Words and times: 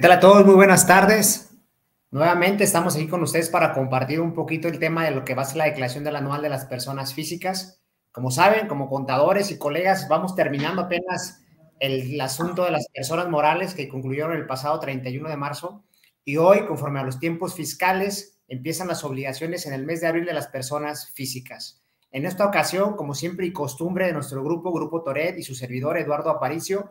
¿Qué 0.00 0.08
tal 0.08 0.12
a 0.12 0.20
todos? 0.20 0.46
Muy 0.46 0.54
buenas 0.54 0.86
tardes. 0.86 1.50
Nuevamente 2.10 2.64
estamos 2.64 2.96
aquí 2.96 3.06
con 3.06 3.22
ustedes 3.22 3.50
para 3.50 3.74
compartir 3.74 4.18
un 4.22 4.32
poquito 4.32 4.66
el 4.66 4.78
tema 4.78 5.04
de 5.04 5.10
lo 5.10 5.26
que 5.26 5.34
va 5.34 5.42
a 5.42 5.44
ser 5.44 5.58
la 5.58 5.66
declaración 5.66 6.04
del 6.04 6.16
anual 6.16 6.40
de 6.40 6.48
las 6.48 6.64
personas 6.64 7.12
físicas. 7.12 7.82
Como 8.10 8.30
saben, 8.30 8.66
como 8.66 8.88
contadores 8.88 9.50
y 9.50 9.58
colegas, 9.58 10.08
vamos 10.08 10.34
terminando 10.34 10.80
apenas 10.80 11.42
el, 11.80 12.14
el 12.14 12.20
asunto 12.22 12.64
de 12.64 12.70
las 12.70 12.88
personas 12.88 13.28
morales 13.28 13.74
que 13.74 13.90
concluyeron 13.90 14.32
el 14.32 14.46
pasado 14.46 14.80
31 14.80 15.28
de 15.28 15.36
marzo 15.36 15.84
y 16.24 16.38
hoy, 16.38 16.64
conforme 16.64 17.00
a 17.00 17.04
los 17.04 17.18
tiempos 17.18 17.54
fiscales, 17.54 18.40
empiezan 18.48 18.88
las 18.88 19.04
obligaciones 19.04 19.66
en 19.66 19.74
el 19.74 19.84
mes 19.84 20.00
de 20.00 20.06
abril 20.06 20.24
de 20.24 20.32
las 20.32 20.46
personas 20.46 21.10
físicas. 21.12 21.82
En 22.10 22.24
esta 22.24 22.46
ocasión, 22.46 22.96
como 22.96 23.12
siempre 23.12 23.44
y 23.44 23.52
costumbre 23.52 24.06
de 24.06 24.14
nuestro 24.14 24.42
grupo, 24.42 24.72
Grupo 24.72 25.02
Toret 25.02 25.38
y 25.38 25.42
su 25.42 25.54
servidor 25.54 25.98
Eduardo 25.98 26.30
Aparicio, 26.30 26.90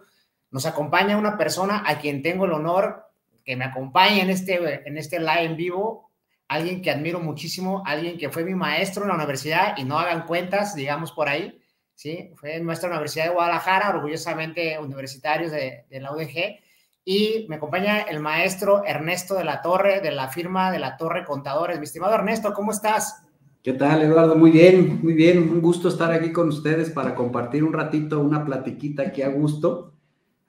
nos 0.52 0.66
acompaña 0.66 1.18
una 1.18 1.38
persona 1.38 1.84
a 1.86 2.00
quien 2.00 2.22
tengo 2.22 2.46
el 2.46 2.54
honor 2.54 3.06
que 3.46 3.56
me 3.56 3.66
acompañe 3.66 4.22
en 4.22 4.30
este, 4.30 4.88
en 4.88 4.98
este 4.98 5.20
live 5.20 5.44
en 5.44 5.58
vivo, 5.58 6.12
alguien 6.48 6.82
que 6.82 6.92
admiro 6.92 7.20
muchísimo, 7.20 7.84
alguien 7.86 8.18
que 8.18 8.30
fue 8.30 8.44
mi 8.44 8.56
maestro 8.56 9.04
en 9.04 9.10
la 9.10 9.16
universidad 9.16 9.78
y 9.78 9.84
no 9.84 10.00
hagan 10.00 10.26
cuentas, 10.26 10.76
digamos 10.76 11.12
por 11.12 11.30
ahí, 11.30 11.60
¿sí? 11.96 12.32
Fue 12.36 12.60
nuestra 12.60 12.90
Universidad 12.90 13.26
de 13.26 13.34
Guadalajara, 13.34 13.90
orgullosamente 13.90 14.78
universitarios 14.80 15.52
de, 15.52 15.86
de 15.90 16.00
la 16.00 16.12
UDG, 16.12 16.60
y 17.06 17.46
me 17.50 17.56
acompaña 17.56 18.02
el 18.02 18.20
maestro 18.20 18.84
Ernesto 18.86 19.36
de 19.36 19.44
la 19.44 19.62
Torre, 19.62 20.00
de 20.00 20.12
la 20.12 20.28
firma 20.28 20.72
de 20.72 20.80
la 20.80 20.98
Torre 20.98 21.26
Contadores. 21.26 21.80
Mi 21.80 21.86
estimado 21.86 22.14
Ernesto, 22.14 22.54
¿cómo 22.54 22.72
estás? 22.72 23.24
¿Qué 23.64 23.74
tal, 23.74 24.02
Eduardo? 24.02 24.36
Muy 24.36 24.52
bien, 24.52 25.00
muy 25.02 25.14
bien. 25.14 25.50
Un 25.50 25.62
gusto 25.62 25.90
estar 25.90 26.12
aquí 26.12 26.32
con 26.32 26.50
ustedes 26.50 26.92
para 26.92 27.16
compartir 27.16 27.64
un 27.64 27.74
ratito, 27.74 28.20
una 28.20 28.46
platiquita 28.46 29.04
aquí 29.04 29.22
a 29.22 29.30
gusto 29.30 29.94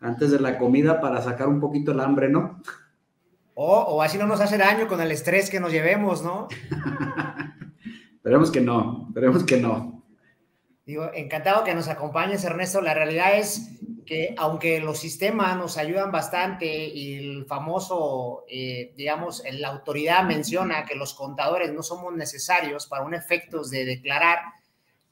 antes 0.01 0.31
de 0.31 0.41
la 0.41 0.59
comida 0.59 1.01
para 1.01 1.23
sacar 1.23 1.49
un 1.49 1.61
poquito 1.61 1.93
el 1.93 2.01
hambre, 2.01 2.29
¿no? 2.29 2.63
O, 3.55 3.79
o 3.79 4.03
así 4.03 4.17
no 4.17 4.27
nos 4.27 4.41
hace 4.41 4.57
daño 4.57 4.89
con 4.89 5.01
el 5.01 5.13
estrés 5.13 5.51
que 5.51 5.61
nos 5.61 5.73
llevemos, 5.73 6.23
¿no? 6.23 6.49
esperemos 8.15 8.51
que 8.51 8.61
no, 8.61 9.07
esperemos 9.09 9.45
que 9.45 9.57
no. 9.59 10.03
Digo, 10.87 11.11
encantado 11.15 11.63
que 11.63 11.75
nos 11.75 11.89
acompañes, 11.89 12.43
Ernesto. 12.43 12.81
La 12.81 12.95
realidad 12.95 13.39
es 13.39 13.79
que 14.11 14.35
aunque 14.37 14.81
los 14.81 14.99
sistemas 14.99 15.57
nos 15.57 15.77
ayudan 15.79 16.11
bastante 16.11 16.67
y 16.67 17.15
el 17.15 17.47
famoso, 17.47 18.45
eh, 18.49 18.93
digamos, 18.97 19.41
la 19.53 19.69
autoridad 19.69 20.25
menciona 20.25 20.85
que 20.85 20.97
los 20.97 21.15
contadores 21.15 21.73
no 21.73 21.85
somos 21.85 22.13
necesarios 22.15 22.89
para 22.89 23.05
un 23.05 23.15
efecto 23.15 23.63
de 23.63 23.85
declarar, 23.85 24.41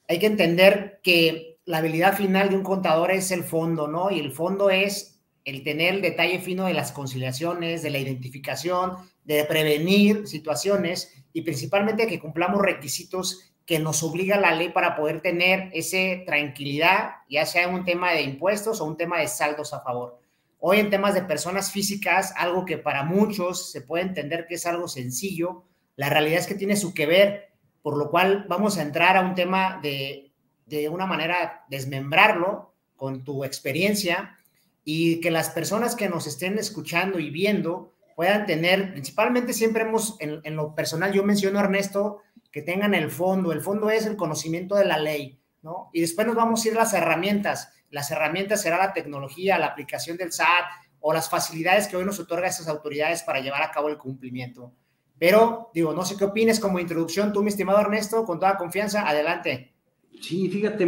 hay 0.08 0.18
que 0.18 0.26
entender 0.26 0.98
que 1.00 1.57
la 1.68 1.78
habilidad 1.78 2.16
final 2.16 2.48
de 2.48 2.56
un 2.56 2.62
contador 2.62 3.10
es 3.10 3.30
el 3.30 3.44
fondo, 3.44 3.88
¿no? 3.88 4.10
Y 4.10 4.20
el 4.20 4.32
fondo 4.32 4.70
es 4.70 5.20
el 5.44 5.62
tener 5.62 5.96
el 5.96 6.00
detalle 6.00 6.38
fino 6.38 6.64
de 6.64 6.72
las 6.72 6.92
conciliaciones, 6.92 7.82
de 7.82 7.90
la 7.90 7.98
identificación, 7.98 8.96
de 9.24 9.44
prevenir 9.44 10.26
situaciones 10.26 11.12
y 11.34 11.42
principalmente 11.42 12.06
que 12.06 12.20
cumplamos 12.20 12.62
requisitos 12.62 13.52
que 13.66 13.78
nos 13.78 14.02
obliga 14.02 14.40
la 14.40 14.54
ley 14.54 14.70
para 14.70 14.96
poder 14.96 15.20
tener 15.20 15.68
esa 15.74 16.24
tranquilidad, 16.24 17.16
ya 17.28 17.44
sea 17.44 17.68
un 17.68 17.84
tema 17.84 18.12
de 18.12 18.22
impuestos 18.22 18.80
o 18.80 18.86
un 18.86 18.96
tema 18.96 19.20
de 19.20 19.28
saldos 19.28 19.74
a 19.74 19.82
favor. 19.82 20.18
Hoy 20.60 20.78
en 20.78 20.88
temas 20.88 21.12
de 21.12 21.20
personas 21.20 21.70
físicas, 21.70 22.32
algo 22.38 22.64
que 22.64 22.78
para 22.78 23.04
muchos 23.04 23.70
se 23.70 23.82
puede 23.82 24.04
entender 24.04 24.46
que 24.48 24.54
es 24.54 24.64
algo 24.64 24.88
sencillo, 24.88 25.64
la 25.96 26.08
realidad 26.08 26.38
es 26.38 26.46
que 26.46 26.54
tiene 26.54 26.76
su 26.76 26.94
que 26.94 27.04
ver, 27.04 27.50
por 27.82 27.98
lo 27.98 28.08
cual 28.08 28.46
vamos 28.48 28.78
a 28.78 28.82
entrar 28.82 29.18
a 29.18 29.20
un 29.20 29.34
tema 29.34 29.80
de 29.82 30.27
de 30.68 30.88
una 30.88 31.06
manera 31.06 31.64
desmembrarlo 31.68 32.72
con 32.96 33.24
tu 33.24 33.44
experiencia 33.44 34.36
y 34.84 35.20
que 35.20 35.30
las 35.30 35.50
personas 35.50 35.94
que 35.94 36.08
nos 36.08 36.26
estén 36.26 36.58
escuchando 36.58 37.18
y 37.18 37.30
viendo 37.30 37.92
puedan 38.16 38.46
tener, 38.46 38.92
principalmente 38.92 39.52
siempre 39.52 39.82
hemos, 39.82 40.16
en, 40.18 40.56
lo 40.56 40.74
personal, 40.74 41.12
yo 41.12 41.22
menciono 41.22 41.58
a 41.58 41.62
Ernesto, 41.62 42.22
que 42.50 42.62
tengan 42.62 42.94
el 42.94 43.10
fondo. 43.10 43.52
El 43.52 43.60
fondo 43.60 43.90
es 43.90 44.06
el 44.06 44.16
conocimiento 44.16 44.74
de 44.74 44.86
la 44.86 44.98
ley, 44.98 45.40
¿no? 45.62 45.90
Y 45.92 46.00
después 46.00 46.26
nos 46.26 46.34
vamos 46.34 46.64
a 46.64 46.68
ir 46.68 46.74
las 46.74 46.94
herramientas. 46.94 47.70
Las 47.90 48.10
herramientas 48.10 48.62
será 48.62 48.78
la 48.78 48.92
tecnología, 48.92 49.58
la 49.58 49.66
aplicación 49.66 50.16
del 50.16 50.32
SAT 50.32 50.64
o 51.00 51.12
las 51.12 51.30
facilidades 51.30 51.86
que 51.86 51.96
hoy 51.96 52.04
nos 52.04 52.18
otorga 52.18 52.48
esas 52.48 52.66
autoridades 52.66 53.22
para 53.22 53.40
llevar 53.40 53.62
a 53.62 53.70
cabo 53.70 53.88
el 53.88 53.98
cumplimiento. 53.98 54.72
Pero, 55.18 55.70
digo, 55.74 55.92
no 55.92 56.04
sé 56.04 56.16
qué 56.16 56.24
opines 56.24 56.58
como 56.58 56.80
introducción, 56.80 57.32
tú, 57.32 57.42
mi 57.42 57.50
estimado 57.50 57.80
Ernesto, 57.80 58.24
con 58.24 58.38
toda 58.38 58.56
confianza, 58.56 59.08
adelante. 59.08 59.74
Sí, 60.20 60.48
fíjate, 60.50 60.86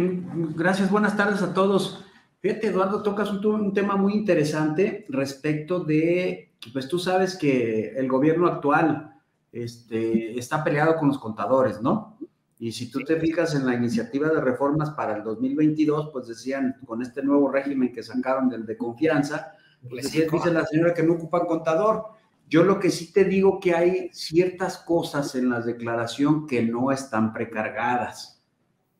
gracias, 0.55 0.91
buenas 0.91 1.15
tardes 1.15 1.41
a 1.41 1.53
todos. 1.53 2.03
Fíjate, 2.39 2.67
Eduardo, 2.67 3.03
tocas 3.03 3.31
un, 3.31 3.73
tema 3.73 3.95
muy 3.95 4.13
interesante 4.13 5.05
respecto 5.09 5.79
de, 5.79 6.53
pues 6.73 6.87
tú 6.87 6.97
sabes 6.99 7.37
que 7.37 7.93
el 7.95 8.07
gobierno 8.07 8.47
actual 8.47 9.15
este, 9.51 10.37
está 10.37 10.63
peleado 10.63 10.95
con 10.95 11.09
los 11.09 11.19
contadores, 11.19 11.81
¿no? 11.81 12.17
Y 12.57 12.71
si 12.71 12.91
tú 12.91 12.99
te 12.99 13.19
fijas 13.19 13.55
en 13.55 13.65
la 13.65 13.73
iniciativa 13.73 14.29
de 14.29 14.39
reformas 14.39 14.91
para 14.91 15.15
el 15.15 15.23
2022, 15.23 16.09
pues 16.11 16.27
decían, 16.27 16.77
con 16.85 17.01
este 17.01 17.23
nuevo 17.23 17.49
régimen 17.49 17.91
que 17.91 18.03
sacaron 18.03 18.49
del 18.49 18.65
de 18.65 18.77
confianza, 18.77 19.53
pues 19.89 20.11
dice 20.11 20.51
la 20.51 20.65
señora 20.65 20.93
que 20.93 21.03
no 21.03 21.13
ocupan 21.13 21.47
contador. 21.47 22.05
Yo 22.47 22.63
lo 22.63 22.79
que 22.79 22.91
sí 22.91 23.11
te 23.11 23.23
digo 23.23 23.59
que 23.59 23.73
hay 23.73 24.09
ciertas 24.13 24.77
cosas 24.77 25.33
en 25.35 25.49
la 25.49 25.61
declaración 25.61 26.45
que 26.45 26.61
no 26.61 26.91
están 26.91 27.33
precargadas. 27.33 28.40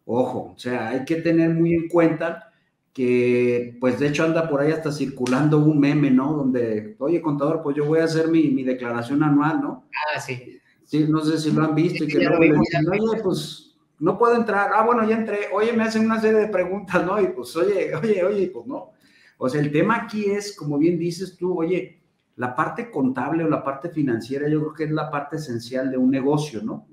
Ojo, 0.05 0.53
o 0.55 0.59
sea, 0.59 0.89
hay 0.89 1.05
que 1.05 1.17
tener 1.17 1.51
muy 1.51 1.73
en 1.73 1.87
cuenta 1.87 2.51
que, 2.93 3.77
pues 3.79 3.99
de 3.99 4.07
hecho 4.07 4.23
anda 4.23 4.49
por 4.49 4.61
ahí 4.61 4.71
hasta 4.71 4.91
circulando 4.91 5.59
un 5.59 5.79
meme, 5.79 6.11
¿no? 6.11 6.33
Donde, 6.33 6.95
oye, 6.99 7.21
contador, 7.21 7.61
pues 7.63 7.75
yo 7.75 7.85
voy 7.85 7.99
a 7.99 8.05
hacer 8.05 8.27
mi, 8.27 8.63
declaración 8.63 9.23
anual, 9.23 9.61
¿no? 9.61 9.85
Ah, 10.15 10.19
sí. 10.19 10.59
Sí, 10.83 11.05
no 11.07 11.21
sé 11.21 11.37
si 11.37 11.51
lo 11.51 11.63
han 11.63 11.75
visto 11.75 12.03
y 12.03 12.07
que 12.07 12.19
luego 12.19 12.39
le 12.39 12.59
dicen, 12.59 12.85
oye, 12.89 13.21
pues 13.23 13.77
no 13.99 14.17
puedo 14.17 14.35
entrar. 14.35 14.71
Ah, 14.73 14.83
bueno, 14.83 15.07
ya 15.07 15.15
entré. 15.15 15.47
Oye, 15.53 15.71
me 15.71 15.83
hacen 15.83 16.05
una 16.05 16.19
serie 16.19 16.39
de 16.39 16.47
preguntas, 16.47 17.05
¿no? 17.05 17.21
Y 17.21 17.27
pues, 17.27 17.55
oye, 17.55 17.95
oye, 17.95 18.23
oye, 18.25 18.51
pues 18.53 18.67
no. 18.67 18.91
O 19.37 19.47
sea, 19.47 19.61
el 19.61 19.71
tema 19.71 19.95
aquí 20.03 20.25
es, 20.25 20.55
como 20.55 20.77
bien 20.77 20.99
dices 20.99 21.37
tú, 21.37 21.57
oye, 21.57 22.01
la 22.35 22.55
parte 22.55 22.91
contable 22.91 23.43
o 23.43 23.49
la 23.49 23.63
parte 23.63 23.89
financiera, 23.89 24.49
yo 24.49 24.59
creo 24.59 24.73
que 24.73 24.83
es 24.85 24.91
la 24.91 25.09
parte 25.09 25.37
esencial 25.37 25.89
de 25.91 25.97
un 25.97 26.11
negocio, 26.11 26.61
¿no? 26.61 26.87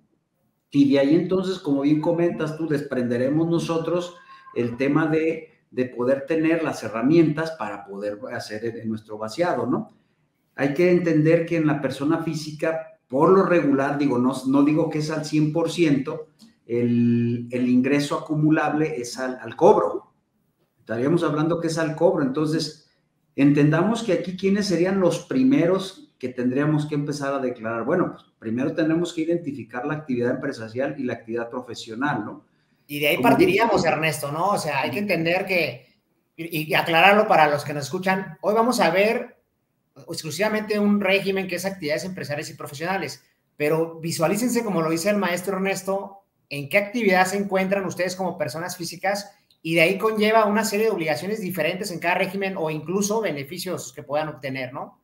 Y 0.71 0.93
de 0.93 0.99
ahí 0.99 1.15
entonces, 1.15 1.59
como 1.59 1.83
bien 1.83 2.01
comentas 2.01 2.56
tú, 2.56 2.69
desprenderemos 2.69 3.49
nosotros 3.49 4.17
el 4.55 4.77
tema 4.77 5.06
de, 5.06 5.55
poder 5.97 6.27
tener 6.27 6.62
las 6.62 6.83
herramientas 6.83 7.53
para 7.53 7.84
poder 7.84 8.19
hacer 8.33 8.87
nuestro 8.87 9.19
vaciado, 9.19 9.67
¿no? 9.67 9.91
Hay 10.55 10.75
que 10.75 10.91
entender 10.91 11.47
que 11.47 11.57
en 11.57 11.67
la 11.67 11.81
persona 11.81 12.23
física, 12.23 12.99
por 13.07 13.31
lo 13.31 13.45
regular, 13.45 13.97
digo, 13.97 14.19
no, 14.19 14.33
no 14.47 14.62
digo 14.65 14.91
que 14.91 14.99
es 14.99 15.11
al 15.11 15.25
100%, 15.25 16.27
el, 16.67 17.49
el 17.51 17.69
ingreso 17.69 18.19
acumulable 18.19 19.01
es 19.01 19.19
al, 19.19 19.39
al 19.41 19.57
cobro. 19.57 20.12
Estaríamos 20.81 21.23
hablando 21.23 21.61
que 21.61 21.69
es 21.69 21.78
al 21.78 21.95
cobro. 21.95 22.25
Entonces, 22.25 22.91
entendamos 23.37 24.03
que 24.03 24.15
aquí, 24.15 24.37
¿quiénes 24.37 24.67
serían 24.67 25.01
los 25.01 25.21
primeros 25.21 26.08
que 26.19 26.29
tendríamos 26.29 26.87
que 26.87 26.95
empezar 26.95 27.33
a 27.33 27.39
declarar? 27.39 27.84
Bueno, 27.84 28.12
pues 28.12 28.25
primero 28.39 28.75
tenemos 28.75 29.12
que 29.12 29.23
identificar 29.23 29.87
la 29.87 29.95
actividad 29.95 30.33
empresarial 30.33 30.97
y 30.99 31.05
la 31.05 31.15
actividad 31.15 31.49
profesional, 31.49 32.25
¿no? 32.25 32.45
Y 32.87 33.01
de 33.01 33.09
ahí 33.09 33.19
partiríamos, 33.19 33.84
Ernesto, 33.84 34.33
¿no? 34.33 34.51
O 34.51 34.59
sea, 34.59 34.81
hay 34.81 34.91
que 34.91 34.99
entender 34.99 35.45
que, 35.47 35.87
y, 36.37 36.73
aclararlo 36.75 37.28
para 37.28 37.49
los 37.49 37.65
que 37.65 37.75
nos 37.75 37.84
escuchan, 37.84 38.39
hoy 38.41 38.55
vamos 38.55 38.81
a 38.81 38.91
ver 38.91 39.37
exclusivamente 40.09 40.78
un 40.78 41.01
régimen 41.01 41.47
que 41.47 41.57
es 41.57 41.65
actividades 41.65 42.04
empresariales 42.04 42.51
y 42.51 42.54
profesionales, 42.54 43.22
pero 43.57 44.01
visualícense, 44.01 44.65
como 44.65 44.81
lo 44.81 44.91
dice 44.91 45.10
el 45.10 45.19
maestro 45.19 45.57
Ernesto, 45.57 46.25
en 46.48 46.69
qué 46.69 46.78
actividad 46.78 47.27
se 47.27 47.37
encuentran 47.37 47.84
ustedes 47.84 48.16
como 48.16 48.39
personas 48.39 48.77
físicas 48.77 49.31
y 49.60 49.75
de 49.75 49.83
ahí 49.83 49.98
conlleva 49.98 50.47
una 50.47 50.65
serie 50.65 50.87
de 50.87 50.92
obligaciones 50.92 51.41
diferentes 51.41 51.91
en 51.91 51.98
cada 51.98 52.15
régimen 52.15 52.54
o 52.57 52.71
incluso 52.71 53.21
beneficios 53.21 53.92
que 53.92 54.03
puedan 54.03 54.28
obtener, 54.28 54.72
¿no? 54.72 55.01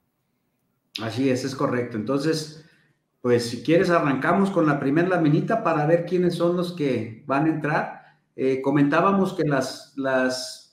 Así 1.02 1.30
es, 1.30 1.44
es 1.44 1.54
correcto. 1.54 1.96
Entonces, 1.96 2.64
pues 3.20 3.48
si 3.48 3.62
quieres, 3.62 3.90
arrancamos 3.90 4.50
con 4.50 4.66
la 4.66 4.78
primera 4.78 5.08
laminita 5.08 5.62
para 5.62 5.86
ver 5.86 6.06
quiénes 6.06 6.34
son 6.36 6.56
los 6.56 6.72
que 6.72 7.24
van 7.26 7.46
a 7.46 7.50
entrar. 7.50 8.04
Eh, 8.36 8.60
comentábamos 8.62 9.32
que 9.34 9.44
las, 9.44 9.92
las 9.96 10.64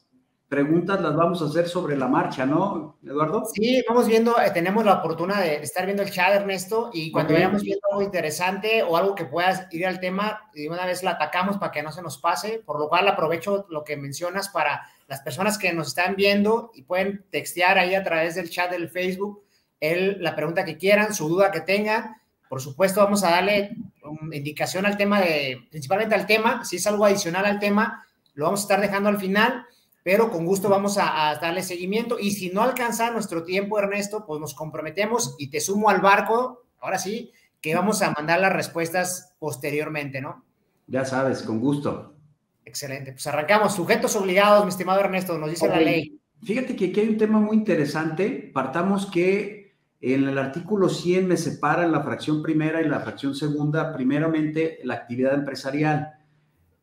preguntas 0.52 1.00
las 1.00 1.16
vamos 1.16 1.42
a 1.42 1.46
hacer 1.46 1.70
sobre 1.70 1.96
la 1.96 2.10
marcha, 2.10 2.46
¿no, 2.46 2.98
Eduardo? 3.04 3.46
Sí, 3.46 3.82
vamos 3.88 4.06
viendo, 4.06 4.38
eh, 4.38 4.52
tenemos 4.54 4.84
la 4.84 4.96
oportunidad 4.96 5.40
de 5.40 5.64
estar 5.64 5.86
viendo 5.86 6.04
el 6.04 6.12
chat, 6.12 6.34
Ernesto, 6.34 6.90
y 6.92 7.10
cuando 7.10 7.34
vayamos 7.34 7.64
viendo 7.64 7.82
algo 7.90 8.02
interesante 8.02 8.84
o 8.84 8.98
algo 8.98 9.16
que 9.16 9.24
puedas 9.24 9.68
ir 9.72 9.88
al 9.88 10.02
tema, 10.02 10.50
de 10.54 10.68
una 10.68 10.86
vez 10.86 11.04
la 11.04 11.12
atacamos 11.12 11.58
para 11.58 11.72
que 11.72 11.82
no 11.82 11.94
se 11.94 12.02
nos 12.02 12.18
pase, 12.18 12.62
por 12.66 12.80
lo 12.80 12.90
cual 12.90 13.08
aprovecho 13.08 13.66
lo 13.70 13.86
que 13.86 13.96
mencionas 13.96 14.50
para 14.50 14.86
las 15.08 15.22
personas 15.22 15.58
que 15.58 15.72
nos 15.72 15.88
están 15.88 16.18
viendo 16.18 16.72
y 16.74 16.84
pueden 16.84 17.24
textear 17.30 17.78
ahí 17.78 17.96
a 17.96 18.04
través 18.04 18.36
del 18.36 18.50
chat 18.50 18.70
del 18.70 18.90
Facebook 18.90 19.46
la 19.82 20.36
pregunta 20.36 20.64
que 20.64 20.78
quieran, 20.78 21.14
su 21.14 21.28
duda 21.28 21.52
que 21.52 21.62
tengan. 21.62 22.16
Por 22.48 22.62
supuesto, 22.62 23.02
vamos 23.02 23.24
a 23.24 23.32
darle 23.32 23.76
indicación 24.32 24.86
al 24.86 24.98
tema 24.98 25.22
de, 25.22 25.68
principalmente 25.70 26.16
al 26.16 26.28
tema, 26.28 26.64
si 26.66 26.76
es 26.76 26.88
algo 26.88 27.06
adicional 27.06 27.46
al 27.46 27.60
tema, 27.60 28.06
lo 28.34 28.46
vamos 28.46 28.62
a 28.62 28.64
estar 28.64 28.82
dejando 28.82 29.10
al 29.10 29.18
final. 29.18 29.66
pero 30.04 30.32
con 30.32 30.48
gusto 30.48 30.68
vamos 30.68 30.98
a, 30.98 31.38
darle 31.40 31.62
seguimiento. 31.62 32.18
Y 32.20 32.32
si 32.32 32.50
no 32.50 32.64
alcanza 32.64 33.12
nuestro 33.12 33.44
tiempo, 33.44 33.78
Ernesto, 33.78 34.26
pues 34.26 34.42
nos 34.42 34.56
comprometemos 34.56 35.36
y 35.38 35.52
te 35.52 35.62
sumo 35.62 35.90
al 35.90 36.02
barco, 36.02 36.64
ahora 36.80 36.98
sí, 36.98 37.32
que 37.62 37.76
vamos 37.76 38.02
a 38.02 38.12
mandar 38.12 38.40
las 38.40 38.52
respuestas 38.52 39.36
posteriormente, 39.38 40.20
¿no? 40.20 40.44
Ya 40.88 41.06
sabes, 41.06 41.44
con 41.44 41.60
gusto. 41.60 42.16
Excelente. 42.66 43.12
Pues 43.12 43.28
arrancamos. 43.28 43.76
Sujetos 43.76 44.16
obligados, 44.16 44.64
mi 44.64 44.70
estimado 44.70 45.00
Ernesto, 45.00 45.38
nos 45.38 45.52
dice 45.52 45.68
la 45.68 45.80
ley. 45.80 46.20
Fíjate 46.44 46.76
que 46.76 46.86
aquí 46.86 47.00
hay 47.00 47.10
un 47.10 47.18
tema 47.18 47.40
muy 47.40 47.58
interesante. 47.58 48.50
Partamos 48.52 49.06
que 49.06 49.61
en 50.02 50.28
el 50.28 50.38
artículo 50.40 50.90
100 50.90 51.28
me 51.28 51.38
separan 51.38 51.92
la 51.92 52.02
fracción 52.02 52.42
primera 52.42 52.82
y 52.82 52.90
la 52.90 53.02
fracción 53.02 53.36
segunda, 53.36 53.94
primeramente 53.94 54.80
la 54.84 54.96
actividad 54.96 55.36
empresarial. 55.36 56.14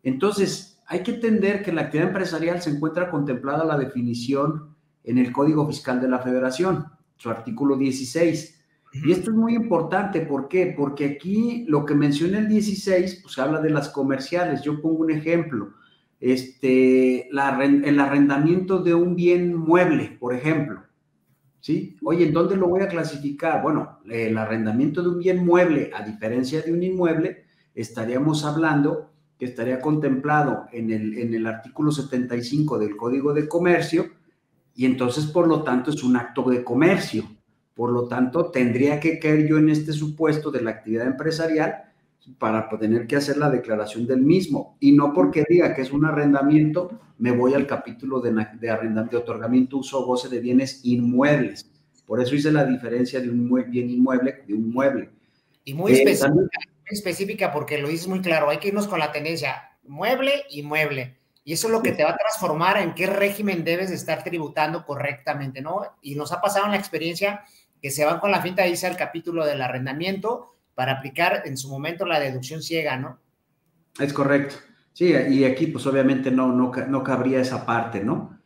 Entonces, 0.05 0.81
hay 0.87 1.03
que 1.03 1.17
entender 1.17 1.62
que 1.62 1.73
la 1.73 1.82
actividad 1.82 2.09
empresarial 2.09 2.62
se 2.62 2.70
encuentra 2.70 3.11
contemplada 3.11 3.65
la 3.65 3.76
definición 3.76 4.76
en 5.03 5.19
el 5.19 5.32
Código 5.32 5.67
Fiscal 5.67 6.00
de 6.00 6.09
la 6.09 6.20
Federación, 6.20 6.87
su 7.17 7.29
artículo 7.29 7.76
16. 7.76 8.65
Y 9.05 9.12
esto 9.12 9.31
es 9.31 9.37
muy 9.37 9.55
importante, 9.55 10.20
¿por 10.20 10.49
qué? 10.49 10.73
Porque 10.76 11.05
aquí 11.05 11.67
lo 11.69 11.85
que 11.85 11.94
menciona 11.94 12.38
el 12.38 12.49
16, 12.49 13.20
pues 13.23 13.37
habla 13.38 13.61
de 13.61 13.70
las 13.70 13.88
comerciales. 13.88 14.62
Yo 14.62 14.81
pongo 14.81 14.99
un 14.99 15.11
ejemplo, 15.11 15.75
este, 16.20 17.29
el 17.29 17.38
arrendamiento 18.00 18.79
de 18.79 18.94
un 18.94 19.17
bien 19.17 19.56
mueble, 19.56 20.17
por 20.20 20.35
ejemplo. 20.35 20.88
¿Sí? 21.60 21.96
Oye, 22.05 22.26
¿en 22.26 22.32
dónde 22.32 22.56
lo 22.56 22.69
voy 22.69 22.82
a 22.82 22.88
clasificar? 22.88 23.62
Bueno, 23.62 23.99
el 24.08 24.38
arrendamiento 24.38 25.02
de 25.02 25.08
un 25.08 25.19
bien 25.19 25.44
mueble, 25.44 25.90
a 25.94 26.05
diferencia 26.05 26.62
de 26.62 26.72
un 26.72 26.82
inmueble, 26.82 27.44
estaríamos 27.75 28.44
hablando 28.44 29.10
que 29.38 29.46
estaría 29.46 29.81
contemplado 29.81 30.66
en 30.72 30.90
el, 30.90 31.19
en 31.19 31.34
el 31.34 31.46
artículo 31.46 31.90
75 31.90 32.78
del 32.78 32.96
Código 32.96 33.32
de 33.32 33.49
Comercio 33.49 34.06
y 34.78 34.87
entonces, 34.87 35.26
por 35.26 35.49
lo 35.49 35.64
tanto, 35.64 35.90
es 35.90 36.05
un 36.05 36.16
acto 36.16 36.49
de 36.49 36.62
comercio. 36.62 37.25
Por 37.75 37.90
lo 37.90 38.06
tanto, 38.06 38.52
tendría 38.52 39.00
que 39.00 39.19
caer 39.19 39.46
yo 39.49 39.58
en 39.58 39.70
este 39.70 39.93
supuesto 39.93 40.52
de 40.52 40.62
la 40.62 40.70
actividad 40.70 41.06
empresarial 41.06 41.88
para 42.39 42.69
tener 42.79 43.07
que 43.07 43.17
hacer 43.17 43.37
la 43.37 43.51
declaración 43.51 44.07
del 44.07 44.21
mismo. 44.21 44.77
Y 44.81 44.93
no 44.93 45.13
porque 45.13 45.45
diga 45.49 45.75
que 45.75 45.83
es 45.83 45.93
un 45.93 46.05
arrendamiento, 46.05 46.99
me 47.19 47.31
voy 47.31 47.55
al 47.55 47.67
capítulo 47.67 48.21
de, 48.21 48.47
de 48.61 48.71
arrendamiento, 48.71 49.17
de 49.17 49.23
otorgamiento, 49.23 49.79
uso 49.79 50.01
o 50.01 50.07
goce 50.07 50.29
de 50.29 50.41
bienes 50.41 50.81
inmuebles. 50.85 51.71
Por 52.07 52.23
eso 52.23 52.35
hice 52.35 52.51
la 52.51 52.65
diferencia 52.65 53.21
de 53.21 53.29
un 53.29 53.49
bien 53.71 53.91
inmueble 53.91 54.43
de 54.47 54.55
un 54.55 54.73
mueble. 54.73 55.11
Y 55.65 55.75
muy 55.75 55.93
eh, 55.93 56.03
específica, 56.03 56.59
específica 56.87 57.53
porque 57.53 57.79
lo 57.79 57.89
dices 57.89 58.09
muy 58.09 58.23
claro, 58.23 58.49
hay 58.49 58.59
que 58.59 58.69
irnos 58.69 58.89
con 58.89 58.99
la 58.99 59.13
tendencia 59.13 59.77
mueble 59.83 60.45
y 60.49 60.63
mueble. 60.63 61.19
Y 61.45 61.53
eso 61.53 61.69
es 61.69 61.73
lo 61.73 61.83
que 61.83 61.93
te 61.93 62.05
va 62.05 62.11
a 62.11 62.17
transformar 62.17 62.79
en 62.79 62.95
qué 62.95 63.07
régimen 63.07 63.65
debes 63.65 63.89
de 63.89 63.97
estar 63.97 64.23
tributando 64.23 64.85
correctamente, 64.85 65.61
¿no? 65.61 65.83
Y 66.03 66.15
nos 66.15 66.33
ha 66.33 66.41
pasado 66.41 66.67
en 66.67 66.73
la 66.73 66.79
experiencia 66.79 67.43
que 67.81 67.91
se 67.91 68.05
van 68.05 68.21
con 68.21 68.31
la 68.31 68.43
finta, 68.43 68.65
dice 68.65 68.87
el 68.87 68.97
capítulo 68.97 69.47
del 69.47 69.63
arrendamiento, 69.63 70.57
para 70.79 70.93
aplicar 70.93 71.43
en 71.45 71.57
su 71.57 71.69
momento 71.69 72.07
la 72.07 72.21
deducción 72.21 72.63
ciega, 72.63 72.97
¿no? 72.97 73.19
Es 73.99 74.13
correcto. 74.13 74.55
Sí, 74.93 75.13
y 75.13 75.43
aquí 75.43 75.67
pues 75.67 75.85
obviamente 75.89 76.31
no, 76.31 76.53
no, 76.53 76.71
no 76.71 77.03
cabría 77.03 77.41
esa 77.41 77.67
parte, 77.67 77.99
¿no? 77.99 78.39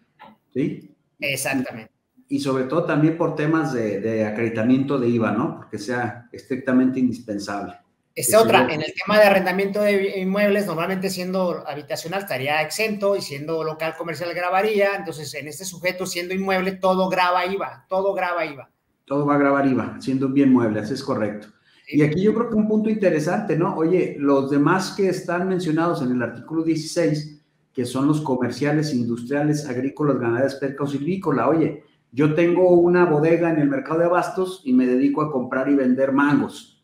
Sí. 0.51 0.97
Exactamente. 1.21 1.93
Y, 2.31 2.41
sobre 2.41 2.65
todo 2.65 2.85
también 2.85 3.19
por 3.19 3.37
temas 3.37 3.75
de, 3.75 4.01
de, 4.01 4.25
acreditamiento 4.25 4.99
de 4.99 5.11
IVA, 5.11 5.33
¿no? 5.33 5.57
Porque 5.57 5.77
sea 5.77 6.31
estrictamente 6.33 6.99
indispensable. 7.01 7.75
Esta 8.15 8.41
otra, 8.41 8.63
en 8.73 8.81
el 8.81 8.95
tema 8.95 9.19
de 9.19 9.27
arrendamiento 9.27 9.83
de 9.83 10.19
inmuebles, 10.21 10.65
normalmente 10.65 11.11
siendo 11.11 11.69
habitacional 11.69 12.23
estaría 12.23 12.63
exento 12.63 13.15
y 13.15 13.21
siendo 13.21 13.63
local 13.63 13.95
comercial 13.99 14.33
grabaría. 14.33 14.97
Entonces, 14.97 15.35
en 15.35 15.49
este 15.49 15.67
sujeto, 15.67 16.07
siendo 16.07 16.33
inmueble, 16.33 16.73
todo 16.73 17.11
graba 17.11 17.45
IVA, 17.45 17.85
todo 17.91 18.15
graba 18.15 18.47
IVA 18.47 18.71
todo 19.05 19.27
va 19.27 19.35
a 19.35 19.39
grabar 19.39 19.67
IVA, 19.67 19.97
siendo 20.01 20.27
un 20.27 20.35
bien 20.35 20.51
mueble, 20.51 20.81
así 20.81 20.95
es 20.95 21.03
correcto. 21.03 21.49
Y 21.95 22.01
aquí 22.01 22.23
yo 22.23 22.33
creo 22.33 22.49
que 22.49 22.55
un 22.55 22.69
punto 22.69 22.89
interesante, 22.89 23.55
¿no? 23.55 23.77
Oye, 23.77 24.17
los 24.19 24.49
demás 24.49 24.95
que 24.97 25.11
están 25.11 25.47
mencionados 25.47 26.01
en 26.01 26.13
el 26.13 26.23
artículo 26.23 26.63
16, 26.63 27.39
que 27.71 27.85
son 27.85 28.07
los 28.07 28.23
comerciales, 28.23 28.95
industriales, 28.95 29.69
agrícolas, 29.69 30.19
ganaderas, 30.19 30.55
pesca 30.55 30.85
o 30.85 30.87
silvícola, 30.87 31.51
oye, 31.51 31.85
yo 32.11 32.33
tengo 32.33 32.71
una 32.71 33.05
bodega 33.05 33.51
en 33.51 33.59
el 33.59 33.69
mercado 33.69 33.99
de 33.99 34.07
abastos 34.07 34.63
y 34.65 34.73
me 34.73 34.87
dedico 34.87 35.21
a 35.21 35.31
comprar 35.31 35.69
y 35.69 35.75
vender 35.75 36.13
mangos. 36.13 36.83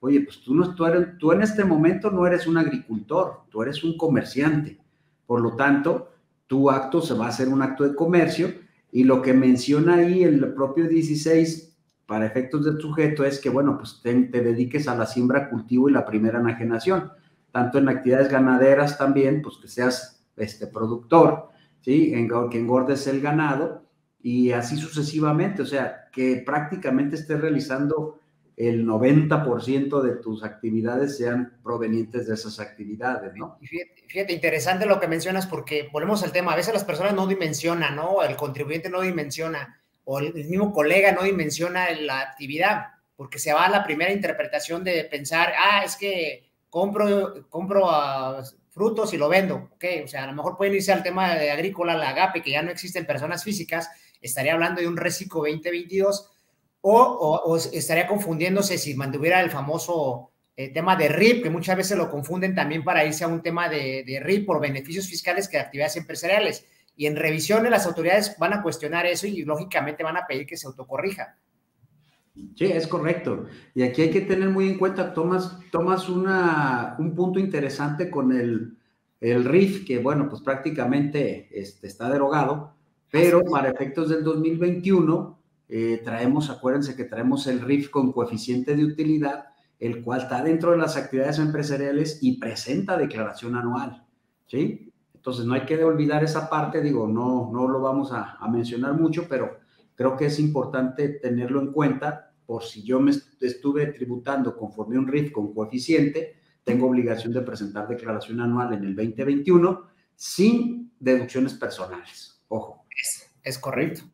Oye, 0.00 0.20
pues 0.20 0.42
tú, 0.42 0.54
no, 0.54 0.74
tú, 0.74 0.84
eres, 0.84 1.16
tú 1.16 1.32
en 1.32 1.40
este 1.40 1.64
momento 1.64 2.10
no 2.10 2.26
eres 2.26 2.46
un 2.46 2.58
agricultor, 2.58 3.44
tú 3.48 3.62
eres 3.62 3.82
un 3.82 3.96
comerciante. 3.96 4.78
Por 5.26 5.40
lo 5.40 5.56
tanto, 5.56 6.10
tu 6.46 6.70
acto 6.70 7.00
se 7.00 7.14
va 7.14 7.26
a 7.26 7.30
hacer 7.30 7.48
un 7.48 7.62
acto 7.62 7.84
de 7.84 7.94
comercio 7.94 8.52
y 8.92 9.04
lo 9.04 9.22
que 9.22 9.32
menciona 9.32 9.94
ahí 9.94 10.22
el 10.22 10.52
propio 10.52 10.86
16 10.86 11.69
para 12.10 12.26
efectos 12.26 12.64
del 12.64 12.80
sujeto 12.80 13.24
es 13.24 13.38
que, 13.38 13.50
bueno, 13.50 13.78
pues 13.78 14.00
te, 14.02 14.12
dediques 14.12 14.88
a 14.88 14.96
la 14.96 15.06
siembra, 15.06 15.48
cultivo 15.48 15.88
y 15.88 15.92
la 15.92 16.04
primera 16.04 16.40
enajenación, 16.40 17.12
tanto 17.52 17.78
en 17.78 17.88
actividades 17.88 18.28
ganaderas 18.28 18.98
también, 18.98 19.40
pues 19.42 19.58
que 19.58 19.68
seas 19.68 20.20
este 20.36 20.66
productor, 20.66 21.50
¿sí? 21.82 22.12
En, 22.12 22.28
que 22.50 22.58
engordes 22.58 23.06
el 23.06 23.20
ganado 23.20 23.84
y 24.20 24.50
así 24.50 24.76
sucesivamente, 24.76 25.62
o 25.62 25.66
sea, 25.66 26.08
que 26.10 26.42
prácticamente 26.44 27.14
estés 27.14 27.40
realizando 27.40 28.18
el 28.56 28.84
90% 28.84 30.02
de 30.02 30.16
tus 30.16 30.42
actividades 30.42 31.16
sean 31.16 31.60
provenientes 31.62 32.26
de 32.26 32.34
esas 32.34 32.58
actividades, 32.58 33.36
¿no? 33.36 33.56
Fíjate, 33.60 34.02
fíjate, 34.08 34.32
interesante 34.32 34.84
lo 34.84 34.98
que 34.98 35.06
mencionas 35.06 35.46
porque 35.46 35.88
volvemos 35.92 36.24
al 36.24 36.32
tema, 36.32 36.54
a 36.54 36.56
veces 36.56 36.74
las 36.74 36.84
personas 36.84 37.14
no 37.14 37.28
dimensionan, 37.28 37.94
¿no? 37.94 38.24
El 38.24 38.34
contribuyente 38.34 38.90
no 38.90 39.00
dimensiona 39.00 39.79
o 40.12 40.18
el 40.18 40.34
mismo 40.34 40.72
colega 40.72 41.12
no 41.12 41.22
dimensiona 41.22 41.88
la 41.92 42.18
actividad, 42.18 42.86
porque 43.14 43.38
se 43.38 43.52
va 43.52 43.66
a 43.66 43.70
la 43.70 43.84
primera 43.84 44.10
interpretación 44.10 44.82
de 44.82 45.04
pensar, 45.04 45.52
ah, 45.56 45.84
es 45.84 45.94
que 45.94 46.50
compro, 46.68 47.48
compro 47.48 47.86
uh, 47.86 48.42
frutos 48.70 49.14
y 49.14 49.18
lo 49.18 49.28
vendo, 49.28 49.70
ok, 49.72 49.84
o 50.04 50.08
sea, 50.08 50.24
a 50.24 50.26
lo 50.26 50.32
mejor 50.32 50.56
pueden 50.56 50.74
irse 50.74 50.90
al 50.90 51.04
tema 51.04 51.36
de 51.36 51.52
agrícola, 51.52 51.96
la 51.96 52.08
AGAPE, 52.08 52.42
que 52.42 52.50
ya 52.50 52.60
no 52.60 52.72
existen 52.72 53.06
personas 53.06 53.44
físicas, 53.44 53.88
estaría 54.20 54.54
hablando 54.54 54.80
de 54.80 54.88
un 54.88 54.96
RECICO 54.96 55.46
2022, 55.46 56.28
o, 56.80 56.92
o, 56.92 57.56
estaría 57.56 58.08
confundiéndose 58.08 58.78
si 58.78 58.96
mantuviera 58.96 59.40
el 59.40 59.50
famoso 59.50 60.32
eh, 60.56 60.70
tema 60.70 60.96
de 60.96 61.06
RIP, 61.06 61.44
que 61.44 61.50
muchas 61.50 61.76
veces 61.76 61.96
lo 61.96 62.10
confunden 62.10 62.56
también 62.56 62.82
para 62.82 63.04
irse 63.04 63.22
a 63.22 63.28
un 63.28 63.42
tema 63.42 63.68
de, 63.68 64.20
RIP 64.24 64.44
por 64.44 64.60
beneficios 64.60 65.06
fiscales 65.06 65.46
que 65.46 65.56
de 65.56 65.62
actividades 65.62 65.94
empresariales 65.94 66.66
y 67.00 67.06
en 67.06 67.16
revisiones 67.16 67.70
las 67.70 67.86
autoridades 67.86 68.36
van 68.38 68.52
a 68.52 68.62
cuestionar 68.62 69.06
eso 69.06 69.26
y 69.26 69.42
lógicamente 69.42 70.04
van 70.04 70.18
a 70.18 70.26
pedir 70.26 70.44
que 70.44 70.58
se 70.58 70.66
autocorrija. 70.66 71.34
Sí, 72.54 72.66
es 72.66 72.86
correcto. 72.86 73.46
Y 73.74 73.84
aquí 73.84 74.02
hay 74.02 74.10
que 74.10 74.20
tener 74.20 74.50
muy 74.50 74.68
en 74.68 74.76
cuenta, 74.76 75.14
tomas, 75.14 75.58
tomas 75.72 76.10
una, 76.10 76.96
un 76.98 77.14
punto 77.14 77.38
interesante 77.38 78.10
con 78.10 78.32
el, 78.32 78.76
el 79.18 79.46
RIF, 79.46 79.86
que 79.86 79.98
bueno, 79.98 80.28
pues 80.28 80.42
prácticamente 80.42 81.48
este, 81.58 81.86
está 81.86 82.10
derogado, 82.10 82.74
pero 83.10 83.46
para 83.46 83.70
efectos 83.70 84.10
del 84.10 84.22
2021 84.22 85.38
eh, 85.70 86.02
traemos, 86.04 86.50
acuérdense 86.50 86.96
que 86.96 87.04
traemos 87.04 87.46
el 87.46 87.62
RIF 87.62 87.88
con 87.88 88.12
coeficiente 88.12 88.76
de 88.76 88.84
utilidad, 88.84 89.46
el 89.78 90.02
cual 90.02 90.20
está 90.20 90.44
dentro 90.44 90.72
de 90.72 90.76
las 90.76 90.98
actividades 90.98 91.38
empresariales 91.38 92.18
y 92.20 92.38
presenta 92.38 92.98
declaración 92.98 93.56
anual. 93.56 94.04
¿Sí? 94.48 94.89
Entonces 95.20 95.44
no 95.44 95.52
hay 95.52 95.66
que 95.66 95.84
olvidar 95.84 96.24
esa 96.24 96.48
parte, 96.48 96.80
digo, 96.80 97.06
no, 97.06 97.50
no 97.52 97.68
lo 97.68 97.78
vamos 97.82 98.10
a, 98.10 98.38
mencionar 98.50 98.94
mucho, 98.94 99.26
pero 99.28 99.58
creo 99.94 100.16
que 100.16 100.24
es 100.24 100.38
importante 100.38 101.10
tenerlo 101.10 101.60
en 101.60 101.72
cuenta 101.72 102.32
por 102.46 102.64
si 102.64 102.82
yo 102.82 103.00
me 103.00 103.10
estuve 103.10 103.88
tributando 103.88 104.56
conforme 104.56 104.98
un 104.98 105.06
RIF 105.06 105.30
con 105.30 105.52
coeficiente, 105.52 106.36
tengo 106.64 106.86
obligación 106.86 107.34
de 107.34 107.42
presentar 107.42 107.86
declaración 107.86 108.40
anual 108.40 108.72
en 108.72 108.82
el 108.82 108.96
2021 108.96 109.88
sin 110.16 110.90
deducciones 110.98 111.52
personales. 111.52 112.42
Ojo. 112.48 112.86
Es, 112.88 113.30
es 113.42 113.58
correcto. 113.58 114.04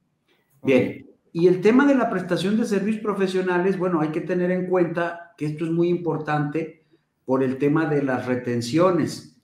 Bien. 0.60 1.08
Y 1.30 1.46
el 1.46 1.60
tema 1.60 1.86
de 1.86 1.94
la 1.94 2.10
prestación 2.10 2.56
de 2.56 2.64
servicios 2.64 3.00
profesionales, 3.00 3.78
bueno, 3.78 4.00
hay 4.00 4.08
que 4.08 4.22
tener 4.22 4.50
en 4.50 4.66
cuenta 4.66 5.34
que 5.38 5.46
esto 5.46 5.66
es 5.66 5.70
muy 5.70 5.88
importante 5.88 6.84
por 7.24 7.44
el 7.44 7.58
tema 7.58 7.86
de 7.86 8.02
las 8.02 8.26
retenciones. 8.26 9.35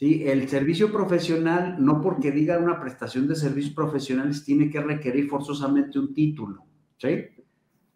¿Sí? 0.00 0.22
El 0.26 0.48
servicio 0.48 0.90
profesional, 0.90 1.76
no 1.78 2.00
porque 2.00 2.32
diga 2.32 2.58
una 2.58 2.80
prestación 2.80 3.28
de 3.28 3.36
servicios 3.36 3.74
profesionales, 3.74 4.42
tiene 4.42 4.70
que 4.70 4.80
requerir 4.80 5.28
forzosamente 5.28 5.98
un 5.98 6.14
título, 6.14 6.64
¿sí? 6.96 7.26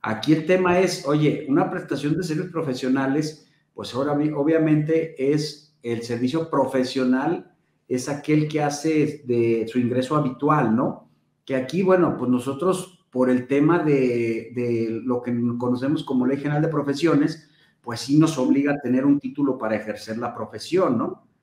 Aquí 0.02 0.34
el 0.34 0.44
tema 0.44 0.80
es, 0.80 1.06
oye, 1.08 1.46
una 1.48 1.70
prestación 1.70 2.14
de 2.14 2.22
servicios 2.22 2.52
profesionales, 2.52 3.50
pues 3.72 3.94
ahora 3.94 4.12
obviamente 4.36 5.32
es 5.32 5.74
el 5.82 6.02
servicio 6.02 6.50
profesional, 6.50 7.50
es 7.88 8.10
aquel 8.10 8.48
que 8.48 8.62
hace 8.62 9.22
de 9.24 9.66
su 9.66 9.78
ingreso 9.78 10.14
habitual, 10.14 10.76
¿no? 10.76 11.08
Que 11.46 11.56
aquí, 11.56 11.82
bueno, 11.82 12.18
pues 12.18 12.30
nosotros 12.30 13.06
por 13.10 13.30
el 13.30 13.46
tema 13.46 13.78
de, 13.78 14.52
de 14.54 15.00
lo 15.02 15.22
que 15.22 15.34
conocemos 15.56 16.04
como 16.04 16.26
Ley 16.26 16.36
General 16.36 16.60
de 16.60 16.68
Profesiones, 16.68 17.48
pues 17.80 18.00
sí 18.00 18.18
nos 18.18 18.36
obliga 18.36 18.74
a 18.74 18.80
tener 18.80 19.06
un 19.06 19.18
título 19.18 19.56
para 19.56 19.76
ejercer 19.76 20.18
la 20.18 20.34
profesión, 20.34 20.98
¿no? 20.98 21.33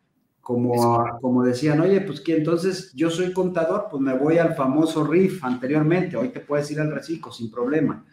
Como, 0.42 1.06
como 1.22 1.44
decían, 1.44 1.80
oye, 1.82 2.02
pues 2.02 2.20
que 2.20 2.36
entonces 2.36 2.92
yo 2.94 3.10
soy 3.10 3.32
contador, 3.32 3.88
pues 3.90 4.02
me 4.02 4.18
voy 4.18 4.40
al 4.40 4.56
famoso 4.56 5.06
RIF 5.06 5.44
anteriormente, 5.44 6.18
hoy 6.18 6.30
te 6.30 6.40
puedes 6.40 6.70
ir 6.72 6.82
al 6.82 6.92
reciclo 6.92 7.32
sin 7.32 7.52
problema, 7.52 8.04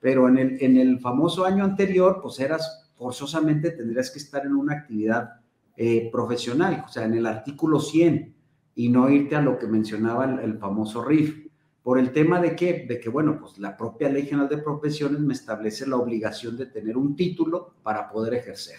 pero 0.00 0.28
en 0.28 0.38
el, 0.38 0.56
en 0.62 0.78
el 0.78 0.98
famoso 0.98 1.44
año 1.44 1.62
anterior, 1.62 2.20
pues 2.22 2.40
eras 2.40 2.90
forzosamente, 2.94 3.70
tendrías 3.70 4.10
que 4.10 4.18
estar 4.18 4.46
en 4.46 4.54
una 4.54 4.74
actividad 4.74 5.40
eh, 5.76 6.08
profesional, 6.12 6.84
o 6.86 6.88
sea, 6.88 7.04
en 7.04 7.14
el 7.14 7.26
artículo 7.26 7.80
100, 7.80 8.34
y 8.76 8.88
no 8.88 9.10
irte 9.10 9.36
a 9.36 9.42
lo 9.42 9.58
que 9.58 9.66
mencionaba 9.66 10.24
el, 10.24 10.58
famoso 10.58 11.04
RIF. 11.04 11.48
Por 11.82 11.98
el 11.98 12.12
tema 12.12 12.40
de 12.40 12.56
que, 12.56 12.86
de 12.88 12.98
que, 12.98 13.08
bueno, 13.08 13.38
pues 13.38 13.58
la 13.58 13.76
propia 13.76 14.08
Ley 14.08 14.24
General 14.24 14.48
de 14.48 14.58
Profesiones 14.58 15.20
me 15.20 15.34
establece 15.34 15.86
la 15.86 15.96
obligación 15.96 16.56
de 16.56 16.66
tener 16.66 16.96
un 16.96 17.14
título 17.14 17.74
para 17.82 18.08
poder 18.08 18.34
ejercer. 18.34 18.76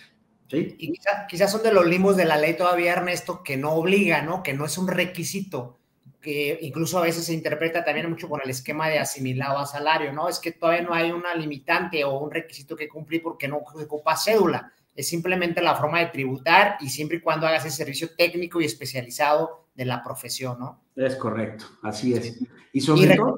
¿Sí? 0.47 0.75
Y 0.77 0.93
quizás 1.29 1.51
son 1.51 1.63
de 1.63 1.73
los 1.73 1.85
limos 1.85 2.17
de 2.17 2.25
la 2.25 2.37
ley 2.37 2.55
todavía, 2.55 2.93
Ernesto, 2.93 3.43
que 3.43 3.57
no 3.57 3.73
obliga, 3.73 4.21
¿no? 4.21 4.43
Que 4.43 4.53
no 4.53 4.65
es 4.65 4.77
un 4.77 4.87
requisito, 4.87 5.77
que 6.21 6.57
incluso 6.61 6.97
a 6.97 7.03
veces 7.03 7.25
se 7.25 7.33
interpreta 7.33 7.83
también 7.83 8.09
mucho 8.09 8.29
con 8.29 8.41
el 8.43 8.49
esquema 8.49 8.89
de 8.89 8.99
asimilado 8.99 9.57
a 9.59 9.65
salario, 9.65 10.13
¿no? 10.13 10.29
Es 10.29 10.39
que 10.39 10.51
todavía 10.51 10.81
no 10.81 10.93
hay 10.93 11.11
una 11.11 11.35
limitante 11.35 12.03
o 12.03 12.19
un 12.19 12.31
requisito 12.31 12.75
que 12.75 12.87
cumplir 12.87 13.21
porque 13.21 13.47
no 13.47 13.57
ocupa 13.57 14.15
cédula 14.15 14.71
es 14.95 15.09
simplemente 15.09 15.61
la 15.61 15.75
forma 15.75 15.99
de 15.99 16.07
tributar 16.07 16.77
y 16.79 16.89
siempre 16.89 17.17
y 17.17 17.21
cuando 17.21 17.45
hagas 17.45 17.65
ese 17.65 17.77
servicio 17.77 18.09
técnico 18.17 18.61
y 18.61 18.65
especializado 18.65 19.65
de 19.75 19.85
la 19.85 20.01
profesión, 20.01 20.57
¿no? 20.57 20.81
Es 20.95 21.17
correcto, 21.17 21.65
así 21.83 22.13
es. 22.13 22.39
Y 22.71 22.79
sobre 22.79 23.15
todo, 23.15 23.37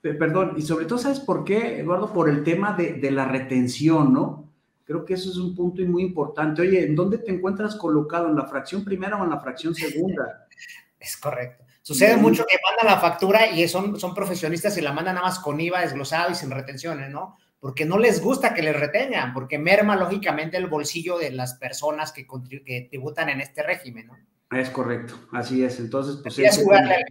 perdón, 0.00 0.54
y 0.56 0.62
sobre 0.62 0.86
todo, 0.86 0.98
¿sabes 0.98 1.18
por 1.18 1.44
qué, 1.44 1.80
Eduardo? 1.80 2.12
Por 2.12 2.28
el 2.28 2.44
tema 2.44 2.74
de, 2.74 2.92
de, 2.92 3.10
la 3.10 3.24
retención, 3.24 4.12
¿no? 4.12 4.43
Creo 4.84 5.04
que 5.04 5.14
eso 5.14 5.30
es 5.30 5.36
un 5.36 5.54
punto 5.54 5.82
muy 5.82 6.02
importante. 6.02 6.62
Oye, 6.62 6.84
¿en 6.84 6.94
dónde 6.94 7.18
te 7.18 7.32
encuentras 7.32 7.74
colocado? 7.76 8.28
¿En 8.28 8.36
la 8.36 8.46
fracción 8.46 8.84
primera 8.84 9.20
o 9.20 9.24
en 9.24 9.30
la 9.30 9.40
fracción 9.40 9.74
segunda? 9.74 10.46
es 11.00 11.16
correcto. 11.16 11.64
Sucede 11.82 12.16
mucho 12.16 12.44
que 12.48 12.56
mandan 12.66 12.94
la 12.94 13.00
factura 13.00 13.50
y 13.50 13.66
son, 13.68 13.98
son 14.00 14.14
profesionistas 14.14 14.76
y 14.78 14.80
la 14.80 14.92
mandan 14.92 15.16
nada 15.16 15.26
más 15.26 15.38
con 15.38 15.60
IVA 15.60 15.82
desglosado 15.82 16.30
y 16.30 16.34
sin 16.34 16.50
retenciones, 16.50 17.10
¿no? 17.10 17.36
porque 17.64 17.86
no 17.86 17.96
les 17.96 18.20
gusta 18.20 18.52
que 18.52 18.60
les 18.60 18.78
retengan, 18.78 19.32
porque 19.32 19.58
merma 19.58 19.96
lógicamente 19.96 20.58
el 20.58 20.66
bolsillo 20.66 21.16
de 21.16 21.30
las 21.30 21.54
personas 21.54 22.12
que, 22.12 22.26
que 22.62 22.88
tributan 22.90 23.30
en 23.30 23.40
este 23.40 23.62
régimen, 23.62 24.08
¿no? 24.08 24.18
Es 24.54 24.68
correcto, 24.68 25.14
así 25.32 25.64
es. 25.64 25.80
Entonces, 25.80 26.20
pues 26.22 26.38
hay, 26.38 26.44
que 26.44 26.62
tener, 26.62 27.04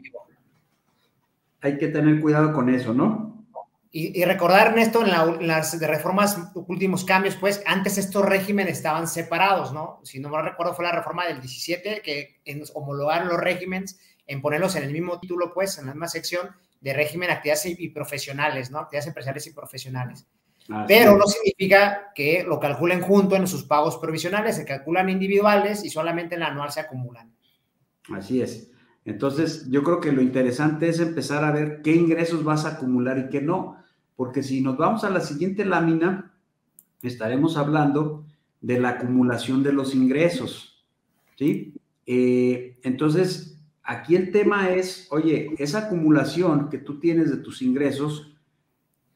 hay, 1.60 1.78
que 1.80 1.88
tener, 1.88 2.22
cuidado 2.22 2.54
con 2.54 2.70
eso, 2.70 2.94
¿no? 2.94 3.33
Y, 3.96 4.26
recordar, 4.26 4.70
Ernesto, 4.70 5.06
en, 5.06 5.48
las 5.48 5.80
reformas, 5.80 6.36
últimos 6.56 7.06
cambios, 7.06 7.36
pues 7.36 7.62
antes 7.68 8.00
estos 8.00 8.26
regímenes 8.26 8.78
estaban 8.78 9.08
separados, 9.08 9.72
¿no? 9.72 10.00
Si 10.04 10.20
no 10.20 10.30
me 10.30 10.42
recuerdo, 10.42 10.74
fue 10.74 10.84
la 10.84 10.92
reforma 10.92 11.28
del 11.28 11.40
17 11.40 12.02
que 12.02 12.42
en, 12.44 12.64
homologaron 12.74 13.28
los 13.28 13.40
regímenes 13.40 14.00
en 14.26 14.42
ponerlos 14.42 14.76
en 14.78 14.84
el 14.84 14.92
mismo 14.92 15.20
título, 15.20 15.54
pues, 15.54 15.78
en 15.78 15.86
la 15.86 15.94
misma 15.94 16.08
sección 16.08 16.50
de 16.82 16.92
régimen, 16.92 17.30
actividades 17.30 17.68
y 17.68 17.90
profesionales, 17.90 18.72
¿no? 18.72 18.80
Actividades 18.80 19.08
empresariales 19.08 19.46
y 19.46 19.52
profesionales 19.52 20.26
pero 20.88 21.18
no 21.18 21.26
significa 21.26 22.12
que 22.16 22.44
lo 22.48 22.60
calculen 22.60 23.02
junto 23.02 23.36
en 23.36 23.48
sus 23.48 23.64
pagos 23.64 23.98
provisionales, 23.98 24.56
se 24.56 24.66
calculan 24.66 25.10
individuales 25.10 25.84
y 25.84 25.90
solamente 25.90 26.36
en 26.36 26.42
la 26.42 26.48
anual 26.48 26.72
se 26.72 26.80
acumulan. 26.80 27.34
Así 28.14 28.42
es. 28.42 28.72
Entonces, 29.06 29.70
yo 29.70 29.84
creo 29.84 30.00
que 30.00 30.14
lo 30.14 30.22
interesante 30.22 30.88
es 30.88 31.00
empezar 31.00 31.44
a 31.44 31.52
ver 31.52 31.82
qué 31.82 31.94
ingresos 31.94 32.44
vas 32.44 32.64
a 32.66 32.76
acumular 32.76 33.18
y 33.18 33.30
qué 33.30 33.42
no, 33.42 33.83
porque 34.16 34.44
si 34.44 34.62
nos 34.62 34.78
vamos 34.78 35.04
a 35.04 35.10
la 35.10 35.22
siguiente 35.22 35.66
lámina, 35.66 36.34
estaremos 37.02 37.58
hablando 37.58 38.26
de 38.62 38.80
la 38.80 38.90
acumulación 38.90 39.64
de 39.64 39.74
los 39.74 39.94
ingresos, 39.94 40.86
¿sí? 41.38 41.74
Eh, 42.06 42.80
entonces, 42.84 43.62
aquí 43.84 44.16
el 44.16 44.32
tema 44.32 44.70
es, 44.70 45.08
oye, 45.12 45.54
esa 45.58 45.80
acumulación 45.80 46.70
que 46.70 46.78
tú 46.78 47.00
tienes 47.00 47.30
de 47.30 47.38
tus 47.38 47.62
ingresos, 47.62 48.36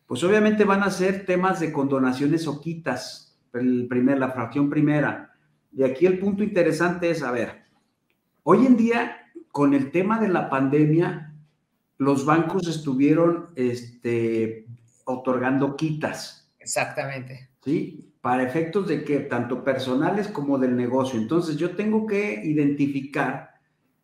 pues 0.05 0.23
obviamente 0.23 0.63
van 0.63 0.83
a 0.83 0.89
ser 0.89 1.25
temas 1.25 1.59
de 1.59 1.71
condonaciones 1.71 2.47
o 2.47 2.61
quitas, 2.61 3.37
el 3.53 3.87
primer, 3.87 4.19
la 4.19 4.31
fracción 4.31 4.69
primera. 4.69 5.33
Y 5.73 5.83
aquí 5.83 6.05
el 6.05 6.19
punto 6.19 6.43
interesante 6.43 7.09
es, 7.09 7.23
a 7.23 7.31
ver, 7.31 7.63
hoy 8.43 8.65
en 8.65 8.77
día, 8.77 9.31
con 9.51 9.73
el 9.73 9.91
tema 9.91 10.19
de 10.19 10.29
la 10.29 10.49
pandemia, 10.49 11.33
los 11.97 12.25
bancos 12.25 12.67
estuvieron 12.67 13.49
este, 13.55 14.66
otorgando 15.07 15.75
quitas. 15.75 16.51
Exactamente. 16.59 17.49
¿Sí? 17.63 18.13
Para 18.21 18.43
efectos 18.43 18.87
de 18.87 19.03
que 19.03 19.21
tanto 19.21 19.63
personales 19.63 20.27
como 20.27 20.59
del 20.59 20.75
negocio. 20.75 21.19
Entonces 21.19 21.57
yo 21.57 21.75
tengo 21.75 22.05
que 22.05 22.41
identificar 22.43 23.55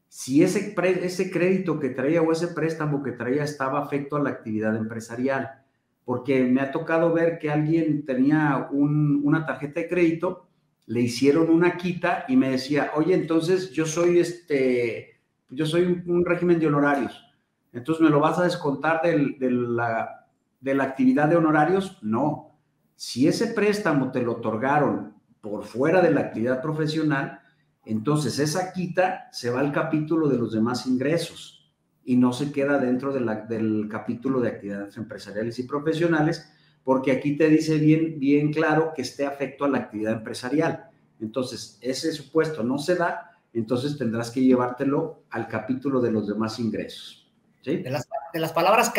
si 0.07 0.43
ese, 0.43 0.75
ese 1.03 1.31
crédito 1.31 1.79
que 1.79 1.89
traía 1.89 2.22
o 2.22 2.31
ese 2.31 2.48
préstamo 2.48 3.03
que 3.03 3.12
traía 3.12 3.43
estaba 3.43 3.79
afecto 3.79 4.15
a 4.15 4.22
la 4.22 4.29
actividad 4.31 4.75
empresarial 4.75 5.63
porque 6.05 6.43
me 6.43 6.62
ha 6.62 6.72
tocado 6.72 7.13
ver 7.13 7.39
que 7.39 7.50
alguien 7.50 8.05
tenía 8.05 8.67
una 8.72 9.45
tarjeta 9.45 9.81
de 9.81 9.88
crédito, 9.88 10.48
le 10.86 11.01
hicieron 11.01 11.50
una 11.50 11.77
quita 11.77 12.25
y 12.27 12.36
me 12.36 12.50
decía, 12.50 12.91
oye, 12.95 13.13
entonces 13.13 13.72
yo 13.72 13.86
soy 13.86 14.19
este, 14.19 15.22
yo 15.50 15.65
soy 15.65 16.03
un, 16.05 16.25
régimen 16.25 16.60
de 16.60 16.67
honorarios, 16.67 17.24
entonces 17.72 18.03
me 18.03 18.10
lo 18.10 18.19
vas 18.19 18.38
a 18.38 18.43
descontar 18.43 19.01
de, 19.01 19.50
la, 19.50 20.23
de 20.63 20.74
la 20.74 20.86
actividad 20.86 21.27
de 21.27 21.36
honorarios. 21.36 22.00
No, 22.01 22.58
si 22.96 23.27
ese 23.27 23.48
préstamo 23.48 24.12
te 24.12 24.22
lo 24.22 24.34
otorgaron 24.34 25.13
por 25.41 25.65
fuera 25.65 26.01
de 26.01 26.12
la 26.12 26.22
actividad 26.22 26.62
profesional, 26.62 27.41
entonces 27.86 28.39
esa 28.39 28.72
quita 28.72 29.27
se 29.32 29.50
va 29.50 29.60
al 29.60 29.74
capítulo 29.74 30.29
de 30.29 30.38
los 30.38 30.53
demás 30.53 30.88
ingresos 30.88 31.70
y 32.05 32.15
no 32.15 32.32
se 32.32 32.51
queda 32.53 32.79
dentro 32.79 33.12
del 33.12 33.88
capítulo 33.89 34.39
de 34.39 34.50
actividades 34.50 34.96
empresariales 34.96 35.60
y 35.60 35.63
profesionales, 35.63 36.50
porque 36.84 37.12
aquí 37.12 37.36
te 37.36 37.50
dice 37.50 37.77
bien, 37.77 38.20
bien 38.20 38.53
claro 38.53 38.93
que 38.96 39.01
esté 39.01 39.25
afecto 39.25 39.65
a 39.65 39.70
la 39.70 39.79
actividad 39.79 40.13
empresarial. 40.13 40.89
Entonces, 41.20 41.77
ese 41.82 42.12
supuesto 42.13 42.63
no 42.63 42.77
se 42.77 42.96
da, 42.96 43.32
entonces 43.53 43.98
tendrás 43.98 44.32
que 44.32 44.43
llevártelo 44.43 45.24
al 45.29 45.48
capítulo 45.48 46.00
de 46.00 46.12
los 46.12 46.27
demás 46.27 46.60
ingresos. 46.60 47.29
¿sí? 47.62 47.77
De, 47.77 47.89
las, 47.89 48.08
de 48.34 48.40
las 48.40 48.52
palabras 48.52 48.92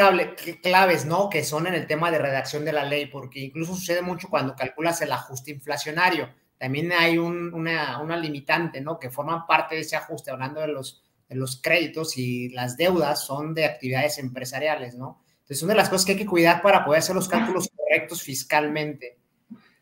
claves, 0.63 1.05
¿no? 1.05 1.29
Que 1.29 1.43
son 1.43 1.67
en 1.67 1.75
el 1.75 1.87
tema 1.87 2.11
de 2.11 2.19
redacción 2.19 2.65
de 2.65 2.73
la 2.73 2.85
ley, 2.85 3.07
porque 3.07 3.41
incluso 3.41 3.75
sucede 3.75 4.01
mucho 4.01 4.29
cuando 4.29 4.55
calculas 4.55 5.03
el 5.03 5.13
ajuste 5.13 5.51
inflacionario. 5.51 6.29
También 6.57 6.93
hay 6.93 7.19
una, 7.19 8.01
una 8.01 8.17
limitante, 8.17 8.81
¿no? 8.81 8.99
Que 8.99 9.11
forman 9.11 9.47
parte 9.47 9.75
de 9.75 9.81
ese 9.81 9.97
ajuste, 9.97 10.31
hablando 10.31 10.61
de 10.61 10.69
los 10.69 11.05
los 11.35 11.61
créditos 11.61 12.17
y 12.17 12.51
las 12.51 12.77
deudas 12.77 13.25
son 13.25 13.55
de 13.55 13.65
actividades 13.65 14.19
empresariales, 14.19 14.95
¿no? 14.95 15.23
Entonces, 15.41 15.63
una 15.63 15.75
de 15.75 15.79
las 15.79 15.91
cosas 15.91 16.07
que 16.07 16.13
hay 16.13 16.19
que 16.19 16.27
cuidar 16.27 16.63
para 16.63 16.85
poder 16.85 17.01
hacer 17.01 17.15
los 17.15 17.29
cálculos 17.29 17.69
correctos 17.77 18.23
fiscalmente. 18.23 19.19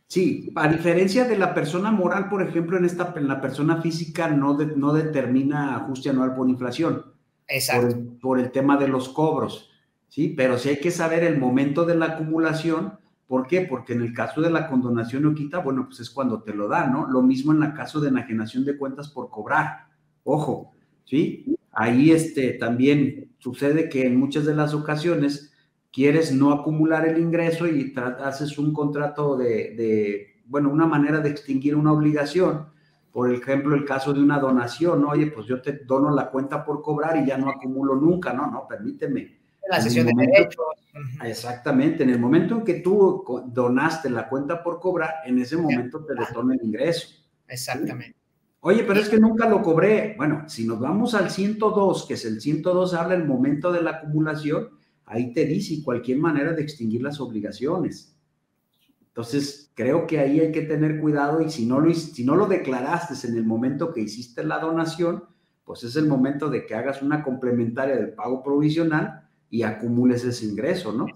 Sí, 0.09 0.53
a 0.57 0.69
diferencia 0.69 1.25
de 1.25 1.39
la 1.39 1.55
persona 1.55 1.91
moral, 1.91 2.29
por 2.29 2.43
ejemplo, 2.43 2.77
en 2.77 2.85
esta 2.85 3.15
en 3.17 3.29
la 3.29 3.41
persona 3.41 3.81
física 3.81 4.29
no, 4.29 4.55
no 4.55 4.93
determina 4.93 5.77
ajuste 5.77 6.11
anual 6.11 6.35
por 6.35 6.49
inflación. 6.49 7.12
Por, 8.21 8.41
el 8.41 8.51
tema 8.51 8.77
de 8.77 8.89
los 8.89 9.09
cobros, 9.09 9.71
¿sí? 10.09 10.35
Pero 10.37 10.59
sí 10.59 10.71
hay 10.71 10.81
que 10.81 10.91
saber 10.91 11.25
el 11.25 11.39
momento 11.39 11.85
de 11.85 11.97
la 11.97 12.07
acumulación. 12.07 12.99
¿Por 13.27 13.47
qué? 13.47 13.63
Porque 13.63 13.93
en 13.93 14.03
el 14.03 14.13
caso 14.13 14.41
de 14.41 14.51
la 14.51 14.69
condonación 14.69 15.27
o 15.27 15.35
quita, 15.35 15.59
bueno, 15.59 15.87
pues 15.87 16.01
es 16.01 16.11
cuando 16.11 16.43
te 16.43 16.55
lo 16.55 16.69
dan, 16.69 16.93
¿no? 16.93 17.07
Lo 17.07 17.23
mismo 17.23 17.53
en 17.53 17.63
el 17.63 17.75
caso 17.75 18.01
de 18.01 18.09
enajenación 18.09 18.65
de 18.65 18.77
cuentas 18.77 19.09
por 19.09 19.31
cobrar. 19.31 19.87
Ojo, 20.25 20.73
¿sí? 21.05 21.57
Ahí 21.73 22.11
este, 22.11 22.53
también 22.53 23.35
sucede 23.39 23.89
que 23.89 24.07
en 24.07 24.17
muchas 24.17 24.45
de 24.45 24.55
las 24.55 24.75
ocasiones 24.75 25.53
quieres 25.93 26.33
no 26.33 26.53
acumular 26.53 27.07
el 27.07 27.19
ingreso 27.19 27.67
y 27.67 27.95
haces 28.25 28.59
un 28.59 28.73
contrato 28.73 29.37
de, 29.37 30.41
bueno, 30.47 30.71
una 30.71 30.87
manera 30.87 31.21
de 31.21 31.29
extinguir 31.29 31.77
una 31.77 31.93
obligación. 31.93 32.67
Por 33.13 33.33
ejemplo, 33.33 33.75
el 33.75 33.85
caso 33.85 34.15
de 34.15 34.23
una 34.23 34.39
donación, 34.39 35.05
oye, 35.05 35.27
pues 35.27 35.47
yo 35.47 35.61
te 35.61 35.85
dono 35.85 36.11
la 36.11 36.31
cuenta 36.31 36.65
por 36.65 36.81
cobrar 36.81 37.19
y 37.19 37.27
ya 37.27 37.37
no 37.37 37.51
acumulo 37.51 37.95
nunca, 37.95 38.33
no, 38.33 38.51
no, 38.51 38.67
permíteme. 38.67 39.39
La 39.69 39.81
sesión 39.81 40.07
de 40.07 40.13
derechos. 40.17 40.65
Exactamente, 41.23 42.03
en 42.03 42.11
el 42.11 42.19
momento 42.19 42.57
en 42.57 42.65
que 42.65 42.75
tú 42.75 43.25
donaste 43.47 44.11
la 44.11 44.29
cuenta 44.29 44.63
por 44.63 44.81
cobrar, 44.81 45.11
en 45.27 45.39
ese 45.39 45.57
momento 45.57 46.05
te 46.05 46.15
retorna 46.15 46.55
el 46.55 46.65
ingreso. 46.65 47.09
Exactamente. 47.47 48.17
Oye, 48.61 48.85
pero 48.85 49.01
es 49.01 49.09
que 49.09 49.19
nunca 49.19 49.49
lo 49.49 49.61
cobré. 49.61 50.15
Bueno, 50.17 50.45
si 50.49 50.67
nos 50.67 50.79
vamos 50.79 51.15
al 51.15 51.31
102, 51.31 52.07
que 52.07 52.15
es 52.15 52.25
el 52.25 52.41
102, 52.41 52.95
habla 52.95 53.15
el 53.15 53.27
momento 53.27 53.73
de 53.73 53.83
la 53.83 53.91
acumulación, 53.91 54.71
ahí 55.05 55.33
te 55.33 55.45
dice 55.45 55.83
cualquier 55.83 56.19
manera 56.19 56.53
de 56.53 56.63
extinguir 56.63 57.03
las 57.03 57.21
obligaciones. 57.21 58.12
Entonces, 59.13 59.71
creo 59.75 60.07
que 60.07 60.21
ahí 60.21 60.41
hay 60.41 60.53
que 60.53 60.63
tener 60.63 60.99
cuidado 60.99 61.43
y 61.43 61.51
si 61.51 61.67
no 61.67 61.81
lo, 61.81 61.93
si 61.93 62.25
no 62.25 62.35
lo 62.35 62.47
declaraste 62.47 63.27
en 63.29 63.37
el 63.37 63.45
momento 63.45 63.93
que 63.93 64.01
hiciste 64.01 64.43
la 64.43 64.59
donación, 64.59 65.25
pues 65.65 65.85
es 65.85 65.97
el 65.97 66.07
momento 66.07 66.49
de 66.49 66.65
que 66.65 66.75
hagas 66.75 67.03
una 67.03 67.23
complementaria 67.23 67.95
del 67.95 68.15
pago 68.15 68.43
provisional 68.43 69.29
y 69.51 69.65
acumules 69.65 70.25
ese 70.25 70.47
ingreso, 70.47 70.93
¿no? 70.93 71.07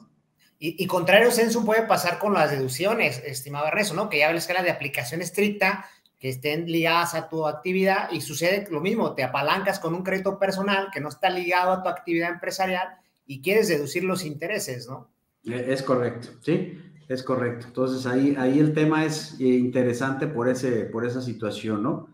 Y, 0.58 0.82
y 0.82 0.86
contrario, 0.86 1.30
Censo 1.30 1.64
puede 1.64 1.82
pasar 1.82 2.18
con 2.18 2.34
las 2.34 2.50
deducciones, 2.50 3.22
estimado 3.24 3.66
Ernesto, 3.66 3.94
¿no? 3.94 4.10
Que 4.10 4.18
ya 4.18 4.30
ves 4.30 4.46
que 4.46 4.52
la 4.52 4.62
de 4.62 4.70
aplicación 4.70 5.22
estricta, 5.22 5.86
que 6.18 6.28
estén 6.28 6.66
ligadas 6.70 7.14
a 7.14 7.28
tu 7.28 7.46
actividad 7.46 8.10
y 8.10 8.20
sucede 8.20 8.66
lo 8.70 8.80
mismo, 8.80 9.14
te 9.14 9.22
apalancas 9.22 9.80
con 9.80 9.94
un 9.94 10.02
crédito 10.02 10.38
personal 10.38 10.88
que 10.92 11.00
no 11.00 11.08
está 11.08 11.30
ligado 11.30 11.72
a 11.72 11.82
tu 11.82 11.88
actividad 11.88 12.30
empresarial 12.30 12.88
y 13.26 13.42
quieres 13.42 13.68
deducir 13.68 14.04
los 14.04 14.24
intereses, 14.24 14.86
¿no? 14.86 15.10
E, 15.44 15.72
es 15.72 15.82
correcto, 15.82 16.28
sí, 16.42 16.78
es 17.08 17.22
correcto. 17.22 17.66
Entonces 17.68 18.06
ahí, 18.06 18.34
ahí 18.38 18.58
el 18.58 18.72
tema 18.72 19.04
es 19.04 19.36
eh, 19.40 19.44
interesante 19.44 20.26
por, 20.26 20.48
ese, 20.48 20.84
por 20.86 21.04
esa 21.04 21.20
situación, 21.20 21.82
¿no? 21.82 22.08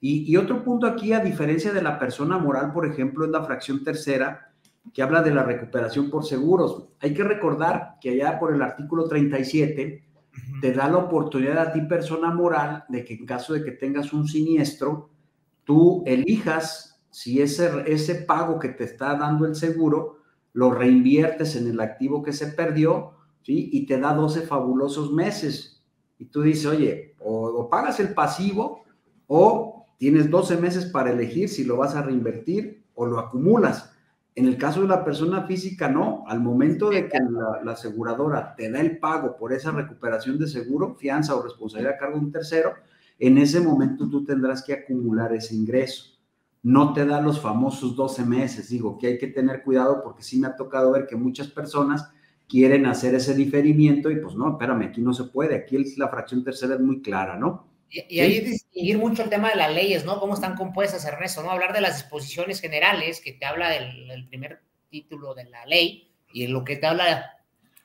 Y, 0.00 0.30
y 0.30 0.36
otro 0.36 0.62
punto 0.62 0.86
aquí, 0.86 1.12
a 1.12 1.20
diferencia 1.20 1.72
de 1.72 1.82
la 1.82 1.98
persona 1.98 2.38
moral, 2.38 2.72
por 2.72 2.86
ejemplo, 2.86 3.24
es 3.24 3.30
la 3.30 3.44
fracción 3.44 3.82
tercera, 3.82 4.52
que 4.92 5.02
habla 5.02 5.22
de 5.22 5.34
la 5.34 5.42
recuperación 5.42 6.08
por 6.10 6.24
seguros. 6.24 6.88
Hay 7.00 7.12
que 7.14 7.24
recordar 7.24 7.96
que 8.00 8.10
allá 8.10 8.38
por 8.38 8.54
el 8.54 8.62
artículo 8.62 9.04
37 9.08 10.04
te 10.60 10.72
da 10.72 10.88
la 10.88 10.98
oportunidad 10.98 11.58
a 11.58 11.72
ti, 11.72 11.80
persona 11.82 12.32
moral, 12.32 12.84
de 12.88 13.04
que 13.04 13.14
en 13.14 13.26
caso 13.26 13.54
de 13.54 13.64
que 13.64 13.72
tengas 13.72 14.12
un 14.12 14.26
siniestro, 14.26 15.10
tú 15.64 16.02
elijas 16.06 17.00
si 17.10 17.40
ese, 17.40 17.70
ese 17.86 18.14
pago 18.14 18.58
que 18.58 18.68
te 18.68 18.84
está 18.84 19.14
dando 19.14 19.46
el 19.46 19.54
seguro 19.54 20.18
lo 20.52 20.70
reinviertes 20.70 21.56
en 21.56 21.66
el 21.66 21.80
activo 21.80 22.22
que 22.22 22.32
se 22.32 22.48
perdió, 22.48 23.17
¿sí? 23.48 23.70
Y 23.72 23.86
te 23.86 23.98
da 23.98 24.12
12 24.12 24.42
fabulosos 24.42 25.10
meses. 25.10 25.82
Y 26.18 26.26
tú 26.26 26.42
dices, 26.42 26.66
oye, 26.66 27.16
o, 27.18 27.66
pagas 27.70 27.98
el 27.98 28.12
pasivo 28.12 28.84
o 29.26 29.86
tienes 29.96 30.28
12 30.28 30.58
meses 30.58 30.84
para 30.84 31.10
elegir 31.10 31.48
si 31.48 31.64
lo 31.64 31.78
vas 31.78 31.96
a 31.96 32.02
reinvertir 32.02 32.84
o 32.94 33.06
lo 33.06 33.18
acumulas. 33.18 33.94
En 34.34 34.44
el 34.44 34.58
caso 34.58 34.82
de 34.82 34.88
la 34.88 35.02
persona 35.02 35.44
física, 35.44 35.88
no. 35.88 36.24
Al 36.28 36.40
momento 36.40 36.90
de 36.90 37.08
que 37.08 37.18
la, 37.64 37.72
aseguradora 37.72 38.54
te 38.54 38.70
da 38.70 38.80
el 38.80 38.98
pago 38.98 39.38
por 39.38 39.54
esa 39.54 39.70
recuperación 39.70 40.38
de 40.38 40.46
seguro, 40.46 40.94
fianza 40.96 41.34
o 41.34 41.42
responsabilidad 41.42 41.94
a 41.94 41.98
cargo 41.98 42.18
de 42.18 42.26
un 42.26 42.32
tercero, 42.32 42.74
en 43.18 43.38
ese 43.38 43.60
momento 43.60 44.10
tú 44.10 44.24
tendrás 44.24 44.62
que 44.62 44.74
acumular 44.74 45.32
ese 45.32 45.54
ingreso. 45.54 46.18
No 46.62 46.92
te 46.92 47.06
da 47.06 47.22
los 47.22 47.40
famosos 47.40 47.96
12 47.96 48.26
meses. 48.26 48.68
Digo 48.68 48.98
que 48.98 49.06
hay 49.06 49.18
que 49.18 49.28
tener 49.28 49.62
cuidado 49.62 50.02
porque 50.04 50.22
sí 50.22 50.38
me 50.38 50.48
ha 50.48 50.54
tocado 50.54 50.92
ver 50.92 51.06
que 51.06 51.16
muchas 51.16 51.48
personas 51.48 52.10
quieren 52.48 52.86
hacer 52.86 53.14
ese 53.14 53.34
diferimiento 53.34 54.10
y 54.10 54.16
pues 54.16 54.34
no, 54.34 54.50
espérame, 54.50 54.86
aquí 54.86 55.00
no 55.00 55.12
se 55.12 55.24
puede. 55.24 55.54
Aquí 55.54 55.76
la 55.96 56.08
fracción 56.08 56.42
tercera 56.42 56.74
es 56.74 56.80
muy 56.80 57.02
clara, 57.02 57.36
¿no? 57.36 57.68
Y, 57.90 58.20
ahí 58.20 58.40
distinguir 58.40 58.98
mucho 58.98 59.22
el 59.22 59.30
tema 59.30 59.50
de 59.50 59.56
las 59.56 59.72
leyes, 59.72 60.04
¿no? 60.04 60.20
Cómo 60.20 60.34
están 60.34 60.56
compuestas, 60.56 61.04
Ernesto, 61.04 61.42
¿no? 61.42 61.50
Hablar 61.50 61.72
de 61.72 61.80
las 61.80 61.96
disposiciones 61.96 62.60
generales, 62.60 63.20
que 63.20 63.32
te 63.32 63.46
habla 63.46 63.70
del, 63.70 64.26
primer 64.28 64.60
título 64.90 65.34
de 65.34 65.44
la 65.44 65.64
ley, 65.66 66.10
y 66.32 66.46
lo 66.46 66.64
que 66.64 66.76
te 66.76 66.86
habla 66.86 67.34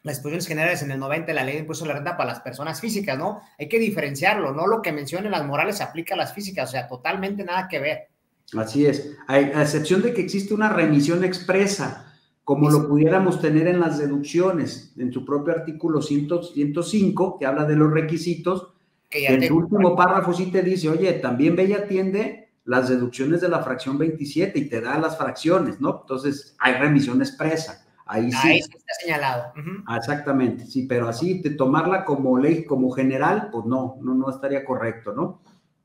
las 0.03 0.17
disposiciones 0.17 0.47
generales 0.47 0.81
en 0.81 0.91
el 0.91 0.99
90 0.99 1.27
de 1.27 1.33
la 1.33 1.45
ley 1.45 1.53
de 1.53 1.61
impuesto 1.61 1.85
a 1.85 1.87
la 1.87 1.93
renta 1.93 2.17
para 2.17 2.31
las 2.31 2.41
personas 2.41 2.81
físicas, 2.81 3.17
¿no? 3.17 3.41
Hay 3.57 3.69
que 3.69 3.79
diferenciarlo, 3.79 4.51
no 4.51 4.67
lo 4.67 4.81
que 4.81 4.91
mencionen 4.91 5.31
las 5.31 5.45
morales 5.45 5.79
aplica 5.79 6.15
a 6.15 6.17
las 6.17 6.33
físicas, 6.33 6.69
o 6.69 6.71
sea, 6.73 6.89
totalmente 6.89 7.45
nada 7.45 7.69
que 7.69 7.79
ver. 7.79 8.09
Así 8.57 8.85
es, 8.85 9.15
a 9.27 9.39
excepción 9.39 10.01
de 10.01 10.13
que 10.13 10.21
existe 10.21 10.53
una 10.53 10.67
remisión 10.67 11.23
expresa, 11.23 12.12
como 12.43 12.69
lo 12.69 12.87
pudiéramos 12.87 13.39
tener 13.39 13.67
en 13.67 13.79
las 13.79 13.97
deducciones, 13.97 14.93
en 14.97 15.13
su 15.13 15.23
propio 15.23 15.53
artículo 15.53 16.01
105, 16.01 17.39
que 17.39 17.45
habla 17.45 17.65
de 17.65 17.75
los 17.75 17.91
requisitos, 17.91 18.73
en 19.11 19.43
el 19.43 19.51
último 19.51 19.95
párrafo 19.95 20.33
sí 20.33 20.51
te 20.51 20.61
dice, 20.61 20.89
oye, 20.89 21.13
también 21.13 21.55
y 21.59 21.73
atiende 21.73 22.49
las 22.65 22.89
deducciones 22.89 23.41
de 23.41 23.49
la 23.49 23.61
fracción 23.61 23.97
27 23.97 24.57
y 24.57 24.69
te 24.69 24.81
da 24.81 24.97
las 24.97 25.17
fracciones, 25.17 25.79
¿no? 25.79 25.99
Entonces, 26.01 26.55
hay 26.59 26.73
remisión 26.73 27.21
expresa. 27.21 27.85
Ahí 28.05 28.31
sí. 28.31 28.47
Ahí 28.47 28.59
está 28.59 28.77
señalado. 28.99 29.53
Exactamente, 29.95 30.65
sí, 30.65 30.85
pero 30.87 31.07
así 31.07 31.39
de 31.41 31.51
tomarla 31.51 32.03
como 32.03 32.37
ley, 32.37 32.65
como 32.65 32.91
general, 32.91 33.49
pues 33.51 33.65
no, 33.65 33.97
no, 34.01 34.13
no 34.13 34.29
estaría 34.29 34.65
correcto, 34.65 35.13
¿no? 35.13 35.41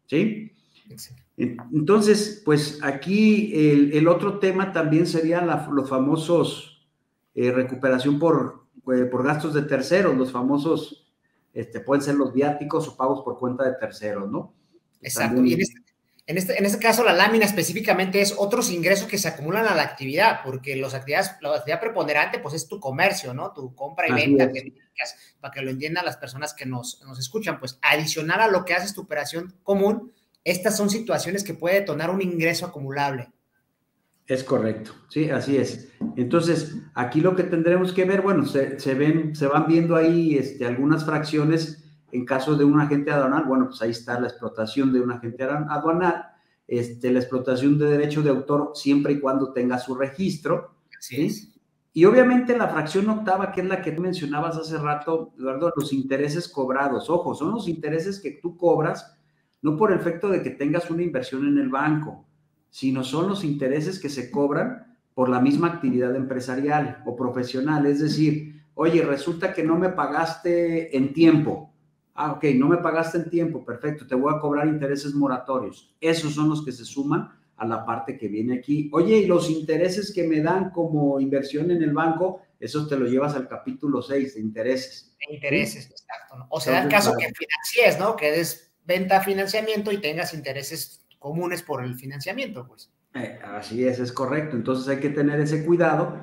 ¿Sí? 0.07 0.53
Entonces, 1.39 2.43
pues 2.45 2.81
aquí 2.83 3.53
el, 3.97 4.09
otro 4.09 4.41
tema 4.41 4.73
también 4.73 5.07
sería 5.07 5.41
los 5.71 5.89
famosos 5.89 6.89
eh, 7.35 7.53
recuperación 7.53 8.19
por, 8.19 8.67
eh, 8.93 9.05
por 9.05 9.25
gastos 9.25 9.55
de 9.55 9.63
terceros, 9.63 10.17
los 10.17 10.33
famosos 10.33 11.09
este, 11.55 11.79
pueden 11.79 12.03
ser 12.03 12.17
los 12.17 12.33
viáticos 12.33 12.89
o 12.89 12.97
pagos 12.97 13.23
por 13.23 13.39
cuenta 13.39 13.65
de 13.65 13.77
terceros, 13.77 14.29
¿no? 14.29 14.55
Exacto. 15.01 15.45
Y 15.45 15.55
este, 15.55 15.81
en 16.27 16.37
este, 16.37 16.59
en, 16.59 16.67
este, 16.67 16.79
caso, 16.81 17.05
la 17.05 17.13
lámina 17.13 17.45
específicamente 17.45 18.21
es 18.21 18.35
otros 18.37 18.71
ingresos 18.71 19.07
que 19.07 19.17
se 19.17 19.29
acumulan 19.29 19.67
a 19.67 19.75
la 19.77 19.83
actividad, 19.83 20.41
porque 20.45 20.75
los 20.75 20.95
actividades, 20.95 21.31
la 21.41 21.55
actividad 21.55 21.81
preponderante, 21.81 22.41
pues 22.41 22.55
es 22.55 22.67
tu 22.67 22.81
comercio, 22.81 23.33
¿no? 23.33 23.53
Tu 23.53 23.73
compra 23.75 24.09
y 24.09 24.13
venta, 24.13 24.51
para 25.41 25.55
que 25.55 25.63
lo 25.63 25.71
entiendan 25.71 26.05
las 26.05 26.17
personas 26.17 26.53
que 26.53 26.67
nos, 26.67 27.01
nos 27.07 27.19
escuchan, 27.19 27.61
pues 27.61 27.79
adicional 27.83 28.41
a 28.41 28.49
lo 28.49 28.65
que 28.65 28.75
haces 28.75 28.93
tu 28.93 29.03
operación 29.03 29.55
común, 29.63 30.13
estas 30.45 30.77
son 30.77 30.91
situaciones 30.91 31.45
que 31.45 31.55
puede 31.55 31.81
detonar 31.81 32.11
un 32.11 32.23
ingreso 32.23 32.67
acumulable. 32.67 33.31
Es 34.27 34.45
correcto, 34.45 34.93
sí, 35.09 35.31
así 35.31 35.57
es. 35.57 35.89
Entonces, 36.17 36.77
aquí 36.95 37.21
lo 37.21 37.35
que 37.35 37.45
tendremos 37.45 37.93
que 37.93 38.05
ver, 38.05 38.21
bueno, 38.21 38.45
se, 38.45 38.95
ven, 38.95 39.35
se 39.35 39.47
van 39.47 39.67
viendo 39.67 39.97
ahí 39.97 40.37
este, 40.37 40.67
algunas 40.67 41.05
fracciones 41.05 41.85
en 42.13 42.25
caso 42.25 42.57
de 42.57 42.65
un 42.65 42.81
agente 42.81 43.11
aduanal, 43.11 43.45
bueno, 43.45 43.67
pues 43.69 43.81
ahí 43.83 43.91
está 43.91 44.19
la 44.21 44.29
explotación 44.29 44.93
de 44.93 45.01
un 45.01 45.13
agente 45.13 45.45
aduanal, 45.45 46.27
este, 46.67 47.11
la 47.11 47.21
explotación 47.21 47.79
de 47.79 47.87
derecho 47.87 48.23
de 48.23 48.31
autor 48.31 48.73
siempre 48.75 49.15
y 49.15 49.21
cuando 49.21 49.53
tenga 49.53 49.79
su 49.79 49.95
registro. 49.95 50.75
¿sí? 51.01 51.55
Y 51.93 52.05
obviamente 52.05 52.57
la 52.57 52.69
fracción 52.69 53.09
octava, 53.09 53.53
que 53.53 53.63
es 53.63 53.67
la 53.67 53.83
que 53.83 53.93
mencionabas 53.93 54.57
hace 54.57 54.79
rato, 54.79 55.33
Eduardo, 55.39 55.73
los 55.75 55.93
intereses 55.93 56.49
cobrados. 56.49 57.11
Ojo, 57.11 57.35
son 57.35 57.53
los 57.53 57.69
intereses 57.69 58.21
que 58.21 58.33
tú 58.43 58.57
cobras, 58.57 59.18
no 59.63 59.77
por 59.77 59.93
el 59.93 59.99
efecto 59.99 60.29
de 60.29 60.43
que 60.43 60.51
tengas 60.51 60.91
una 60.91 61.03
inversión 61.03 61.47
en 61.47 61.59
el 61.59 61.69
banco, 61.69 62.27
sino 62.71 63.05
son 63.05 63.29
los 63.29 63.45
intereses 63.45 63.99
que 63.99 64.09
se 64.09 64.31
cobran 64.31 64.97
por 65.15 65.29
la 65.29 65.41
misma 65.41 65.69
actividad 65.69 66.15
empresarial 66.15 67.03
o 67.05 67.17
profesional. 67.17 67.87
Es 67.87 68.01
decir, 68.01 68.63
oye, 68.75 69.03
resulta 69.03 69.53
que 69.53 69.65
no 69.65 69.77
me 69.77 69.89
pagaste 69.89 70.97
en 70.97 71.13
tiempo. 71.13 71.73
Ah, 72.15 72.33
ok, 72.33 72.45
no 72.57 72.69
me 72.69 72.79
pagaste 72.79 73.19
en 73.19 73.31
tiempo, 73.31 73.65
perfecto, 73.65 74.07
te 74.07 74.15
voy 74.15 74.33
a 74.35 74.41
cobrar 74.41 74.67
intereses 74.67 75.15
moratorios. 75.15 75.95
Esos 76.01 76.35
son 76.35 76.49
los 76.49 76.65
que 76.65 76.73
se 76.73 76.85
suman 76.85 77.31
a 77.57 77.67
la 77.67 77.85
parte 77.85 78.17
que 78.17 78.29
viene 78.29 78.59
aquí. 78.59 78.89
Oye, 78.93 79.19
y 79.19 79.27
los 79.27 79.51
intereses 79.51 80.13
que 80.13 80.27
me 80.27 80.41
dan 80.41 80.71
como 80.71 81.21
inversión 81.21 81.71
en 81.71 81.83
el 81.83 81.93
banco, 81.93 82.43
esos 82.61 82.89
te 82.89 82.97
lo 82.97 83.07
llevas 83.07 83.35
al 83.35 83.49
capítulo 83.49 84.01
6 84.01 84.35
de 84.35 84.41
intereses. 84.41 85.17
intereses, 85.31 85.91
exacto. 85.91 86.47
O 86.49 86.61
sea, 86.61 86.83
el 86.83 86.89
caso 86.89 87.13
que 87.19 87.33
financies, 87.33 87.99
¿no? 87.99 88.17
Que 88.17 88.31
des 88.31 88.68
venta, 88.89 89.21
financiamiento 89.21 89.93
y 89.93 89.99
tengas 89.99 90.33
intereses 90.33 91.05
comunes 91.19 91.63
por 91.63 91.85
el 91.85 91.95
financiamiento, 91.95 92.67
pues. 92.67 92.91
Eh, 93.15 93.39
así 93.45 93.85
es, 93.85 94.01
es 94.01 94.13
correcto. 94.13 94.57
Entonces 94.57 94.89
hay 94.89 94.99
que 94.99 95.11
tener 95.11 95.39
ese 95.41 95.65
cuidado 95.65 96.17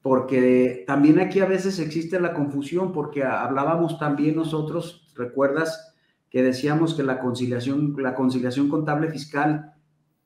porque 0.00 0.84
también 0.86 1.20
aquí 1.20 1.40
a 1.40 1.46
veces 1.46 1.78
existe 1.78 2.18
la 2.18 2.32
confusión 2.32 2.92
porque 2.92 3.22
hablábamos 3.22 3.98
también 3.98 4.36
nosotros, 4.36 5.12
recuerdas 5.14 5.94
que 6.30 6.42
decíamos 6.42 6.94
que 6.94 7.02
la 7.02 7.18
conciliación, 7.18 7.94
la 7.98 8.14
conciliación 8.14 8.68
contable 8.68 9.10
fiscal 9.10 9.74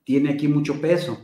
tiene 0.05 0.31
aquí 0.31 0.49
mucho 0.49 0.81
peso. 0.81 1.19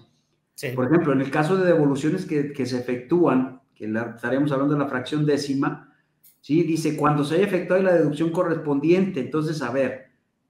Por 0.75 0.87
ejemplo, 0.87 1.13
en 1.13 1.21
el 1.21 1.31
caso 1.31 1.57
de 1.57 1.67
devoluciones 1.67 2.25
que, 2.25 2.53
que 2.53 2.67
se 2.67 2.79
efectúan, 2.79 3.61
que 3.75 3.85
estaríamos 3.85 4.51
hablando 4.53 4.75
de 4.75 4.81
la 4.81 4.89
fracción 4.89 5.27
décima, 5.27 5.93
¿sí? 6.41 6.63
dice 6.63 6.97
cuando 6.97 7.25
se 7.25 7.37
haya 7.37 7.45
efectuado 7.45 7.83
la 7.83 7.95
deducción 7.95 8.31
correspondiente. 8.31 9.21
Entonces, 9.21 9.61
a 9.61 9.71
ver, 9.71 10.06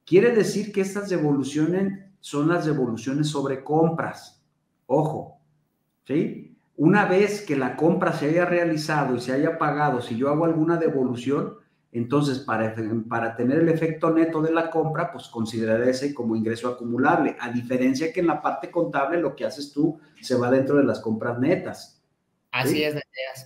quiere 0.07 0.31
decir 0.31 0.73
que 0.73 0.81
estas 0.81 1.11
devoluciones 1.11 2.07
son 2.21 2.49
las 2.49 2.65
devoluciones 2.65 3.29
sobre 3.29 3.63
compras. 3.63 4.43
Ojo, 4.87 5.41
¿sí? 6.07 6.57
Una 6.77 7.07
vez 7.07 7.43
que 7.43 7.57
la 7.57 7.77
compra 7.77 8.13
se 8.13 8.29
haya 8.29 8.45
realizado 8.45 9.17
y 9.17 9.21
se 9.21 9.33
haya 9.33 9.59
pagado, 9.59 10.01
si 10.01 10.17
yo 10.17 10.31
hago 10.31 10.45
alguna 10.45 10.77
devolución, 10.77 11.55
entonces 11.91 12.39
para, 12.41 12.75
para 13.09 13.35
tener 13.35 13.61
el 13.61 13.69
efecto 13.69 14.11
neto 14.11 14.43
de 14.43 14.53
la 14.53 14.71
compra, 14.71 15.11
pues 15.11 15.29
consideraré 15.29 15.91
ese 15.91 16.15
como 16.15 16.37
ingreso 16.37 16.69
acumulable, 16.69 17.37
a 17.41 17.51
diferencia 17.51 18.13
que 18.13 18.21
en 18.21 18.27
la 18.27 18.43
parte 18.43 18.71
contable 18.71 19.21
lo 19.21 19.35
que 19.35 19.47
haces 19.47 19.73
tú 19.73 19.99
se 20.21 20.37
va 20.37 20.51
dentro 20.51 20.77
de 20.77 20.85
las 20.85 21.01
compras 21.01 21.39
netas. 21.39 21.96
Así 22.57 22.83
es, 22.83 22.95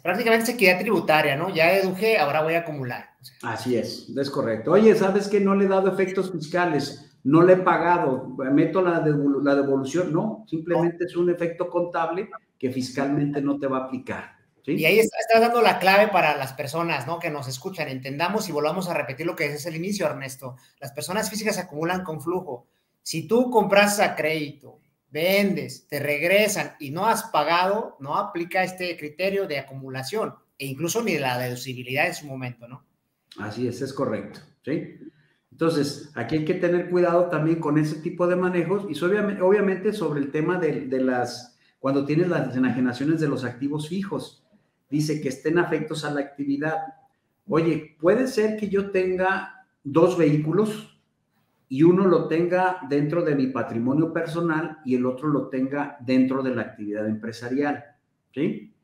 prácticamente 0.02 0.44
es 0.44 0.56
equidad 0.56 0.80
tributaria, 0.80 1.36
¿no? 1.36 1.54
Ya 1.54 1.72
deduje, 1.72 2.18
ahora 2.18 2.42
voy 2.42 2.54
a 2.54 2.60
acumular. 2.60 3.10
Así 3.42 3.76
es, 3.76 4.08
es 4.16 4.30
correcto. 4.30 4.72
Oye, 4.72 4.94
¿sabes 4.94 5.28
que 5.28 5.40
no 5.40 5.54
le 5.54 5.64
he 5.64 5.68
dado 5.68 5.92
efectos 5.92 6.32
fiscales? 6.32 7.10
no 7.24 7.42
le 7.42 7.54
he 7.54 7.56
pagado, 7.56 8.28
meto 8.52 8.80
la, 8.80 9.00
devolución, 9.00 10.12
no, 10.12 10.44
simplemente 10.48 11.04
es 11.04 11.16
un 11.16 11.30
efecto 11.30 11.68
contable 11.68 12.30
que 12.58 12.70
fiscalmente 12.70 13.42
no 13.42 13.58
te 13.58 13.66
va 13.66 13.78
a 13.78 13.84
aplicar. 13.84 14.40
Y 14.66 14.84
ahí 14.84 14.98
estás 15.00 15.40
dando 15.40 15.62
la 15.62 15.78
clave 15.78 16.08
para 16.08 16.36
las 16.36 16.52
personas 16.52 17.06
¿no? 17.06 17.18
que 17.18 17.30
nos 17.30 17.48
escuchan. 17.48 17.88
Entendamos 17.88 18.48
y 18.48 18.52
volvamos 18.52 18.88
a 18.88 18.94
repetir 18.94 19.26
lo 19.26 19.34
que 19.34 19.46
es 19.46 19.66
el 19.66 19.74
inicio, 19.74 20.06
Ernesto. 20.06 20.56
Las 20.78 20.92
personas 20.92 21.28
físicas 21.30 21.58
acumulan 21.58 22.04
con 22.04 22.20
flujo. 22.20 22.66
Si 23.02 23.26
tú 23.26 23.50
compras 23.50 23.98
a 23.98 24.14
crédito, 24.14 24.79
vendes, 25.10 25.86
te 25.86 25.98
regresan 25.98 26.72
y 26.78 26.90
no 26.90 27.06
has 27.06 27.24
pagado, 27.24 27.96
no 28.00 28.16
aplica 28.16 28.62
este 28.62 28.96
criterio 28.96 29.46
de 29.46 29.58
acumulación 29.58 30.34
e 30.58 30.66
incluso 30.66 31.02
ni 31.02 31.14
de 31.14 31.20
la 31.20 31.38
deducibilidad 31.38 32.06
en 32.06 32.14
su 32.14 32.26
momento, 32.26 32.68
¿no? 32.68 32.84
Así 33.38 33.66
es, 33.66 33.80
es 33.80 33.92
correcto. 33.92 34.40
¿sí? 34.64 34.98
Entonces, 35.50 36.10
aquí 36.14 36.36
hay 36.36 36.44
que 36.44 36.54
tener 36.54 36.90
cuidado 36.90 37.26
también 37.28 37.60
con 37.60 37.78
ese 37.78 37.96
tipo 38.00 38.26
de 38.26 38.36
manejos 38.36 38.86
y 38.88 39.04
obviamente, 39.04 39.92
sobre 39.92 40.20
el 40.20 40.30
tema 40.30 40.58
de, 40.58 40.86
de, 40.86 41.00
las, 41.00 41.58
cuando 41.78 42.04
tienes 42.04 42.28
las 42.28 42.56
enajenaciones 42.56 43.20
de 43.20 43.28
los 43.28 43.44
activos 43.44 43.88
fijos, 43.88 44.44
dice 44.88 45.20
que 45.20 45.28
estén 45.28 45.58
afectos 45.58 46.04
a 46.04 46.10
la 46.10 46.20
actividad. 46.20 46.78
Oye, 47.46 47.96
puede 48.00 48.26
ser 48.26 48.56
que 48.56 48.68
yo 48.68 48.90
tenga 48.90 49.66
dos 49.82 50.16
vehículos 50.16 50.99
y 51.72 51.84
uno 51.84 52.04
lo 52.08 52.26
tenga 52.26 52.78
dentro 52.88 53.22
de 53.22 53.36
mi 53.36 53.46
patrimonio 53.46 54.12
personal 54.12 54.78
y 54.84 54.96
el 54.96 55.06
otro 55.06 55.28
lo 55.28 55.46
tenga 55.46 55.96
dentro 56.00 56.42
de 56.42 56.52
la 56.52 56.62
actividad 56.62 57.06
empresarial, 57.06 57.84
¿sí? 58.34 58.74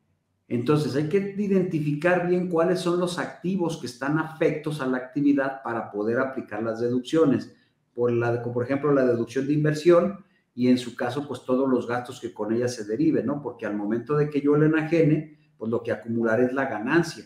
Entonces 0.47 0.95
hay 0.95 1.09
que 1.09 1.35
identificar 1.37 2.25
bien 2.29 2.47
cuáles 2.47 2.79
son 2.79 2.97
los 2.97 3.19
activos 3.19 3.75
que 3.75 3.87
están 3.87 4.17
afectos 4.17 4.79
a 4.79 4.87
la 4.87 4.99
actividad 4.99 5.61
para 5.63 5.91
poder 5.91 6.17
aplicar 6.17 6.63
las 6.63 6.79
deducciones. 6.79 7.53
Por, 7.93 8.13
la, 8.13 8.41
por 8.41 8.63
ejemplo, 8.63 8.93
la 8.93 9.05
deducción 9.05 9.47
de 9.47 9.53
inversión 9.53 10.23
y 10.55 10.69
en 10.69 10.77
su 10.77 10.95
caso, 10.95 11.27
pues 11.27 11.43
todos 11.43 11.67
los 11.67 11.87
gastos 11.87 12.21
que 12.21 12.33
con 12.33 12.53
ella 12.53 12.69
se 12.69 12.85
deriven, 12.85 13.25
¿no? 13.25 13.41
Porque 13.41 13.65
al 13.65 13.75
momento 13.75 14.15
de 14.15 14.29
que 14.29 14.39
yo 14.39 14.55
le 14.55 14.67
enajene, 14.67 15.37
pues 15.57 15.69
lo 15.69 15.83
que 15.83 15.91
acumular 15.91 16.39
es 16.39 16.53
la 16.53 16.67
ganancia 16.67 17.25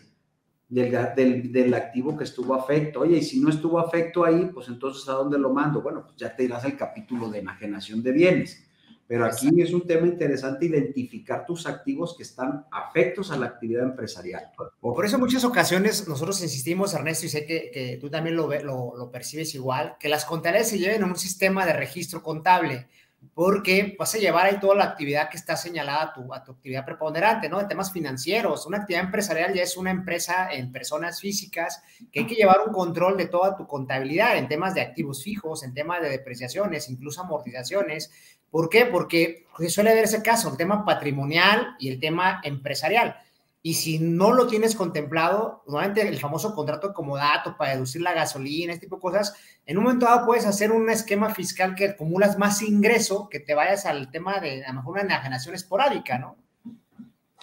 del, 0.72 0.90
del, 1.14 1.52
del, 1.52 1.74
activo 1.74 2.16
que 2.16 2.24
estuvo 2.24 2.54
afecto. 2.54 3.00
Oye, 3.00 3.18
y 3.18 3.22
si 3.22 3.40
no 3.40 3.50
estuvo 3.50 3.78
afecto 3.78 4.24
ahí, 4.24 4.50
pues 4.52 4.68
entonces 4.68 5.06
¿a 5.08 5.12
dónde 5.12 5.38
lo 5.38 5.50
mando? 5.52 5.82
Bueno, 5.82 6.02
pues 6.02 6.16
ya 6.16 6.34
te 6.34 6.44
irás 6.44 6.64
al 6.64 6.78
capítulo 6.78 7.28
de 7.28 7.40
enajenación 7.40 8.02
de 8.02 8.12
bienes. 8.12 8.64
Pero 9.06 9.26
aquí 9.26 9.60
es 9.60 9.74
un 9.74 9.86
tema 9.86 10.06
interesante 10.06 10.64
identificar 10.64 11.44
tus 11.44 11.66
activos 11.66 12.16
que 12.16 12.22
están 12.22 12.64
afectos 12.70 13.30
a 13.30 13.36
la 13.36 13.46
actividad 13.46 13.82
empresarial. 13.82 14.50
Por 14.80 15.04
eso 15.04 15.16
en 15.16 15.20
muchas 15.20 15.44
ocasiones 15.44 16.08
nosotros 16.08 16.40
insistimos, 16.40 16.94
Ernesto, 16.94 17.26
y 17.26 17.28
sé 17.28 17.44
que, 17.44 17.70
que 17.70 17.98
tú 18.00 18.08
también 18.08 18.36
lo, 18.36 18.48
lo, 18.62 18.96
lo, 18.96 19.10
percibes 19.10 19.54
igual, 19.54 19.96
que 20.00 20.08
las 20.08 20.24
contabilidades 20.24 20.70
se 20.70 20.78
lleven 20.78 21.02
a 21.02 21.06
un 21.06 21.16
sistema 21.16 21.66
de 21.66 21.74
registro 21.74 22.22
contable 22.22 22.88
porque 23.34 23.96
vas 23.98 24.14
a 24.14 24.18
llevar 24.18 24.46
ahí 24.46 24.60
toda 24.60 24.74
la 24.74 24.84
actividad 24.84 25.30
que 25.30 25.36
está 25.36 25.56
señalada 25.56 26.02
a 26.02 26.12
tu, 26.12 26.34
actividad 26.52 26.84
preponderante, 26.84 27.48
¿no? 27.48 27.60
En 27.60 27.68
temas 27.68 27.90
financieros. 27.90 28.66
Una 28.66 28.78
actividad 28.78 29.04
empresarial 29.04 29.54
ya 29.54 29.62
es 29.62 29.76
una 29.76 29.90
empresa 29.90 30.52
en 30.52 30.70
personas 30.70 31.20
físicas 31.20 31.82
que 32.10 32.20
hay 32.20 32.26
que 32.26 32.34
llevar 32.34 32.60
un 32.66 32.72
control 32.72 33.16
de 33.16 33.26
toda 33.26 33.56
tu 33.56 33.66
contabilidad 33.66 34.36
en 34.36 34.48
temas 34.48 34.74
de 34.74 34.82
activos 34.82 35.22
fijos, 35.22 35.62
en 35.62 35.72
temas 35.72 36.02
de 36.02 36.10
depreciaciones, 36.10 36.90
incluso 36.90 37.22
amortizaciones. 37.22 38.10
¿Por 38.50 38.68
qué? 38.68 38.84
Porque 38.84 39.46
suele 39.68 39.90
haber 39.90 40.04
ese 40.04 40.22
caso, 40.22 40.50
el 40.50 40.58
tema 40.58 40.84
patrimonial 40.84 41.76
y 41.78 41.88
el 41.88 41.98
tema 41.98 42.40
empresarial. 42.44 43.16
Y 43.64 43.74
si 43.74 44.00
no 44.00 44.32
lo 44.32 44.48
tienes 44.48 44.74
contemplado, 44.74 45.62
nuevamente 45.68 46.06
el 46.06 46.18
famoso 46.18 46.52
contrato 46.52 46.88
de 46.88 46.94
comodato 46.94 47.56
para 47.56 47.74
deducir 47.74 48.02
la 48.02 48.12
gasolina, 48.12 48.72
este 48.72 48.86
tipo 48.86 48.96
de 48.96 49.02
cosas, 49.02 49.36
en 49.64 49.78
un 49.78 49.84
momento 49.84 50.06
dado 50.06 50.26
puedes 50.26 50.46
hacer 50.46 50.72
un 50.72 50.90
esquema 50.90 51.32
fiscal 51.32 51.76
que 51.76 51.90
acumulas 51.90 52.38
más 52.38 52.60
ingreso 52.62 53.28
que 53.28 53.38
te 53.38 53.54
vayas 53.54 53.86
al 53.86 54.10
tema 54.10 54.40
de 54.40 54.64
a 54.64 54.72
lo 54.72 54.80
mejor 54.80 54.94
una 54.94 55.02
enajenación 55.02 55.54
esporádica, 55.54 56.18
¿no? 56.18 56.36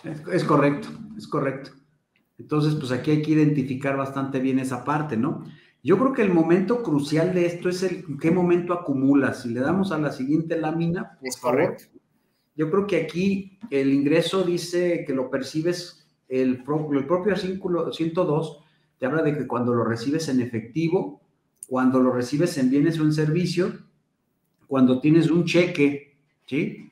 Es, 0.03 0.21
es, 0.31 0.43
correcto, 0.43 0.89
es 1.17 1.27
correcto. 1.27 1.71
Entonces, 2.37 2.75
pues 2.75 2.91
aquí 2.91 3.11
hay 3.11 3.21
que 3.21 3.31
identificar 3.31 3.95
bastante 3.95 4.39
bien 4.39 4.59
esa 4.59 4.83
parte, 4.83 5.15
¿no? 5.15 5.45
Yo 5.81 5.97
creo 5.97 6.13
que 6.13 6.21
el 6.21 6.33
momento 6.33 6.83
crucial 6.83 7.33
de 7.33 7.45
esto 7.45 7.69
es 7.69 7.83
el 7.83 8.05
qué 8.19 8.31
momento 8.31 8.73
acumulas. 8.73 9.43
Si 9.43 9.49
le 9.49 9.61
damos 9.61 9.91
a 9.91 9.97
la 9.97 10.11
siguiente 10.11 10.59
lámina, 10.59 11.17
por 11.17 11.27
es 11.27 11.37
correcto. 11.37 11.85
yo 12.55 12.69
creo 12.69 12.85
que 12.85 13.01
aquí 13.01 13.57
el 13.69 13.93
ingreso 13.93 14.43
dice 14.43 15.05
que 15.07 15.13
lo 15.13 15.29
percibes 15.29 16.08
el, 16.29 16.63
propio 16.63 17.33
artículo 17.33 17.91
102 17.91 18.63
te 18.97 19.05
habla 19.05 19.23
de 19.23 19.35
que 19.35 19.47
cuando 19.47 19.73
lo 19.73 19.83
recibes 19.83 20.29
en 20.29 20.41
efectivo, 20.41 21.21
cuando 21.67 21.99
lo 21.99 22.11
recibes 22.11 22.57
en 22.57 22.69
bienes 22.69 22.99
o 22.99 23.03
en 23.03 23.13
servicio, 23.13 23.73
cuando 24.67 24.99
tienes 25.01 25.31
un 25.31 25.45
cheque, 25.45 26.17
¿sí? 26.45 26.91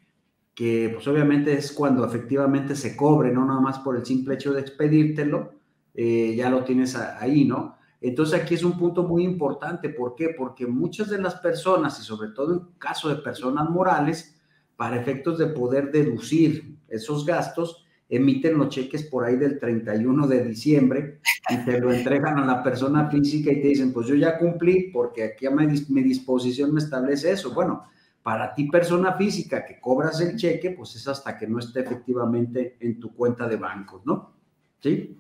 Que 0.56 0.89
pues 0.93 1.08
obviamente 1.08 1.54
es 1.54 1.71
cuando 1.71 2.04
efectivamente 2.06 2.76
se 2.76 2.95
cobre, 2.95 3.32
no 3.32 3.45
nada 3.45 3.62
más 3.62 3.80
por 3.80 3.95
el 3.95 4.06
simple 4.06 4.36
hecho 4.36 4.54
de 4.54 4.62
expedírtelo, 4.62 5.54
eh, 5.93 6.34
ya 6.36 6.50
lo 6.50 6.63
tienes 6.63 6.95
ahí, 6.95 7.45
¿no? 7.45 7.78
Entonces 8.02 8.39
aquí 8.39 8.56
es 8.56 8.63
un 8.63 8.78
punto 8.78 9.04
muy 9.04 9.23
importante. 9.23 9.89
¿Por 9.89 10.15
qué? 10.15 10.30
Porque 10.38 10.65
muchas 10.67 11.10
de 11.10 11.19
las 11.19 11.36
personas, 11.36 12.00
y 12.00 12.04
sobre 12.04 12.30
todo 12.30 12.54
en 12.54 12.60
caso 12.78 13.10
de 13.10 13.15
personas 13.15 13.69
morales, 13.69 14.36
para 14.76 15.02
efectos 15.02 15.39
de 15.39 15.47
poder 15.47 15.91
deducir 15.91 16.78
esos 16.88 17.26
gastos, 17.26 17.87
emiten 18.10 18.58
los 18.58 18.70
cheques 18.70 19.04
por 19.04 19.26
ahí 19.26 19.36
del 19.36 19.60
31 19.60 20.28
de 20.28 20.43
diciembre 20.46 21.20
y 21.50 21.58
te 21.65 21.80
lo 21.80 21.91
entregan 21.91 22.38
a 22.38 22.46
la 22.46 22.63
persona 22.63 23.10
física 23.10 23.52
y 23.52 23.62
te 23.62 23.67
dicen, 23.67 23.91
pues 23.91 24.08
yo 24.08 24.15
ya 24.15 24.38
cumplí 24.38 24.89
porque 24.93 25.24
aquí 25.24 25.46
a 25.46 25.52
mi, 25.52 25.67
disposición 26.02 26.74
me 26.74 26.80
establece 26.80 27.32
eso. 27.32 27.54
Bueno, 27.54 27.84
para 28.24 28.54
ti 28.54 28.70
persona 28.70 29.13
física 29.13 29.65
que 29.65 29.80
cobras 29.80 30.22
el 30.22 30.38
cheque, 30.38 30.72
pues 30.72 30.96
es 30.96 31.08
hasta 31.08 31.38
que 31.38 31.48
no 31.48 31.60
esté 31.60 31.82
efectivamente 31.82 32.78
en 32.80 33.00
tu 33.00 33.13
cuenta 33.13 33.48
de 33.48 33.58
bancos, 33.58 34.06
¿no? 34.06 34.34
¿Sí? 34.80 35.17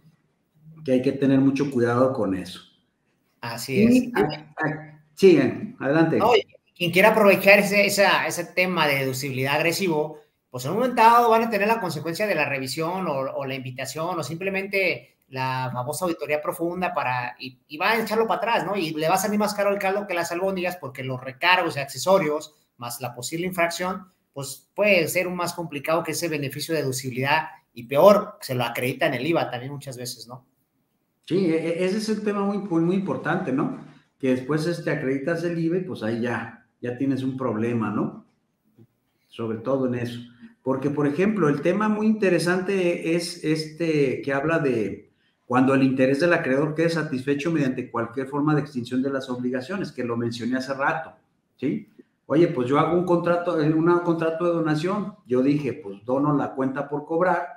Que 0.83 0.93
hay 0.93 1.01
que 1.01 1.13
tener 1.13 1.39
mucho 1.39 1.69
cuidado 1.69 2.13
con 2.13 2.35
eso. 2.35 2.61
Así 3.41 3.83
es. 3.83 4.11
sí, 5.13 5.39
adelante. 5.79 6.19
quien 6.75 6.91
quiera 6.91 7.09
aprovechar 7.09 7.59
ese, 7.59 7.87
ese 8.27 8.45
tema 8.45 8.87
de 8.87 8.99
deducibilidad 8.99 9.55
agresivo, 9.55 10.19
pues 10.57 10.65
en 10.65 10.71
un 10.71 10.77
momento 10.79 11.29
van 11.29 11.43
a 11.43 11.49
tener 11.51 11.67
la 11.67 11.79
consecuencia 11.79 12.25
de 12.25 12.33
la 12.33 12.49
revisión 12.49 13.05
o, 13.07 13.45
la 13.45 13.53
invitación 13.53 14.17
o 14.17 14.23
simplemente 14.23 15.19
la 15.29 15.69
famosa 15.71 16.05
auditoría 16.05 16.41
profunda 16.41 16.95
para, 16.95 17.35
y, 17.37 17.59
y, 17.67 17.77
va 17.77 17.91
a 17.91 18.01
echarlo 18.01 18.25
para 18.25 18.37
atrás, 18.39 18.65
¿no? 18.65 18.75
Y 18.75 18.89
le 18.89 19.07
va 19.07 19.13
a 19.13 19.19
salir 19.19 19.37
más 19.37 19.53
caro 19.53 19.69
el 19.69 19.77
caldo 19.77 20.07
que 20.07 20.15
las 20.15 20.31
albóndigas 20.31 20.77
porque 20.77 21.03
los 21.03 21.21
recargos 21.21 21.75
y 21.75 21.79
accesorios, 21.79 22.55
más 22.77 22.99
la 23.01 23.13
posible 23.13 23.45
infracción, 23.45 24.07
pues 24.33 24.67
puede 24.73 25.07
ser 25.09 25.27
un 25.27 25.35
más 25.35 25.53
complicado 25.53 26.03
que 26.03 26.13
ese 26.13 26.27
beneficio 26.27 26.73
de 26.73 26.81
deducibilidad 26.81 27.49
y 27.75 27.83
peor, 27.83 28.39
se 28.41 28.55
lo 28.55 28.63
acredita 28.63 29.05
en 29.05 29.13
el 29.13 29.27
IVA 29.27 29.51
también 29.51 29.71
muchas 29.71 29.95
veces, 29.95 30.27
¿no? 30.27 30.43
Sí, 31.25 31.53
e, 31.53 31.67
e, 31.67 31.85
ese 31.85 31.99
es 31.99 32.09
el 32.09 32.23
tema 32.23 32.43
muy, 32.43 32.57
muy, 32.57 32.81
muy 32.81 32.95
importante, 32.95 33.53
¿no? 33.53 33.77
Que 34.17 34.29
después 34.29 34.65
este, 34.65 34.89
acreditas 34.89 35.43
el 35.43 35.59
IVA 35.59 35.77
y 35.77 35.81
pues 35.81 36.01
ahí 36.01 36.21
ya, 36.21 36.65
ya 36.81 36.97
tienes 36.97 37.21
un 37.21 37.37
problema, 37.37 37.91
¿no? 37.91 38.25
Sobre 39.27 39.59
todo 39.59 39.85
en 39.85 39.93
eso. 39.93 40.19
Porque, 40.67 40.89
por 40.89 41.07
ejemplo, 41.07 41.47
el 41.47 41.61
tema 41.61 41.87
muy 41.87 42.07
interesante 42.07 43.15
es 43.15 43.41
este 43.41 44.21
que 44.21 44.33
habla 44.33 44.59
de 44.59 45.13
cuando 45.45 45.73
el 45.73 45.81
interés 45.81 46.19
del 46.19 46.33
acreedor 46.33 46.75
quede 46.75 46.89
satisfecho 46.89 47.53
mediante 47.53 47.89
cualquier 47.89 48.27
forma 48.27 48.53
de 48.53 48.59
extinción 48.59 49.01
de 49.01 49.09
las 49.09 49.29
obligaciones, 49.29 49.93
que 49.93 50.03
lo 50.03 50.17
mencioné 50.17 50.57
hace 50.57 50.73
rato, 50.73 51.13
¿sí? 51.55 51.87
Oye, 52.25 52.49
pues 52.49 52.67
yo 52.67 52.79
hago 52.79 52.97
un 52.97 53.05
contrato, 53.05 53.61
eh, 53.61 53.73
un 53.73 53.87
contrato 53.99 54.43
de 54.43 54.51
donación, 54.51 55.13
yo 55.25 55.41
dije, 55.41 55.71
pues 55.71 56.03
dono 56.03 56.35
la 56.35 56.53
cuenta 56.53 56.89
por 56.89 57.05
cobrar, 57.05 57.47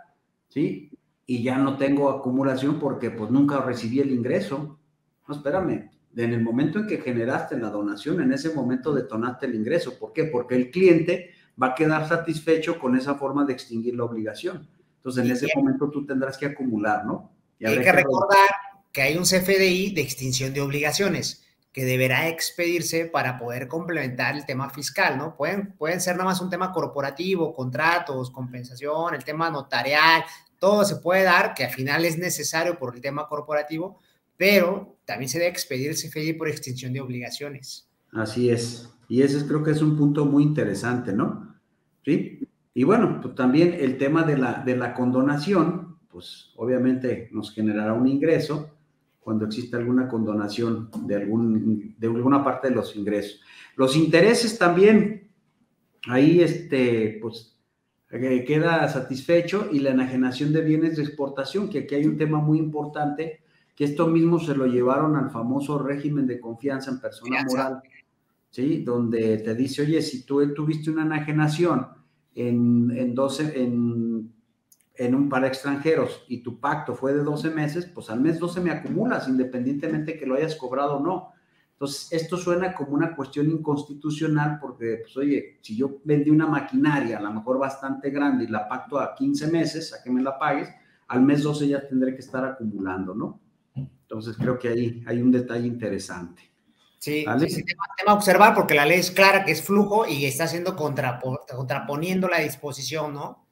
¿sí? 0.46 0.92
Y 1.26 1.42
ya 1.42 1.58
no 1.58 1.76
tengo 1.78 2.10
acumulación 2.10 2.78
porque 2.78 3.10
pues 3.10 3.28
nunca 3.32 3.60
recibí 3.60 3.98
el 3.98 4.12
ingreso. 4.12 4.78
No, 5.26 5.34
espérame, 5.34 5.90
en 6.14 6.32
el 6.32 6.42
momento 6.44 6.78
en 6.78 6.86
que 6.86 6.98
generaste 6.98 7.58
la 7.58 7.70
donación, 7.70 8.20
en 8.20 8.32
ese 8.32 8.54
momento 8.54 8.94
detonaste 8.94 9.46
el 9.46 9.56
ingreso. 9.56 9.98
¿Por 9.98 10.12
qué? 10.12 10.26
Porque 10.26 10.54
el 10.54 10.70
cliente 10.70 11.39
va 11.60 11.68
a 11.68 11.74
quedar 11.74 12.08
satisfecho 12.08 12.78
con 12.78 12.96
esa 12.96 13.14
forma 13.14 13.44
de 13.44 13.52
extinguir 13.52 13.94
la 13.94 14.04
obligación. 14.04 14.68
Entonces, 14.96 15.24
en 15.24 15.30
ese 15.30 15.48
momento 15.54 15.90
tú 15.90 16.04
tendrás 16.06 16.36
que 16.36 16.46
acumular, 16.46 17.04
¿no? 17.04 17.32
Y 17.58 17.66
hay 17.66 17.80
que 17.80 17.92
recordar 17.92 18.48
que 18.92 19.02
hay 19.02 19.16
un 19.16 19.24
CFDI 19.24 19.94
de 19.94 20.00
extinción 20.00 20.52
de 20.52 20.60
obligaciones 20.60 21.44
que 21.72 21.84
deberá 21.84 22.28
expedirse 22.28 23.06
para 23.06 23.38
poder 23.38 23.68
complementar 23.68 24.34
el 24.34 24.44
tema 24.44 24.70
fiscal, 24.70 25.16
¿no? 25.16 25.36
Pueden, 25.36 25.72
pueden 25.76 26.00
ser 26.00 26.16
nada 26.16 26.30
más 26.30 26.40
un 26.40 26.50
tema 26.50 26.72
corporativo, 26.72 27.54
contratos, 27.54 28.30
compensación, 28.30 29.14
el 29.14 29.22
tema 29.22 29.50
notarial, 29.50 30.24
todo 30.58 30.84
se 30.84 30.96
puede 30.96 31.22
dar, 31.22 31.54
que 31.54 31.64
al 31.64 31.70
final 31.70 32.04
es 32.04 32.18
necesario 32.18 32.78
por 32.78 32.94
el 32.94 33.00
tema 33.00 33.28
corporativo, 33.28 34.00
pero 34.36 34.96
también 35.04 35.28
se 35.28 35.38
debe 35.38 35.50
expedir 35.50 35.90
el 35.90 35.96
CFDI 35.96 36.32
por 36.32 36.48
extinción 36.48 36.92
de 36.92 37.00
obligaciones. 37.00 37.88
Así 38.12 38.50
es. 38.50 38.90
Y 39.08 39.22
ese 39.22 39.46
creo 39.46 39.62
que 39.62 39.70
es 39.70 39.82
un 39.82 39.96
punto 39.96 40.24
muy 40.24 40.42
interesante, 40.42 41.12
¿no? 41.12 41.49
¿Sí? 42.10 42.40
Y 42.74 42.84
bueno, 42.84 43.20
pues 43.22 43.34
también 43.36 43.76
el 43.78 43.96
tema 43.96 44.24
de 44.24 44.36
la, 44.36 44.62
de 44.64 44.76
la 44.76 44.94
condonación, 44.94 45.98
pues 46.08 46.52
obviamente 46.56 47.28
nos 47.30 47.52
generará 47.52 47.92
un 47.92 48.08
ingreso 48.08 48.70
cuando 49.20 49.44
exista 49.44 49.76
alguna 49.76 50.08
condonación 50.08 50.90
de, 51.06 51.14
algún, 51.14 51.94
de 51.96 52.06
alguna 52.08 52.42
parte 52.42 52.68
de 52.68 52.74
los 52.74 52.96
ingresos. 52.96 53.40
Los 53.76 53.96
intereses 53.96 54.58
también, 54.58 55.28
ahí 56.08 56.40
este, 56.40 57.18
pues 57.20 57.56
eh, 58.10 58.44
queda 58.44 58.88
satisfecho 58.88 59.68
y 59.70 59.78
la 59.78 59.90
enajenación 59.90 60.52
de 60.52 60.62
bienes 60.62 60.96
de 60.96 61.04
exportación, 61.04 61.68
que 61.70 61.80
aquí 61.80 61.94
hay 61.94 62.06
un 62.06 62.18
tema 62.18 62.38
muy 62.38 62.58
importante, 62.58 63.42
que 63.76 63.84
esto 63.84 64.08
mismo 64.08 64.40
se 64.40 64.56
lo 64.56 64.66
llevaron 64.66 65.14
al 65.14 65.30
famoso 65.30 65.78
régimen 65.78 66.26
de 66.26 66.40
confianza 66.40 66.90
en 66.90 67.00
persona 67.00 67.44
moral 67.44 67.82
¿sí? 68.50 68.82
Donde 68.82 69.38
te 69.38 69.54
dice, 69.54 69.82
oye, 69.82 70.02
si 70.02 70.24
tú 70.24 70.52
tuviste 70.52 70.90
una 70.90 71.02
enajenación 71.02 71.86
en, 72.34 72.90
en 72.96 73.14
12, 73.14 73.62
en, 73.62 74.32
en 74.94 75.14
un 75.14 75.28
para 75.28 75.46
extranjeros 75.46 76.24
y 76.28 76.42
tu 76.42 76.60
pacto 76.60 76.94
fue 76.94 77.14
de 77.14 77.22
12 77.22 77.50
meses, 77.50 77.86
pues 77.86 78.10
al 78.10 78.20
mes 78.20 78.38
12 78.38 78.60
me 78.60 78.70
acumulas, 78.70 79.28
independientemente 79.28 80.18
que 80.18 80.26
lo 80.26 80.34
hayas 80.34 80.56
cobrado 80.56 80.96
o 80.96 81.00
no. 81.00 81.32
Entonces, 81.72 82.12
esto 82.12 82.36
suena 82.36 82.74
como 82.74 82.92
una 82.92 83.16
cuestión 83.16 83.50
inconstitucional 83.50 84.58
porque, 84.60 84.98
pues, 85.02 85.16
oye, 85.16 85.58
si 85.62 85.74
yo 85.74 86.00
vendí 86.04 86.28
una 86.28 86.46
maquinaria, 86.46 87.16
a 87.16 87.22
lo 87.22 87.32
mejor 87.32 87.58
bastante 87.58 88.10
grande, 88.10 88.44
y 88.44 88.48
la 88.48 88.68
pacto 88.68 88.98
a 88.98 89.14
15 89.14 89.50
meses, 89.50 89.94
a 89.94 90.02
que 90.02 90.10
me 90.10 90.22
la 90.22 90.38
pagues, 90.38 90.68
al 91.08 91.22
mes 91.22 91.42
12 91.42 91.66
ya 91.66 91.88
tendré 91.88 92.12
que 92.12 92.20
estar 92.20 92.44
acumulando, 92.44 93.14
¿no? 93.14 93.40
Entonces, 93.74 94.36
creo 94.36 94.58
que 94.58 94.68
ahí 94.68 95.02
hay 95.06 95.22
un 95.22 95.30
detalle 95.30 95.66
interesante. 95.66 96.49
Sí, 97.00 97.24
sí, 97.48 97.64
tema, 97.64 97.82
a 98.08 98.12
observar 98.12 98.54
porque 98.54 98.74
la 98.74 98.84
ley 98.84 99.00
es 99.00 99.10
clara 99.10 99.42
que 99.42 99.52
es 99.52 99.62
flujo 99.62 100.06
y 100.06 100.26
está 100.26 100.44
haciendo 100.44 100.76
contraponiendo 100.76 102.28
la 102.28 102.40
disposición, 102.40 103.14
¿no? 103.14 103.46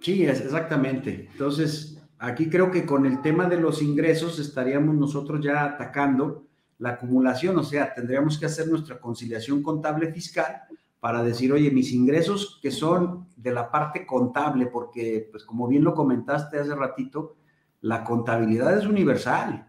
Sí, 0.00 0.24
exactamente. 0.26 1.28
Entonces, 1.30 2.02
aquí 2.18 2.50
creo 2.50 2.72
que 2.72 2.84
con 2.84 3.06
el 3.06 3.22
tema 3.22 3.48
de 3.48 3.60
los 3.60 3.82
ingresos 3.82 4.40
estaríamos 4.40 4.96
nosotros 4.96 5.40
ya 5.44 5.62
atacando 5.62 6.48
la 6.78 6.90
acumulación, 6.90 7.56
o 7.58 7.62
sea, 7.62 7.94
tendríamos 7.94 8.36
que 8.36 8.46
hacer 8.46 8.66
nuestra 8.66 8.98
conciliación 8.98 9.62
contable 9.62 10.12
fiscal 10.12 10.62
para 10.98 11.22
decir, 11.22 11.52
oye, 11.52 11.70
mis 11.70 11.92
ingresos 11.92 12.58
que 12.60 12.72
son 12.72 13.28
de 13.36 13.52
la 13.52 13.70
parte 13.70 14.04
contable, 14.06 14.66
porque, 14.66 15.28
pues 15.30 15.44
como 15.44 15.68
bien 15.68 15.84
lo 15.84 15.94
comentaste 15.94 16.58
hace 16.58 16.74
ratito, 16.74 17.36
la 17.80 18.02
contabilidad 18.02 18.76
es 18.76 18.86
universal 18.86 19.67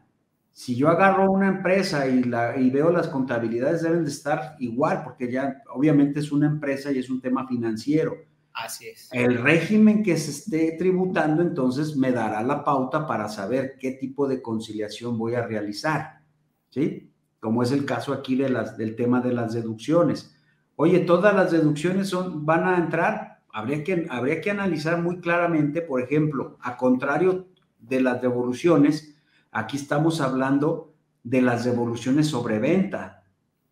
si 0.59 0.75
yo 0.75 0.89
agarro 0.89 1.31
una 1.31 1.47
empresa 1.47 2.05
y, 2.05 2.21
la, 2.21 2.57
y 2.57 2.69
veo 2.69 2.91
las 2.91 3.07
contabilidades 3.07 3.81
deben 3.81 4.03
de 4.03 4.09
estar 4.09 4.57
igual, 4.59 5.03
porque 5.05 5.31
ya 5.31 5.63
obviamente 5.73 6.19
es 6.19 6.33
una 6.33 6.47
empresa 6.47 6.91
y 6.91 6.99
es 6.99 7.09
un 7.09 7.21
tema 7.21 7.47
financiero. 7.47 8.17
Así 8.51 8.89
es. 8.89 9.07
El 9.13 9.37
régimen 9.37 10.03
que 10.03 10.17
se 10.17 10.31
esté 10.31 10.75
tributando 10.77 11.41
entonces 11.41 11.95
me 11.95 12.11
dará 12.11 12.43
la 12.43 12.65
pauta 12.65 13.07
para 13.07 13.29
saber 13.29 13.77
qué 13.79 13.91
tipo 13.91 14.27
de 14.27 14.41
conciliación 14.41 15.17
voy 15.17 15.35
a 15.35 15.47
realizar, 15.47 16.23
¿sí? 16.69 17.09
Como 17.39 17.63
es 17.63 17.71
el 17.71 17.85
caso 17.85 18.11
aquí 18.11 18.35
de 18.35 18.49
las, 18.49 18.77
del 18.77 18.97
tema 18.97 19.21
de 19.21 19.31
las 19.31 19.53
deducciones. 19.53 20.35
Oye, 20.75 20.99
todas 20.99 21.33
las 21.33 21.53
deducciones 21.53 22.09
son, 22.09 22.45
van 22.45 22.67
a 22.67 22.77
entrar, 22.77 23.43
habría 23.53 23.81
que, 23.81 24.07
habría 24.09 24.41
que 24.41 24.51
analizar 24.51 25.01
muy 25.01 25.21
claramente, 25.21 25.81
por 25.81 26.01
ejemplo, 26.01 26.57
a 26.59 26.75
contrario 26.75 27.47
de 27.79 28.01
las 28.01 28.21
devoluciones, 28.21 29.15
Aquí 29.51 29.77
estamos 29.77 30.21
hablando 30.21 30.93
de 31.23 31.41
las 31.41 31.65
devoluciones 31.65 32.27
sobre 32.27 32.59
venta. 32.59 33.23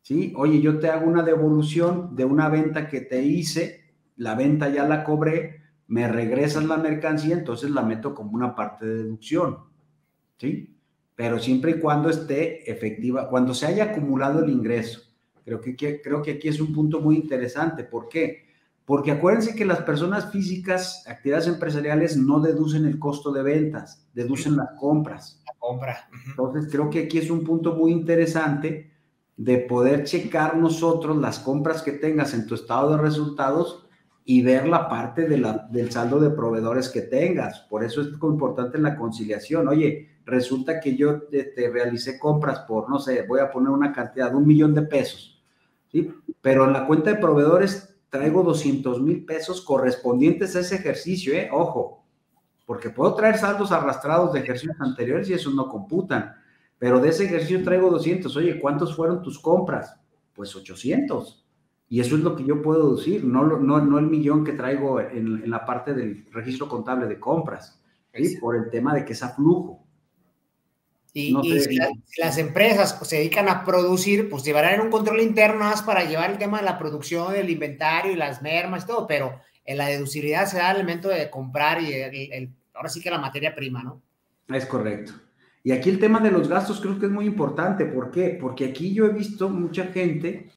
¿sí? 0.01 0.33
Oye, 0.35 0.61
yo 0.61 0.79
te 0.79 0.89
hago 0.89 1.07
una 1.07 1.23
devolución 1.23 2.15
de 2.15 2.25
una 2.25 2.49
venta 2.49 2.87
que 2.87 3.01
te 3.01 3.21
hice, 3.21 3.93
la 4.15 4.35
venta 4.35 4.69
ya 4.69 4.87
la 4.87 5.03
cobré, 5.03 5.61
me 5.87 6.07
regresas 6.07 6.65
la 6.65 6.77
mercancía, 6.77 7.35
entonces 7.35 7.71
la 7.71 7.83
meto 7.83 8.13
como 8.13 8.31
una 8.31 8.55
parte 8.55 8.85
de 8.85 9.03
deducción. 9.03 9.59
¿sí? 10.37 10.75
Pero 11.15 11.39
siempre 11.39 11.71
y 11.71 11.79
cuando 11.79 12.09
esté 12.09 12.69
efectiva, 12.69 13.29
cuando 13.29 13.53
se 13.53 13.67
haya 13.67 13.85
acumulado 13.85 14.43
el 14.43 14.49
ingreso. 14.49 15.01
Creo 15.45 15.61
que, 15.61 16.01
creo 16.01 16.21
que 16.21 16.31
aquí 16.31 16.49
es 16.49 16.59
un 16.59 16.73
punto 16.73 16.99
muy 16.99 17.15
interesante. 17.15 17.85
¿Por 17.85 18.09
qué? 18.09 18.46
Porque 18.87 19.11
acuérdense 19.11 19.53
que 19.53 19.65
las 19.65 19.83
personas 19.83 20.31
físicas, 20.31 21.05
actividades 21.07 21.47
empresariales, 21.47 22.17
no 22.17 22.39
deducen 22.39 22.85
el 22.85 22.97
costo 22.97 23.31
de 23.31 23.43
ventas, 23.43 24.07
deducen 24.15 24.57
las 24.57 24.69
compras 24.79 25.43
compra. 25.67 26.09
Entonces, 26.29 26.71
creo 26.71 26.89
que 26.89 27.03
aquí 27.03 27.17
es 27.17 27.29
un 27.29 27.43
punto 27.43 27.75
muy 27.75 27.91
interesante 27.91 28.91
de 29.35 29.57
poder 29.57 30.03
checar 30.03 30.57
nosotros 30.57 31.17
las 31.17 31.39
compras 31.39 31.81
que 31.81 31.91
tengas 31.91 32.33
en 32.33 32.47
tu 32.47 32.55
estado 32.55 32.91
de 32.91 33.01
resultados 33.01 33.85
y 34.23 34.41
ver 34.41 34.67
la 34.67 34.89
parte 34.89 35.27
de 35.27 35.37
la, 35.37 35.67
del 35.69 35.91
saldo 35.91 36.19
de 36.19 36.31
proveedores 36.31 36.89
que 36.89 37.01
tengas. 37.01 37.59
Por 37.69 37.83
eso 37.83 38.01
es 38.01 38.07
importante 38.21 38.77
la 38.77 38.95
conciliación. 38.95 39.67
Oye, 39.67 40.19
resulta 40.25 40.79
que 40.79 40.95
yo 40.95 41.23
te, 41.23 41.53
realicé 41.71 42.17
compras 42.17 42.59
por, 42.61 42.89
no 42.89 42.99
sé, 42.99 43.23
voy 43.23 43.39
a 43.39 43.51
poner 43.51 43.69
una 43.69 43.93
cantidad 43.93 44.31
de 44.31 44.37
un 44.37 44.47
millón 44.47 44.73
de 44.73 44.81
pesos, 44.81 45.41
¿sí? 45.91 46.11
Pero 46.41 46.65
en 46.65 46.73
la 46.73 46.87
cuenta 46.87 47.11
de 47.11 47.17
proveedores 47.17 47.96
traigo 48.09 48.43
200 48.43 49.01
mil 49.01 49.25
pesos 49.25 49.61
correspondientes 49.61 50.55
a 50.55 50.61
ese 50.61 50.75
ejercicio, 50.75 51.33
¿eh? 51.33 51.49
Ojo, 51.51 52.03
porque 52.65 52.89
puedo 52.89 53.15
traer 53.15 53.37
saldos 53.37 53.71
arrastrados 53.71 54.33
de 54.33 54.39
ejercicios 54.39 54.75
anteriores 54.79 55.29
y 55.29 55.33
esos 55.33 55.55
no 55.55 55.69
computan. 55.69 56.35
Pero 56.77 56.99
de 56.99 57.09
ese 57.09 57.25
ejercicio 57.25 57.63
traigo 57.63 57.89
200. 57.89 58.35
Oye, 58.35 58.59
¿cuántos 58.59 58.95
fueron 58.95 59.21
tus 59.21 59.39
compras? 59.39 59.99
Pues 60.33 60.55
800. 60.55 61.45
Y 61.89 62.01
eso 62.01 62.15
es 62.17 62.21
lo 62.21 62.35
que 62.35 62.43
yo 62.43 62.61
puedo 62.61 62.95
decir, 62.95 63.23
no, 63.23 63.45
no, 63.45 63.79
no 63.79 63.99
el 63.99 64.07
millón 64.07 64.43
que 64.43 64.51
traigo 64.51 64.99
en, 64.99 65.49
la 65.49 65.65
parte 65.65 65.93
del 65.93 66.25
registro 66.31 66.67
contable 66.67 67.07
de 67.07 67.19
compras, 67.19 67.81
por 68.41 68.57
el 68.57 68.69
tema 68.69 68.93
de 68.93 69.05
que 69.05 69.13
es 69.13 69.23
a 69.23 69.29
flujo. 69.29 69.86
Y, 71.19 71.59
si, 71.61 71.79
las 72.19 72.37
empresas 72.37 72.99
se 73.01 73.15
dedican 73.15 73.49
a 73.49 73.65
producir, 73.65 74.29
pues 74.29 74.43
llevarán 74.43 74.81
un 74.81 74.91
control 74.91 75.21
interno 75.21 75.61
más 75.61 75.81
para 75.81 76.03
llevar 76.03 76.29
el 76.29 76.37
tema 76.37 76.59
de 76.59 76.65
la 76.65 76.77
producción, 76.77 77.33
del 77.33 77.49
inventario 77.49 78.11
y 78.11 78.15
las 78.15 78.43
mermas 78.43 78.83
y 78.83 78.87
todo, 78.87 79.07
pero 79.07 79.39
en 79.65 79.79
la 79.79 79.87
deducibilidad 79.87 80.45
se 80.45 80.57
da 80.57 80.69
el 80.69 80.77
elemento 80.77 81.09
de 81.09 81.27
comprar 81.31 81.81
y 81.81 81.91
el, 81.91 82.53
ahora 82.75 82.89
sí 82.89 83.01
que 83.01 83.09
la 83.09 83.17
materia 83.17 83.55
prima, 83.55 83.81
¿no? 83.81 83.99
Es 84.47 84.67
correcto. 84.67 85.13
Y 85.63 85.71
aquí 85.71 85.89
el 85.89 85.99
tema 85.99 86.19
de 86.19 86.29
los 86.29 86.47
gastos 86.47 86.79
creo 86.79 86.99
que 86.99 87.07
es 87.07 87.11
muy 87.11 87.25
importante. 87.25 87.85
¿Por 87.87 88.11
qué? 88.11 88.37
Porque 88.39 88.65
aquí 88.65 88.93
yo 88.93 89.07
he 89.07 89.09
visto 89.09 89.49
mucha 89.49 89.87
gente 89.87 90.51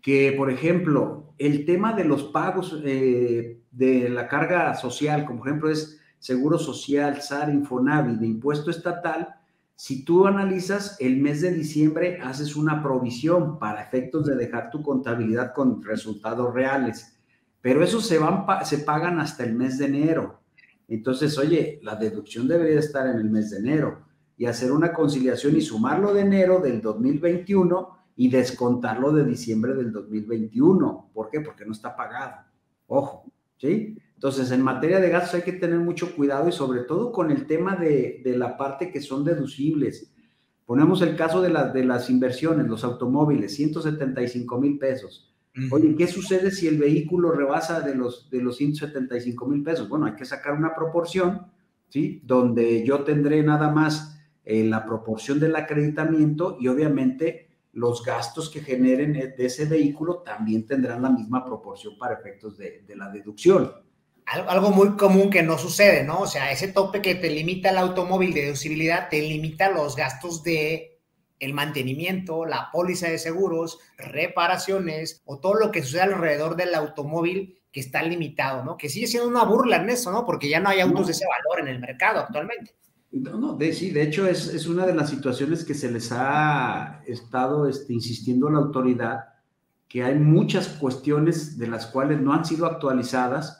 que, 0.00 0.32
por 0.36 0.52
ejemplo, 0.52 1.34
el 1.36 1.64
tema 1.64 1.94
de 1.94 2.04
los 2.04 2.24
pagos 2.24 2.80
eh, 2.84 3.58
de 3.72 4.08
la 4.08 4.28
carga 4.28 4.72
social, 4.74 5.26
como 5.26 5.40
por 5.40 5.48
ejemplo 5.48 5.68
es 5.68 6.00
Seguro 6.20 6.58
Social, 6.58 7.20
SAR, 7.20 7.50
Infonavi, 7.50 8.16
de 8.16 8.26
impuesto 8.26 8.70
estatal, 8.70 9.39
si 9.80 10.04
tú 10.04 10.26
analizas 10.26 10.96
el 11.00 11.16
mes 11.16 11.40
de 11.40 11.52
diciembre, 11.52 12.18
haces 12.22 12.54
una 12.56 12.82
provisión 12.82 13.58
para 13.58 13.82
efectos 13.82 14.26
de 14.26 14.36
dejar 14.36 14.70
tu 14.70 14.82
contabilidad 14.82 15.54
con 15.54 15.82
resultados 15.82 16.52
reales 16.52 17.16
pero 17.60 17.84
esos 17.84 18.06
se, 18.06 18.18
van, 18.18 18.44
se 18.64 18.78
pagan 18.78 19.20
hasta 19.20 19.44
el 19.44 19.54
mes 19.54 19.78
de 19.78 19.86
enero. 19.86 20.40
Entonces, 20.88 21.36
oye, 21.38 21.78
la 21.82 21.94
deducción 21.94 22.48
debería 22.48 22.78
estar 22.78 23.06
en 23.06 23.16
el 23.16 23.30
mes 23.30 23.50
de 23.50 23.58
enero 23.58 24.02
y 24.36 24.46
hacer 24.46 24.72
una 24.72 24.92
conciliación 24.92 25.56
y 25.56 25.60
sumarlo 25.60 26.14
de 26.14 26.22
enero 26.22 26.60
del 26.60 26.80
2021 26.80 27.98
y 28.16 28.30
descontarlo 28.30 29.12
de 29.12 29.24
diciembre 29.24 29.74
del 29.74 29.92
2021. 29.92 31.10
¿Por 31.12 31.30
qué? 31.30 31.40
Porque 31.40 31.66
no 31.66 31.72
está 31.72 31.94
pagado. 31.94 32.46
Ojo, 32.86 33.30
¿sí? 33.58 33.98
Entonces, 34.20 34.50
en 34.50 34.62
materia 34.62 35.00
de 35.00 35.08
gastos 35.08 35.34
hay 35.34 35.42
que 35.42 35.54
tener 35.54 35.78
mucho 35.78 36.14
cuidado 36.14 36.48
y 36.48 36.52
sobre 36.52 36.80
todo 36.80 37.10
con 37.10 37.30
el 37.30 37.46
tema 37.46 37.76
de, 37.76 38.20
de 38.22 38.36
la 38.36 38.56
parte 38.58 38.90
que 38.90 39.00
son 39.00 39.24
deducibles. 39.24 40.12
Ponemos 40.66 41.00
el 41.00 41.16
caso 41.16 41.40
de, 41.40 41.48
de 41.48 41.84
las 41.84 42.10
inversiones, 42.10 42.66
los 42.66 42.84
automóviles, 42.84 43.54
175 43.54 44.60
mil 44.60 44.78
pesos 44.78 45.30
Oye, 45.70 45.96
¿qué 45.96 46.06
sucede 46.06 46.52
si 46.52 46.68
el 46.68 46.78
vehículo 46.78 47.32
rebasa 47.32 47.80
de 47.80 47.94
los, 47.94 48.30
de 48.30 48.40
los 48.40 48.56
175 48.56 49.46
mil 49.46 49.62
pesos? 49.64 49.88
Bueno, 49.88 50.06
hay 50.06 50.14
que 50.14 50.24
sacar 50.24 50.54
una 50.54 50.74
proporción, 50.74 51.46
¿sí? 51.88 52.22
Donde 52.24 52.84
yo 52.86 53.02
tendré 53.02 53.42
nada 53.42 53.70
más 53.70 54.20
eh, 54.44 54.64
la 54.64 54.86
proporción 54.86 55.40
del 55.40 55.56
acreditamiento 55.56 56.56
y 56.60 56.68
obviamente 56.68 57.48
los 57.72 58.04
gastos 58.04 58.48
que 58.48 58.60
generen 58.60 59.12
de 59.12 59.34
ese 59.38 59.64
vehículo 59.64 60.18
también 60.18 60.66
tendrán 60.66 61.02
la 61.02 61.10
misma 61.10 61.44
proporción 61.44 61.98
para 61.98 62.14
efectos 62.14 62.56
de, 62.56 62.84
de 62.86 62.96
la 62.96 63.10
deducción. 63.10 63.72
Algo 64.30 64.70
muy 64.70 64.96
común 64.96 65.28
que 65.28 65.42
no 65.42 65.58
sucede, 65.58 66.04
¿no? 66.04 66.20
O 66.20 66.26
sea, 66.26 66.52
ese 66.52 66.68
tope 66.68 67.02
que 67.02 67.16
te 67.16 67.30
limita 67.30 67.70
el 67.70 67.78
automóvil 67.78 68.32
de 68.32 68.42
deducibilidad 68.42 69.08
te 69.08 69.20
limita 69.20 69.70
los 69.70 69.96
gastos 69.96 70.44
de 70.44 71.00
el 71.40 71.52
mantenimiento, 71.52 72.44
la 72.44 72.70
póliza 72.70 73.08
de 73.08 73.18
seguros, 73.18 73.80
reparaciones 73.96 75.22
o 75.24 75.38
todo 75.38 75.54
lo 75.54 75.72
que 75.72 75.82
sucede 75.82 76.02
alrededor 76.02 76.54
del 76.54 76.74
automóvil 76.74 77.58
que 77.72 77.80
está 77.80 78.02
limitado, 78.02 78.62
¿no? 78.64 78.76
Que 78.76 78.88
sigue 78.88 79.06
siendo 79.06 79.28
una 79.28 79.44
burla 79.44 79.76
en 79.76 79.90
eso, 79.90 80.12
¿no? 80.12 80.24
Porque 80.24 80.48
ya 80.48 80.60
no 80.60 80.68
hay 80.68 80.80
autos 80.80 81.06
de 81.06 81.12
ese 81.12 81.24
valor 81.26 81.66
en 81.66 81.74
el 81.74 81.80
mercado 81.80 82.20
actualmente. 82.20 82.74
No, 83.12 83.38
no, 83.38 83.56
de, 83.56 83.72
sí, 83.72 83.90
de 83.90 84.02
hecho 84.02 84.26
es, 84.28 84.46
es, 84.48 84.68
una 84.68 84.86
de 84.86 84.94
las 84.94 85.10
situaciones 85.10 85.64
que 85.64 85.74
se 85.74 85.90
les 85.90 86.12
ha 86.12 87.02
estado 87.06 87.66
este, 87.66 87.92
insistiendo 87.92 88.46
a 88.46 88.52
la 88.52 88.58
autoridad, 88.58 89.24
que 89.88 90.04
hay 90.04 90.14
muchas 90.14 90.68
cuestiones 90.68 91.58
de 91.58 91.66
las 91.66 91.86
cuales 91.86 92.20
no 92.20 92.32
han 92.32 92.44
sido 92.44 92.66
actualizadas, 92.66 93.59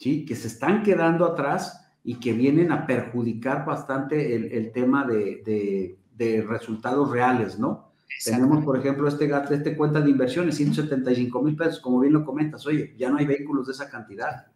¿sí? 0.00 0.24
Que 0.24 0.34
se 0.34 0.48
están 0.48 0.82
quedando 0.82 1.24
atrás 1.24 1.86
y 2.02 2.16
que 2.16 2.32
vienen 2.32 2.72
a 2.72 2.84
perjudicar 2.84 3.64
bastante 3.64 4.34
el, 4.34 4.50
el 4.50 4.72
tema 4.72 5.06
de, 5.06 5.42
de 5.46 6.00
de 6.20 6.42
resultados 6.42 7.10
reales, 7.10 7.58
¿no? 7.58 7.94
Tenemos, 8.22 8.62
por 8.62 8.78
ejemplo, 8.78 9.08
este, 9.08 9.30
este 9.54 9.74
cuenta 9.74 10.02
de 10.02 10.10
inversiones, 10.10 10.54
175 10.56 11.42
mil 11.42 11.56
pesos, 11.56 11.80
como 11.80 12.00
bien 12.00 12.12
lo 12.12 12.26
comentas, 12.26 12.66
oye, 12.66 12.94
ya 12.98 13.08
no 13.08 13.16
hay 13.16 13.24
vehículos 13.24 13.66
de 13.66 13.72
esa 13.72 13.88
cantidad. 13.88 14.46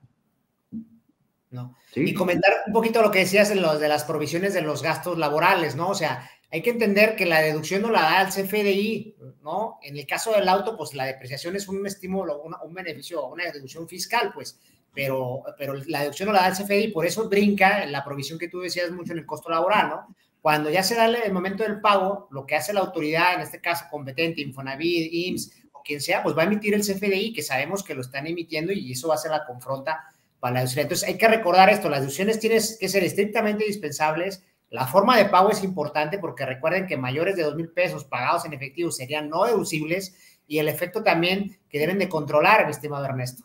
No. 1.50 1.74
Y 1.94 2.12
comentar 2.12 2.52
un 2.66 2.72
poquito 2.74 3.00
lo 3.00 3.10
que 3.10 3.20
decías 3.20 3.48
de, 3.48 3.54
los, 3.54 3.80
de 3.80 3.88
las 3.88 4.04
provisiones 4.04 4.52
de 4.52 4.60
los 4.60 4.82
gastos 4.82 5.16
laborales, 5.16 5.74
¿no? 5.74 5.88
O 5.88 5.94
sea, 5.94 6.28
hay 6.50 6.60
que 6.60 6.70
entender 6.70 7.16
que 7.16 7.24
la 7.24 7.40
deducción 7.40 7.80
no 7.80 7.90
la 7.90 8.02
da 8.02 8.22
el 8.22 8.28
CFDI, 8.28 9.16
¿no? 9.42 9.78
En 9.82 9.96
el 9.96 10.06
caso 10.06 10.32
del 10.32 10.48
auto, 10.48 10.76
pues 10.76 10.92
la 10.92 11.06
depreciación 11.06 11.56
es 11.56 11.66
un 11.66 11.86
estímulo, 11.86 12.42
un 12.42 12.74
beneficio, 12.74 13.24
una 13.28 13.44
deducción 13.44 13.88
fiscal, 13.88 14.32
pues, 14.34 14.60
pero, 14.94 15.42
pero 15.58 15.74
la 15.86 16.00
deducción 16.00 16.28
no 16.28 16.32
la 16.32 16.42
da 16.42 16.48
el 16.48 16.54
CFDI, 16.54 16.88
por 16.88 17.04
eso 17.04 17.28
brinca 17.28 17.84
la 17.86 18.04
provisión 18.04 18.38
que 18.38 18.48
tú 18.48 18.60
decías 18.60 18.90
mucho 18.90 19.12
en 19.12 19.18
el 19.18 19.26
costo 19.26 19.50
laboral, 19.50 19.88
¿no? 19.88 20.16
Cuando 20.40 20.68
ya 20.68 20.82
se 20.82 20.94
da 20.94 21.06
el 21.06 21.32
momento 21.32 21.62
del 21.62 21.80
pago, 21.80 22.28
lo 22.30 22.44
que 22.44 22.54
hace 22.54 22.74
la 22.74 22.80
autoridad, 22.80 23.34
en 23.34 23.40
este 23.40 23.60
caso 23.60 23.86
competente, 23.90 24.42
Infonavit, 24.42 25.10
IMSS 25.10 25.52
o 25.72 25.82
quien 25.82 26.02
sea, 26.02 26.22
pues 26.22 26.36
va 26.36 26.42
a 26.42 26.44
emitir 26.44 26.74
el 26.74 26.82
CFDI, 26.82 27.32
que 27.32 27.42
sabemos 27.42 27.82
que 27.82 27.94
lo 27.94 28.02
están 28.02 28.26
emitiendo 28.26 28.70
y 28.70 28.92
eso 28.92 29.08
va 29.08 29.14
a 29.14 29.18
ser 29.18 29.30
la 29.30 29.46
confronta 29.46 30.04
para 30.40 30.54
la 30.54 30.60
deducción. 30.60 30.82
Entonces 30.82 31.08
hay 31.08 31.16
que 31.16 31.28
recordar 31.28 31.70
esto, 31.70 31.88
las 31.88 32.00
deducciones 32.00 32.38
tienen 32.40 32.60
que 32.78 32.88
ser 32.90 33.02
estrictamente 33.02 33.64
indispensables. 33.64 34.44
La 34.68 34.86
forma 34.86 35.16
de 35.16 35.24
pago 35.24 35.50
es 35.50 35.64
importante 35.64 36.18
porque 36.18 36.44
recuerden 36.44 36.86
que 36.86 36.98
mayores 36.98 37.36
de 37.36 37.42
dos 37.42 37.56
mil 37.56 37.70
pesos 37.70 38.04
pagados 38.04 38.44
en 38.44 38.52
efectivo 38.52 38.90
serían 38.90 39.30
no 39.30 39.44
deducibles 39.44 40.14
y 40.46 40.58
el 40.58 40.68
efecto 40.68 41.02
también 41.02 41.58
que 41.70 41.78
deben 41.78 41.98
de 41.98 42.10
controlar, 42.10 42.66
mi 42.66 42.72
estimado 42.72 43.06
Ernesto. 43.06 43.44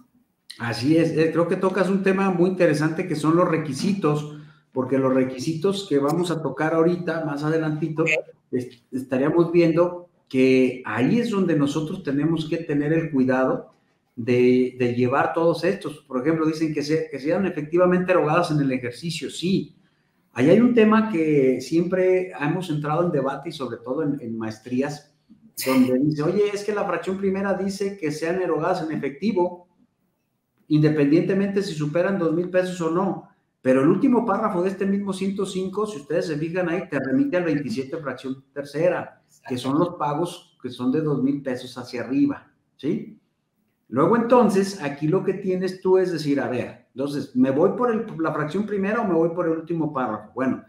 Así 0.60 0.98
es, 0.98 1.12
eh, 1.18 1.32
creo 1.32 1.48
que 1.48 1.56
tocas 1.56 1.90
un 1.90 2.04
tema 2.04 2.30
muy 2.32 2.50
interesante 2.50 3.08
que 3.08 3.16
son 3.16 3.38
los 3.38 3.48
requisitos, 3.48 4.38
porque 4.74 4.98
los 4.98 5.14
requisitos 5.14 5.88
que 5.88 6.00
vamos 6.00 6.32
a 6.32 6.42
tocar 6.42 6.74
ahorita, 6.74 7.24
más 7.24 7.44
adelantito, 7.44 8.04
estaríamos 8.92 9.54
viendo 9.54 10.10
que 10.28 10.84
ahí 10.86 11.20
es 11.20 11.30
donde 11.30 11.56
nosotros 11.56 12.04
tenemos 12.04 12.48
que 12.48 12.58
tener 12.58 12.92
el 12.92 13.10
cuidado 13.10 13.72
de, 14.18 14.94
llevar 14.98 15.34
todos 15.34 15.64
estos. 15.64 16.00
Por 16.00 16.22
ejemplo, 16.22 16.46
dicen 16.46 16.74
que, 16.74 16.82
que 16.82 17.20
sean 17.20 17.46
efectivamente 17.46 18.12
erogadas 18.12 18.52
en 18.52 18.60
el 18.60 18.72
ejercicio, 18.74 19.30
sí. 19.30 19.76
Ahí 20.34 20.50
hay 20.50 20.60
un 20.60 20.74
tema 20.74 21.10
que 21.10 21.62
siempre 21.62 22.32
hemos 22.40 22.70
entrado 22.70 23.06
en 23.06 23.12
debate 23.12 23.50
y 23.50 23.54
sobre 23.54 23.78
todo 23.78 24.04
en, 24.04 24.20
en 24.20 24.38
maestrías, 24.38 25.14
donde 25.66 25.98
dice, 26.00 26.22
oye, 26.22 26.44
es 26.54 26.66
que 26.66 26.74
la 26.74 26.86
fracción 26.86 27.18
primera 27.18 27.54
dice 27.54 27.98
que 27.98 28.12
sean 28.12 28.42
erogadas 28.42 28.84
en 28.84 28.96
efectivo, 28.96 29.69
independientemente 30.70 31.62
si 31.62 31.74
superan 31.74 32.18
dos 32.18 32.34
mil 32.34 32.50
pesos 32.50 32.80
o 32.82 32.90
no. 32.90 33.30
Pero 33.62 33.82
el 33.82 33.90
último 33.90 34.26
párrafo 34.26 34.64
de 34.64 34.70
este 34.70 34.86
mismo 34.86 35.12
105, 35.12 35.88
si 35.88 35.98
ustedes 35.98 36.28
se 36.28 36.38
fijan 36.38 36.70
ahí, 36.70 36.88
te 36.90 36.98
remite 36.98 37.36
al 37.36 37.44
27 37.44 37.98
fracción 37.98 38.44
tercera, 38.54 39.22
que 39.48 39.58
son 39.58 39.78
los 39.78 39.96
pagos 39.96 40.58
que 40.62 40.70
son 40.70 40.92
de 40.92 41.02
dos 41.02 41.22
mil 41.22 41.42
pesos 41.42 41.78
hacia 41.78 42.02
arriba, 42.02 42.52
¿sí? 42.78 43.20
Luego 43.90 44.16
entonces, 44.16 44.82
aquí 44.82 45.08
lo 45.08 45.24
que 45.24 45.34
tienes 45.34 45.82
tú 45.82 45.98
es 45.98 46.12
decir, 46.12 46.40
a 46.40 46.48
ver, 46.48 46.88
entonces, 46.94 47.36
¿me 47.36 47.52
voy 47.52 47.72
por 47.72 48.22
la 48.22 48.34
fracción 48.34 48.66
primera 48.66 49.02
o 49.02 49.08
me 49.08 49.14
voy 49.14 49.30
por 49.30 49.48
el 49.48 49.54
último 49.54 49.92
párrafo? 49.92 50.32
Bueno, 50.36 50.64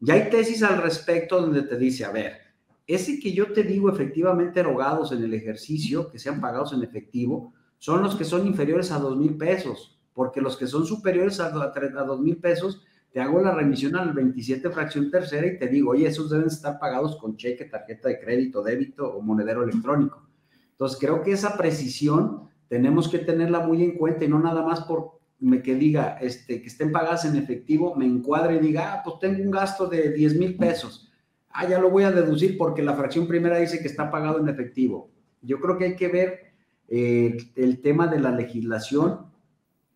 ya 0.00 0.14
hay 0.14 0.28
tesis 0.30 0.62
al 0.62 0.82
respecto 0.82 1.40
donde 1.40 1.62
te 1.62 1.78
dice, 1.78 2.04
a 2.04 2.12
ver, 2.12 2.38
ese 2.86 3.18
que 3.18 3.32
yo 3.32 3.52
te 3.52 3.62
digo 3.62 3.90
efectivamente 3.90 4.60
erogados 4.60 5.10
en 5.12 5.22
el 5.22 5.34
ejercicio, 5.34 6.10
que 6.10 6.18
sean 6.18 6.40
pagados 6.40 6.72
en 6.72 6.82
efectivo, 6.82 7.54
son 7.78 8.02
los 8.02 8.16
que 8.16 8.24
son 8.24 8.46
inferiores 8.46 8.90
a 8.90 8.98
dos 8.98 9.16
mil 9.16 9.36
pesos, 9.36 9.98
porque 10.12 10.40
los 10.40 10.56
que 10.56 10.66
son 10.66 10.86
superiores 10.86 11.40
a, 11.40 11.50
dos 11.50 12.20
mil 12.20 12.38
pesos, 12.38 12.82
te 13.12 13.20
hago 13.20 13.40
la 13.40 13.52
remisión 13.52 13.96
al 13.96 14.12
27 14.12 14.70
fracción 14.70 15.10
tercera 15.10 15.46
y 15.46 15.58
te 15.58 15.68
digo, 15.68 15.90
oye, 15.92 16.06
esos 16.06 16.30
deben 16.30 16.46
estar 16.46 16.78
pagados 16.78 17.16
con 17.16 17.36
cheque, 17.36 17.64
tarjeta 17.64 18.08
de 18.08 18.20
crédito, 18.20 18.62
débito 18.62 19.06
o 19.08 19.22
monedero 19.22 19.62
electrónico. 19.62 20.26
Entonces, 20.70 20.98
creo 21.00 21.22
que 21.22 21.32
esa 21.32 21.56
precisión 21.56 22.48
tenemos 22.68 23.08
que 23.08 23.18
tenerla 23.18 23.60
muy 23.60 23.82
en 23.82 23.96
cuenta 23.96 24.24
y 24.24 24.28
no 24.28 24.38
nada 24.38 24.62
más 24.62 24.80
por 24.80 25.16
que 25.62 25.74
diga 25.74 26.18
este, 26.20 26.62
que 26.62 26.68
estén 26.68 26.92
pagadas 26.92 27.24
en 27.24 27.36
efectivo, 27.36 27.94
me 27.94 28.06
encuadre 28.06 28.56
y 28.56 28.60
diga, 28.60 28.94
ah, 28.94 29.02
pues 29.04 29.18
tengo 29.20 29.42
un 29.42 29.50
gasto 29.50 29.86
de 29.86 30.10
10 30.12 30.38
mil 30.38 30.56
pesos. 30.56 31.12
Ah, 31.50 31.68
ya 31.68 31.78
lo 31.78 31.90
voy 31.90 32.04
a 32.04 32.10
deducir 32.10 32.56
porque 32.56 32.82
la 32.82 32.94
fracción 32.94 33.26
primera 33.26 33.58
dice 33.58 33.80
que 33.80 33.88
está 33.88 34.10
pagado 34.10 34.40
en 34.40 34.48
efectivo. 34.48 35.10
Yo 35.42 35.60
creo 35.60 35.78
que 35.78 35.84
hay 35.84 35.96
que 35.96 36.08
ver 36.08 36.45
eh, 36.88 37.36
el 37.56 37.80
tema 37.80 38.06
de 38.06 38.20
la 38.20 38.30
legislación 38.30 39.26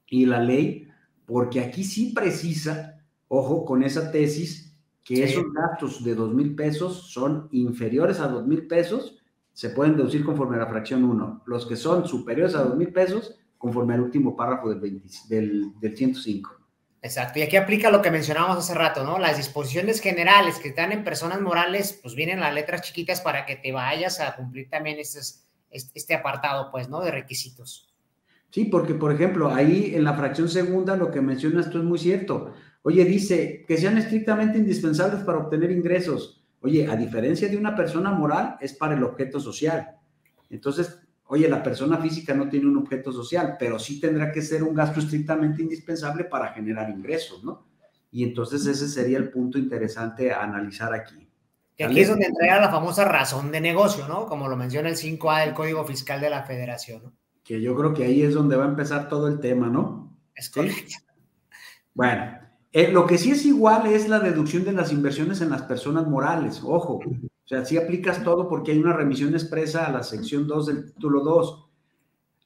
y 0.06 0.26
la 0.26 0.40
ley, 0.40 0.88
porque 1.26 1.60
aquí 1.60 1.84
sí 1.84 2.12
precisa, 2.14 3.00
ojo, 3.28 3.64
con 3.64 3.82
esa 3.82 4.10
tesis, 4.10 4.76
que 5.04 5.24
esos 5.24 5.44
gastos 5.52 6.04
de 6.04 6.14
dos 6.14 6.34
mil 6.34 6.54
pesos 6.54 7.10
son 7.10 7.48
inferiores 7.52 8.20
a 8.20 8.28
dos 8.28 8.46
mil 8.46 8.66
pesos, 8.66 9.18
se 9.52 9.70
pueden 9.70 9.96
deducir 9.96 10.24
conforme 10.24 10.56
a 10.56 10.60
la 10.60 10.66
fracción 10.66 11.04
1. 11.04 11.42
Los 11.46 11.66
que 11.66 11.76
son 11.76 12.06
superiores 12.06 12.54
a 12.54 12.62
dos 12.62 12.76
mil 12.76 12.92
pesos, 12.92 13.36
conforme 13.58 13.94
al 13.94 14.00
último 14.00 14.36
párrafo 14.36 14.70
del, 14.74 15.02
del, 15.28 15.78
del 15.80 15.96
105. 15.96 16.60
Exacto, 17.02 17.38
y 17.38 17.42
aquí 17.42 17.56
aplica 17.56 17.90
lo 17.90 18.02
que 18.02 18.10
mencionábamos 18.10 18.58
hace 18.58 18.74
rato, 18.74 19.04
¿no? 19.04 19.18
Las 19.18 19.38
disposiciones 19.38 20.00
generales 20.00 20.58
que 20.58 20.68
están 20.68 20.92
en 20.92 21.02
personas 21.02 21.40
morales, 21.40 21.98
pues 22.02 22.14
vienen 22.14 22.40
las 22.40 22.52
letras 22.52 22.82
chiquitas 22.82 23.22
para 23.22 23.46
que 23.46 23.56
te 23.56 23.72
vayas 23.72 24.20
a 24.20 24.36
cumplir 24.36 24.68
también 24.68 24.98
estas 24.98 25.49
este 25.70 26.14
apartado, 26.14 26.70
pues, 26.70 26.88
¿no? 26.88 27.00
De 27.00 27.10
requisitos. 27.10 27.88
Sí, 28.50 28.64
porque, 28.64 28.94
por 28.94 29.12
ejemplo, 29.12 29.54
ahí 29.54 29.92
en 29.94 30.04
la 30.04 30.14
fracción 30.14 30.48
segunda 30.48 30.96
lo 30.96 31.10
que 31.10 31.20
mencionas 31.20 31.70
tú 31.70 31.78
es 31.78 31.84
muy 31.84 31.98
cierto. 31.98 32.52
Oye, 32.82 33.04
dice 33.04 33.64
que 33.66 33.76
sean 33.76 33.96
estrictamente 33.98 34.58
indispensables 34.58 35.22
para 35.22 35.38
obtener 35.38 35.70
ingresos. 35.70 36.44
Oye, 36.60 36.88
a 36.88 36.96
diferencia 36.96 37.48
de 37.48 37.56
una 37.56 37.76
persona 37.76 38.10
moral, 38.10 38.56
es 38.60 38.74
para 38.74 38.94
el 38.94 39.04
objeto 39.04 39.38
social. 39.38 39.96
Entonces, 40.50 40.98
oye, 41.26 41.48
la 41.48 41.62
persona 41.62 41.96
física 41.98 42.34
no 42.34 42.48
tiene 42.48 42.66
un 42.66 42.76
objeto 42.78 43.12
social, 43.12 43.56
pero 43.58 43.78
sí 43.78 44.00
tendrá 44.00 44.32
que 44.32 44.42
ser 44.42 44.64
un 44.64 44.74
gasto 44.74 44.98
estrictamente 44.98 45.62
indispensable 45.62 46.24
para 46.24 46.52
generar 46.52 46.90
ingresos, 46.90 47.44
¿no? 47.44 47.66
Y 48.10 48.24
entonces 48.24 48.66
ese 48.66 48.88
sería 48.88 49.18
el 49.18 49.30
punto 49.30 49.58
interesante 49.58 50.32
a 50.32 50.42
analizar 50.42 50.92
aquí. 50.92 51.29
Que 51.80 51.86
aquí 51.86 52.00
es 52.00 52.08
donde 52.08 52.26
entrega 52.26 52.60
la 52.60 52.68
famosa 52.68 53.06
razón 53.06 53.50
de 53.50 53.58
negocio, 53.58 54.06
¿no? 54.06 54.26
Como 54.26 54.48
lo 54.48 54.56
menciona 54.58 54.90
el 54.90 54.96
5A 54.96 55.46
del 55.46 55.54
Código 55.54 55.82
Fiscal 55.86 56.20
de 56.20 56.28
la 56.28 56.42
Federación, 56.42 57.04
¿no? 57.04 57.12
Que 57.42 57.58
yo 57.62 57.74
creo 57.74 57.94
que 57.94 58.04
ahí 58.04 58.20
es 58.20 58.34
donde 58.34 58.54
va 58.54 58.66
a 58.66 58.68
empezar 58.68 59.08
todo 59.08 59.28
el 59.28 59.40
tema, 59.40 59.70
¿no? 59.70 60.14
Es 60.34 60.50
correcto. 60.50 60.96
Bueno, 61.94 62.36
eh, 62.70 62.92
lo 62.92 63.06
que 63.06 63.16
sí 63.16 63.30
es 63.30 63.46
igual 63.46 63.86
es 63.86 64.10
la 64.10 64.18
deducción 64.18 64.62
de 64.64 64.74
las 64.74 64.92
inversiones 64.92 65.40
en 65.40 65.48
las 65.48 65.62
personas 65.62 66.06
morales, 66.06 66.60
ojo. 66.62 66.96
O 66.96 67.48
sea, 67.48 67.64
sí 67.64 67.78
aplicas 67.78 68.22
todo 68.22 68.46
porque 68.46 68.72
hay 68.72 68.78
una 68.78 68.92
remisión 68.92 69.32
expresa 69.32 69.86
a 69.86 69.90
la 69.90 70.02
sección 70.02 70.46
2 70.46 70.66
del 70.66 70.92
título 70.92 71.24
2. 71.24 71.66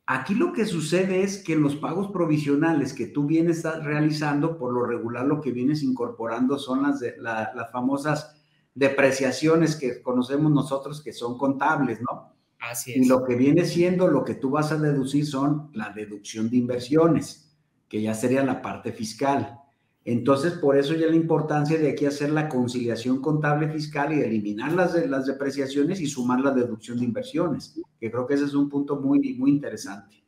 Aquí 0.06 0.36
lo 0.36 0.52
que 0.52 0.64
sucede 0.64 1.24
es 1.24 1.42
que 1.42 1.54
en 1.54 1.62
los 1.62 1.74
pagos 1.74 2.12
provisionales 2.12 2.92
que 2.92 3.08
tú 3.08 3.26
vienes 3.26 3.64
realizando, 3.82 4.56
por 4.56 4.72
lo 4.72 4.86
regular 4.86 5.26
lo 5.26 5.40
que 5.40 5.50
vienes 5.50 5.82
incorporando 5.82 6.56
son 6.56 6.84
las, 6.84 7.00
de, 7.00 7.16
las 7.18 7.72
famosas 7.72 8.43
depreciaciones 8.74 9.76
que 9.76 10.02
conocemos 10.02 10.50
nosotros 10.50 11.02
que 11.02 11.12
son 11.12 11.38
contables, 11.38 12.00
¿no? 12.00 12.34
Así 12.58 12.92
es. 12.92 12.96
Y 12.98 13.04
lo 13.08 13.24
que 13.24 13.36
viene 13.36 13.64
siendo, 13.64 14.08
lo 14.08 14.24
que 14.24 14.34
tú 14.34 14.50
vas 14.50 14.72
a 14.72 14.78
deducir 14.78 15.26
son 15.26 15.70
la 15.74 15.90
deducción 15.90 16.50
de 16.50 16.56
inversiones, 16.56 17.56
que 17.88 18.02
ya 18.02 18.14
sería 18.14 18.44
la 18.44 18.60
parte 18.60 18.92
fiscal. 18.92 19.60
Entonces, 20.04 20.54
por 20.54 20.76
eso 20.76 20.94
ya 20.94 21.06
la 21.06 21.16
importancia 21.16 21.78
de 21.78 21.90
aquí 21.90 22.04
hacer 22.04 22.30
la 22.30 22.48
conciliación 22.48 23.22
contable 23.22 23.70
fiscal 23.70 24.12
y 24.12 24.20
eliminar 24.20 24.72
las, 24.72 24.94
las 25.08 25.26
depreciaciones 25.26 26.00
y 26.00 26.06
sumar 26.06 26.40
la 26.40 26.50
deducción 26.50 26.98
de 26.98 27.06
inversiones, 27.06 27.80
que 27.98 28.10
creo 28.10 28.26
que 28.26 28.34
ese 28.34 28.44
es 28.44 28.54
un 28.54 28.68
punto 28.68 29.00
muy, 29.00 29.34
muy 29.34 29.50
interesante. 29.50 30.22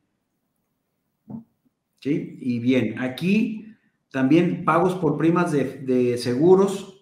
¿Sí? 2.00 2.38
Y 2.40 2.58
bien, 2.58 2.98
aquí 3.00 3.66
también 4.10 4.64
pagos 4.64 4.94
por 4.94 5.18
primas 5.18 5.52
de, 5.52 5.64
de 5.80 6.16
seguros, 6.16 6.95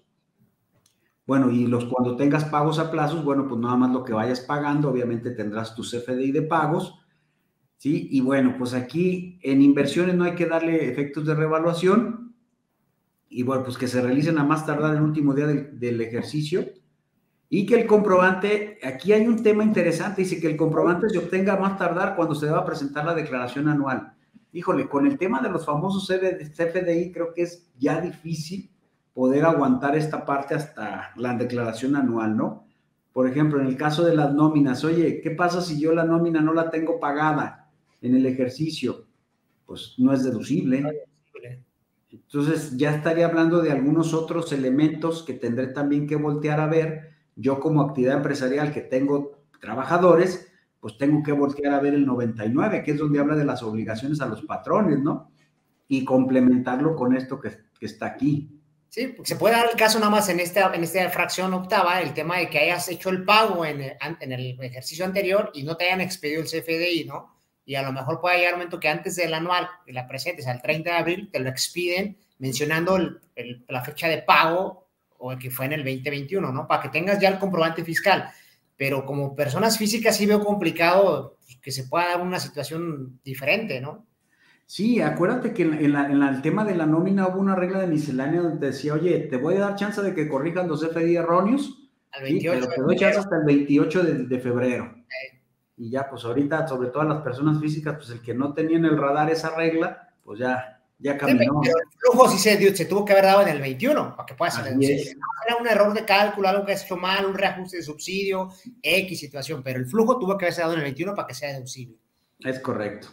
bueno, 1.26 1.50
y 1.50 1.66
los 1.66 1.86
cuando 1.86 2.16
tengas 2.16 2.44
pagos 2.44 2.78
a 2.78 2.90
plazos, 2.90 3.24
bueno, 3.24 3.48
pues 3.48 3.60
nada 3.60 3.76
más 3.76 3.92
lo 3.92 4.04
que 4.04 4.12
vayas 4.12 4.40
pagando, 4.40 4.90
obviamente 4.90 5.30
tendrás 5.30 5.74
tu 5.74 5.82
CFDI 5.82 6.32
de 6.32 6.42
pagos, 6.42 7.00
¿sí? 7.78 8.08
Y 8.10 8.20
bueno, 8.20 8.56
pues 8.58 8.74
aquí 8.74 9.38
en 9.42 9.62
inversiones 9.62 10.14
no 10.14 10.24
hay 10.24 10.34
que 10.34 10.46
darle 10.46 10.90
efectos 10.90 11.24
de 11.24 11.34
revaluación, 11.34 12.34
y 13.30 13.42
bueno, 13.42 13.64
pues 13.64 13.78
que 13.78 13.88
se 13.88 14.02
realicen 14.02 14.38
a 14.38 14.44
más 14.44 14.66
tardar 14.66 14.94
el 14.94 15.02
último 15.02 15.32
día 15.34 15.46
del, 15.46 15.78
del 15.80 16.00
ejercicio, 16.02 16.64
y 17.48 17.64
que 17.64 17.80
el 17.80 17.86
comprobante, 17.86 18.78
aquí 18.82 19.12
hay 19.12 19.26
un 19.26 19.42
tema 19.42 19.64
interesante, 19.64 20.22
dice 20.22 20.40
que 20.40 20.48
el 20.48 20.56
comprobante 20.56 21.08
se 21.08 21.18
obtenga 21.18 21.54
a 21.54 21.60
más 21.60 21.78
tardar 21.78 22.16
cuando 22.16 22.34
se 22.34 22.46
deba 22.46 22.66
presentar 22.66 23.06
la 23.06 23.14
declaración 23.14 23.68
anual. 23.68 24.12
Híjole, 24.52 24.88
con 24.88 25.06
el 25.06 25.16
tema 25.18 25.40
de 25.40 25.50
los 25.50 25.64
famosos 25.64 26.06
CFDI 26.06 27.12
creo 27.12 27.32
que 27.32 27.42
es 27.42 27.70
ya 27.78 28.00
difícil 28.00 28.73
poder 29.14 29.44
aguantar 29.44 29.96
esta 29.96 30.26
parte 30.26 30.54
hasta 30.54 31.12
la 31.16 31.34
declaración 31.34 31.96
anual, 31.96 32.36
¿no? 32.36 32.66
Por 33.12 33.28
ejemplo, 33.28 33.60
en 33.60 33.68
el 33.68 33.76
caso 33.76 34.04
de 34.04 34.16
las 34.16 34.34
nóminas, 34.34 34.84
oye, 34.84 35.20
¿qué 35.20 35.30
pasa 35.30 35.62
si 35.62 35.80
yo 35.80 35.94
la 35.94 36.04
nómina 36.04 36.40
no 36.40 36.52
la 36.52 36.68
tengo 36.68 36.98
pagada 36.98 37.70
en 38.02 38.16
el 38.16 38.26
ejercicio? 38.26 39.06
Pues 39.64 39.94
no 39.98 40.12
es 40.12 40.24
deducible. 40.24 41.06
Entonces 42.10 42.76
ya 42.76 42.92
estaría 42.92 43.26
hablando 43.26 43.62
de 43.62 43.70
algunos 43.70 44.12
otros 44.14 44.52
elementos 44.52 45.22
que 45.22 45.34
tendré 45.34 45.68
también 45.68 46.08
que 46.08 46.16
voltear 46.16 46.58
a 46.58 46.66
ver. 46.66 47.10
Yo 47.36 47.60
como 47.60 47.82
actividad 47.82 48.16
empresarial 48.16 48.72
que 48.72 48.80
tengo 48.80 49.44
trabajadores, 49.60 50.52
pues 50.80 50.98
tengo 50.98 51.22
que 51.22 51.32
voltear 51.32 51.72
a 51.72 51.80
ver 51.80 51.94
el 51.94 52.04
99, 52.04 52.82
que 52.82 52.90
es 52.90 52.98
donde 52.98 53.20
habla 53.20 53.36
de 53.36 53.44
las 53.44 53.62
obligaciones 53.62 54.20
a 54.20 54.26
los 54.26 54.42
patrones, 54.42 54.98
¿no? 54.98 55.30
Y 55.86 56.04
complementarlo 56.04 56.96
con 56.96 57.14
esto 57.16 57.40
que, 57.40 57.50
que 57.78 57.86
está 57.86 58.06
aquí. 58.06 58.60
Sí, 58.94 59.12
se 59.24 59.34
puede 59.34 59.56
dar 59.56 59.70
el 59.72 59.76
caso 59.76 59.98
nada 59.98 60.08
más 60.12 60.28
en 60.28 60.38
esta, 60.38 60.72
en 60.72 60.84
esta 60.84 61.10
fracción 61.10 61.52
octava, 61.52 62.00
el 62.00 62.14
tema 62.14 62.38
de 62.38 62.48
que 62.48 62.60
hayas 62.60 62.88
hecho 62.88 63.10
el 63.10 63.24
pago 63.24 63.66
en 63.66 63.80
el, 63.80 63.96
en 64.20 64.30
el 64.30 64.56
ejercicio 64.60 65.04
anterior 65.04 65.50
y 65.52 65.64
no 65.64 65.76
te 65.76 65.86
hayan 65.86 66.00
expedido 66.00 66.40
el 66.40 66.46
CFDI, 66.46 67.04
¿no? 67.04 67.36
Y 67.64 67.74
a 67.74 67.82
lo 67.82 67.90
mejor 67.90 68.20
puede 68.20 68.36
llegar 68.36 68.54
un 68.54 68.60
momento 68.60 68.78
que 68.78 68.88
antes 68.88 69.16
del 69.16 69.34
anual, 69.34 69.68
que 69.84 69.92
la 69.92 70.06
presentes 70.06 70.46
al 70.46 70.62
30 70.62 70.90
de 70.90 70.96
abril, 70.96 71.28
te 71.32 71.40
lo 71.40 71.48
expiden 71.48 72.16
mencionando 72.38 72.94
el, 72.94 73.64
la 73.68 73.82
fecha 73.82 74.06
de 74.06 74.22
pago 74.22 74.86
o 75.18 75.32
el 75.32 75.40
que 75.40 75.50
fue 75.50 75.66
en 75.66 75.72
el 75.72 75.82
2021, 75.82 76.52
¿no? 76.52 76.68
Para 76.68 76.82
que 76.82 76.88
tengas 76.90 77.18
ya 77.18 77.30
el 77.30 77.40
comprobante 77.40 77.82
fiscal. 77.82 78.30
Pero 78.76 79.04
como 79.04 79.34
personas 79.34 79.76
físicas 79.76 80.16
sí 80.16 80.24
veo 80.24 80.38
complicado 80.38 81.36
que 81.60 81.72
se 81.72 81.88
pueda 81.88 82.10
dar 82.10 82.20
una 82.20 82.38
situación 82.38 83.18
diferente, 83.24 83.80
¿no? 83.80 84.06
Sí, 84.66 85.00
acuérdate 85.00 85.52
que 85.52 85.62
en, 85.62 85.94
el 85.94 86.42
tema 86.42 86.64
de 86.64 86.74
la 86.74 86.86
nómina 86.86 87.28
hubo 87.28 87.38
una 87.38 87.54
regla 87.54 87.80
de 87.80 87.86
miscelánea 87.86 88.40
donde 88.40 88.68
decía, 88.68 88.94
oye, 88.94 89.20
te 89.20 89.36
voy 89.36 89.56
a 89.56 89.60
dar 89.60 89.76
chance 89.76 90.00
de 90.00 90.14
que 90.14 90.28
corrijan 90.28 90.68
los 90.68 90.82
FDI 90.82 91.16
erróneos, 91.16 91.90
pero 92.10 92.68
te 92.68 92.80
doy 92.80 92.96
chance 92.96 93.18
hasta 93.18 93.36
el 93.36 93.44
28 93.44 94.02
de, 94.02 94.38
febrero. 94.38 94.94
Y 95.76 95.90
ya, 95.90 96.08
pues 96.08 96.24
ahorita, 96.24 96.66
sobre 96.66 96.88
todo 96.88 97.04
las 97.04 97.22
personas 97.22 97.60
físicas, 97.60 97.96
pues 97.96 98.10
el 98.10 98.22
que 98.22 98.32
no 98.32 98.54
tenía 98.54 98.78
en 98.78 98.84
el 98.84 98.96
radar 98.96 99.30
esa 99.30 99.54
regla, 99.54 100.14
pues 100.24 100.38
ya, 100.38 100.80
ya 100.98 101.18
caminó. 101.18 101.60
Pero 101.62 101.76
el 101.76 101.98
flujo 101.98 102.28
sí 102.30 102.38
se, 102.38 102.74
se 102.74 102.86
tuvo 102.86 103.04
que 103.04 103.12
haber 103.12 103.24
dado 103.26 103.42
en 103.42 103.48
el 103.48 103.60
21, 103.60 104.16
para 104.16 104.26
que 104.26 104.34
pueda 104.34 104.50
ser 104.50 104.66
Era 104.68 105.56
un 105.60 105.66
error 105.66 105.92
de 105.92 106.04
cálculo, 106.04 106.48
algo 106.48 106.64
que 106.64 106.72
ha 106.72 106.76
hecho 106.76 106.96
mal, 106.96 107.26
un 107.26 107.34
reajuste 107.34 107.78
de 107.78 107.82
subsidio, 107.82 108.50
X 108.82 109.20
situación, 109.20 109.62
pero 109.62 109.78
el 109.78 109.86
flujo 109.86 110.18
tuvo 110.18 110.38
que 110.38 110.46
haberse 110.46 110.62
dado 110.62 110.72
en 110.72 110.78
el 110.78 110.84
21 110.84 111.14
para 111.14 111.28
que 111.28 111.34
sea 111.34 111.52
deducible. 111.52 111.98
Es 112.38 112.60
correcto. 112.60 113.08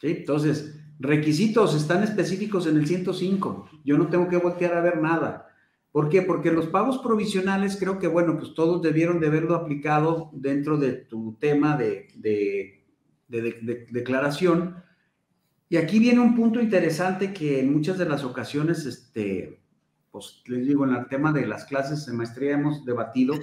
Sí, 0.00 0.08
entonces, 0.18 0.74
requisitos 1.02 1.74
están 1.74 2.02
específicos 2.04 2.66
en 2.66 2.76
el 2.76 2.86
105. 2.86 3.68
Yo 3.84 3.98
no 3.98 4.08
tengo 4.08 4.28
que 4.28 4.36
voltear 4.36 4.74
a 4.74 4.80
ver 4.80 5.00
nada. 5.00 5.48
¿Por 5.90 6.08
qué? 6.08 6.22
Porque 6.22 6.52
los 6.52 6.68
pagos 6.68 6.98
provisionales 6.98 7.76
creo 7.78 7.98
que, 7.98 8.06
bueno, 8.06 8.38
pues 8.38 8.54
todos 8.54 8.80
debieron 8.80 9.20
de 9.20 9.26
haberlo 9.26 9.54
aplicado 9.54 10.30
dentro 10.32 10.78
de 10.78 10.92
tu 10.92 11.36
tema 11.38 11.76
de, 11.76 12.08
declaración. 13.28 14.76
Y 15.68 15.76
aquí 15.76 15.98
viene 15.98 16.20
un 16.20 16.36
punto 16.36 16.60
interesante 16.60 17.32
que 17.32 17.60
en 17.60 17.72
muchas 17.72 17.98
de 17.98 18.08
las 18.08 18.24
ocasiones, 18.24 18.86
este, 18.86 19.60
pues 20.10 20.42
les 20.46 20.66
digo, 20.66 20.86
en 20.86 20.94
el 20.94 21.08
tema 21.08 21.32
de 21.32 21.46
las 21.46 21.64
clases 21.64 22.06
de 22.06 22.12
maestría 22.12 22.52
hemos 22.52 22.84
debatido. 22.84 23.34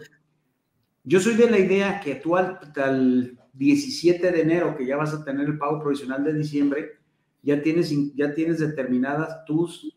Yo 1.04 1.20
soy 1.20 1.36
de 1.36 1.50
la 1.50 1.60
idea 1.60 2.00
que 2.00 2.16
tú 2.16 2.38
al, 2.38 2.60
al 2.76 3.38
17 3.54 4.32
de 4.32 4.42
enero, 4.42 4.76
que 4.78 4.86
ya 4.86 4.96
vas 4.96 5.14
a 5.14 5.24
tener 5.24 5.48
el 5.48 5.58
pago 5.58 5.82
provisional 5.82 6.24
de 6.24 6.34
diciembre, 6.34 6.99
ya 7.42 7.62
tienes, 7.62 7.94
ya 8.16 8.34
tienes 8.34 8.60
determinadas 8.60 9.46
tus, 9.46 9.94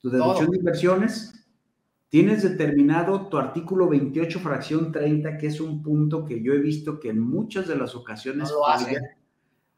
tu 0.00 0.10
deducción 0.10 0.50
de 0.50 0.58
inversiones, 0.58 1.36
Tienes 2.08 2.44
determinado 2.44 3.26
tu 3.26 3.36
artículo 3.36 3.88
28, 3.88 4.38
fracción 4.38 4.92
30, 4.92 5.38
que 5.38 5.48
es 5.48 5.60
un 5.60 5.82
punto 5.82 6.24
que 6.24 6.40
yo 6.40 6.52
he 6.52 6.58
visto 6.58 7.00
que 7.00 7.10
en 7.10 7.18
muchas 7.18 7.66
de 7.66 7.76
las 7.76 7.96
ocasiones 7.96 8.48
lo 8.50 8.66
hacen. 8.66 9.02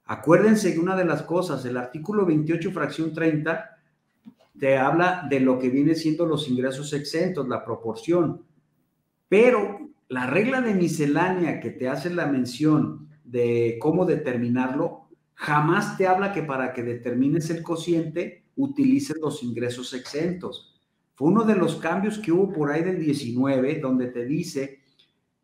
Acuérdense 0.04 0.72
que 0.72 0.78
una 0.78 0.94
de 0.94 1.06
las 1.06 1.22
cosas, 1.22 1.64
el 1.64 1.76
artículo 1.78 2.26
28, 2.26 2.70
fracción 2.70 3.14
30, 3.14 3.78
te 4.58 4.76
habla 4.76 5.26
de 5.28 5.40
lo 5.40 5.58
que 5.58 5.70
viene 5.70 5.94
siendo 5.94 6.26
los 6.26 6.48
ingresos 6.48 6.92
exentos, 6.92 7.48
la 7.48 7.64
proporción. 7.64 8.42
Pero 9.28 9.90
la 10.08 10.26
regla 10.26 10.60
de 10.60 10.74
miscelánea 10.74 11.60
que 11.60 11.70
te 11.70 11.88
hace 11.88 12.10
la 12.10 12.26
mención 12.26 13.08
de 13.24 13.78
cómo 13.80 14.04
determinarlo, 14.04 14.97
jamás 15.38 15.96
te 15.96 16.08
habla 16.08 16.32
que 16.32 16.42
para 16.42 16.72
que 16.72 16.82
determines 16.82 17.48
el 17.50 17.62
cociente 17.62 18.44
utilices 18.56 19.16
los 19.20 19.44
ingresos 19.44 19.94
exentos. 19.94 20.74
Fue 21.14 21.28
uno 21.28 21.44
de 21.44 21.54
los 21.54 21.76
cambios 21.76 22.18
que 22.18 22.32
hubo 22.32 22.52
por 22.52 22.72
ahí 22.72 22.82
del 22.82 22.98
19, 22.98 23.78
donde 23.78 24.08
te 24.08 24.24
dice 24.24 24.80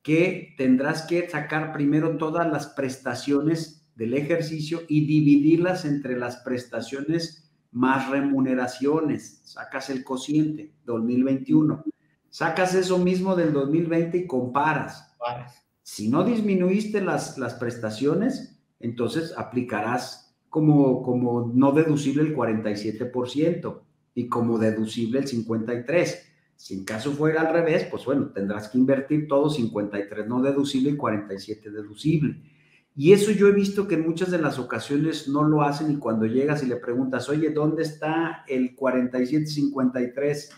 que 0.03 0.55
tendrás 0.59 1.03
que 1.03 1.29
sacar 1.31 1.73
primero 1.73 2.17
todas 2.17 2.51
las 2.51 2.67
prestaciones 2.67 3.87
del 3.95 4.15
ejercicio 4.15 4.83
y 4.89 5.07
dividirlas 5.07 5.85
entre 5.85 6.19
las 6.19 6.39
prestaciones 6.39 7.53
más 7.71 8.11
remuneraciones. 8.11 9.43
Sacas 9.45 9.91
el 9.91 10.03
cociente 10.03 10.73
2021. 10.85 11.85
Sacas 12.31 12.75
eso 12.75 12.99
mismo 12.99 13.37
del 13.37 13.53
2020 13.53 14.19
y 14.19 14.27
comparas. 14.27 15.15
Si 15.83 16.09
no 16.09 16.25
disminuiste 16.25 17.01
las, 17.01 17.39
las 17.39 17.55
prestaciones, 17.55 18.54
entonces 18.85 19.33
aplicarás 19.37 20.37
como, 20.51 21.03
como 21.03 21.51
no 21.53 21.73
deducible 21.73 22.23
el 22.23 22.37
47% 22.37 23.81
y 24.15 24.29
como 24.29 24.59
deducible 24.59 25.21
el 25.21 25.27
53. 25.27 26.29
Si 26.55 26.75
en 26.75 26.85
caso 26.85 27.13
fuera 27.13 27.41
al 27.41 27.53
revés, 27.53 27.87
pues 27.91 28.05
bueno, 28.05 28.31
tendrás 28.33 28.69
que 28.69 28.79
invertir 28.79 29.27
todo 29.27 29.51
53 29.51 30.27
no 30.29 30.43
deducible 30.43 30.91
y 30.91 30.97
47 30.97 31.71
deducible. 31.71 32.41
Y 32.95 33.13
eso 33.13 33.33
yo 33.33 33.49
he 33.49 33.53
visto 33.53 33.89
que 33.89 33.97
en 33.97 34.07
muchas 34.07 34.31
de 34.31 34.39
las 34.39 34.59
ocasiones 34.59 35.29
no 35.29 35.43
lo 35.43 35.63
hacen 35.63 35.91
y 35.91 35.97
cuando 35.97 36.27
llegas 36.27 36.63
y 36.63 36.67
le 36.67 36.77
preguntas, 36.77 37.29
oye, 37.29 37.51
¿dónde 37.51 37.83
está 37.83 38.45
el 38.47 38.77
4753? 38.77 40.51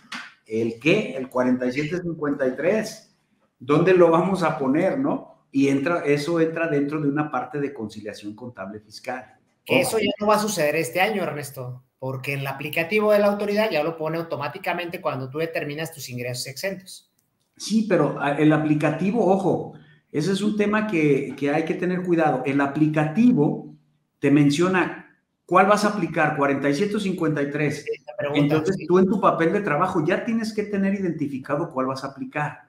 ¿El 0.46 0.78
qué? 0.80 1.16
El 1.16 1.30
4753. 1.30 3.16
¿Dónde 3.58 3.94
lo 3.94 4.10
vamos 4.10 4.42
a 4.42 4.58
poner, 4.58 4.98
no? 4.98 5.35
Y 5.56 5.68
entra, 5.68 6.04
eso 6.04 6.38
entra 6.40 6.68
dentro 6.68 7.00
de 7.00 7.08
una 7.08 7.30
parte 7.30 7.58
de 7.60 7.72
conciliación 7.72 8.34
contable 8.34 8.80
fiscal. 8.80 9.36
Que 9.64 9.80
eso 9.80 9.98
ya 9.98 10.12
no 10.20 10.26
va 10.26 10.36
a 10.36 10.38
suceder 10.38 10.76
este 10.76 11.00
año, 11.00 11.22
Ernesto 11.22 11.82
porque 11.98 12.34
el 12.34 12.46
aplicativo 12.46 13.12
de 13.12 13.18
la 13.18 13.28
autoridad 13.28 13.70
ya 13.70 13.82
lo 13.82 13.96
pone 13.96 14.18
automáticamente 14.18 15.00
cuando 15.00 15.30
tú 15.30 15.38
determinas 15.38 15.92
tus 15.92 16.08
ingresos 16.08 16.46
exentos. 16.46 17.10
Sí, 17.56 17.86
pero 17.88 18.16
ah, 18.20 18.32
el 18.32 18.52
aplicativo, 18.52 19.26
ojo, 19.26 19.72
ese 20.12 20.32
es 20.32 20.42
un 20.42 20.56
tema 20.56 20.86
que, 20.86 21.34
hay 21.52 21.64
que 21.64 21.74
tener 21.74 22.02
cuidado. 22.02 22.42
El 22.44 22.60
aplicativo 22.60 23.74
te 24.18 24.30
menciona 24.30 25.18
cuál 25.46 25.66
vas 25.66 25.84
a 25.84 25.88
aplicar, 25.88 26.36
47 26.36 26.96
o 26.96 27.00
53. 27.00 27.86
Entonces 28.34 28.76
tú 28.86 28.98
en 28.98 29.06
tu 29.06 29.20
papel 29.20 29.52
de 29.52 29.60
trabajo 29.60 30.04
ya 30.04 30.24
tienes 30.24 30.52
que 30.52 30.64
tener 30.64 30.94
identificado 30.94 31.70
cuál 31.70 31.86
vas 31.86 32.04
a 32.04 32.08
aplicar. 32.08 32.68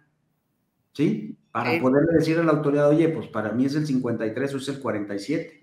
¿Sí? 0.93 1.37
Para 1.63 1.81
poderle 1.81 2.13
decir 2.13 2.37
a 2.37 2.43
la 2.43 2.51
autoridad, 2.51 2.89
oye, 2.89 3.09
pues 3.09 3.27
para 3.27 3.51
mí 3.51 3.65
es 3.65 3.75
el 3.75 3.87
53 3.87 4.53
o 4.53 4.57
es 4.57 4.67
el 4.69 4.79
47. 4.79 5.61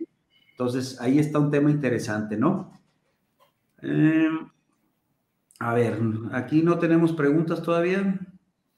Entonces 0.51 1.01
ahí 1.01 1.19
está 1.19 1.39
un 1.39 1.51
tema 1.51 1.71
interesante, 1.71 2.37
¿no? 2.37 2.73
Eh, 3.83 4.29
a 5.59 5.75
ver, 5.75 5.99
aquí 6.33 6.63
no 6.63 6.79
tenemos 6.79 7.13
preguntas 7.13 7.63
todavía. 7.63 8.19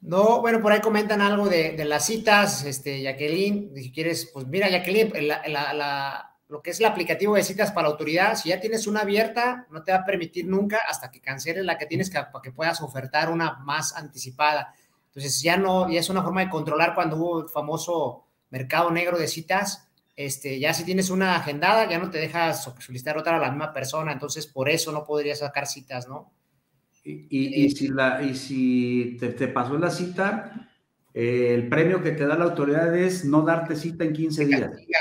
No, 0.01 0.41
bueno, 0.41 0.61
por 0.61 0.73
ahí 0.73 0.81
comentan 0.81 1.21
algo 1.21 1.49
de, 1.49 1.83
las 1.85 2.07
citas, 2.07 2.65
este, 2.65 3.03
Jacqueline, 3.03 3.73
si 3.75 3.91
quieres, 3.91 4.31
pues 4.33 4.47
mira, 4.47 4.69
Jacqueline, 4.69 5.13
lo 6.49 6.63
que 6.63 6.71
es 6.71 6.81
el 6.81 6.87
aplicativo 6.87 7.35
de 7.35 7.43
citas 7.43 7.73
para 7.73 7.89
la 7.89 7.93
autoridad, 7.93 8.37
si 8.37 8.51
ya 8.51 8.61
tienes 8.61 8.87
una 8.87 9.01
abierta, 9.01 9.67
no 9.71 9.83
te 9.83 9.93
va 9.93 9.99
a 9.99 10.05
permitir 10.05 10.47
nunca 10.47 10.79
hasta 10.89 11.11
que 11.11 11.21
canceles 11.21 11.65
la 11.65 11.77
que 11.77 11.87
tienes 11.87 12.11
para 12.11 12.29
que 12.43 12.53
puedas 12.53 12.81
ofertar 12.83 13.31
una 13.31 13.59
más 13.65 13.97
anticipada. 13.97 14.73
Entonces 15.17 15.41
ya 15.41 15.57
no, 15.57 15.91
ya 15.91 16.01
es 16.01 16.11
una 16.11 16.23
forma 16.23 16.43
de 16.43 16.51
controlar 16.51 16.95
cuando 16.95 17.17
hubo 17.17 17.41
el 17.41 17.49
famoso 17.49 18.27
mercado 18.51 18.91
negro 18.91 19.17
de 19.17 19.27
citas, 19.27 19.89
este, 20.15 20.61
ya 20.61 20.75
si 20.75 20.85
tienes 20.85 21.09
una 21.09 21.37
agendada, 21.37 21.89
ya 21.89 21.99
no 21.99 22.11
te 22.11 22.19
dejas 22.19 22.65
solicitar 22.81 23.17
otra 23.17 23.39
a 23.39 23.41
la 23.41 23.49
misma 23.49 23.73
persona, 23.73 24.13
entonces 24.13 24.47
por 24.47 24.69
eso 24.69 24.93
no 24.93 25.07
podrías 25.07 25.39
sacar 25.39 25.67
citas, 25.67 26.07
¿no? 26.07 26.35
Y, 27.03 27.71
si, 27.71 27.89
la, 27.89 28.23
y 28.23 28.35
si 28.35 29.17
te, 29.19 29.31
te 29.31 29.49
pasó 29.49 29.79
la 29.79 29.91
cita, 29.91 30.69
eh, 31.15 31.55
el 31.55 31.71
premio 31.71 32.03
que 32.03 32.13
te 32.13 32.27
da 32.27 32.37
la 32.37 32.45
autoridad 32.45 32.95
es 32.95 33.25
no 33.25 33.41
darte 33.41 33.75
cita 33.75 34.05
en 34.05 34.13
15 34.13 34.43
te 34.43 34.49
días. 34.49 34.71
Castiga, 34.71 35.01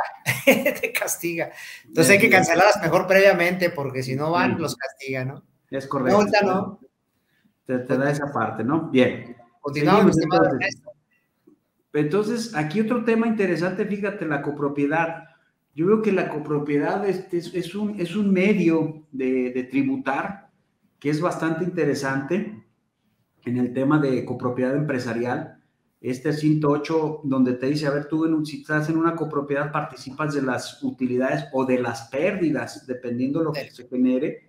te 0.79 0.91
castiga. 0.93 1.51
Entonces 1.87 2.13
hay 2.13 2.19
que 2.19 2.29
cancelarlas 2.29 2.81
mejor 2.81 3.05
previamente, 3.05 3.69
porque 3.69 4.01
si 4.01 4.15
no 4.15 4.31
van, 4.31 4.61
los 4.61 4.77
castiga, 4.77 5.25
¿no? 5.25 5.43
Es 5.69 5.87
correcto. 5.87 6.23
No, 6.23 6.53
no. 6.53 6.79
Te, 7.65 7.79
te 7.79 7.97
da 7.97 8.09
esa 8.09 8.31
parte, 8.31 8.63
¿no? 8.63 8.89
Bien. 8.89 9.35
Continuamos, 9.65 10.15
entonces, 11.91 12.53
aquí 12.55 12.81
otro 12.81 13.03
tema 13.03 13.25
interesante, 13.25 13.83
fíjate, 13.83 14.27
la 14.27 14.43
copropiedad. 14.43 15.23
Yo 15.73 15.87
veo 15.87 16.03
que 16.03 16.11
la 16.11 16.29
copropiedad 16.29 17.07
es, 17.09 17.33
es, 17.33 17.73
un, 17.73 17.99
es 17.99 18.15
un, 18.15 18.31
medio 18.31 19.07
de, 19.11 19.67
tributar 19.71 20.51
que 20.99 21.09
es 21.09 21.19
bastante 21.19 21.63
interesante 21.63 22.63
en 23.43 23.57
el 23.57 23.73
tema 23.73 23.97
de 23.99 24.23
copropiedad 24.23 24.75
empresarial. 24.75 25.63
Este 25.99 26.31
108, 26.31 27.21
donde 27.23 27.53
te 27.53 27.65
dice, 27.65 27.87
a 27.87 27.91
ver, 27.91 28.07
tú 28.07 28.25
en 28.25 28.45
si 28.45 28.61
estás 28.61 28.87
en 28.89 28.97
una 28.97 29.15
copropiedad 29.15 29.71
participas 29.71 30.35
de 30.35 30.43
las 30.43 30.83
utilidades 30.83 31.45
o 31.53 31.65
de 31.65 31.79
las 31.79 32.09
pérdidas, 32.09 32.85
dependiendo 32.85 33.39
de 33.39 33.45
lo 33.45 33.51
que 33.51 33.71
se 33.71 33.87
genere. 33.87 34.45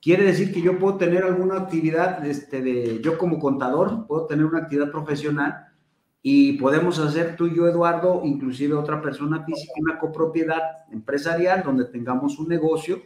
Quiere 0.00 0.24
decir 0.24 0.52
que 0.52 0.62
yo 0.62 0.78
puedo 0.78 0.96
tener 0.96 1.24
alguna 1.24 1.56
actividad, 1.56 2.24
este, 2.24 2.62
de, 2.62 3.00
yo 3.02 3.18
como 3.18 3.38
contador, 3.38 4.06
puedo 4.06 4.26
tener 4.26 4.46
una 4.46 4.60
actividad 4.60 4.90
profesional 4.90 5.66
y 6.22 6.54
podemos 6.54 6.98
hacer 6.98 7.36
tú 7.36 7.46
y 7.46 7.56
yo, 7.56 7.66
Eduardo, 7.66 8.22
inclusive 8.24 8.74
otra 8.74 9.00
persona 9.00 9.44
física, 9.44 9.72
una 9.78 9.98
copropiedad 9.98 10.60
empresarial 10.90 11.62
donde 11.62 11.84
tengamos 11.86 12.38
un 12.38 12.48
negocio 12.48 13.02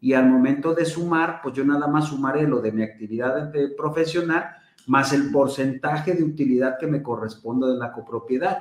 y 0.00 0.12
al 0.12 0.28
momento 0.28 0.74
de 0.74 0.84
sumar, 0.84 1.40
pues 1.42 1.54
yo 1.54 1.64
nada 1.64 1.86
más 1.88 2.08
sumaré 2.08 2.46
lo 2.46 2.60
de 2.60 2.72
mi 2.72 2.82
actividad 2.82 3.52
profesional 3.76 4.56
más 4.86 5.12
el 5.12 5.30
porcentaje 5.30 6.14
de 6.14 6.22
utilidad 6.22 6.78
que 6.78 6.86
me 6.86 7.02
corresponde 7.02 7.66
de 7.66 7.76
la 7.76 7.92
copropiedad. 7.92 8.58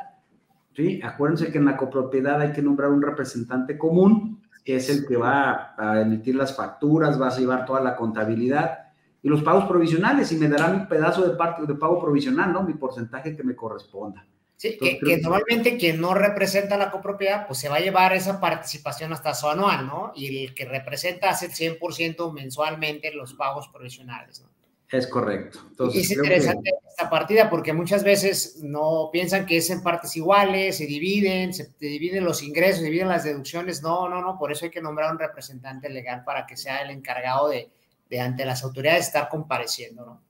¿Sí? 0.76 1.00
Acuérdense 1.04 1.52
que 1.52 1.58
en 1.58 1.66
la 1.66 1.78
copropiedad 1.78 2.42
hay 2.42 2.52
que 2.52 2.62
nombrar 2.62 2.92
un 2.92 3.02
representante 3.02 3.78
común, 3.78 4.42
es 4.66 4.90
el 4.90 5.06
que 5.06 5.16
va 5.16 5.76
a 5.78 6.02
emitir 6.02 6.36
las 6.36 6.56
facturas, 6.56 7.22
va 7.22 7.28
a 7.28 7.38
llevar 7.38 7.66
toda 7.66 7.82
la 7.82 7.96
contabilidad 7.96 8.80
y 9.22 9.30
los 9.30 9.44
pagos 9.44 9.66
provisionales 9.66 10.32
y 10.32 10.38
me 10.38 10.48
dará 10.48 10.70
mi 10.70 10.86
pedazo 10.86 11.28
de 11.28 11.36
parte 11.36 11.66
de 11.66 11.76
pago 11.76 12.00
provisional, 12.00 12.54
¿no? 12.54 12.64
Mi 12.64 12.74
porcentaje 12.74 13.36
que 13.36 13.44
me 13.44 13.56
corresponda. 13.56 14.26
Sí, 14.58 14.78
que, 14.78 15.18
normalmente 15.22 15.78
quien 15.78 16.00
no 16.00 16.14
representa 16.14 16.78
la 16.78 16.90
copropiedad, 16.90 17.46
pues 17.46 17.60
se 17.60 17.68
va 17.68 17.76
a 17.76 17.80
llevar 17.82 18.14
esa 18.14 18.40
participación 18.40 19.12
hasta 19.12 19.34
su 19.34 19.48
anual, 19.48 19.86
¿no? 19.86 20.14
Y 20.16 20.46
el 20.46 20.56
que 20.56 20.66
representa 20.66 21.30
hace 21.30 21.48
el 21.48 21.52
100% 21.52 22.32
mensualmente 22.32 23.14
los 23.14 23.34
pagos 23.34 23.68
provisionales, 23.68 24.42
¿no? 24.42 24.55
Es 24.92 25.08
correcto. 25.08 25.60
y 25.94 26.00
es 26.00 26.12
interesante 26.12 26.72
esta 26.88 27.10
partida 27.10 27.50
porque 27.50 27.74
muchas 27.74 28.04
veces 28.04 28.60
no 28.64 29.10
piensan 29.12 29.46
que 29.46 29.58
es 29.58 29.70
en 29.70 29.82
partes 29.82 30.16
iguales, 30.16 30.78
se 30.78 30.86
dividen, 30.86 31.54
se 31.54 31.74
dividen 31.80 32.24
los 32.24 32.44
ingresos, 32.44 32.80
se 32.80 32.86
dividen 32.86 33.08
las 33.08 33.24
deducciones. 33.24 33.82
No, 33.82 34.08
no, 34.08 34.22
no, 34.22 34.38
por 34.38 34.52
eso 34.52 34.66
hay 34.66 34.72
que 34.72 34.82
nombrar 34.82 35.12
un 35.12 35.20
representante 35.20 35.90
legal 35.90 36.24
para 36.24 36.46
que 36.46 36.56
sea 36.56 36.84
el 36.84 36.92
encargado 36.92 37.50
de, 37.50 37.70
de 38.10 38.20
ante 38.22 38.46
las 38.46 38.64
autoridades 38.64 39.08
estar 39.08 39.28
compareciendo, 39.28 40.06
¿no? 40.06 40.22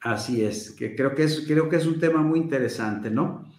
Así 0.00 0.44
es, 0.44 0.70
que 0.72 0.94
creo 0.94 1.14
que 1.14 1.24
es, 1.24 1.44
creo 1.46 1.68
que 1.68 1.76
es 1.76 1.86
un 1.86 1.98
tema 1.98 2.22
muy 2.22 2.38
interesante, 2.38 3.10
¿no? 3.10 3.50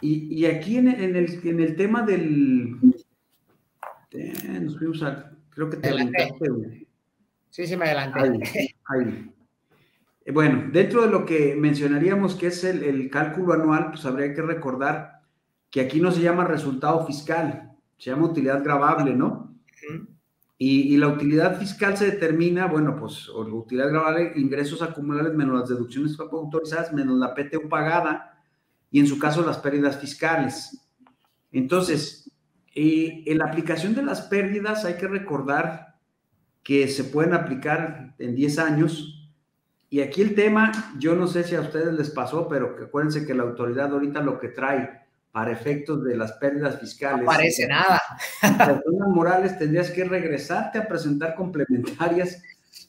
Y, 0.00 0.42
y 0.42 0.46
aquí 0.46 0.76
en, 0.76 0.88
en, 0.88 1.16
el, 1.16 1.40
en 1.46 1.60
el 1.60 1.76
tema 1.76 2.02
del... 2.02 2.76
Eh, 4.10 4.32
nos 4.60 4.78
fuimos 4.78 5.02
a... 5.02 5.32
Creo 5.50 5.70
que 5.70 5.76
te 5.76 5.88
adelantaste. 5.88 6.86
Sí, 7.50 7.66
sí, 7.66 7.76
me 7.76 7.86
adelanté. 7.86 8.20
Ahí, 8.20 8.68
eh, 8.96 10.32
Bueno, 10.32 10.70
dentro 10.72 11.02
de 11.02 11.10
lo 11.10 11.24
que 11.24 11.56
mencionaríamos 11.56 12.34
que 12.34 12.48
es 12.48 12.64
el, 12.64 12.82
el, 12.82 13.10
cálculo 13.10 13.52
anual, 13.52 13.90
pues 13.90 14.04
habría 14.06 14.34
que 14.34 14.42
recordar 14.42 15.22
que 15.70 15.80
aquí 15.80 16.00
no 16.00 16.10
se 16.10 16.22
llama 16.22 16.44
resultado 16.44 17.06
fiscal, 17.06 17.72
se 17.98 18.10
llama 18.10 18.26
utilidad 18.26 18.62
grabable, 18.62 19.14
¿no? 19.14 19.48
Y, 20.60 20.96
la 20.96 21.06
utilidad 21.06 21.56
fiscal 21.56 21.96
se 21.96 22.06
determina, 22.10 22.66
bueno, 22.66 22.96
pues, 22.96 23.28
o 23.28 23.44
la 23.44 23.54
utilidad 23.54 23.90
grabable, 23.90 24.32
ingresos 24.34 24.82
acumulables 24.82 25.34
menos 25.34 25.60
las 25.60 25.68
deducciones 25.68 26.18
autorizadas, 26.18 26.92
menos 26.92 27.16
la 27.16 27.32
PTU 27.32 27.68
pagada, 27.68 28.42
y 28.90 28.98
en 28.98 29.06
su 29.06 29.20
caso 29.20 29.46
las 29.46 29.58
pérdidas 29.58 29.98
fiscales. 29.98 30.84
Entonces, 31.52 32.32
eh, 32.74 33.22
en 33.26 33.38
la 33.38 33.46
aplicación 33.46 33.94
de 33.94 34.02
las 34.02 34.22
pérdidas 34.22 34.84
hay 34.84 34.94
que 34.94 35.06
recordar 35.06 35.87
que 36.62 36.88
se 36.88 37.04
pueden 37.04 37.34
aplicar 37.34 38.14
en 38.18 38.34
10 38.34 38.58
años. 38.58 39.30
Y 39.90 40.00
aquí 40.00 40.20
el 40.20 40.34
tema, 40.34 40.92
yo 40.98 41.14
no 41.14 41.26
sé 41.26 41.44
si 41.44 41.54
a 41.54 41.60
ustedes 41.60 41.94
les 41.94 42.10
pasó, 42.10 42.46
pero 42.48 42.76
que 42.76 42.84
acuérdense 42.84 43.26
que 43.26 43.34
la 43.34 43.44
autoridad 43.44 43.92
ahorita 43.92 44.20
lo 44.20 44.38
que 44.38 44.48
trae 44.48 45.06
para 45.32 45.52
efectos 45.52 46.04
de 46.04 46.16
las 46.16 46.32
pérdidas 46.32 46.80
fiscales. 46.80 47.20
No 47.20 47.26
parece 47.26 47.66
nada. 47.66 48.02
Personas 48.40 49.08
morales 49.08 49.58
tendrías 49.58 49.90
que 49.90 50.04
regresarte 50.04 50.78
a 50.78 50.88
presentar 50.88 51.34
complementarias 51.34 52.42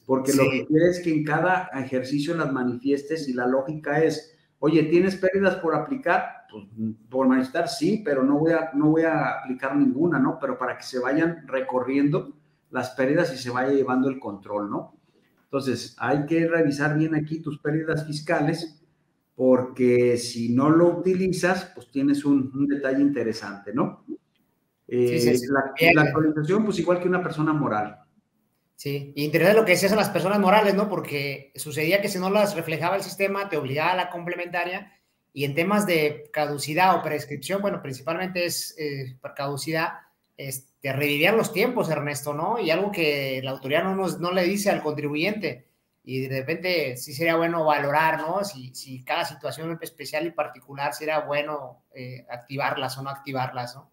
porque 0.06 0.32
lo 0.32 0.50
que 0.50 0.66
quieres 0.66 0.98
es 0.98 1.04
que 1.04 1.12
en 1.12 1.24
cada 1.24 1.70
ejercicio 1.74 2.36
las 2.36 2.52
manifiestes 2.52 3.28
y 3.28 3.32
la 3.32 3.46
lógica 3.46 4.02
es, 4.02 4.36
oye, 4.58 4.82
¿tienes 4.84 5.16
pérdidas 5.16 5.56
por 5.56 5.74
aplicar? 5.74 6.46
Pues, 6.50 6.64
por 7.08 7.28
manifestar, 7.28 7.68
sí, 7.68 8.02
pero 8.04 8.24
no 8.24 8.38
voy, 8.38 8.52
a, 8.52 8.70
no 8.74 8.90
voy 8.90 9.02
a 9.02 9.38
aplicar 9.38 9.76
ninguna, 9.76 10.18
¿no? 10.18 10.38
Pero 10.40 10.58
para 10.58 10.76
que 10.76 10.82
se 10.82 10.98
vayan 10.98 11.46
recorriendo 11.46 12.36
las 12.70 12.90
pérdidas 12.90 13.32
y 13.34 13.36
se 13.36 13.50
vaya 13.50 13.72
llevando 13.72 14.08
el 14.08 14.18
control, 14.18 14.70
¿no? 14.70 14.96
Entonces, 15.44 15.96
hay 15.98 16.26
que 16.26 16.46
revisar 16.46 16.96
bien 16.96 17.14
aquí 17.14 17.40
tus 17.40 17.58
pérdidas 17.58 18.06
fiscales 18.06 18.80
porque 19.34 20.16
si 20.16 20.50
no 20.50 20.68
lo 20.68 20.98
utilizas, 20.98 21.72
pues 21.74 21.90
tienes 21.90 22.24
un, 22.24 22.68
detalle 22.68 23.00
interesante, 23.00 23.72
¿no? 23.72 24.04
Eh, 24.86 25.38
la, 25.94 26.02
actualización, 26.02 26.64
pues 26.64 26.78
igual 26.78 27.00
que 27.00 27.08
una 27.08 27.22
persona 27.22 27.52
moral. 27.52 28.00
Sí, 28.76 29.12
y 29.16 29.24
interesante 29.24 29.60
lo 29.60 29.64
que 29.64 29.72
decías 29.72 29.92
a 29.92 29.96
las 29.96 30.10
personas 30.10 30.40
morales, 30.40 30.74
¿no? 30.74 30.88
Porque 30.88 31.52
sucedía 31.56 32.00
que 32.00 32.08
si 32.08 32.18
no 32.18 32.28
las 32.28 32.54
reflejaba 32.54 32.96
el 32.96 33.02
sistema, 33.02 33.48
te 33.48 33.56
obligaba 33.56 33.92
a 33.92 33.96
la 33.96 34.10
complementaria, 34.10 34.92
y 35.32 35.44
en 35.44 35.54
temas 35.54 35.86
de 35.86 36.28
caducidad 36.32 36.96
o 36.96 37.02
prescripción, 37.02 37.62
bueno, 37.62 37.80
principalmente 37.82 38.44
es 38.44 38.74
eh, 38.78 39.16
por 39.20 39.34
caducidad, 39.34 39.90
este, 40.48 40.92
revivían 40.92 41.36
los 41.36 41.52
tiempos, 41.52 41.90
Ernesto, 41.90 42.32
¿no? 42.32 42.58
Y 42.58 42.70
algo 42.70 42.90
que 42.90 43.40
la 43.44 43.50
autoridad 43.50 43.84
no, 43.84 43.94
nos, 43.94 44.20
no 44.20 44.32
le 44.32 44.44
dice 44.44 44.70
al 44.70 44.82
contribuyente 44.82 45.66
y 46.02 46.20
de 46.20 46.40
repente 46.40 46.96
sí 46.96 47.12
sería 47.12 47.36
bueno 47.36 47.64
valorar, 47.64 48.20
¿no? 48.20 48.42
Si, 48.42 48.74
si 48.74 49.04
cada 49.04 49.26
situación 49.26 49.78
especial 49.82 50.26
y 50.26 50.30
particular 50.30 50.94
sería 50.94 51.20
bueno 51.20 51.84
eh, 51.94 52.24
activarlas 52.30 52.96
o 52.96 53.02
no 53.02 53.10
activarlas, 53.10 53.76
¿no? 53.76 53.90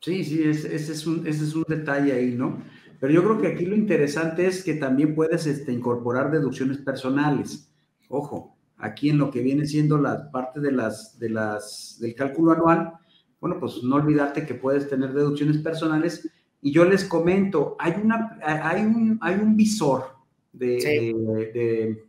Sí, 0.00 0.24
sí, 0.24 0.42
ese, 0.44 0.74
es 0.74 1.06
un, 1.06 1.26
ese 1.26 1.44
es 1.44 1.54
un 1.54 1.64
detalle 1.68 2.12
ahí, 2.12 2.32
¿no? 2.32 2.60
Pero 2.98 3.12
yo 3.12 3.22
creo 3.22 3.40
que 3.40 3.46
aquí 3.46 3.64
lo 3.64 3.76
interesante 3.76 4.46
es 4.46 4.64
que 4.64 4.74
también 4.74 5.14
puedes 5.14 5.46
este, 5.46 5.72
incorporar 5.72 6.32
deducciones 6.32 6.78
personales. 6.78 7.70
Ojo, 8.08 8.56
aquí 8.76 9.10
en 9.10 9.18
lo 9.18 9.30
que 9.30 9.42
viene 9.42 9.64
siendo 9.66 9.96
la 9.98 10.30
parte 10.32 10.58
de 10.58 10.72
las, 10.72 11.18
de 11.20 11.30
las, 11.30 11.98
del 12.00 12.16
cálculo 12.16 12.52
anual, 12.52 12.94
bueno, 13.40 13.58
pues 13.60 13.82
no 13.82 13.96
olvidarte 13.96 14.46
que 14.46 14.54
puedes 14.54 14.88
tener 14.88 15.12
deducciones 15.12 15.58
personales. 15.58 16.30
Y 16.60 16.72
yo 16.72 16.84
les 16.84 17.04
comento, 17.04 17.76
hay, 17.78 17.94
una, 18.02 18.38
hay, 18.42 18.82
un, 18.82 19.18
hay 19.20 19.36
un 19.36 19.56
visor 19.56 20.16
de, 20.52 22.04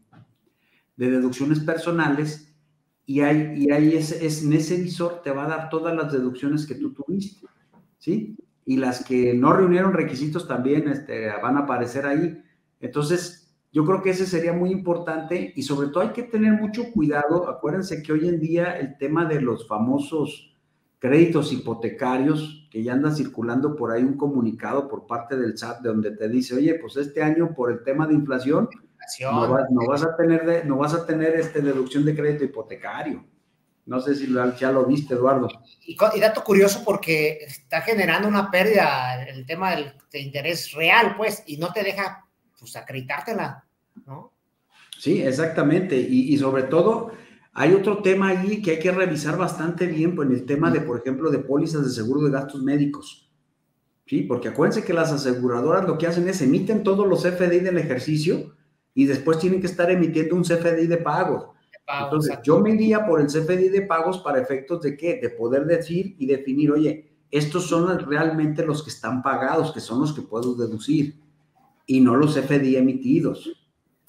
deducciones 0.97 1.59
personales 1.59 2.51
y, 3.05 3.21
hay, 3.21 3.53
y 3.57 3.71
ahí 3.71 3.95
es, 3.95 4.43
en 4.43 4.53
ese 4.53 4.82
visor 4.82 5.21
te 5.23 5.32
va 5.32 5.45
a 5.45 5.49
dar 5.49 5.69
todas 5.69 5.95
las 5.95 6.11
deducciones 6.11 6.65
que 6.65 6.75
tú 6.75 6.93
tuviste, 6.93 7.47
¿sí? 7.97 8.36
Y 8.65 8.77
las 8.77 9.03
que 9.03 9.34
no 9.34 9.53
reunieron 9.53 9.93
requisitos 9.93 10.47
también 10.47 10.88
este, 10.88 11.27
van 11.41 11.57
a 11.57 11.61
aparecer 11.61 12.05
ahí. 12.05 12.41
Entonces, 12.80 13.49
yo 13.71 13.86
creo 13.86 14.01
que 14.01 14.11
ese 14.11 14.25
sería 14.25 14.53
muy 14.53 14.71
importante 14.71 15.53
y 15.55 15.61
sobre 15.61 15.89
todo 15.89 16.01
hay 16.01 16.09
que 16.09 16.23
tener 16.23 16.53
mucho 16.53 16.91
cuidado. 16.91 17.49
Acuérdense 17.49 18.01
que 18.01 18.13
hoy 18.13 18.27
en 18.27 18.39
día 18.39 18.77
el 18.77 18.97
tema 18.97 19.25
de 19.25 19.41
los 19.41 19.67
famosos 19.67 20.49
créditos 21.00 21.52
hipotecarios, 21.54 22.68
que 22.70 22.84
ya 22.84 22.93
anda 22.93 23.14
circulando 23.14 23.76
por 23.76 23.91
ahí 23.91 24.04
un 24.04 24.18
comunicado 24.18 24.88
por 24.88 25.08
parte 25.08 25.38
del 25.38 25.58
SAT 25.58 25.82
de 25.82 25.89
donde 25.89 26.12
te 26.12 26.28
dice, 26.28 26.56
oye, 26.56 26.76
pues 26.76 26.97
este 26.97 27.24
año 27.24 27.54
por 27.56 27.72
el 27.72 27.84
tema 27.84 28.06
de 28.06 28.14
inflación, 28.14 28.70
no, 29.22 29.88
vas, 29.88 30.04
a 30.04 30.16
tener 30.16 30.45
de, 30.45 30.64
no 30.66 30.78
vas 30.78 30.93
a 30.93 31.06
tener 31.06 31.36
este 31.36 31.62
deducción 31.62 32.06
de 32.06 32.16
crédito 32.16 32.43
hipotecario. 32.43 33.26
No 33.86 34.00
sé 34.00 34.14
si 34.14 34.32
ya 34.60 34.72
lo 34.72 34.86
viste, 34.86 35.16
Eduardo. 35.16 35.47
Y, 35.82 35.97
dato 36.20 36.43
curioso 36.43 36.84
porque 36.86 37.39
está 37.41 37.82
generando 37.82 38.28
una 38.28 38.52
pérdida 38.52 39.24
el 39.24 39.47
tema 39.47 39.72
del, 39.72 39.93
de 40.12 40.20
interés 40.20 40.74
real, 40.74 41.16
pues, 41.18 41.41
y 41.47 41.58
no 41.58 41.74
te 41.74 41.82
deja, 41.82 42.28
pues, 42.60 42.76
acreditártela, 42.76 43.66
¿no? 44.06 44.32
Sí, 44.95 45.24
exactamente. 45.24 45.97
Y, 45.97 46.34
y 46.34 46.38
sobre 46.38 46.64
todo, 46.64 47.14
hay 47.62 47.74
otro 47.74 47.97
tema 47.97 48.30
ahí 48.30 48.62
que 48.62 48.72
hay 48.72 48.80
que 48.80 48.89
revisar 48.89 49.38
bastante 49.38 49.86
bien, 49.86 50.16
pues 50.16 50.30
en 50.30 50.34
el 50.34 50.45
tema 50.45 50.72
de, 50.72 50.80
por 50.80 50.97
ejemplo, 50.97 51.30
de 51.30 51.39
pólizas 51.39 51.84
de 51.84 51.91
seguro 51.91 52.22
de 52.22 52.32
gastos 52.32 52.64
médicos. 52.64 53.30
Sí, 54.05 54.22
porque 54.22 54.47
acuérdense 54.47 54.86
que 54.86 54.93
las 54.93 55.12
aseguradoras 55.12 55.86
lo 55.86 55.97
que 55.97 56.07
hacen 56.07 56.30
es 56.30 56.41
emiten 56.41 56.84
todos 56.84 57.05
los 57.05 57.22
CFDI 57.22 57.60
del 57.60 57.78
ejercicio 57.78 58.55
y 58.93 59.03
después 59.07 59.39
tienen 59.39 59.60
que 59.60 59.68
estar 59.68 59.91
emitiendo 59.91 60.38
un 60.38 60.43
CFDI 60.43 60.88
de 60.88 60.97
pagos. 60.99 61.47
Entonces, 62.01 62.39
yo 62.45 62.62
me 62.62 62.72
iría 62.72 63.05
por 63.05 63.20
el 63.20 63.28
CFDI 63.28 63.68
de 63.68 63.82
pagos 63.82 64.20
para 64.20 64.39
efectos 64.39 64.82
de 64.82 64.95
qué? 64.95 65.20
De 65.22 65.30
poder 65.30 65.66
decir 65.66 66.16
y 66.18 66.28
definir, 66.28 66.72
oye, 66.72 67.12
estos 67.30 67.68
son 67.68 67.99
realmente 68.07 68.66
los 68.66 68.84
que 68.84 68.89
están 68.89 69.22
pagados, 69.22 69.74
que 69.74 69.82
son 69.82 69.99
los 69.99 70.14
que 70.14 70.22
puedo 70.22 70.55
deducir, 70.55 71.20
y 71.86 71.99
no 71.99 72.16
los 72.16 72.39
CFDI 72.39 72.78
emitidos. 72.78 73.59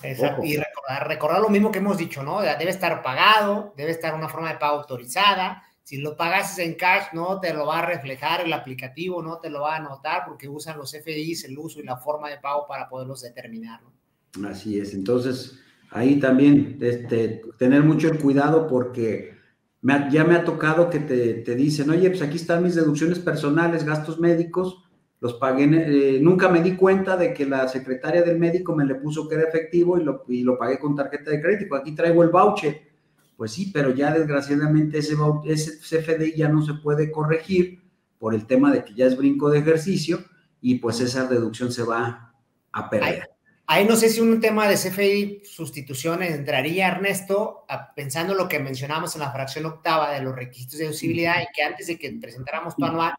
Exacto. 0.03 0.45
Y 0.45 0.57
recordar, 1.05 1.41
lo 1.41 1.49
mismo 1.49 1.71
que 1.71 1.79
hemos 1.79 1.99
dicho, 1.99 2.23
¿no? 2.23 2.41
Debe 2.41 2.71
estar 2.71 3.03
pagado, 3.03 3.75
debe 3.77 3.91
estar 3.91 4.15
una 4.15 4.29
forma 4.29 4.53
de 4.53 4.59
pago 4.59 4.79
autorizada. 4.79 5.63
Si 5.83 5.99
lo 5.99 6.17
pagas 6.17 6.59
en 6.59 6.75
cash, 6.75 7.07
no 7.13 7.41
te 7.41 7.53
lo 7.53 7.67
va 7.67 7.81
a 7.81 7.87
reflejar 7.87 8.43
el 8.43 8.53
aplicativo, 8.53 9.23
no 9.23 9.39
te 9.39 9.51
lo 9.51 9.63
va 9.63 9.75
a 9.75 9.79
anotar 9.79 10.25
porque 10.27 10.49
usan 10.49 10.79
los 10.79 10.93
FDIs, 10.93 11.45
el 11.45 11.59
uso 11.59 11.81
y 11.81 11.85
la 11.85 11.97
forma 11.97 12.31
de 12.31 12.39
pago 12.39 12.67
para 12.67 12.89
poderlos 12.89 13.23
determinar. 13.23 13.81
¿no? 13.83 14.49
Así 14.49 14.79
es. 14.79 14.95
Entonces, 14.95 15.59
ahí 15.91 16.21
también 16.21 16.79
este, 16.81 17.43
tener 17.59 17.83
mucho 17.83 18.17
cuidado 18.19 18.69
porque 18.69 19.35
ya 19.83 20.25
me 20.25 20.37
ha 20.37 20.45
tocado 20.45 20.91
que 20.91 21.01
te, 21.01 21.35
te 21.35 21.55
dicen, 21.57 21.91
oye, 21.91 22.09
pues 22.11 22.23
aquí 22.23 22.37
están 22.37 22.63
mis 22.63 22.75
deducciones 22.75 23.19
personales, 23.19 23.85
gastos 23.85 24.21
médicos 24.21 24.85
los 25.21 25.35
pagué, 25.35 25.65
eh, 25.65 26.19
nunca 26.21 26.49
me 26.49 26.63
di 26.63 26.77
cuenta 26.77 27.17
de 27.17 27.35
que 27.35 27.45
la 27.45 27.69
secretaria 27.69 28.23
del 28.23 28.39
médico 28.39 28.75
me 28.75 28.87
le 28.87 28.95
puso 28.95 29.29
que 29.29 29.35
era 29.35 29.49
efectivo 29.49 29.99
y 29.99 30.05
lo, 30.05 30.25
y 30.29 30.43
lo 30.43 30.59
pagué 30.59 30.79
con 30.79 30.97
tarjeta 30.97 31.31
de 31.31 31.43
crédito. 31.43 31.75
Aquí 31.75 31.93
traigo 31.93 32.23
el 32.23 32.31
voucher. 32.31 32.89
Pues 33.37 33.53
sí, 33.53 33.71
pero 33.73 33.95
ya 33.95 34.13
desgraciadamente 34.13 34.99
ese, 34.99 35.15
ese 35.45 35.79
CFDI 35.79 36.37
ya 36.37 36.49
no 36.49 36.63
se 36.63 36.75
puede 36.75 37.11
corregir 37.11 37.81
por 38.19 38.35
el 38.35 38.47
tema 38.47 38.73
de 38.73 38.85
que 38.85 38.95
ya 38.95 39.07
es 39.07 39.17
brinco 39.17 39.51
de 39.51 39.61
ejercicio 39.61 40.25
y 40.61 40.77
pues 40.77 41.01
esa 41.01 41.27
deducción 41.27 41.73
se 41.73 41.83
va 41.83 42.35
a 42.73 42.91
perder. 42.91 43.31
Ahí, 43.67 43.87
no 43.87 43.97
sé 43.97 44.09
si 44.09 44.21
un 44.21 44.41
tema 44.41 44.69
de 44.69 44.75
CFDI 44.75 45.43
sustituciones 45.45 46.35
entraría, 46.35 46.89
Ernesto, 46.89 47.67
pensando 47.95 48.35
lo 48.35 48.49
que 48.49 48.59
mencionamos 48.59 49.15
en 49.15 49.21
la 49.21 49.31
fracción 49.31 49.65
octava 49.65 50.13
de 50.13 50.23
los 50.23 50.35
requisitos 50.35 50.79
de 50.79 50.85
deducibilidad 50.87 51.41
y 51.41 51.47
que 51.55 51.63
antes 51.63 51.87
de 51.87 51.99
que 51.99 52.11
presentáramos 52.21 52.75
tu 52.75 52.85
anual, 52.85 53.15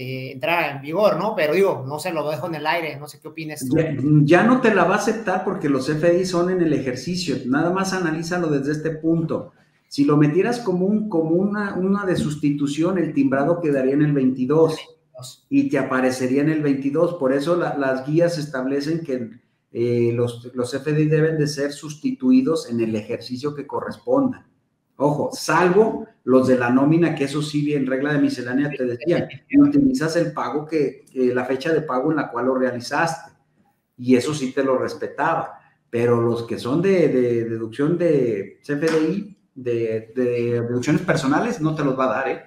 eh, 0.00 0.30
entrar 0.30 0.76
en 0.76 0.80
vigor, 0.80 1.16
¿no? 1.16 1.34
Pero 1.34 1.54
digo, 1.54 1.84
no 1.84 1.98
se 1.98 2.12
lo 2.12 2.30
dejo 2.30 2.46
en 2.46 2.54
el 2.54 2.64
aire, 2.68 2.96
no 3.00 3.08
sé 3.08 3.18
qué 3.18 3.26
opinas 3.26 3.66
tú. 3.68 3.76
Ya, 4.22 4.44
no 4.44 4.60
te 4.60 4.72
la 4.72 4.84
va 4.84 4.94
a 4.94 4.98
aceptar 4.98 5.42
porque 5.42 5.68
los 5.68 5.88
FDI 5.88 6.24
son 6.24 6.50
en 6.50 6.62
el 6.62 6.72
ejercicio, 6.72 7.34
nada 7.46 7.72
más 7.72 7.92
analízalo 7.92 8.46
desde 8.46 8.70
este 8.70 8.90
punto. 8.90 9.50
Si 9.88 10.04
lo 10.04 10.16
metieras 10.16 10.60
como, 10.60 10.86
un, 10.86 11.08
como 11.08 11.30
una, 11.30 11.74
una 11.74 12.06
de 12.06 12.14
sustitución, 12.14 12.96
el 12.96 13.12
timbrado 13.12 13.60
quedaría 13.60 13.94
en 13.94 14.02
el 14.02 14.12
22 14.12 14.76
y 15.50 15.68
te 15.68 15.78
aparecería 15.78 16.42
en 16.42 16.50
el 16.50 16.62
22. 16.62 17.14
Por 17.14 17.32
eso 17.32 17.56
las 17.56 18.06
guías 18.06 18.38
establecen 18.38 19.00
que 19.00 19.30
eh, 19.72 20.12
los, 20.14 20.48
los 20.54 20.70
FDI 20.80 21.06
deben 21.06 21.38
de 21.38 21.48
ser 21.48 21.72
sustituidos 21.72 22.70
en 22.70 22.78
el 22.78 22.94
ejercicio 22.94 23.52
que 23.52 23.66
corresponda. 23.66 24.46
Ojo, 25.00 25.30
salvo 25.32 26.08
los 26.24 26.48
de 26.48 26.58
la 26.58 26.70
nómina, 26.70 27.14
que 27.14 27.24
eso 27.24 27.40
sí, 27.40 27.72
en 27.72 27.86
regla 27.86 28.12
de 28.12 28.18
miscelánea 28.18 28.68
te 28.68 28.84
decía, 28.84 29.28
utilizas 29.56 30.16
el 30.16 30.32
pago 30.32 30.66
que, 30.66 31.04
la 31.14 31.44
fecha 31.44 31.72
de 31.72 31.82
pago 31.82 32.10
en 32.10 32.16
la 32.16 32.28
cual 32.28 32.46
lo 32.46 32.56
realizaste. 32.56 33.30
Y 33.96 34.16
eso 34.16 34.34
sí 34.34 34.52
te 34.52 34.64
lo 34.64 34.76
respetaba. 34.76 35.60
Pero 35.88 36.20
los 36.20 36.42
que 36.42 36.58
son 36.58 36.82
de, 36.82 37.08
deducción 37.08 37.96
de 37.96 38.58
CFDI, 38.60 39.36
de, 39.54 40.12
deducciones 40.16 41.02
personales, 41.02 41.60
no 41.60 41.76
te 41.76 41.84
los 41.84 41.96
va 41.96 42.04
a 42.06 42.16
dar, 42.18 42.28
¿eh? 42.28 42.44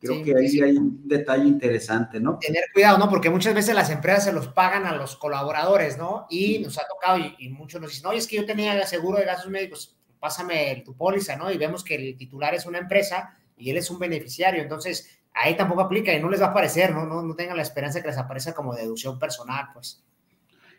Creo 0.00 0.24
que 0.24 0.34
ahí 0.36 0.60
hay 0.60 0.76
un 0.76 1.06
detalle 1.06 1.46
interesante, 1.46 2.18
¿no? 2.18 2.38
Tener 2.40 2.64
cuidado, 2.74 2.98
¿no? 2.98 3.08
Porque 3.08 3.30
muchas 3.30 3.54
veces 3.54 3.76
las 3.76 3.90
empresas 3.90 4.24
se 4.24 4.32
los 4.32 4.48
pagan 4.48 4.86
a 4.86 4.96
los 4.96 5.16
colaboradores, 5.16 5.96
¿no? 5.96 6.26
Y 6.30 6.58
nos 6.58 6.78
ha 6.78 6.82
tocado, 6.88 7.18
y, 7.18 7.34
y 7.38 7.48
muchos 7.48 7.80
nos 7.80 7.90
dicen, 7.90 8.06
oye, 8.06 8.18
es 8.18 8.26
que 8.26 8.36
yo 8.36 8.44
tenía 8.44 8.84
seguro 8.86 9.18
de 9.18 9.24
gastos 9.24 9.50
médicos 9.50 9.95
pásame 10.26 10.82
tu 10.84 10.96
póliza, 10.96 11.36
¿no? 11.36 11.52
Y 11.52 11.56
vemos 11.56 11.84
que 11.84 11.94
el 11.94 12.16
titular 12.16 12.52
es 12.52 12.66
una 12.66 12.78
empresa 12.78 13.38
y 13.56 13.70
él 13.70 13.76
es 13.76 13.88
un 13.92 14.00
beneficiario, 14.00 14.60
entonces 14.60 15.20
ahí 15.32 15.56
tampoco 15.56 15.82
aplica 15.82 16.12
y 16.12 16.20
no 16.20 16.28
les 16.28 16.40
va 16.40 16.46
a 16.46 16.50
aparecer, 16.50 16.92
¿no? 16.92 17.06
No, 17.06 17.22
no 17.22 17.36
tengan 17.36 17.56
la 17.56 17.62
esperanza 17.62 17.98
de 17.98 18.02
que 18.02 18.08
les 18.08 18.18
aparezca 18.18 18.52
como 18.52 18.74
deducción 18.74 19.20
personal, 19.20 19.66
pues. 19.72 20.02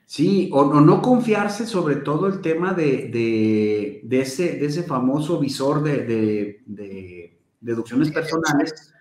Sí, 0.06 0.50
o, 0.52 0.66
no 0.66 1.02
confiarse 1.02 1.66
sobre 1.66 1.98
todo 1.98 2.28
el 2.28 2.42
tema 2.42 2.74
de, 2.74 4.02
de, 4.04 4.22
ese, 4.22 4.58
de 4.58 4.66
ese 4.66 4.84
famoso 4.84 5.40
visor 5.40 5.82
de, 5.82 6.04
de 6.66 7.40
deducciones 7.62 8.12
personales, 8.12 8.94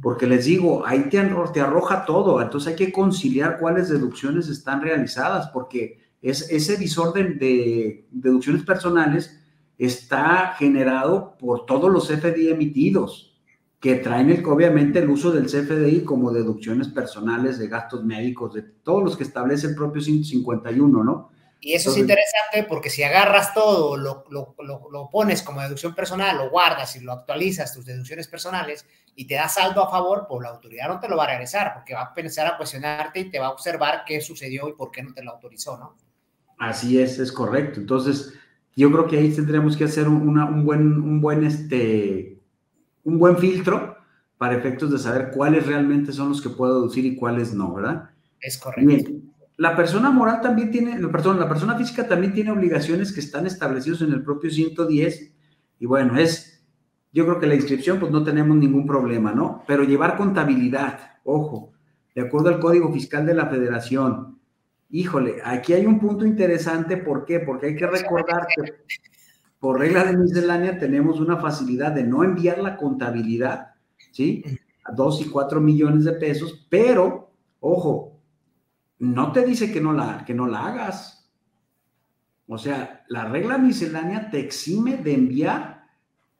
porque 0.00 0.26
les 0.26 0.44
digo, 0.44 0.86
ahí 0.86 1.08
te, 1.08 1.20
te, 1.52 1.60
arroja 1.60 2.04
todo, 2.04 2.40
entonces 2.40 2.70
hay 2.70 2.76
que 2.76 2.92
conciliar 2.92 3.58
cuáles 3.58 3.88
deducciones 3.88 4.48
están 4.48 4.80
realizadas, 4.80 5.48
porque 5.48 5.98
es, 6.22 6.50
ese 6.50 6.76
visor 6.76 7.12
de, 7.12 8.06
deducciones 8.10 8.62
personales 8.64 9.38
está 9.78 10.54
generado 10.58 11.36
por 11.38 11.64
todos 11.64 11.90
los 11.90 12.08
CFDI 12.08 12.50
emitidos, 12.50 13.40
que 13.80 13.94
traen 13.94 14.30
el, 14.30 14.44
obviamente 14.44 14.98
el 14.98 15.08
uso 15.08 15.30
del 15.30 15.46
CFDI 15.46 16.02
como 16.02 16.32
deducciones 16.32 16.88
personales 16.88 17.58
de 17.58 17.68
gastos 17.68 18.04
médicos, 18.04 18.54
de 18.54 18.62
todos 18.62 19.04
los 19.04 19.16
que 19.16 19.22
establece 19.22 19.68
el 19.68 19.76
propio 19.76 20.02
151, 20.02 21.04
¿no? 21.04 21.30
Y 21.60 21.74
eso 21.74 21.90
es 21.90 21.96
interesante 21.96 22.64
porque 22.68 22.88
si 22.88 23.02
agarras 23.02 23.52
todo, 23.52 23.96
lo, 23.96 24.24
lo, 24.30 24.54
lo, 24.60 25.10
pones 25.10 25.42
como 25.42 25.60
deducción 25.60 25.92
personal, 25.92 26.36
lo 26.36 26.50
guardas 26.50 26.94
y 26.94 27.00
lo 27.00 27.12
actualizas, 27.12 27.74
tus 27.74 27.84
deducciones 27.84 28.28
personales, 28.28 28.86
y 29.16 29.26
te 29.26 29.34
da 29.34 29.48
saldo 29.48 29.82
a 29.82 29.90
favor, 29.90 30.26
pues 30.28 30.42
la 30.42 30.50
autoridad 30.50 30.88
no 30.88 31.00
te 31.00 31.08
lo 31.08 31.16
va 31.16 31.24
a 31.24 31.30
regresar, 31.30 31.74
porque 31.74 31.94
va 31.94 32.02
a 32.02 32.14
pensar 32.14 32.46
a 32.46 32.56
cuestionarte 32.56 33.20
y 33.20 33.30
te 33.30 33.40
va 33.40 33.46
a 33.46 33.50
observar 33.50 34.04
qué 34.06 34.20
sucedió 34.20 34.68
y 34.68 34.74
por 34.74 34.92
qué 34.92 35.02
no 35.02 35.12
te 35.12 35.24
lo 35.24 35.32
autorizó, 35.32 35.76
¿no? 35.76 35.96
Así 36.58 37.00
es, 37.00 37.18
es 37.18 37.32
correcto. 37.32 37.80
Entonces, 37.80 38.34
yo 38.78 38.92
creo 38.92 39.08
que 39.08 39.18
ahí 39.18 39.32
tendríamos 39.32 39.76
que 39.76 39.82
hacer 39.82 40.06
un, 40.06 40.64
buen, 40.64 41.00
un, 41.00 41.20
buen, 41.20 41.42
este, 41.42 42.40
un 43.02 43.18
buen 43.18 43.36
filtro 43.36 43.96
para 44.36 44.56
efectos 44.56 44.92
de 44.92 44.98
saber 44.98 45.32
cuáles 45.34 45.66
realmente 45.66 46.12
son 46.12 46.28
los 46.28 46.40
que 46.40 46.50
puedo 46.50 46.76
deducir 46.76 47.04
y 47.04 47.16
cuáles 47.16 47.52
no, 47.52 47.74
¿verdad? 47.74 48.10
Es 48.40 48.56
correcto. 48.56 49.10
La 49.56 49.74
persona 49.74 50.12
moral 50.12 50.40
también 50.42 50.70
tiene, 50.70 50.96
perdón, 51.08 51.40
la 51.40 51.48
persona 51.48 51.76
física 51.76 52.06
también 52.06 52.32
tiene 52.32 52.52
obligaciones 52.52 53.10
que 53.10 53.18
están 53.18 53.48
establecidas 53.48 54.02
en 54.02 54.12
el 54.12 54.22
propio 54.22 54.48
110 54.48 55.32
y 55.80 55.86
bueno, 55.86 56.16
es, 56.16 56.64
yo 57.12 57.24
creo 57.24 57.40
que 57.40 57.48
la 57.48 57.56
inscripción 57.56 57.98
pues 57.98 58.12
no 58.12 58.22
tenemos 58.22 58.56
ningún 58.56 58.86
problema, 58.86 59.32
¿no? 59.32 59.64
Pero 59.66 59.82
llevar 59.82 60.16
contabilidad, 60.16 61.00
ojo, 61.24 61.72
de 62.14 62.20
acuerdo 62.22 62.50
al 62.50 62.60
Código 62.60 62.92
Fiscal 62.92 63.26
de 63.26 63.34
la 63.34 63.48
Federación, 63.48 64.37
Híjole, 64.90 65.36
aquí 65.44 65.74
hay 65.74 65.84
un 65.84 65.98
punto 65.98 66.24
interesante, 66.24 66.96
¿por 66.96 67.26
qué? 67.26 67.40
Porque 67.40 67.66
hay 67.66 67.76
que 67.76 67.86
recordar 67.86 68.46
que 68.46 68.74
por 69.60 69.78
regla 69.78 70.04
de 70.04 70.16
miscelánea 70.16 70.78
tenemos 70.78 71.20
una 71.20 71.36
facilidad 71.36 71.92
de 71.92 72.04
no 72.04 72.24
enviar 72.24 72.58
la 72.58 72.76
contabilidad, 72.76 73.74
¿sí? 74.12 74.42
A 74.84 74.92
dos 74.92 75.20
y 75.20 75.28
cuatro 75.28 75.60
millones 75.60 76.04
de 76.04 76.12
pesos, 76.12 76.66
pero, 76.70 77.32
ojo, 77.60 78.18
no 78.98 79.32
te 79.32 79.44
dice 79.44 79.70
que 79.70 79.80
no 79.80 79.92
la, 79.92 80.24
que 80.24 80.32
no 80.32 80.46
la 80.46 80.66
hagas. 80.66 81.30
O 82.46 82.56
sea, 82.56 83.04
la 83.08 83.26
regla 83.26 83.58
miscelánea 83.58 84.30
te 84.30 84.40
exime 84.40 84.96
de 84.96 85.12
enviar 85.12 85.86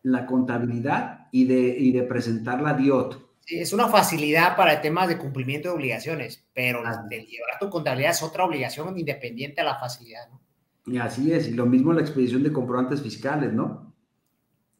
la 0.03 0.24
contabilidad 0.24 1.28
y 1.32 1.44
de, 1.44 1.76
y 1.78 1.92
de 1.92 2.03
presentar 2.05 2.62
la 2.62 2.72
DIOT 2.72 3.27
es 3.49 3.72
una 3.72 3.88
facilidad 3.88 4.57
para 4.57 4.80
temas 4.80 5.09
de 5.09 5.18
cumplimiento 5.18 5.68
de 5.68 5.74
obligaciones, 5.74 6.46
pero 6.55 6.82
de 7.09 7.16
llevar 7.24 7.59
tu 7.59 7.70
contabilidad 7.70 8.12
es 8.12 8.22
otra 8.22 8.44
obligación 8.44 8.99
independiente 8.99 9.61
a 9.61 9.64
la 9.64 9.78
facilidad, 9.78 10.28
¿no? 10.30 10.40
Y 10.86 10.99
así 10.99 11.32
es, 11.32 11.49
y 11.49 11.53
lo 11.53 11.66
mismo 11.66 11.92
la 11.92 12.01
expedición 12.01 12.42
de 12.42 12.53
comprobantes 12.53 13.03
fiscales, 13.03 13.53
¿no? 13.53 13.94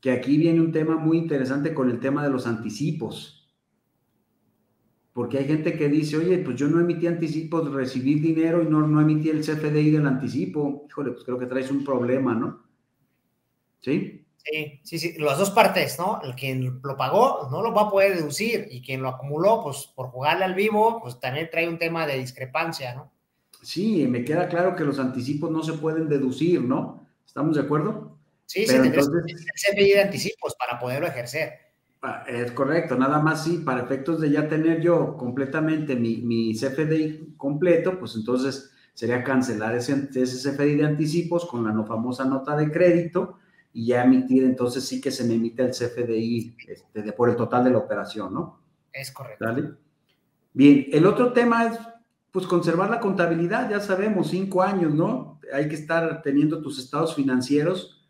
Que 0.01 0.11
aquí 0.11 0.39
viene 0.39 0.61
un 0.61 0.73
tema 0.73 0.97
muy 0.97 1.19
interesante 1.19 1.75
con 1.75 1.91
el 1.91 2.01
tema 2.01 2.23
de 2.23 2.31
los 2.31 2.47
anticipos. 2.47 3.53
Porque 5.13 5.39
hay 5.39 5.47
gente 5.47 5.77
que 5.77 5.89
dice, 5.89 6.17
oye, 6.17 6.39
pues 6.39 6.57
yo 6.57 6.69
no 6.69 6.81
emití 6.81 7.07
anticipos, 7.07 7.73
recibí 7.73 8.15
dinero 8.21 8.63
y 8.63 8.67
no, 8.67 8.87
no 8.87 9.01
emití 9.01 9.29
el 9.29 9.41
CFDI 9.41 9.91
del 9.91 10.07
anticipo. 10.07 10.87
Híjole, 10.89 11.11
pues 11.11 11.25
creo 11.25 11.39
que 11.39 11.47
traes 11.47 11.71
un 11.71 11.85
problema, 11.85 12.35
¿no? 12.35 12.63
¿Sí? 13.81 14.28
Sí, 14.45 14.81
sí, 14.83 14.99
sí, 14.99 15.15
las 15.19 15.39
dos 15.39 15.51
partes, 15.51 15.99
¿no? 15.99 16.21
El 16.23 16.35
quien 16.35 16.81
lo 16.83 16.97
pagó 16.97 17.49
no 17.51 17.61
lo 17.63 17.73
va 17.75 17.83
a 17.83 17.91
poder 17.91 18.17
deducir 18.17 18.69
y 18.71 18.81
quien 18.81 19.03
lo 19.03 19.09
acumuló, 19.09 19.63
pues 19.63 19.91
por 19.95 20.09
jugarle 20.09 20.45
al 20.45 20.55
vivo, 20.55 21.01
pues 21.03 21.21
también 21.21 21.49
trae 21.51 21.69
un 21.69 21.79
tema 21.79 22.07
de 22.07 22.19
discrepancia, 22.19 22.95
¿no? 22.95 23.11
Sí, 23.63 24.07
me 24.07 24.25
queda 24.25 24.49
claro 24.49 24.77
que 24.77 24.85
los 24.85 24.99
anticipos 24.99 25.51
no 25.51 25.63
se 25.63 25.75
pueden 25.75 26.09
deducir, 26.09 26.63
¿no? 26.63 27.07
¿Estamos 27.27 27.57
de 27.57 27.63
acuerdo? 27.63 28.17
Sí, 28.47 28.67
se 28.67 28.77
entonces, 28.77 29.13
el 29.27 29.77
CFI 29.77 29.91
de 29.91 30.03
anticipos 30.03 30.55
para 30.59 30.79
poderlo 30.79 31.09
ejercer. 31.09 31.53
Ah, 32.01 32.25
es 32.29 32.53
correcto, 32.53 32.97
nada 32.97 33.19
más 33.19 33.45
sí, 33.45 33.59
para 33.59 33.83
efectos 33.83 34.21
de 34.21 34.31
ya 34.31 34.49
tener 34.49 34.81
yo 34.81 35.17
completamente 35.17 35.97
mi, 35.97 36.19
mi 36.19 36.55
CFDI 36.55 37.35
completo, 37.37 37.99
pues 37.99 38.15
entonces 38.15 38.71
sería 38.95 39.25
cancelar 39.25 39.75
ese, 39.75 40.09
ese 40.15 40.51
CFDI 40.51 40.77
de 40.77 40.87
anticipos 40.87 41.45
con 41.45 41.65
la 41.65 41.73
no 41.73 41.85
famosa 41.85 42.25
nota 42.25 42.57
de 42.57 42.71
crédito 42.71 43.39
y 43.79 43.87
ya 43.87 44.03
emitir, 44.03 44.43
entonces 44.43 44.85
sí 44.85 45.01
que 45.01 45.13
se 45.13 45.23
me 45.23 45.35
emite 45.35 45.63
el 45.63 45.71
CFDI 45.71 46.57
este, 46.67 47.01
de, 47.01 47.13
por 47.13 47.31
el 47.31 47.37
total 47.37 47.63
de 47.63 47.71
la 47.71 47.79
operación, 47.79 48.35
¿no? 48.35 48.61
Es 48.93 49.13
correcto. 49.13 49.47
Bien, 50.53 50.87
el 50.91 51.07
otro 51.07 51.33
tema 51.33 51.65
es, 51.65 51.79
pues, 52.33 52.45
conservar 52.49 52.91
la 52.91 52.99
contabilidad, 52.99 53.71
ya 53.71 53.79
sabemos, 53.79 54.31
cinco 54.31 54.65
años, 54.65 54.93
¿no? 54.93 55.39
Hay 55.53 55.69
que 55.69 55.77
estar 55.77 56.23
teniendo 56.23 56.61
tus 56.61 56.81
estados 56.81 57.15
financieros 57.15 58.05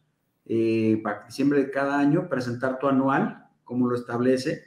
eh, 0.46 1.02
para 1.04 1.26
diciembre 1.26 1.62
de 1.62 1.70
cada 1.70 1.98
año, 1.98 2.30
presentar 2.30 2.78
tu 2.78 2.88
anual, 2.88 3.46
como 3.62 3.88
lo 3.88 3.94
establece, 3.94 4.64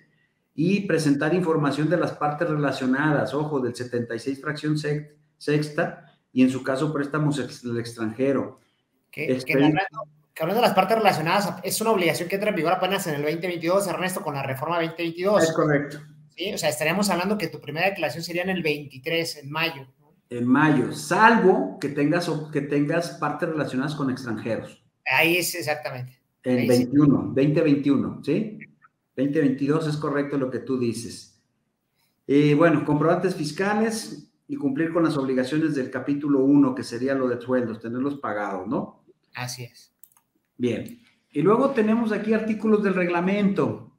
y 0.53 0.81
presentar 0.81 1.33
información 1.33 1.89
de 1.89 1.97
las 1.97 2.11
partes 2.11 2.47
relacionadas, 2.47 3.33
ojo, 3.33 3.59
del 3.59 3.73
76 3.73 4.39
fracción 4.39 4.77
sexta, 5.39 6.13
y 6.31 6.43
en 6.43 6.51
su 6.51 6.61
caso 6.61 6.93
préstamos 6.93 7.63
del 7.63 7.79
extranjero. 7.79 8.59
Que, 9.09 9.35
que 9.43 9.55
que 10.33 10.43
hablando 10.43 10.61
de 10.61 10.67
las 10.67 10.75
partes 10.75 10.97
relacionadas, 10.97 11.55
es 11.63 11.81
una 11.81 11.91
obligación 11.91 12.29
que 12.29 12.35
entra 12.35 12.49
en 12.49 12.55
vigor 12.55 12.73
apenas 12.73 13.05
en 13.07 13.15
el 13.15 13.21
2022, 13.21 13.87
Ernesto, 13.87 14.21
con 14.21 14.33
la 14.33 14.43
reforma 14.43 14.75
2022. 14.77 15.43
Es 15.43 15.51
correcto. 15.51 15.97
Sí, 16.35 16.53
o 16.53 16.57
sea, 16.57 16.69
estaríamos 16.69 17.09
hablando 17.09 17.37
que 17.37 17.47
tu 17.47 17.59
primera 17.59 17.87
declaración 17.87 18.23
sería 18.23 18.43
en 18.43 18.49
el 18.49 18.63
23, 18.63 19.37
en 19.37 19.51
mayo. 19.51 19.87
En 20.29 20.47
mayo, 20.47 20.93
salvo 20.93 21.77
que 21.79 21.89
tengas, 21.89 22.31
que 22.53 22.61
tengas 22.61 23.11
partes 23.11 23.49
relacionadas 23.49 23.95
con 23.95 24.09
extranjeros. 24.09 24.81
Ahí 25.05 25.37
es 25.37 25.53
exactamente. 25.55 26.19
En 26.43 26.67
21, 26.67 27.33
2021, 27.35 28.21
¿sí? 28.23 28.59
2022 29.15 29.87
es 29.87 29.97
correcto 29.97 30.37
lo 30.37 30.49
que 30.49 30.59
tú 30.59 30.79
dices. 30.79 31.41
Y 32.25 32.53
bueno, 32.53 32.85
comprobantes 32.85 33.35
fiscales 33.35 34.31
y 34.47 34.55
cumplir 34.55 34.93
con 34.93 35.03
las 35.03 35.17
obligaciones 35.17 35.75
del 35.75 35.91
capítulo 35.91 36.39
1, 36.39 36.73
que 36.73 36.83
sería 36.83 37.13
lo 37.13 37.27
de 37.27 37.39
sueldos, 37.41 37.81
tenerlos 37.81 38.15
pagados, 38.19 38.67
¿no? 38.67 39.03
Así 39.33 39.63
es. 39.63 39.90
Bien. 40.61 41.01
Y 41.31 41.41
luego 41.41 41.71
tenemos 41.71 42.11
aquí 42.11 42.35
artículos 42.35 42.83
del 42.83 42.93
reglamento, 42.93 43.91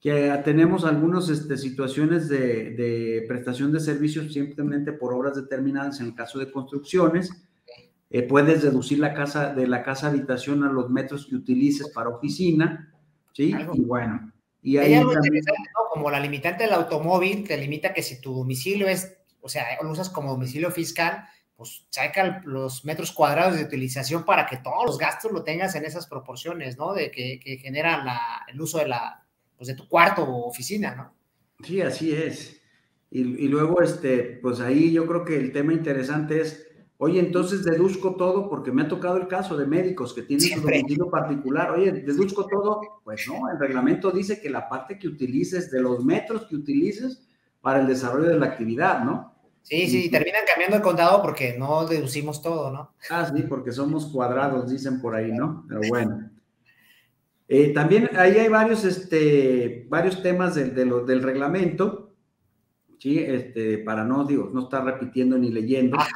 que 0.00 0.36
tenemos 0.44 0.84
algunas 0.84 1.28
este, 1.28 1.56
situaciones 1.56 2.28
de, 2.28 3.24
prestación 3.28 3.70
de 3.70 3.78
servicios 3.78 4.32
simplemente 4.32 4.92
por 4.92 5.14
obras 5.14 5.36
determinadas 5.36 6.00
en 6.00 6.06
el 6.06 6.14
caso 6.16 6.40
de 6.40 6.50
construcciones. 6.50 7.30
Eh, 8.10 8.22
puedes 8.22 8.62
deducir 8.62 8.98
la 8.98 9.14
casa 9.14 9.54
de 9.54 9.68
la 9.68 9.84
casa 9.84 10.08
habitación 10.08 10.64
a 10.64 10.72
los 10.72 10.90
metros 10.90 11.26
que 11.26 11.36
utilices 11.36 11.88
para 11.90 12.08
oficina, 12.08 12.92
¿sí? 13.32 13.54
Y 13.74 13.80
bueno, 13.82 14.32
Y 14.60 14.78
ahí 14.78 14.94
algo 14.94 15.12
interesante, 15.12 15.70
¿no? 15.72 15.88
Como 15.92 16.10
la 16.10 16.18
limitante 16.18 16.64
del 16.64 16.72
automóvil 16.72 17.46
te 17.46 17.56
limita 17.56 17.94
que 17.94 18.02
si 18.02 18.20
tu 18.20 18.34
domicilio 18.34 18.88
es, 18.88 19.16
o 19.40 19.48
sea, 19.48 19.64
lo 19.80 19.90
usas 19.90 20.10
como 20.10 20.32
domicilio 20.32 20.72
fiscal, 20.72 21.28
pues 21.58 21.84
saca 21.90 22.40
los 22.44 22.84
metros 22.84 23.10
cuadrados 23.10 23.56
de 23.56 23.64
utilización 23.64 24.24
para 24.24 24.46
que 24.46 24.58
todos 24.58 24.86
los 24.86 24.96
gastos 24.96 25.32
lo 25.32 25.42
tengas 25.42 25.74
en 25.74 25.84
esas 25.84 26.06
proporciones, 26.06 26.78
¿no? 26.78 26.94
De 26.94 27.10
que, 27.10 27.40
que 27.42 27.56
generan 27.56 28.06
la, 28.06 28.46
el 28.46 28.60
uso 28.60 28.78
de 28.78 28.86
la, 28.86 29.26
pues 29.56 29.66
de 29.66 29.74
tu 29.74 29.88
cuarto 29.88 30.22
o 30.22 30.48
oficina, 30.48 30.94
¿no? 30.94 31.12
Sí, 31.66 31.80
así 31.82 32.14
es. 32.14 32.60
Y, 33.10 33.22
y, 33.22 33.48
luego, 33.48 33.82
este, 33.82 34.38
pues 34.40 34.60
ahí 34.60 34.92
yo 34.92 35.04
creo 35.08 35.24
que 35.24 35.36
el 35.36 35.50
tema 35.50 35.72
interesante 35.72 36.42
es, 36.42 36.64
oye, 36.98 37.18
entonces 37.18 37.64
deduzco 37.64 38.14
todo, 38.14 38.48
porque 38.48 38.70
me 38.70 38.82
ha 38.82 38.88
tocado 38.88 39.16
el 39.16 39.26
caso 39.26 39.56
de 39.56 39.66
médicos 39.66 40.14
que 40.14 40.22
tienen 40.22 40.48
su 40.48 40.60
domicilio 40.60 41.10
particular, 41.10 41.72
oye, 41.72 41.90
deduzco 41.90 42.46
todo, 42.46 43.00
pues 43.02 43.26
no, 43.26 43.50
el 43.50 43.58
reglamento 43.58 44.12
dice 44.12 44.40
que 44.40 44.48
la 44.48 44.68
parte 44.68 44.96
que 44.96 45.08
utilices, 45.08 45.72
de 45.72 45.80
los 45.80 46.04
metros 46.04 46.46
que 46.46 46.54
utilices 46.54 47.26
para 47.60 47.80
el 47.80 47.88
desarrollo 47.88 48.28
de 48.28 48.38
la 48.38 48.46
actividad, 48.46 49.02
¿no? 49.02 49.37
Sí, 49.68 49.86
sí, 49.86 50.10
terminan 50.10 50.42
cambiando 50.46 50.76
el 50.76 50.82
contado 50.82 51.20
porque 51.20 51.54
no 51.58 51.86
deducimos 51.86 52.40
todo, 52.40 52.70
¿no? 52.70 52.94
Ah, 53.10 53.30
sí, 53.30 53.42
porque 53.42 53.70
somos 53.70 54.06
cuadrados, 54.06 54.70
dicen 54.70 54.98
por 54.98 55.14
ahí, 55.14 55.30
¿no? 55.30 55.66
Pero 55.68 55.80
bueno. 55.90 56.30
Eh, 57.46 57.74
también 57.74 58.08
ahí 58.16 58.38
hay 58.38 58.48
varios, 58.48 58.84
este, 58.84 59.86
varios 59.90 60.22
temas 60.22 60.54
de, 60.54 60.70
del 60.70 61.22
reglamento, 61.22 62.14
¿sí? 62.98 63.18
Este, 63.18 63.78
para 63.78 64.04
no, 64.04 64.24
digo, 64.24 64.50
no 64.52 64.62
estar 64.62 64.82
repitiendo 64.84 65.36
ni 65.36 65.50
leyendo. 65.50 65.98
Ajá. 65.98 66.08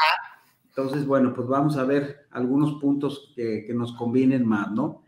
Entonces, 0.68 1.04
bueno, 1.04 1.34
pues 1.34 1.46
vamos 1.46 1.76
a 1.76 1.84
ver 1.84 2.26
algunos 2.30 2.80
puntos 2.80 3.34
que, 3.36 3.64
que 3.66 3.74
nos 3.74 3.92
convienen 3.92 4.46
más, 4.46 4.70
¿no? 4.70 5.02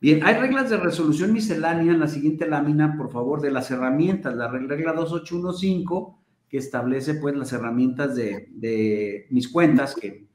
Bien, 0.00 0.24
hay 0.24 0.34
reglas 0.34 0.70
de 0.70 0.76
resolución 0.76 1.32
miscelánea 1.32 1.92
en 1.92 1.98
la 1.98 2.06
siguiente 2.06 2.46
lámina, 2.48 2.96
por 2.96 3.10
favor, 3.10 3.40
de 3.40 3.50
las 3.50 3.68
herramientas. 3.72 4.34
La 4.34 4.46
regla 4.46 4.92
2815, 4.92 6.21
que 6.52 6.58
establece 6.58 7.14
pues 7.14 7.34
las 7.34 7.52
herramientas 7.52 8.14
de, 8.14 8.48
de 8.52 9.26
mis 9.30 9.48
cuentas, 9.48 9.96
que 9.96 10.28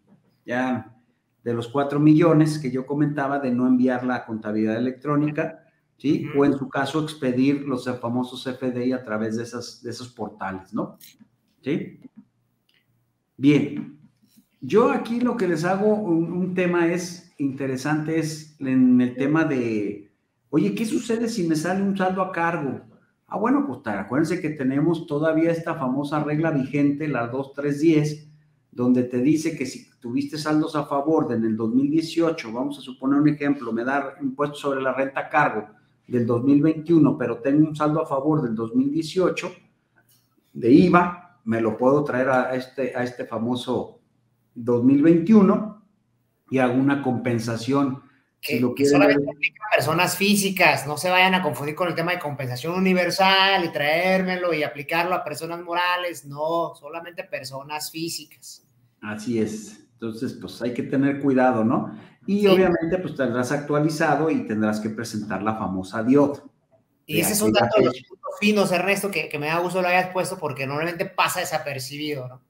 ya 0.46 0.98
de 1.44 1.54
los 1.54 1.70
cuatro 1.70 2.00
millones 2.00 2.60
que 2.60 2.72
yo 2.72 2.86
comentaba 2.86 3.40
de 3.40 3.52
no 3.52 3.68
enviar 3.68 4.04
la 4.04 4.26
contabilidad 4.26 4.76
electrónica, 4.76 5.64
¿sí? 5.98 6.28
O 6.38 6.44
en 6.44 6.58
su 6.58 6.68
caso, 6.68 7.04
expedir 7.04 7.62
los 7.62 7.86
famosos 8.00 8.44
FDI 8.44 8.94
a 8.94 9.04
través 9.04 9.38
de, 9.38 9.44
esas, 9.44 9.82
de 9.82 9.92
esos 9.92 10.10
portales, 10.10 10.74
¿no? 10.74 10.98
¿Sí? 11.62 12.00
Bien, 13.38 13.98
yo 14.60 14.92
aquí 14.92 15.20
lo 15.20 15.38
que 15.38 15.48
les 15.48 15.64
hago 15.64 15.94
un, 15.94 16.54
tema 16.56 16.92
es 16.92 17.32
interesante, 17.38 18.20
es 18.20 18.56
en 18.60 19.00
el 19.00 19.16
tema 19.16 19.46
de, 19.46 20.12
oye, 20.50 20.74
¿qué 20.74 20.86
sucede 20.86 21.30
si 21.30 21.48
me 21.48 21.56
sale 21.56 21.84
un 21.84 21.96
saldo 21.96 22.24
a 22.24 22.32
cargo? 22.32 22.82
Ah, 23.28 23.38
bueno, 23.38 23.66
pues 23.68 23.86
acuérdense 23.86 24.42
que 24.42 24.52
tenemos 24.52 25.06
todavía 25.06 25.52
esta 25.52 25.76
famosa 25.76 26.24
regla 26.24 26.50
vigente, 26.52 27.10
la 27.10 27.28
2310, 27.28 28.30
donde 28.72 29.04
te 29.04 29.18
dice 29.18 29.58
que 29.58 29.66
si 29.66 29.90
tuviste 30.00 30.38
saldos 30.38 30.76
a 30.78 30.86
favor 30.86 31.32
en 31.34 31.44
el 31.44 31.58
2018, 31.58 32.54
vamos 32.54 32.78
a 32.80 32.82
suponer 32.82 33.20
un 33.20 33.28
ejemplo, 33.28 33.74
me 33.74 33.84
da 33.84 34.16
impuesto 34.22 34.56
sobre 34.56 34.82
la 34.82 34.94
renta 34.94 35.22
a 35.22 35.30
cargo 35.30 35.68
del 36.08 36.26
2021, 36.26 37.18
pero 37.18 37.40
tengo 37.40 37.68
un 37.68 37.76
saldo 37.76 38.02
a 38.02 38.06
favor 38.06 38.42
del 38.42 38.56
2018 38.56 39.52
de 40.54 40.72
IVA, 40.72 41.40
me 41.44 41.60
lo 41.60 41.78
puedo 41.78 42.04
traer 42.06 42.30
a 42.30 42.56
este, 42.56 42.96
a 42.96 43.04
este 43.04 43.26
famoso 43.26 44.00
2021 44.56 45.84
y 46.50 46.58
hago 46.60 46.74
una 46.80 47.02
compensación. 47.02 48.02
Si 48.42 48.60
lo 48.60 48.74
que 48.74 48.86
solamente 48.86 49.30
aplica 49.30 49.64
a 49.66 49.76
personas 49.76 50.16
físicas, 50.16 50.88
no 50.88 50.98
se 50.98 51.10
vayan 51.10 51.36
a 51.36 51.42
confundir 51.42 51.76
con 51.76 51.88
el 51.88 51.96
tema 51.96 52.12
de 52.12 52.20
compensación 52.20 52.76
universal 52.76 53.66
y 53.66 53.70
traérmelo 53.70 54.54
y 54.54 54.64
aplicarlo 54.64 55.16
a 55.16 55.24
personas 55.24 55.62
morales, 55.62 56.26
no, 56.26 56.74
solamente 56.76 57.24
personas 57.24 57.92
físicas. 57.92 58.66
Así 59.02 59.40
es. 59.40 59.88
Entonces, 59.94 60.38
pues 60.40 60.62
hay 60.62 60.74
que 60.74 60.84
tener 60.84 61.20
cuidado, 61.20 61.64
¿no? 61.64 61.98
Y 62.26 62.46
obviamente, 62.48 62.98
pues 63.00 63.16
tendrás 63.16 63.52
actualizado 63.52 64.30
y 64.30 64.46
tendrás 64.46 64.80
que 64.80 64.90
presentar 64.90 65.42
la 65.42 65.56
famosa 65.56 66.04
DIOT. 66.04 66.44
Y 67.06 67.22
ese 67.22 67.34
es 67.34 67.42
un 67.42 67.54
dato 67.54 67.80
de 67.80 67.86
los 67.86 68.02
puntos 68.02 68.32
finos, 68.40 68.72
Ernesto, 68.72 69.10
que, 69.10 69.30
que 69.30 69.40
me 69.40 69.48
da 69.48 69.60
gusto 69.60 69.82
lo 69.82 69.88
hayas 69.88 70.12
puesto 70.12 70.38
porque 70.38 70.68
normalmente 70.68 71.06
pasa 71.06 71.40
desapercibido, 71.40 72.28
¿no? 72.28 72.42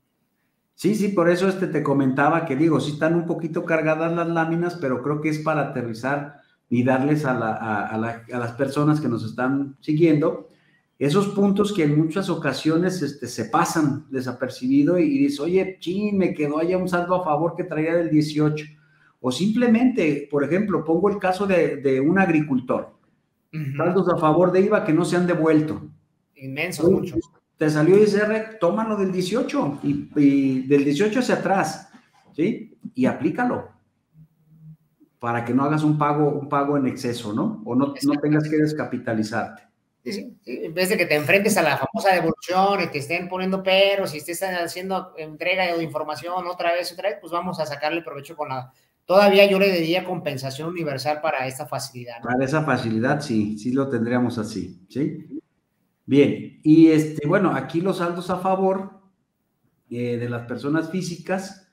Sí, 0.78 0.96
sí, 0.96 1.10
por 1.10 1.30
eso 1.30 1.50
este 1.50 1.68
te 1.68 1.84
comentaba 1.84 2.46
que 2.46 2.56
digo, 2.56 2.80
sí 2.80 2.92
están 2.92 3.16
un 3.16 3.26
poquito 3.26 3.66
cargadas 3.66 4.14
las 4.14 4.30
láminas, 4.30 4.78
pero 4.80 5.04
creo 5.04 5.20
que 5.20 5.30
es 5.30 5.40
para 5.40 5.70
aterrizar 5.70 6.42
y 6.70 6.84
darles 6.84 7.26
a, 7.26 7.34
la, 7.34 7.52
a, 7.52 7.88
a 7.88 8.38
las 8.40 8.52
personas 8.54 9.02
que 9.02 9.10
nos 9.10 9.26
están 9.26 9.76
siguiendo 9.82 10.48
esos 11.00 11.28
puntos 11.30 11.74
que 11.74 11.84
en 11.84 11.98
muchas 11.98 12.28
ocasiones 12.30 13.02
este, 13.04 13.28
se 13.28 13.46
pasan 13.46 14.06
desapercibido 14.10 14.98
y, 14.98 15.20
dices, 15.20 15.40
oye, 15.40 15.78
chin, 15.80 16.18
me 16.18 16.34
quedó 16.34 16.58
allá 16.58 16.78
un 16.78 16.90
saldo 16.90 17.16
a 17.16 17.24
favor 17.24 17.56
que 17.56 17.64
traía 17.64 17.96
del 17.96 18.10
18. 18.10 18.66
O 19.22 19.32
simplemente, 19.32 20.28
por 20.32 20.44
ejemplo, 20.44 20.84
pongo 20.84 21.10
el 21.10 21.20
caso 21.20 21.46
de, 21.46 22.02
un 22.02 22.18
agricultor. 22.18 22.96
Saldos 23.76 24.10
a 24.10 24.18
favor 24.18 24.52
de 24.52 24.62
IVA 24.62 24.86
que 24.86 24.94
no 24.94 25.06
se 25.06 25.16
han 25.16 25.26
devuelto. 25.26 25.88
Inmensos, 26.36 26.90
muchos. 26.90 27.20
Te 27.58 27.70
salió 27.70 27.98
ISR, 27.98 28.58
tómalo 28.60 28.96
del 28.96 29.12
18 29.12 29.80
y, 29.84 30.68
del 30.68 30.86
18 30.86 31.20
hacia 31.20 31.36
atrás, 31.36 31.90
¿sí? 32.36 32.78
Y 32.94 33.06
aplícalo 33.06 33.70
para 35.20 35.44
que 35.44 35.54
no 35.54 35.64
hagas 35.64 35.84
un 35.84 35.98
pago, 35.98 36.30
un 36.30 36.48
pago 36.48 36.78
en 36.78 36.86
exceso, 36.86 37.34
¿no? 37.34 37.64
O 37.66 37.76
no, 37.76 37.96
no 38.04 38.14
tengas 38.22 38.48
que 38.48 38.58
descapitalizarte. 38.58 39.64
En 40.06 40.74
vez 40.74 40.90
de 40.90 40.98
que 40.98 41.06
te 41.06 41.16
enfrentes 41.16 41.58
a 41.58 41.64
la 41.64 41.78
famosa 41.78 42.14
devolución 42.14 42.82
y 42.82 42.88
te 42.88 43.00
estén 43.00 43.28
poniendo 43.28 43.62
peros 43.62 44.16
y 44.16 44.24
te 44.24 44.32
estén 44.32 44.56
haciendo 44.56 45.14
entrega 45.18 45.76
de 45.76 45.84
información 45.84 46.48
otra 46.48 46.72
vez, 46.72 46.92
otra 46.94 47.10
vez, 47.10 47.18
pues 47.20 47.32
vamos 47.34 47.60
a 47.60 47.66
sacarle 47.66 48.02
provecho 48.02 48.36
con 48.36 48.50
la... 48.50 48.72
Todavía 49.06 49.46
yo 49.50 49.60
le 49.60 49.72
diría 49.72 50.06
compensación 50.06 50.70
universal 50.70 51.20
para 51.22 51.48
esta 51.48 51.66
facilidad. 51.66 52.22
Para 52.22 52.44
esa 52.44 52.64
facilidad, 52.64 53.22
sí, 53.22 53.58
sí 53.58 53.72
lo 53.72 53.90
tendríamos 53.90 54.38
así, 54.38 54.86
¿sí? 54.90 55.37
Bien, 56.08 56.60
y 56.64 56.88
este, 56.88 57.28
bueno, 57.28 57.52
aquí 57.52 57.82
los 57.82 57.98
saldos 57.98 58.32
a 58.32 58.40
favor 58.40 59.00
eh, 59.92 60.18
de 60.18 60.30
las 60.30 60.48
personas 60.48 60.90
físicas, 60.90 61.70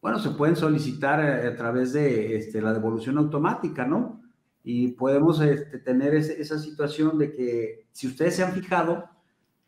bueno, 0.00 0.18
se 0.18 0.30
pueden 0.30 0.56
solicitar 0.56 1.20
a, 1.20 1.46
a 1.48 1.56
través 1.56 1.92
de 1.92 2.36
este, 2.36 2.62
la 2.62 2.72
devolución 2.72 3.18
automática, 3.18 3.84
¿no? 3.84 4.22
y 4.64 4.88
podemos 4.88 5.40
este, 5.40 5.78
tener 5.78 6.14
esa 6.14 6.58
situación 6.58 7.18
de 7.18 7.32
que, 7.32 7.86
si 7.92 8.06
ustedes 8.06 8.36
se 8.36 8.44
han 8.44 8.52
fijado, 8.52 9.08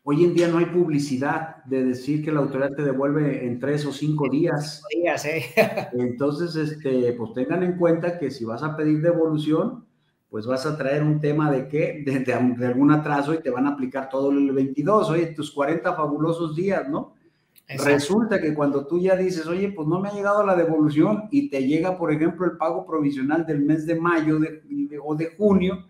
hoy 0.03 0.23
en 0.23 0.33
día 0.33 0.47
no 0.47 0.59
hay 0.59 0.67
publicidad 0.67 1.63
de 1.65 1.83
decir 1.83 2.23
que 2.23 2.31
la 2.31 2.39
autoridad 2.39 2.71
te 2.75 2.83
devuelve 2.83 3.45
en 3.45 3.59
tres 3.59 3.85
o 3.85 3.91
cinco 3.91 4.29
días. 4.29 4.83
días 4.93 5.25
¿eh? 5.25 5.45
Entonces, 5.93 6.55
este, 6.55 7.13
pues 7.13 7.33
tengan 7.33 7.63
en 7.63 7.77
cuenta 7.77 8.17
que 8.17 8.31
si 8.31 8.45
vas 8.45 8.63
a 8.63 8.77
pedir 8.77 9.01
devolución, 9.01 9.85
pues 10.35 10.47
vas 10.47 10.65
a 10.65 10.75
traer 10.75 11.01
un 11.01 11.21
tema 11.21 11.49
de 11.49 11.69
qué, 11.69 12.03
de, 12.05 12.19
de 12.19 12.65
algún 12.67 12.91
atraso 12.91 13.33
y 13.33 13.41
te 13.41 13.49
van 13.49 13.67
a 13.67 13.69
aplicar 13.69 14.09
todo 14.09 14.31
el 14.31 14.51
22, 14.51 15.09
oye, 15.09 15.27
tus 15.27 15.49
40 15.49 15.95
fabulosos 15.95 16.53
días, 16.53 16.89
¿no? 16.89 17.13
Resulta 17.69 18.41
que 18.41 18.53
cuando 18.53 18.85
tú 18.85 18.99
ya 18.99 19.15
dices, 19.15 19.47
oye, 19.47 19.71
pues 19.71 19.87
no 19.87 20.01
me 20.01 20.09
ha 20.09 20.13
llegado 20.13 20.45
la 20.45 20.57
devolución 20.57 21.29
y 21.31 21.49
te 21.49 21.65
llega, 21.65 21.97
por 21.97 22.11
ejemplo, 22.11 22.45
el 22.45 22.57
pago 22.57 22.85
provisional 22.85 23.45
del 23.45 23.61
mes 23.61 23.85
de 23.85 23.95
mayo 23.95 24.37
o 25.05 25.15
de 25.15 25.27
junio, 25.37 25.87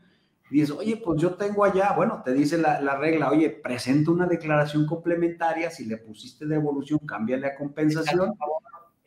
y 0.51 0.59
dices, 0.59 0.75
oye, 0.77 1.01
pues 1.03 1.19
yo 1.19 1.33
tengo 1.33 1.65
allá, 1.65 1.93
bueno, 1.93 2.21
te 2.23 2.31
dice 2.31 2.59
la, 2.59 2.97
regla, 2.97 3.31
oye, 3.31 3.49
presenta 3.49 4.11
una 4.11 4.27
declaración 4.27 4.85
complementaria, 4.85 5.71
si 5.71 5.85
le 5.85 5.97
pusiste 5.97 6.45
devolución, 6.45 6.99
cámbiale 6.99 7.47
a 7.47 7.55
compensación. 7.55 8.35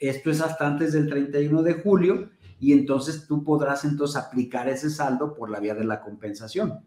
Esto 0.00 0.32
es 0.32 0.40
hasta 0.40 0.66
antes 0.66 0.94
del 0.94 1.08
31 1.08 1.62
de 1.62 1.74
julio 1.74 2.28
y 2.60 2.72
entonces 2.72 3.26
tú 3.26 3.44
podrás 3.44 3.84
entonces 3.84 4.16
aplicar 4.16 4.68
ese 4.68 4.90
saldo 4.90 5.34
por 5.34 5.50
la 5.50 5.60
vía 5.60 5.74
de 5.74 5.84
la 5.84 6.00
compensación. 6.00 6.84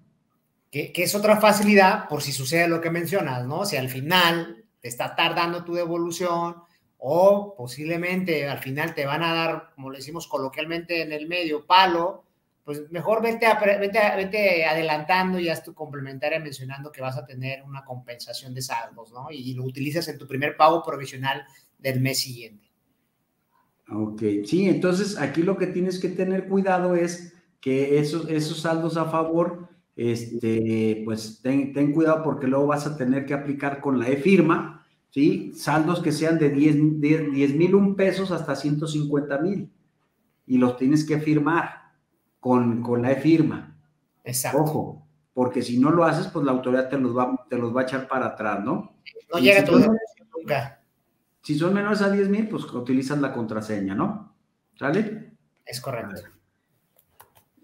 Que, 0.70 0.92
es 0.96 1.16
otra 1.16 1.40
facilidad 1.40 2.08
por 2.08 2.22
si 2.22 2.32
sucede 2.32 2.68
lo 2.68 2.82
que 2.82 2.90
mencionas, 2.90 3.46
¿no? 3.46 3.66
Si 3.66 3.78
al 3.78 3.90
final 3.90 4.66
te 4.80 4.88
está 4.88 5.16
tardando 5.16 5.64
tu 5.64 5.74
devolución 5.74 6.56
o 6.98 7.56
posiblemente 7.58 8.48
al 8.48 8.60
final 8.60 8.94
te 8.94 9.06
van 9.06 9.24
a 9.24 9.34
dar, 9.34 9.72
como 9.76 9.90
le 9.90 9.98
decimos 9.98 10.28
coloquialmente 10.28 11.02
en 11.02 11.12
el 11.12 11.28
medio, 11.28 11.66
palo, 11.66 12.24
pues 12.64 12.90
mejor 12.92 13.22
vete, 13.22 13.48
vete, 14.18 14.66
adelantando 14.66 15.40
y 15.40 15.50
haz 15.50 15.64
tu 15.64 15.74
complementaria 15.74 16.40
mencionando 16.40 16.92
que 16.92 17.02
vas 17.02 17.18
a 17.18 17.26
tener 17.26 17.64
una 17.64 17.84
compensación 17.84 18.54
de 18.54 18.62
saldos, 18.62 19.12
¿no? 19.12 19.32
Y 19.32 19.54
lo 19.54 19.64
utilizas 19.64 20.08
en 20.08 20.18
tu 20.18 20.28
primer 20.28 20.56
pago 20.56 20.84
provisional 20.84 21.44
del 21.80 22.00
mes 22.00 22.20
siguiente. 22.20 22.71
Ok, 23.94 24.22
sí, 24.46 24.70
entonces 24.70 25.18
aquí 25.18 25.44
lo 25.44 25.58
que 25.58 25.68
tienes 25.68 26.00
que 26.00 26.10
tener 26.10 26.48
cuidado 26.48 26.96
es 26.96 27.34
que 27.60 28.00
esos, 28.00 28.30
esos 28.30 28.62
saldos 28.62 28.98
a 28.98 29.06
favor 29.06 29.70
este, 29.96 31.02
pues 31.06 31.42
ten, 31.44 31.92
cuidado 31.94 32.24
porque 32.24 32.48
luego 32.48 32.68
vas 32.68 32.88
a 32.88 32.98
tener 32.98 33.26
que 33.26 33.34
aplicar 33.34 33.82
con 33.82 34.00
la 34.00 34.08
e-firma, 34.08 34.86
¿sí? 35.10 35.52
Saldos 35.54 36.02
que 36.02 36.12
sean 36.12 36.40
de 36.40 36.50
10 36.50 37.56
mil 37.56 37.76
un 37.76 37.96
pesos 37.96 38.32
hasta 38.32 38.56
150 38.56 39.38
mil 39.40 39.70
y 40.48 40.58
los 40.58 40.78
tienes 40.78 41.06
que 41.06 41.20
firmar 41.20 41.92
con, 42.40 42.82
con 42.82 43.02
la 43.02 43.12
e-firma. 43.12 43.78
Exacto. 44.24 44.60
Ojo, 44.60 45.08
porque 45.34 45.62
si 45.62 45.78
no 45.78 45.92
lo 45.92 46.04
haces, 46.04 46.28
pues 46.28 46.46
la 46.46 46.52
autoridad 46.52 46.90
te 46.90 46.98
los 46.98 47.16
va, 47.16 47.46
te 47.50 47.58
los 47.58 47.76
va 47.76 47.82
a 47.82 47.84
echar 47.84 48.08
para 48.08 48.28
atrás, 48.28 48.64
¿no? 48.64 48.96
No 49.32 49.40
llega 49.40 49.66
si 49.66 49.72
nunca. 50.36 50.81
Si 51.42 51.58
son 51.58 51.74
menores 51.74 52.02
a 52.02 52.10
10 52.10 52.30
mil, 52.30 52.48
pues 52.48 52.64
utilizas 52.66 53.20
la 53.20 53.34
contraseña, 53.34 53.96
¿no? 53.96 54.36
¿Sale? 54.78 55.38
Es 55.66 55.82
correcto. 55.82 56.22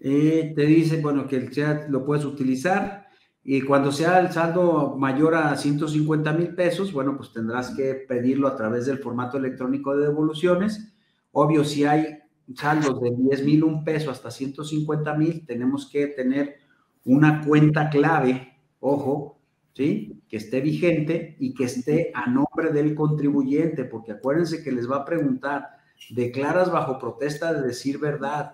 Eh, 0.00 0.52
te 0.54 0.62
dice, 0.62 1.00
bueno, 1.00 1.26
que 1.26 1.36
el 1.36 1.50
chat 1.50 1.88
lo 1.88 2.04
puedes 2.04 2.24
utilizar 2.24 3.08
y 3.50 3.62
cuando 3.62 3.90
sea 3.92 4.20
el 4.20 4.30
saldo 4.30 4.96
mayor 4.96 5.34
a 5.34 5.56
150 5.56 6.32
mil 6.32 6.54
pesos, 6.54 6.92
bueno, 6.92 7.16
pues 7.16 7.32
tendrás 7.32 7.74
que 7.74 7.94
pedirlo 7.94 8.46
a 8.46 8.56
través 8.56 8.86
del 8.86 8.98
formato 8.98 9.38
electrónico 9.38 9.96
de 9.96 10.06
devoluciones. 10.06 10.92
Obvio, 11.32 11.64
si 11.64 11.84
hay 11.84 12.18
saldos 12.54 13.00
de 13.00 13.10
10 13.10 13.44
mil, 13.44 13.64
un 13.64 13.84
peso 13.84 14.10
hasta 14.10 14.30
150 14.30 15.14
mil, 15.14 15.46
tenemos 15.46 15.88
que 15.90 16.08
tener 16.08 16.56
una 17.04 17.42
cuenta 17.42 17.88
clave, 17.88 18.58
ojo, 18.80 19.37
¿sí? 19.74 20.20
Que 20.28 20.36
esté 20.36 20.60
vigente 20.60 21.36
y 21.38 21.54
que 21.54 21.64
esté 21.64 22.10
a 22.14 22.28
nombre 22.28 22.72
del 22.72 22.94
contribuyente, 22.94 23.84
porque 23.84 24.12
acuérdense 24.12 24.62
que 24.62 24.72
les 24.72 24.90
va 24.90 24.96
a 24.96 25.04
preguntar, 25.04 25.78
¿declaras 26.10 26.70
bajo 26.70 26.98
protesta 26.98 27.52
de 27.52 27.66
decir 27.66 27.98
verdad? 27.98 28.52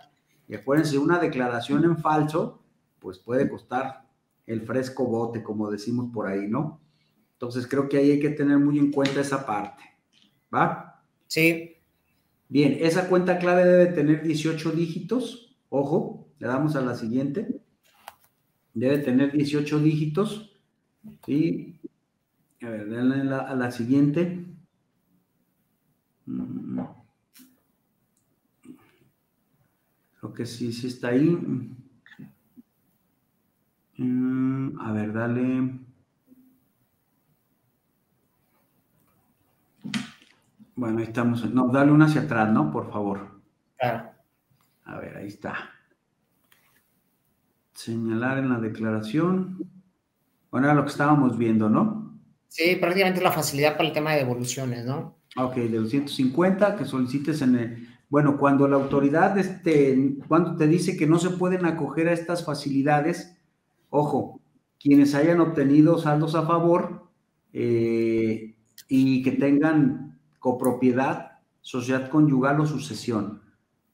Y 0.49 0.55
acuérdense, 0.55 0.99
una 0.99 1.19
declaración 1.19 1.85
en 1.85 1.97
falso, 1.99 2.63
pues 2.99 3.19
puede 3.19 3.49
costar 3.49 4.05
el 4.47 4.63
fresco 4.63 5.07
bote, 5.07 5.43
como 5.43 5.71
decimos 5.71 6.11
por 6.13 6.27
ahí, 6.27 6.47
¿no? 6.49 6.81
Entonces 7.33 7.67
creo 7.67 7.89
que 7.89 7.99
ahí 7.99 8.13
hay 8.13 8.21
que 8.21 8.31
tener 8.31 8.59
muy 8.59 8.79
en 8.79 8.91
cuenta 8.91 9.21
esa 9.21 9.45
parte. 9.45 9.83
¿Va? 10.55 11.03
Sí. 11.27 11.77
Bien, 12.49 12.77
esa 12.81 13.09
cuenta 13.09 13.39
clave 13.39 13.65
debe 13.65 13.87
tener 13.87 14.23
18 14.23 14.73
dígitos. 14.73 15.57
Ojo, 15.69 16.29
le 16.39 16.47
damos 16.47 16.77
a 16.77 16.81
la 16.81 16.95
siguiente. 16.95 17.61
Debe 18.73 18.99
tener 18.99 19.33
18 19.33 19.81
dígitos. 19.81 20.54
Sí. 21.27 21.81
A 22.63 22.69
ver, 22.69 22.89
denle 22.89 23.35
a 23.35 23.55
la 23.55 23.71
siguiente. 23.71 24.45
Mm. 26.27 26.81
Creo 30.19 30.33
que 30.33 30.47
sí, 30.47 30.73
sí 30.73 30.87
está 30.87 31.09
ahí. 31.09 31.39
Mm, 33.99 34.81
a 34.81 34.93
ver, 34.93 35.13
dale. 35.13 35.79
Bueno, 40.77 40.99
ahí 40.99 41.05
estamos. 41.05 41.45
No, 41.53 41.69
dale 41.69 41.93
una 41.93 42.07
hacia 42.07 42.23
atrás, 42.23 42.51
¿no? 42.53 42.71
Por 42.71 42.91
favor. 42.91 43.41
Claro. 43.79 44.11
A 44.85 44.99
ver, 44.99 45.17
ahí 45.17 45.29
está. 45.29 45.55
Señalar 47.75 48.39
en 48.39 48.49
la 48.49 48.59
declaración. 48.61 49.74
Bueno, 50.55 50.69
era 50.69 50.75
lo 50.77 50.85
que 50.85 50.93
estábamos 50.93 51.37
viendo, 51.37 51.69
¿no? 51.69 52.17
Sí, 52.47 52.77
prácticamente 52.77 53.21
la 53.21 53.33
facilidad 53.33 53.77
para 53.77 53.89
el 53.89 53.93
tema 53.93 54.13
de 54.13 54.19
devoluciones, 54.19 54.85
¿no? 54.85 55.19
Ok, 55.37 55.57
de 55.57 55.79
250 55.79 56.77
que 56.77 56.85
solicites 56.85 57.43
en 57.43 57.57
el... 57.57 57.89
Bueno, 58.09 58.39
cuando 58.39 58.69
la 58.69 58.77
autoridad, 58.77 59.37
este, 59.37 60.15
cuando 60.29 60.55
te 60.55 60.69
dice 60.69 60.97
que 60.97 61.09
no 61.09 61.19
se 61.19 61.31
pueden 61.31 61.67
acoger 61.67 62.07
a 62.07 62.13
estas 62.13 62.45
facilidades, 62.45 63.35
Ojo, 63.97 64.41
quienes 64.79 65.17
hayan 65.17 65.41
obtenido 65.41 65.99
saldos 65.99 66.37
a 66.37 66.47
favor 66.47 67.11
eh, 67.53 68.55
y 68.89 69.25
que 69.25 69.33
tengan 69.33 70.21
copropiedad, 70.39 71.39
sociedad 71.63 72.11
conyugal 72.11 72.61
o 72.61 72.67
sucesión. 72.67 73.43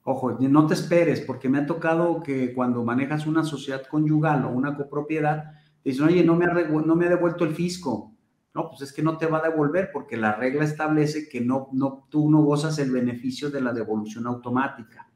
Ojo, 0.04 0.38
no 0.40 0.66
te 0.66 0.74
esperes, 0.74 1.22
porque 1.22 1.48
me 1.48 1.56
ha 1.56 1.66
tocado 1.66 2.22
que 2.22 2.52
cuando 2.52 2.84
manejas 2.84 3.26
una 3.26 3.44
sociedad 3.44 3.82
conyugal 3.90 4.44
o 4.44 4.50
una 4.50 4.74
copropiedad, 4.74 5.52
dicen, 5.84 6.06
oye, 6.06 6.24
no 6.24 6.36
me, 6.36 6.46
ha, 6.46 6.52
no 6.52 6.96
me 6.96 7.06
ha 7.06 7.10
devuelto 7.10 7.44
el 7.44 7.54
fisco. 7.54 8.14
No, 8.54 8.68
pues 8.68 8.82
es 8.82 8.92
que 8.92 9.02
no 9.02 9.16
te 9.16 9.26
va 9.26 9.38
a 9.38 9.48
devolver 9.48 9.90
porque 9.92 10.16
la 10.16 10.34
regla 10.34 10.64
establece 10.64 11.28
que 11.28 11.40
no, 11.40 11.68
no, 11.72 12.06
tú 12.10 12.28
no 12.30 12.42
gozas 12.42 12.78
el 12.80 12.90
beneficio 12.90 13.50
de 13.50 13.60
la 13.60 13.72
devolución 13.72 14.26
automática. 14.26 15.08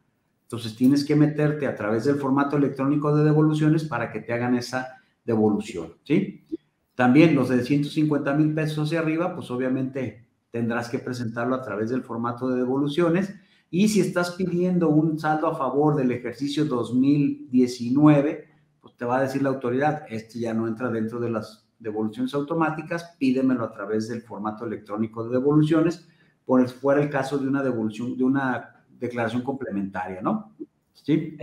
Entonces 0.43 0.77
tienes 0.77 1.05
que 1.05 1.17
meterte 1.17 1.67
a 1.67 1.75
través 1.75 2.05
del 2.05 2.17
formato 2.17 2.57
electrónico 2.57 3.17
de 3.17 3.25
devoluciones 3.25 3.85
para 3.85 4.12
que 4.12 4.21
te 4.21 4.33
hagan 4.33 4.55
esa 4.55 5.03
devolución, 5.25 5.95
¿sí? 6.05 6.47
También 6.95 7.35
los 7.35 7.49
de 7.49 7.65
150 7.65 8.35
mil 8.35 8.55
pesos 8.55 8.87
hacia 8.87 9.01
arriba, 9.01 9.35
pues 9.35 9.51
obviamente 9.51 10.29
tendrás 10.53 10.89
que 10.89 11.01
presentarlo 11.01 11.57
a 11.57 11.62
través 11.62 11.91
del 11.91 12.03
formato 12.03 12.49
de 12.49 12.59
devoluciones. 12.59 13.35
Y 13.69 13.89
si 13.89 13.99
estás 13.99 14.33
pidiendo 14.33 14.91
un 14.91 15.19
saldo 15.19 15.49
a 15.49 15.57
favor 15.57 15.97
del 15.97 16.12
ejercicio 16.12 16.67
2019, 16.67 18.54
pues 18.85 18.99
te 18.99 19.07
va 19.07 19.16
a 19.16 19.22
decir 19.22 19.41
la 19.41 19.49
autoridad, 19.49 20.05
este 20.11 20.39
ya 20.39 20.53
no 20.53 20.68
entra 20.68 20.91
dentro 20.91 21.18
de 21.18 21.30
las 21.30 21.66
devoluciones 21.78 22.35
automáticas, 22.35 23.16
pídemelo 23.18 23.64
a 23.64 23.72
través 23.72 24.11
del 24.11 24.20
formato 24.20 24.66
electrónico 24.66 25.24
de 25.24 25.30
devoluciones, 25.30 26.07
por 26.45 26.68
fuera 26.68 27.01
el 27.01 27.09
caso 27.09 27.39
de 27.39 27.49
una 27.49 27.62
devolución, 27.62 28.14
de 28.14 28.24
una 28.24 28.85
declaración 28.91 29.41
complementaria, 29.41 30.20
¿no? 30.20 30.55
Sí. 30.93 31.35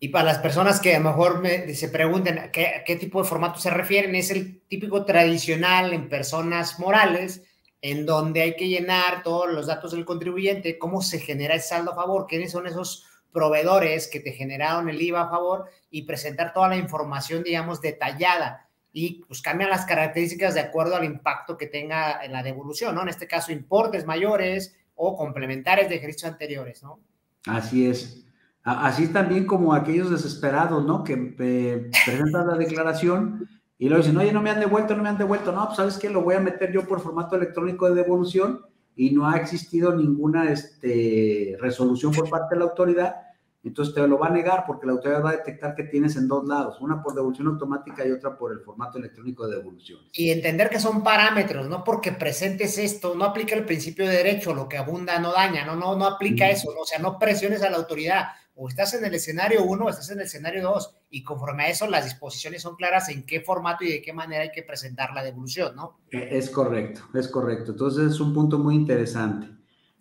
Y 0.00 0.08
para 0.08 0.24
las 0.24 0.38
personas 0.38 0.80
que 0.80 0.96
a 0.96 0.98
lo 0.98 1.10
mejor 1.10 1.42
me, 1.42 1.74
se 1.74 1.90
pregunten 1.90 2.38
a 2.38 2.50
qué, 2.50 2.96
tipo 2.98 3.22
de 3.22 3.28
formato 3.28 3.60
se 3.60 3.68
refieren, 3.68 4.14
es 4.14 4.30
el 4.30 4.62
típico 4.62 5.04
tradicional 5.04 5.92
en 5.92 6.08
personas 6.08 6.80
morales, 6.80 7.44
en 7.82 8.06
donde 8.06 8.40
hay 8.40 8.56
que 8.56 8.68
llenar 8.68 9.22
todos 9.22 9.52
los 9.52 9.66
datos 9.66 9.92
del 9.92 10.06
contribuyente, 10.06 10.78
cómo 10.78 11.02
se 11.02 11.18
genera 11.18 11.54
el 11.54 11.60
saldo 11.60 11.92
a 11.92 11.96
favor, 11.96 12.26
quiénes 12.26 12.50
son 12.50 12.66
esos 12.66 13.04
proveedores 13.32 14.08
que 14.08 14.20
te 14.20 14.32
generaron 14.32 14.88
el 14.88 15.00
IVA 15.00 15.22
a 15.22 15.30
favor 15.30 15.70
y 15.90 16.02
presentar 16.02 16.52
toda 16.52 16.68
la 16.68 16.76
información, 16.76 17.42
digamos, 17.42 17.80
detallada 17.80 18.68
y 18.92 19.24
pues 19.24 19.40
cambian 19.40 19.70
las 19.70 19.86
características 19.86 20.54
de 20.54 20.60
acuerdo 20.60 20.96
al 20.96 21.04
impacto 21.04 21.56
que 21.56 21.66
tenga 21.66 22.22
en 22.24 22.32
la 22.32 22.42
devolución, 22.42 22.94
¿no? 22.94 23.02
En 23.02 23.08
este 23.08 23.26
caso, 23.26 23.50
importes 23.50 24.04
mayores, 24.04 24.76
o 24.94 25.16
complementarios 25.16 25.88
de 25.88 25.96
ejercicios 25.96 26.30
anteriores, 26.30 26.82
¿no? 26.82 27.00
Así 27.46 27.86
es. 27.86 28.24
Así 28.62 29.08
también 29.08 29.46
como 29.46 29.74
aquellos 29.74 30.10
desesperados, 30.10 30.84
¿no? 30.84 31.02
Que 31.02 31.34
eh, 31.38 31.90
presentan 32.06 32.46
la 32.46 32.56
declaración 32.56 33.48
y 33.78 33.88
luego 33.88 34.04
dicen, 34.04 34.16
oye, 34.16 34.32
no 34.32 34.40
me 34.40 34.50
han 34.50 34.60
devuelto, 34.60 34.94
no 34.94 35.02
me 35.02 35.08
han 35.08 35.18
devuelto. 35.18 35.50
No, 35.50 35.66
pues 35.66 35.76
sabes 35.76 35.98
qué, 35.98 36.08
lo 36.08 36.22
voy 36.22 36.36
a 36.36 36.40
meter 36.40 36.72
yo 36.72 36.86
por 36.86 37.00
formato 37.00 37.34
electrónico 37.34 37.88
de 37.88 37.96
devolución 37.96 38.64
y 38.96 39.10
no 39.10 39.28
ha 39.28 39.36
existido 39.36 39.94
ninguna 39.94 40.50
este, 40.50 41.56
resolución 41.60 42.12
por 42.12 42.28
parte 42.28 42.54
de 42.54 42.58
la 42.60 42.66
autoridad 42.66 43.16
entonces 43.64 43.94
te 43.94 44.06
lo 44.06 44.18
va 44.18 44.26
a 44.26 44.30
negar 44.30 44.64
porque 44.66 44.86
la 44.86 44.92
autoridad 44.92 45.22
va 45.22 45.30
a 45.30 45.36
detectar 45.36 45.74
que 45.74 45.84
tienes 45.84 46.16
en 46.16 46.26
dos 46.26 46.46
lados, 46.46 46.80
una 46.80 47.00
por 47.00 47.14
devolución 47.14 47.46
automática 47.46 48.04
y 48.04 48.10
otra 48.10 48.36
por 48.36 48.50
el 48.50 48.60
formato 48.60 48.98
electrónico 48.98 49.46
de 49.46 49.56
devolución. 49.56 50.00
Y 50.12 50.30
entender 50.30 50.68
que 50.68 50.80
son 50.80 51.04
parámetros, 51.04 51.68
no 51.68 51.84
porque 51.84 52.10
presentes 52.10 52.76
esto, 52.78 53.14
no 53.14 53.24
aplica 53.24 53.54
el 53.54 53.64
principio 53.64 54.06
de 54.08 54.16
derecho, 54.16 54.52
lo 54.52 54.68
que 54.68 54.78
abunda 54.78 55.18
no 55.20 55.32
daña, 55.32 55.64
no, 55.64 55.76
no, 55.76 55.96
no 55.96 56.06
aplica 56.06 56.50
eso, 56.50 56.74
o 56.76 56.84
sea, 56.84 56.98
no 56.98 57.18
presiones 57.20 57.62
a 57.62 57.70
la 57.70 57.76
autoridad, 57.76 58.24
o 58.56 58.68
estás 58.68 58.94
en 58.94 59.04
el 59.04 59.14
escenario 59.14 59.62
1 59.62 59.84
o 59.84 59.88
estás 59.88 60.10
en 60.10 60.18
el 60.18 60.26
escenario 60.26 60.62
2, 60.64 60.96
y 61.14 61.22
conforme 61.22 61.64
a 61.64 61.68
eso 61.68 61.86
las 61.86 62.04
disposiciones 62.04 62.62
son 62.62 62.74
claras 62.74 63.10
en 63.10 63.24
qué 63.24 63.42
formato 63.42 63.84
y 63.84 63.92
de 63.92 64.02
qué 64.02 64.14
manera 64.14 64.44
hay 64.44 64.50
que 64.50 64.62
presentar 64.62 65.12
la 65.12 65.22
devolución, 65.22 65.76
¿no? 65.76 65.98
E, 66.10 66.38
es 66.38 66.48
correcto, 66.48 67.02
es 67.12 67.28
correcto. 67.28 67.72
Entonces 67.72 68.12
es 68.12 68.18
un 68.18 68.32
punto 68.32 68.58
muy 68.58 68.74
interesante. 68.74 69.48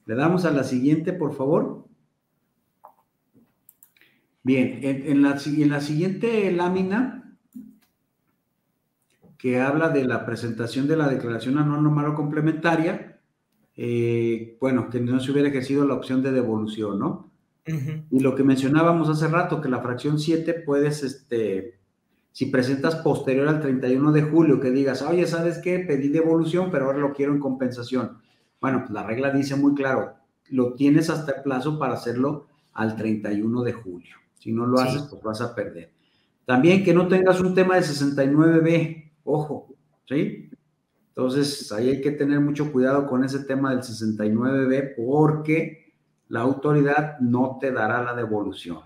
Le 0.06 0.16
damos 0.16 0.46
a 0.46 0.52
la 0.52 0.64
siguiente, 0.64 1.12
por 1.12 1.36
favor. 1.36 1.86
Bien, 4.42 4.80
en, 4.82 5.22
la, 5.22 5.38
siguiente 5.38 6.50
lámina, 6.52 7.38
que 9.38 9.60
habla 9.60 9.90
de 9.90 10.06
la 10.06 10.26
presentación 10.26 10.88
de 10.88 10.96
la 10.96 11.10
declaración 11.10 11.58
anual 11.58 12.08
o 12.08 12.16
complementaria, 12.16 13.20
eh, 13.76 14.58
bueno, 14.62 14.90
que 14.90 15.02
no 15.02 15.20
se 15.20 15.32
hubiera 15.32 15.50
ejercido 15.50 15.86
la 15.86 15.94
opción 15.94 16.24
de 16.24 16.32
devolución, 16.32 16.98
¿no? 17.00 17.31
Y 17.66 18.20
lo 18.20 18.36
que 18.36 18.44
mencionábamos 18.44 19.10
hace 19.10 19.28
rato, 19.28 19.62
que 19.62 19.70
la 19.70 19.82
fracción 19.82 20.20
7 20.20 20.64
puedes, 20.66 21.04
este, 21.04 21.80
si 22.32 22.48
presentas 22.48 22.96
posterior 22.96 23.48
al 23.48 23.62
31 23.62 24.12
de 24.12 24.24
julio, 24.24 24.60
que 24.60 24.72
digas, 24.72 25.02
oye, 25.02 25.28
¿sabes 25.28 25.60
qué? 25.60 25.80
Pedí 25.80 26.10
devolución, 26.10 26.70
pero 26.72 26.86
ahora 26.86 27.00
lo 27.00 27.14
quiero 27.14 27.34
en 27.34 27.40
compensación. 27.40 28.18
Bueno, 28.60 28.80
pues 28.80 28.92
la 28.92 29.04
regla 29.04 29.32
dice 29.32 29.56
muy 29.56 29.76
claro, 29.76 30.16
lo 30.50 30.74
tienes 30.74 31.10
hasta 31.10 31.34
el 31.34 31.44
plazo 31.44 31.78
para 31.78 31.94
hacerlo 31.94 32.48
al 32.74 32.96
31 32.96 33.64
de 33.64 33.74
julio. 33.74 34.16
Si 34.40 34.52
no 34.52 34.66
lo 34.66 34.80
haces, 34.80 35.04
pues 35.04 35.22
vas 35.22 35.42
a 35.42 35.54
perder. 35.54 35.92
También 36.46 36.84
que 36.84 36.94
no 36.94 37.08
tengas 37.08 37.40
un 37.42 37.54
tema 37.54 37.76
de 37.76 37.82
69B, 37.82 39.12
ojo, 39.24 39.76
¿sí? 40.08 40.50
Entonces, 41.10 41.72
ahí 41.72 41.90
hay 41.90 42.02
que 42.02 42.12
tener 42.12 42.40
mucho 42.40 42.72
cuidado 42.72 43.06
con 43.08 43.24
ese 43.24 43.40
tema 43.40 43.72
del 43.72 43.82
69B 43.82 44.96
porque 44.96 45.81
la 46.32 46.40
autoridad 46.40 47.20
no 47.20 47.58
te 47.60 47.74
dará 47.74 48.02
la 48.02 48.16
devolución, 48.16 48.80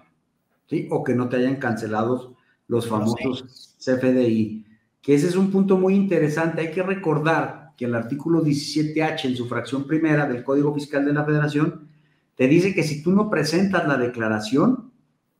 ¿sí? 0.65 0.87
O 0.89 1.03
que 1.03 1.13
no 1.13 1.29
te 1.29 1.37
hayan 1.37 1.57
cancelado 1.57 2.35
los 2.67 2.87
famosos 2.87 3.75
CFDI, 3.77 4.65
que 4.99 5.13
ese 5.13 5.27
es 5.27 5.35
un 5.35 5.51
punto 5.51 5.77
muy 5.77 5.93
interesante. 5.93 6.61
Hay 6.61 6.71
que 6.71 6.81
recordar 6.81 7.73
que 7.77 7.85
el 7.85 7.93
artículo 7.93 8.43
17H 8.43 9.25
en 9.25 9.35
su 9.35 9.47
fracción 9.47 9.85
primera 9.85 10.27
del 10.27 10.43
Código 10.43 10.73
Fiscal 10.73 11.05
de 11.05 11.13
la 11.13 11.23
Federación 11.23 11.87
te 12.33 12.47
dice 12.47 12.73
que 12.73 12.81
si 12.81 13.03
tú 13.03 13.11
no 13.11 13.29
presentas 13.29 13.87
la 13.87 13.97
declaración, 13.97 14.91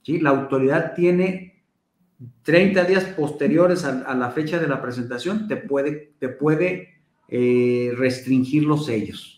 la 0.05 0.29
autoridad 0.29 0.93
tiene 0.93 1.63
30 2.43 2.83
días 2.83 3.05
posteriores 3.05 3.83
a, 3.83 4.13
la 4.13 4.29
fecha 4.29 4.59
de 4.59 4.67
la 4.67 4.79
presentación, 4.79 5.47
te 5.47 5.57
puede, 5.57 6.13
te 6.19 6.29
puede 6.29 6.89
eh, 7.29 7.91
restringir 7.97 8.63
los 8.63 8.85
sellos. 8.85 9.34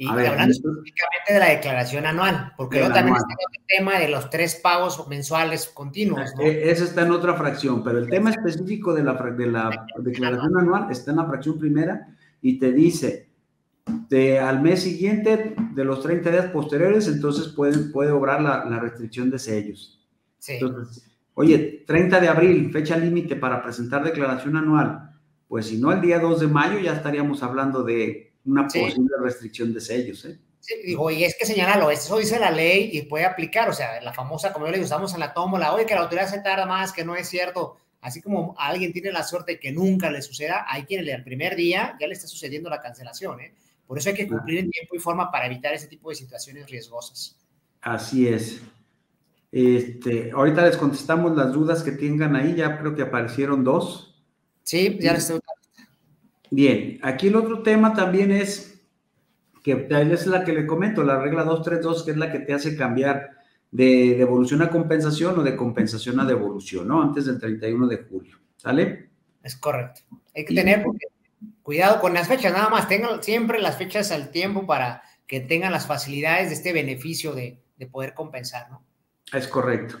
Y 0.00 0.06
hablando 0.06 0.52
específicamente 0.52 1.32
de 1.32 1.38
la 1.40 1.48
declaración 1.48 2.06
anual, 2.06 2.52
porque 2.56 2.78
luego 2.78 2.94
también 2.94 3.16
está 3.16 3.34
el 3.52 3.66
tema 3.66 3.98
de 3.98 4.08
los 4.08 4.30
tres 4.30 4.54
pagos 4.54 5.08
mensuales 5.08 5.66
continuos. 5.66 6.30
¿no? 6.36 6.44
E, 6.44 6.70
ese 6.70 6.84
está 6.84 7.02
en 7.02 7.10
otra 7.10 7.34
fracción, 7.34 7.82
pero 7.82 7.98
el 7.98 8.08
tema 8.08 8.30
específico 8.30 8.94
de 8.94 9.02
la, 9.02 9.14
de 9.14 9.46
la 9.48 9.86
declaración 9.98 10.56
anual 10.56 10.86
está 10.92 11.10
en 11.10 11.16
la 11.16 11.26
fracción 11.26 11.58
primera 11.58 12.16
y 12.40 12.60
te 12.60 12.70
dice, 12.70 13.28
de, 14.08 14.38
al 14.38 14.62
mes 14.62 14.82
siguiente, 14.84 15.56
de 15.74 15.84
los 15.84 16.00
30 16.00 16.30
días 16.30 16.46
posteriores, 16.46 17.08
entonces 17.08 17.48
puede, 17.48 17.76
puede 17.90 18.12
obrar 18.12 18.40
la, 18.40 18.66
la 18.66 18.78
restricción 18.78 19.30
de 19.30 19.40
sellos. 19.40 20.06
Sí. 20.38 20.58
Entonces, 20.60 21.10
oye, 21.34 21.82
30 21.88 22.20
de 22.20 22.28
abril, 22.28 22.70
fecha 22.72 22.96
límite 22.96 23.34
para 23.34 23.60
presentar 23.64 24.04
declaración 24.04 24.56
anual. 24.56 25.10
Pues 25.48 25.66
si 25.66 25.78
no, 25.78 25.90
el 25.90 26.00
día 26.00 26.20
2 26.20 26.38
de 26.38 26.46
mayo 26.46 26.78
ya 26.78 26.92
estaríamos 26.92 27.42
hablando 27.42 27.82
de 27.82 28.27
una 28.48 28.66
posible 28.66 29.14
restricción 29.20 29.72
de 29.72 29.80
sellos. 29.80 30.24
¿eh? 30.24 30.38
Sí, 30.60 30.74
digo, 30.84 31.10
y 31.10 31.24
es 31.24 31.36
que 31.38 31.46
señalalo, 31.46 31.90
eso 31.90 32.18
dice 32.18 32.38
la 32.38 32.50
ley 32.50 32.90
y 32.92 33.02
puede 33.02 33.24
aplicar, 33.24 33.68
o 33.68 33.72
sea, 33.72 34.00
la 34.00 34.12
famosa, 34.12 34.52
como 34.52 34.66
yo 34.66 34.72
le 34.72 34.80
usamos 34.80 35.14
en 35.14 35.20
la 35.20 35.32
tómbola, 35.32 35.72
oye, 35.72 35.86
que 35.86 35.94
la 35.94 36.00
autoridad 36.00 36.28
se 36.28 36.40
tarda 36.40 36.66
más, 36.66 36.92
que 36.92 37.04
no 37.04 37.16
es 37.16 37.28
cierto. 37.28 37.76
Así 38.00 38.22
como 38.22 38.54
alguien 38.58 38.92
tiene 38.92 39.10
la 39.10 39.24
suerte 39.24 39.58
que 39.58 39.72
nunca 39.72 40.10
le 40.10 40.22
suceda, 40.22 40.64
hay 40.68 40.84
quien 40.84 41.06
el 41.06 41.24
primer 41.24 41.56
día 41.56 41.96
ya 42.00 42.06
le 42.06 42.14
está 42.14 42.26
sucediendo 42.26 42.70
la 42.70 42.80
cancelación. 42.80 43.40
¿eh? 43.40 43.54
Por 43.86 43.98
eso 43.98 44.10
hay 44.10 44.14
que 44.14 44.28
cumplir 44.28 44.58
en 44.60 44.70
tiempo 44.70 44.94
y 44.94 44.98
forma 44.98 45.30
para 45.30 45.46
evitar 45.46 45.74
ese 45.74 45.88
tipo 45.88 46.10
de 46.10 46.16
situaciones 46.16 46.70
riesgosas. 46.70 47.36
Así 47.80 48.28
es. 48.28 48.60
Este, 49.50 50.30
ahorita 50.30 50.66
les 50.66 50.76
contestamos 50.76 51.36
las 51.36 51.52
dudas 51.52 51.82
que 51.82 51.92
tengan 51.92 52.36
ahí, 52.36 52.54
ya 52.54 52.78
creo 52.78 52.94
que 52.94 53.02
aparecieron 53.02 53.64
dos. 53.64 54.22
Sí, 54.62 54.98
ya 55.00 55.14
les 55.14 55.22
estoy 55.22 55.40
Bien, 56.50 56.98
aquí 57.02 57.28
el 57.28 57.36
otro 57.36 57.62
tema 57.62 57.94
también 57.94 58.30
es 58.30 58.80
que 59.62 59.86
es 59.90 60.26
la 60.26 60.44
que 60.44 60.52
le 60.52 60.66
comento, 60.66 61.02
la 61.04 61.20
regla 61.20 61.44
232, 61.44 62.04
que 62.04 62.10
es 62.12 62.16
la 62.16 62.32
que 62.32 62.38
te 62.38 62.54
hace 62.54 62.76
cambiar 62.76 63.38
de 63.70 64.14
devolución 64.16 64.62
a 64.62 64.70
compensación 64.70 65.38
o 65.38 65.42
de 65.42 65.56
compensación 65.56 66.20
a 66.20 66.24
devolución, 66.24 66.88
¿no? 66.88 67.02
Antes 67.02 67.26
del 67.26 67.38
31 67.38 67.86
de 67.86 67.96
julio, 67.98 68.38
¿sale? 68.56 69.10
Es 69.42 69.56
correcto. 69.56 70.00
Hay 70.34 70.44
que 70.44 70.54
tener 70.54 70.84
cuidado 71.62 72.00
con 72.00 72.14
las 72.14 72.28
fechas, 72.28 72.52
nada 72.52 72.70
más, 72.70 72.88
tengan 72.88 73.22
siempre 73.22 73.60
las 73.60 73.76
fechas 73.76 74.10
al 74.10 74.30
tiempo 74.30 74.66
para 74.66 75.02
que 75.26 75.40
tengan 75.40 75.72
las 75.72 75.86
facilidades 75.86 76.48
de 76.48 76.54
este 76.54 76.72
beneficio 76.72 77.34
de, 77.34 77.60
de 77.76 77.86
poder 77.86 78.14
compensar, 78.14 78.70
¿no? 78.70 78.82
Es 79.32 79.46
correcto. 79.46 79.98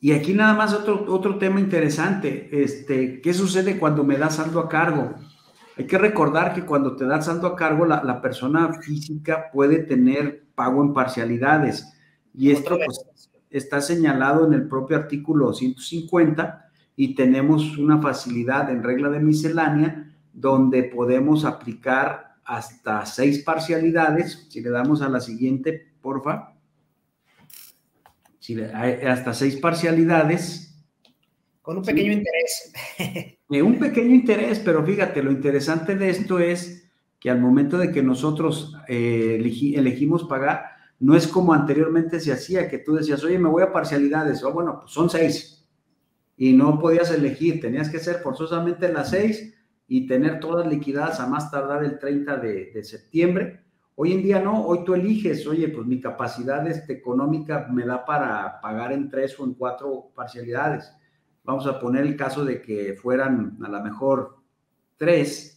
Y 0.00 0.12
aquí 0.12 0.34
nada 0.34 0.54
más 0.54 0.74
otro, 0.74 1.06
otro 1.08 1.38
tema 1.38 1.60
interesante, 1.60 2.50
este, 2.52 3.20
¿qué 3.20 3.32
sucede 3.32 3.78
cuando 3.78 4.04
me 4.04 4.18
da 4.18 4.28
saldo 4.28 4.60
a 4.60 4.68
cargo? 4.68 5.14
Hay 5.76 5.86
que 5.86 5.98
recordar 5.98 6.54
que 6.54 6.64
cuando 6.64 6.94
te 6.94 7.04
das 7.04 7.26
saldo 7.26 7.48
a 7.48 7.56
cargo, 7.56 7.84
la, 7.84 8.20
persona 8.20 8.72
física 8.74 9.50
puede 9.52 9.78
tener 9.78 10.44
pago 10.54 10.82
en 10.82 10.92
parcialidades. 10.92 11.92
Y 12.32 12.52
esto 12.52 12.78
pues, 12.84 13.04
está 13.50 13.80
señalado 13.80 14.46
en 14.46 14.54
el 14.54 14.68
propio 14.68 14.96
artículo 14.96 15.52
150 15.52 16.68
y 16.96 17.14
tenemos 17.16 17.76
una 17.76 18.00
facilidad 18.00 18.70
en 18.70 18.84
regla 18.84 19.10
de 19.10 19.18
miscelánea 19.18 20.14
donde 20.32 20.84
podemos 20.84 21.44
aplicar 21.44 22.36
hasta 22.44 23.04
seis 23.06 23.42
parcialidades. 23.42 24.46
Si 24.50 24.60
le 24.60 24.70
damos 24.70 25.02
a 25.02 25.08
la 25.08 25.20
siguiente, 25.20 25.92
porfa. 26.00 26.52
Si 28.38 28.60
hasta 28.60 29.34
seis 29.34 29.56
parcialidades. 29.56 30.63
Con 31.64 31.78
un 31.78 31.82
pequeño 31.82 32.12
interés. 32.12 32.72
un 33.48 33.78
pequeño 33.78 34.14
interés, 34.14 34.58
pero 34.58 34.84
fíjate, 34.84 35.22
lo 35.22 35.32
interesante 35.32 35.96
de 35.96 36.10
esto 36.10 36.38
es 36.38 36.92
que 37.18 37.30
al 37.30 37.40
momento 37.40 37.78
de 37.78 37.90
que 37.90 38.02
nosotros 38.02 38.76
eh, 38.86 39.38
elegimos 39.74 40.24
pagar, 40.24 40.66
no 41.00 41.16
es 41.16 41.26
como 41.26 41.54
anteriormente 41.54 42.20
se 42.20 42.32
hacía, 42.32 42.68
que 42.68 42.80
tú 42.80 42.96
decías, 42.96 43.24
oye, 43.24 43.38
me 43.38 43.48
voy 43.48 43.62
a 43.62 43.72
parcialidades, 43.72 44.44
o 44.44 44.52
bueno, 44.52 44.80
pues 44.80 44.92
son 44.92 45.08
seis, 45.08 45.66
y 46.36 46.52
no 46.52 46.78
podías 46.78 47.10
elegir, 47.10 47.62
tenías 47.62 47.88
que 47.88 47.98
ser 47.98 48.16
forzosamente 48.16 48.92
las 48.92 49.08
seis 49.08 49.54
y 49.88 50.06
tener 50.06 50.40
todas 50.40 50.66
liquidadas 50.66 51.18
a 51.18 51.26
más 51.26 51.50
tardar 51.50 51.82
el 51.82 51.98
30 51.98 52.36
de, 52.36 52.84
septiembre. 52.84 53.62
Hoy 53.94 54.12
en 54.12 54.22
día 54.22 54.38
no, 54.38 54.66
hoy 54.66 54.84
tú 54.84 54.92
eliges, 54.92 55.46
oye, 55.46 55.68
pues 55.70 55.86
mi 55.86 55.98
capacidad 55.98 56.66
este, 56.68 56.92
económica 56.92 57.68
me 57.72 57.86
da 57.86 58.04
para 58.04 58.60
pagar 58.60 58.92
en 58.92 59.08
tres 59.08 59.40
o 59.40 59.44
en 59.46 59.54
cuatro 59.54 60.12
parcialidades 60.14 60.92
vamos 61.44 61.66
a 61.66 61.78
poner 61.78 62.02
el 62.04 62.16
caso 62.16 62.44
de 62.44 62.60
que 62.60 62.94
fueran 62.94 63.58
a 63.62 63.68
lo 63.68 63.82
mejor 63.82 64.38
tres, 64.96 65.54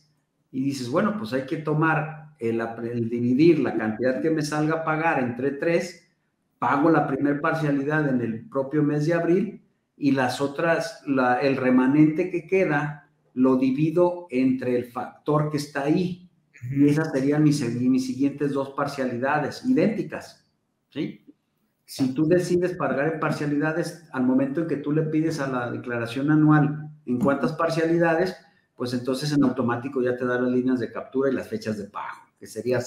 y 0.51 0.63
dices, 0.63 0.89
bueno, 0.89 1.15
pues 1.17 1.33
hay 1.33 1.45
que 1.45 1.57
tomar 1.57 2.35
el, 2.39 3.09
dividir 3.09 3.59
la 3.59 3.75
cantidad 3.75 4.21
que 4.21 4.29
me 4.29 4.41
salga 4.41 4.75
a 4.75 4.83
pagar 4.83 5.19
entre 5.19 5.51
tres, 5.51 6.07
pago 6.59 6.89
la 6.89 7.07
primera 7.07 7.39
parcialidad 7.39 8.07
en 8.09 8.21
el 8.21 8.47
propio 8.47 8.83
mes 8.83 9.05
de 9.05 9.13
abril 9.13 9.61
y 9.95 10.11
las 10.11 10.41
otras, 10.41 11.03
el 11.41 11.57
remanente 11.57 12.29
que 12.29 12.45
queda, 12.45 13.09
lo 13.33 13.57
divido 13.57 14.27
entre 14.29 14.75
el 14.75 14.85
factor 14.85 15.51
que 15.51 15.57
está 15.57 15.83
ahí. 15.83 16.29
Y 16.71 16.87
esas 16.87 17.11
serían 17.11 17.43
mis, 17.43 17.61
mis 17.79 18.07
siguientes 18.07 18.51
dos 18.51 18.71
parcialidades 18.71 19.63
idénticas. 19.65 20.47
¿sí? 20.89 21.26
Si 21.87 22.13
tú 22.13 22.27
decides 22.27 22.73
pagar 22.73 23.13
en 23.13 23.19
parcialidades 23.21 24.03
al 24.11 24.23
momento 24.23 24.59
en 24.59 24.67
que 24.67 24.75
tú 24.75 24.91
le 24.91 25.03
pides 25.03 25.39
a 25.39 25.47
la 25.47 25.71
declaración 25.71 26.29
anual 26.29 26.89
en 27.05 27.17
cuántas 27.17 27.53
parcialidades, 27.53 28.35
pues 28.75 28.93
entonces 28.93 29.31
en 29.31 29.41
automático 29.45 30.01
ya 30.01 30.17
te 30.17 30.25
da 30.25 30.37
las 30.37 30.51
líneas 30.51 30.81
de 30.81 30.91
captura 30.91 31.31
y 31.31 31.33
las 31.33 31.47
fechas 31.47 31.77
de 31.77 31.85
pago, 31.85 32.17
que 32.37 32.45
sería 32.45 32.81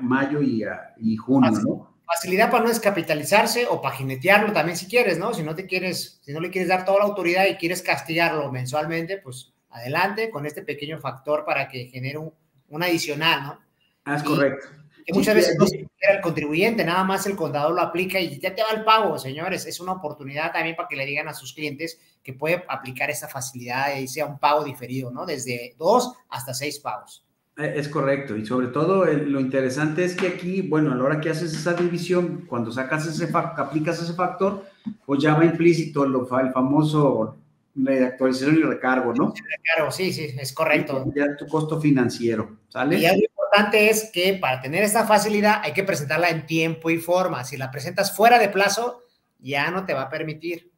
mayo 0.00 0.40
y, 0.40 0.64
y 0.96 1.16
junio, 1.18 1.50
¿no? 1.50 1.98
Facilidad 2.06 2.50
para 2.50 2.62
no 2.62 2.70
descapitalizarse 2.70 3.66
o 3.68 3.82
para 3.82 3.96
jinetearlo 3.96 4.50
también 4.54 4.78
si 4.78 4.86
quieres, 4.86 5.18
¿no? 5.18 5.34
Si 5.34 5.42
no 5.42 5.54
te 5.54 5.66
quieres, 5.66 6.18
si 6.22 6.32
no 6.32 6.40
le 6.40 6.50
quieres 6.50 6.70
dar 6.70 6.86
toda 6.86 7.00
la 7.00 7.04
autoridad 7.04 7.44
y 7.44 7.56
quieres 7.56 7.82
castigarlo 7.82 8.50
mensualmente, 8.50 9.18
pues 9.18 9.52
adelante 9.68 10.30
con 10.30 10.46
este 10.46 10.62
pequeño 10.62 10.98
factor 11.00 11.44
para 11.44 11.68
que 11.68 11.88
genere 11.88 12.16
un, 12.16 12.82
adicional, 12.82 13.42
¿no? 13.42 13.60
Ah, 14.06 14.16
es 14.16 14.22
correcto 14.22 14.77
muchas 15.12 15.34
veces 15.34 15.56
no 15.58 15.66
se 15.66 15.88
el 16.00 16.20
contribuyente, 16.20 16.84
nada 16.84 17.04
más 17.04 17.26
el 17.26 17.36
contador 17.36 17.74
lo 17.74 17.80
aplica 17.80 18.20
y 18.20 18.38
ya 18.38 18.54
te 18.54 18.62
va 18.62 18.70
el 18.70 18.84
pago, 18.84 19.18
señores. 19.18 19.66
Es 19.66 19.80
una 19.80 19.92
oportunidad 19.92 20.52
también 20.52 20.76
para 20.76 20.88
que 20.88 20.96
le 20.96 21.06
digan 21.06 21.28
a 21.28 21.34
sus 21.34 21.52
clientes 21.52 22.00
que 22.22 22.32
puede 22.32 22.64
aplicar 22.68 23.10
esta 23.10 23.28
facilidad 23.28 23.96
y 23.96 24.08
sea 24.08 24.26
un 24.26 24.38
pago 24.38 24.64
diferido, 24.64 25.10
¿no? 25.10 25.26
Desde 25.26 25.74
dos 25.78 26.12
hasta 26.28 26.54
seis 26.54 26.78
pagos. 26.78 27.24
Eh, 27.56 27.74
es 27.76 27.88
correcto, 27.88 28.36
y 28.36 28.46
sobre 28.46 28.68
todo 28.68 29.04
lo 29.04 29.40
interesante 29.40 30.04
es 30.04 30.14
que 30.14 30.28
aquí, 30.28 30.62
bueno, 30.62 30.92
a 30.92 30.94
la 30.94 31.04
hora 31.04 31.20
que 31.20 31.30
haces 31.30 31.52
esa 31.52 31.74
división, 31.74 32.46
cuando 32.48 32.70
sacas 32.70 33.06
ese 33.06 33.28
aplicas 33.34 34.00
ese 34.00 34.14
factor, 34.14 34.64
pues 35.04 35.20
ya 35.20 35.34
va 35.34 35.44
implícito 35.44 36.06
lo, 36.06 36.28
el 36.38 36.52
famoso 36.52 37.36
de 37.74 38.06
actualización 38.06 38.58
y 38.58 38.62
recargo, 38.62 39.12
¿no? 39.12 39.34
Recargo, 39.34 39.90
sí, 39.90 40.12
sí, 40.12 40.34
es 40.38 40.52
correcto. 40.52 41.04
Ya 41.14 41.36
tu 41.36 41.46
costo 41.46 41.80
financiero, 41.80 42.58
¿sale? 42.68 42.98
Y 42.98 43.27
importante 43.48 43.88
es 43.88 44.10
que 44.12 44.34
para 44.34 44.60
tener 44.60 44.82
esta 44.82 45.06
facilidad 45.06 45.60
hay 45.62 45.72
que 45.72 45.84
presentarla 45.84 46.28
en 46.28 46.46
tiempo 46.46 46.90
y 46.90 46.98
forma. 46.98 47.44
Si 47.44 47.56
la 47.56 47.70
presentas 47.70 48.14
fuera 48.14 48.38
de 48.38 48.48
plazo, 48.48 49.02
ya 49.38 49.70
no 49.70 49.84
te 49.84 49.94
va 49.94 50.02
a 50.02 50.10
permitir. 50.10 50.70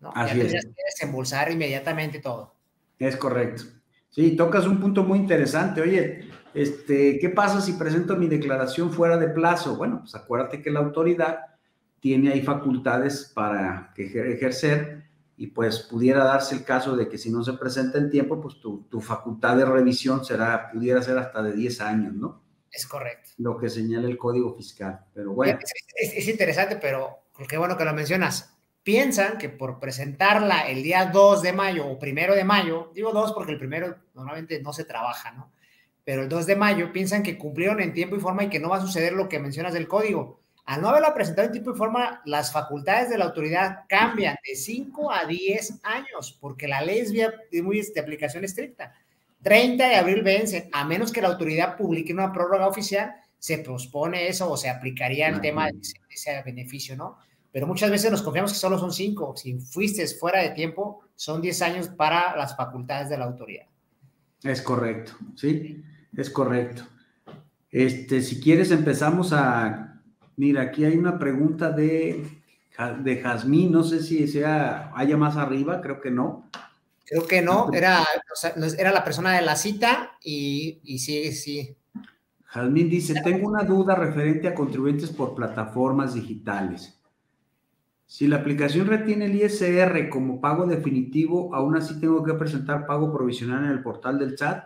¿no? 0.00 0.12
Así 0.14 0.36
ya 0.36 0.44
es. 0.44 0.66
que 0.66 0.82
desembolsar 0.84 1.50
inmediatamente 1.50 2.18
todo. 2.18 2.54
Es 2.98 3.16
correcto. 3.16 3.62
Sí, 4.10 4.36
tocas 4.36 4.66
un 4.66 4.80
punto 4.80 5.04
muy 5.04 5.18
interesante. 5.18 5.80
Oye, 5.80 6.28
este, 6.54 7.18
¿qué 7.18 7.28
pasa 7.28 7.60
si 7.60 7.74
presento 7.74 8.16
mi 8.16 8.26
declaración 8.26 8.92
fuera 8.92 9.16
de 9.16 9.28
plazo? 9.28 9.76
Bueno, 9.76 10.00
pues 10.00 10.14
acuérdate 10.14 10.62
que 10.62 10.70
la 10.70 10.80
autoridad 10.80 11.40
tiene 12.00 12.32
ahí 12.32 12.42
facultades 12.42 13.30
para 13.34 13.92
ejercer 13.96 15.05
y 15.38 15.48
pues 15.48 15.80
pudiera 15.80 16.24
darse 16.24 16.54
el 16.54 16.64
caso 16.64 16.96
de 16.96 17.08
que 17.08 17.18
si 17.18 17.30
no 17.30 17.44
se 17.44 17.52
presenta 17.54 17.98
en 17.98 18.10
tiempo, 18.10 18.40
pues 18.40 18.58
tu, 18.60 19.00
facultad 19.00 19.56
de 19.56 19.66
revisión 19.66 20.24
será, 20.24 20.70
pudiera 20.70 21.02
ser 21.02 21.18
hasta 21.18 21.42
de 21.42 21.52
10 21.52 21.80
años, 21.82 22.14
¿no? 22.14 22.42
Es 22.70 22.86
correcto. 22.86 23.30
Lo 23.38 23.58
que 23.58 23.68
señala 23.68 24.08
el 24.08 24.16
Código 24.16 24.54
Fiscal, 24.54 25.00
pero 25.14 25.32
bueno. 25.32 25.58
Es, 25.94 26.28
interesante, 26.28 26.76
pero 26.76 27.24
qué 27.48 27.58
bueno 27.58 27.76
que 27.76 27.84
lo 27.84 27.92
mencionas. 27.92 28.56
Piensan 28.82 29.36
que 29.36 29.48
por 29.48 29.78
presentarla 29.78 30.68
el 30.68 30.82
día 30.82 31.06
2 31.06 31.42
de 31.42 31.52
mayo 31.52 31.86
o 31.86 31.98
primero 31.98 32.34
de 32.34 32.44
mayo, 32.44 32.90
digo 32.94 33.12
2 33.12 33.32
porque 33.32 33.52
el 33.52 33.58
primero 33.58 33.96
normalmente 34.14 34.62
no 34.62 34.72
se 34.72 34.84
trabaja, 34.84 35.32
¿no? 35.32 35.52
Pero 36.04 36.22
el 36.22 36.28
2 36.28 36.46
de 36.46 36.56
mayo 36.56 36.92
piensan 36.92 37.22
que 37.22 37.36
cumplieron 37.36 37.80
en 37.80 37.92
tiempo 37.92 38.16
y 38.16 38.20
forma 38.20 38.44
y 38.44 38.48
que 38.48 38.60
no 38.60 38.70
va 38.70 38.76
a 38.76 38.80
suceder 38.80 39.12
lo 39.12 39.28
que 39.28 39.40
mencionas 39.40 39.74
del 39.74 39.88
código 39.88 40.40
al 40.66 40.82
no 40.82 40.88
haberla 40.88 41.14
presentado 41.14 41.46
en 41.46 41.52
tiempo 41.52 41.72
y 41.72 41.78
forma, 41.78 42.20
las 42.24 42.52
facultades 42.52 43.08
de 43.08 43.16
la 43.16 43.26
autoridad 43.26 43.84
cambian 43.88 44.36
de 44.44 44.56
5 44.56 45.12
a 45.12 45.24
10 45.24 45.78
años, 45.84 46.36
porque 46.40 46.66
la 46.66 46.82
ley 46.82 46.98
es 46.98 47.62
muy 47.62 47.80
de 47.80 48.00
aplicación 48.00 48.44
estricta. 48.44 48.92
30 49.42 49.88
de 49.88 49.94
abril 49.94 50.22
vence, 50.22 50.68
a 50.72 50.84
menos 50.84 51.12
que 51.12 51.22
la 51.22 51.28
autoridad 51.28 51.76
publique 51.76 52.12
una 52.12 52.32
prórroga 52.32 52.66
oficial, 52.66 53.14
se 53.38 53.58
pospone 53.58 54.26
eso 54.26 54.50
o 54.50 54.56
se 54.56 54.68
aplicaría 54.68 55.28
el 55.28 55.40
tema 55.40 55.66
de 55.66 55.78
ese, 56.10 56.42
beneficio, 56.44 56.96
¿no? 56.96 57.18
Pero 57.52 57.68
muchas 57.68 57.88
veces 57.88 58.10
nos 58.10 58.22
confiamos 58.22 58.52
que 58.52 58.58
solo 58.58 58.76
son 58.76 58.92
5. 58.92 59.36
Si 59.36 59.60
fuiste 59.60 60.04
fuera 60.08 60.40
de 60.40 60.50
tiempo, 60.50 61.04
son 61.14 61.40
10 61.40 61.62
años 61.62 61.88
para 61.88 62.36
las 62.36 62.56
facultades 62.56 63.08
de 63.08 63.18
la 63.18 63.26
autoridad. 63.26 63.66
Es 64.42 64.60
correcto, 64.62 65.12
sí, 65.36 65.80
es 66.16 66.28
correcto. 66.28 66.82
Este, 67.70 68.20
si 68.22 68.40
quieres 68.40 68.72
empezamos 68.72 69.32
a, 69.32 69.95
mira, 70.36 70.62
aquí 70.62 70.84
hay 70.84 70.96
una 70.96 71.18
pregunta 71.18 71.70
de, 71.70 72.24
de 73.02 73.16
Jazmín, 73.16 73.72
no 73.72 73.82
sé 73.82 74.02
si 74.02 74.26
sea, 74.28 74.92
haya 74.94 75.16
más 75.16 75.36
arriba, 75.36 75.80
creo 75.80 76.00
que 76.00 76.10
no. 76.10 76.50
Creo 77.04 77.26
que 77.26 77.40
no, 77.40 77.70
era, 77.72 78.04
era 78.78 78.90
la 78.90 79.04
persona 79.04 79.32
de 79.34 79.42
la 79.42 79.54
cita 79.54 80.12
y, 80.22 80.80
y 80.82 80.98
sí, 80.98 81.32
sí. 81.32 81.76
Jazmín 82.46 82.90
dice, 82.90 83.20
tengo 83.22 83.48
una 83.48 83.64
duda 83.64 83.94
referente 83.94 84.48
a 84.48 84.54
contribuyentes 84.54 85.10
por 85.10 85.34
plataformas 85.34 86.14
digitales. 86.14 86.96
Si 88.06 88.28
la 88.28 88.36
aplicación 88.36 88.86
retiene 88.86 89.26
el 89.26 89.34
ISR 89.34 90.08
como 90.08 90.40
pago 90.40 90.64
definitivo, 90.66 91.52
aún 91.54 91.76
así 91.76 92.00
tengo 92.00 92.22
que 92.22 92.34
presentar 92.34 92.86
pago 92.86 93.12
provisional 93.12 93.64
en 93.64 93.72
el 93.72 93.82
portal 93.82 94.18
del 94.18 94.36
chat. 94.36 94.64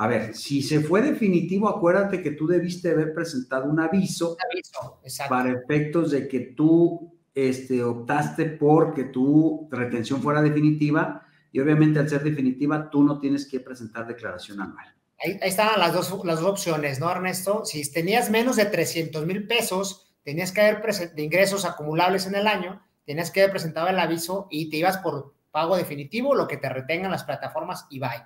A 0.00 0.06
ver, 0.06 0.34
si 0.34 0.62
se 0.62 0.80
fue 0.80 1.02
definitivo, 1.02 1.68
acuérdate 1.68 2.22
que 2.22 2.30
tú 2.30 2.46
debiste 2.46 2.90
haber 2.90 3.12
presentado 3.12 3.68
un 3.68 3.80
aviso, 3.80 4.34
para 5.28 5.52
efectos 5.52 6.10
de 6.12 6.26
que 6.26 6.40
tú 6.40 7.12
este, 7.34 7.84
optaste 7.84 8.46
por 8.46 8.94
que 8.94 9.04
tu 9.04 9.68
retención 9.70 10.22
fuera 10.22 10.40
definitiva 10.40 11.26
y 11.52 11.60
obviamente 11.60 11.98
al 11.98 12.08
ser 12.08 12.22
definitiva 12.22 12.88
tú 12.88 13.02
no 13.02 13.20
tienes 13.20 13.46
que 13.46 13.60
presentar 13.60 14.06
declaración 14.06 14.62
anual. 14.62 14.86
Ahí, 15.22 15.38
estaban 15.42 15.78
las 15.78 15.92
dos, 15.92 16.24
las 16.24 16.40
dos 16.40 16.48
opciones, 16.48 16.98
¿no, 16.98 17.10
Ernesto? 17.10 17.66
Si 17.66 17.92
tenías 17.92 18.30
menos 18.30 18.56
de 18.56 18.64
300 18.64 19.26
mil 19.26 19.46
pesos, 19.46 20.14
tenías 20.22 20.50
que 20.50 20.62
haber 20.62 20.80
de 21.14 21.22
ingresos 21.22 21.66
acumulables 21.66 22.26
en 22.26 22.36
el 22.36 22.46
año, 22.46 22.82
tenías 23.04 23.30
que 23.30 23.42
haber 23.42 23.50
presentado 23.50 23.88
el 23.88 23.98
aviso 23.98 24.48
y 24.50 24.70
te 24.70 24.78
ibas 24.78 24.96
por 24.96 25.34
pago 25.50 25.76
definitivo, 25.76 26.34
lo 26.34 26.48
que 26.48 26.56
te 26.56 26.70
retengan 26.70 27.10
las 27.10 27.24
plataformas 27.24 27.86
y 27.90 27.98
bye. 27.98 28.24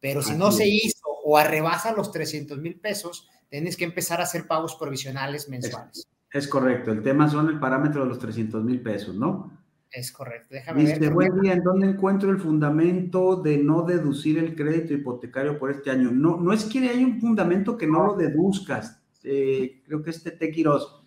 Pero 0.00 0.20
si 0.20 0.34
no 0.34 0.52
se 0.52 0.68
hizo 0.68 1.13
o 1.26 1.38
arrebasa 1.38 1.92
los 1.92 2.12
300 2.12 2.58
mil 2.58 2.78
pesos, 2.78 3.28
tienes 3.48 3.76
que 3.76 3.84
empezar 3.84 4.20
a 4.20 4.24
hacer 4.24 4.46
pagos 4.46 4.76
provisionales 4.76 5.48
mensuales. 5.48 6.06
Es, 6.30 6.48
correcto, 6.48 6.92
el 6.92 7.02
tema 7.02 7.28
son 7.28 7.48
el 7.48 7.58
parámetro 7.58 8.02
de 8.02 8.08
los 8.08 8.18
300 8.18 8.62
mil 8.62 8.80
pesos, 8.82 9.14
¿no? 9.14 9.50
Es 9.90 10.10
correcto, 10.10 10.48
déjame 10.50 10.82
Dice, 10.82 10.98
ver. 10.98 11.12
Buen 11.12 11.40
día, 11.40 11.52
¿en 11.52 11.62
dónde 11.62 11.86
encuentro 11.86 12.30
el 12.30 12.38
fundamento 12.38 13.36
de 13.36 13.58
no 13.58 13.82
deducir 13.82 14.38
el 14.38 14.56
crédito 14.56 14.92
hipotecario 14.92 15.58
por 15.58 15.70
este 15.70 15.90
año? 15.90 16.10
No, 16.10 16.40
no 16.40 16.52
es 16.52 16.64
que 16.64 16.80
haya 16.80 17.06
un 17.06 17.20
fundamento 17.20 17.76
que 17.76 17.86
no 17.86 18.04
lo 18.04 18.16
deduzcas. 18.16 19.00
Eh, 19.22 19.82
creo 19.86 20.02
que 20.02 20.10
este 20.10 20.32
Tequiros 20.32 21.04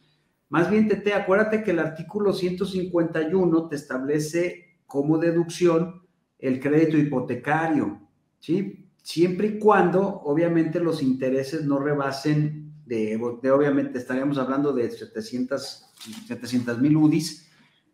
más 0.49 0.69
bien, 0.69 0.87
Tete, 0.87 1.13
acuérdate 1.13 1.61
que 1.63 1.71
el 1.71 1.79
artículo 1.79 2.31
151 2.31 3.67
te 3.67 3.75
establece 3.75 4.77
como 4.85 5.17
deducción 5.17 6.03
el 6.39 6.59
crédito 6.61 6.97
hipotecario, 6.97 7.99
¿sí? 8.39 8.86
Siempre 9.07 9.47
y 9.47 9.57
cuando, 9.57 10.01
obviamente, 10.05 10.81
los 10.81 11.01
intereses 11.01 11.63
no 11.63 11.79
rebasen 11.79 12.73
de, 12.85 13.15
obviamente, 13.15 13.99
estaríamos 13.99 14.37
hablando 14.37 14.73
de 14.73 14.91
700 14.91 16.81
mil 16.81 16.97
UDIs, 16.97 17.49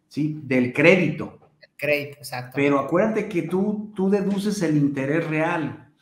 ¿sí? 0.07 0.41
Del 0.43 0.73
crédito. 0.73 1.37
El 1.61 1.69
crédito, 1.77 2.17
exacto. 2.17 2.53
Pero 2.55 2.79
acuérdate 2.79 3.29
que 3.29 3.43
tú, 3.43 3.91
tú 3.95 4.09
deduces 4.09 4.59
el 4.63 4.75
interés 4.75 5.27
real, 5.27 5.93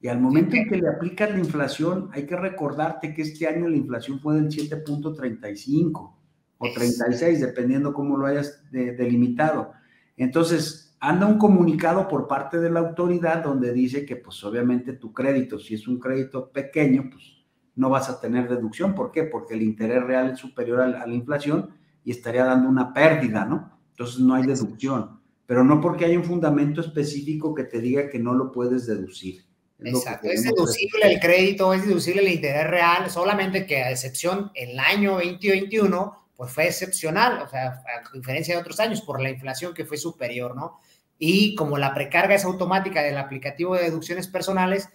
y 0.00 0.06
al 0.06 0.20
momento 0.20 0.54
en 0.54 0.68
que 0.68 0.76
le 0.76 0.88
aplicas 0.88 1.32
la 1.32 1.40
inflación, 1.40 2.08
hay 2.12 2.24
que 2.24 2.36
recordarte 2.36 3.12
que 3.12 3.22
este 3.22 3.48
año 3.48 3.66
la 3.66 3.76
inflación 3.76 4.20
fue 4.20 4.36
del 4.36 4.48
7.35 4.48 6.14
o 6.58 6.72
36, 6.72 7.40
dependiendo 7.40 7.92
cómo 7.92 8.16
lo 8.16 8.26
hayas 8.26 8.62
delimitado. 8.70 9.72
Entonces, 10.16 10.91
anda 11.02 11.26
un 11.26 11.36
comunicado 11.36 12.06
por 12.06 12.28
parte 12.28 12.60
de 12.60 12.70
la 12.70 12.78
autoridad 12.78 13.42
donde 13.42 13.72
dice 13.72 14.06
que, 14.06 14.14
pues 14.14 14.42
obviamente 14.44 14.92
tu 14.92 15.12
crédito, 15.12 15.58
si 15.58 15.74
es 15.74 15.88
un 15.88 15.98
crédito 15.98 16.52
pequeño, 16.52 17.10
pues 17.10 17.24
no 17.74 17.90
vas 17.90 18.08
a 18.08 18.20
tener 18.20 18.48
deducción. 18.48 18.94
¿Por 18.94 19.10
qué? 19.10 19.24
Porque 19.24 19.54
el 19.54 19.62
interés 19.62 20.00
real 20.04 20.30
es 20.30 20.38
superior 20.38 20.80
a 20.80 20.86
la, 20.86 21.12
inflación 21.12 21.70
y 22.04 22.12
estaría 22.12 22.44
dando 22.44 22.68
una 22.68 22.92
pérdida, 22.92 23.44
¿no? 23.44 23.80
Entonces 23.90 24.20
no 24.20 24.34
hay 24.34 24.46
deducción. 24.46 25.20
Pero 25.44 25.64
no 25.64 25.80
porque 25.80 26.04
hay 26.04 26.16
un 26.16 26.22
fundamento 26.22 26.80
específico 26.80 27.52
que 27.52 27.64
te 27.64 27.80
diga 27.80 28.08
que 28.08 28.20
no 28.20 28.34
lo 28.34 28.52
puedes 28.52 28.86
deducir. 28.86 29.44
Exacto, 29.80 30.28
es 30.28 30.44
deducible 30.44 31.12
el 31.12 31.18
crédito, 31.18 31.74
es 31.74 31.84
deducible 31.84 32.22
el 32.22 32.28
interés 32.28 32.70
real, 32.70 33.10
solamente 33.10 33.66
que 33.66 33.82
a 33.82 33.90
excepción 33.90 34.52
el 34.54 34.78
año 34.78 35.14
2021, 35.14 36.16
pues 36.36 36.52
fue 36.52 36.68
excepcional, 36.68 37.42
o 37.42 37.48
sea, 37.48 37.82
a 37.82 38.16
diferencia 38.16 38.54
de 38.54 38.60
otros 38.60 38.78
años, 38.78 39.00
por 39.00 39.20
la 39.20 39.30
inflación 39.30 39.74
que 39.74 39.84
fue 39.84 39.96
superior, 39.96 40.54
¿no? 40.54 40.78
Y 41.24 41.54
como 41.54 41.78
la 41.78 41.94
precarga 41.94 42.34
es 42.34 42.44
automática 42.44 43.00
del 43.00 43.16
aplicativo 43.16 43.76
de 43.76 43.84
deducciones 43.84 44.26
personales, 44.26 44.88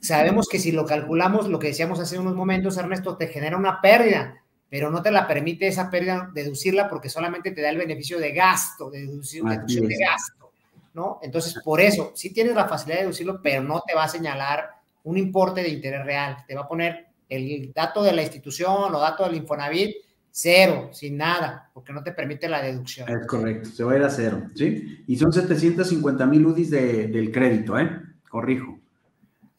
sabemos 0.00 0.48
que 0.48 0.58
si 0.58 0.72
lo 0.72 0.86
calculamos, 0.86 1.48
lo 1.48 1.58
que 1.58 1.66
decíamos 1.66 2.00
hace 2.00 2.18
unos 2.18 2.34
momentos, 2.34 2.78
Ernesto, 2.78 3.18
te 3.18 3.28
genera 3.28 3.58
una 3.58 3.82
pérdida, 3.82 4.42
pero 4.70 4.90
no 4.90 5.02
te 5.02 5.10
la 5.10 5.28
permite 5.28 5.66
esa 5.66 5.90
pérdida 5.90 6.30
deducirla 6.32 6.88
porque 6.88 7.10
solamente 7.10 7.50
te 7.50 7.60
da 7.60 7.68
el 7.68 7.76
beneficio 7.76 8.18
de 8.18 8.32
gasto, 8.32 8.88
de 8.88 9.00
deducción, 9.00 9.50
deducción 9.50 9.86
de 9.86 9.98
gasto. 9.98 10.50
¿no? 10.94 11.18
Entonces, 11.20 11.54
por 11.62 11.78
eso, 11.78 12.12
sí 12.14 12.32
tienes 12.32 12.54
la 12.54 12.66
facilidad 12.66 13.00
de 13.00 13.02
deducirlo, 13.02 13.42
pero 13.42 13.62
no 13.62 13.82
te 13.86 13.94
va 13.94 14.04
a 14.04 14.08
señalar 14.08 14.70
un 15.04 15.18
importe 15.18 15.62
de 15.62 15.68
interés 15.68 16.06
real. 16.06 16.38
Te 16.48 16.54
va 16.54 16.62
a 16.62 16.68
poner 16.68 17.04
el 17.28 17.70
dato 17.74 18.02
de 18.02 18.14
la 18.14 18.22
institución 18.22 18.94
o 18.94 18.98
dato 18.98 19.24
del 19.24 19.34
Infonavit, 19.34 19.94
cero, 20.38 20.90
sin 20.92 21.16
nada, 21.16 21.70
porque 21.72 21.92
no 21.92 22.02
te 22.02 22.12
permite 22.12 22.48
la 22.48 22.62
deducción. 22.62 23.08
Es 23.08 23.26
correcto, 23.26 23.70
se 23.70 23.84
va 23.84 23.92
a 23.92 23.96
ir 23.96 24.02
a 24.02 24.10
cero, 24.10 24.42
¿sí? 24.54 25.02
Y 25.06 25.16
son 25.16 25.32
750 25.32 26.26
mil 26.26 26.44
UDIs 26.44 26.70
del 26.70 27.32
crédito, 27.32 27.78
¿eh? 27.78 27.90
Corrijo. 28.28 28.78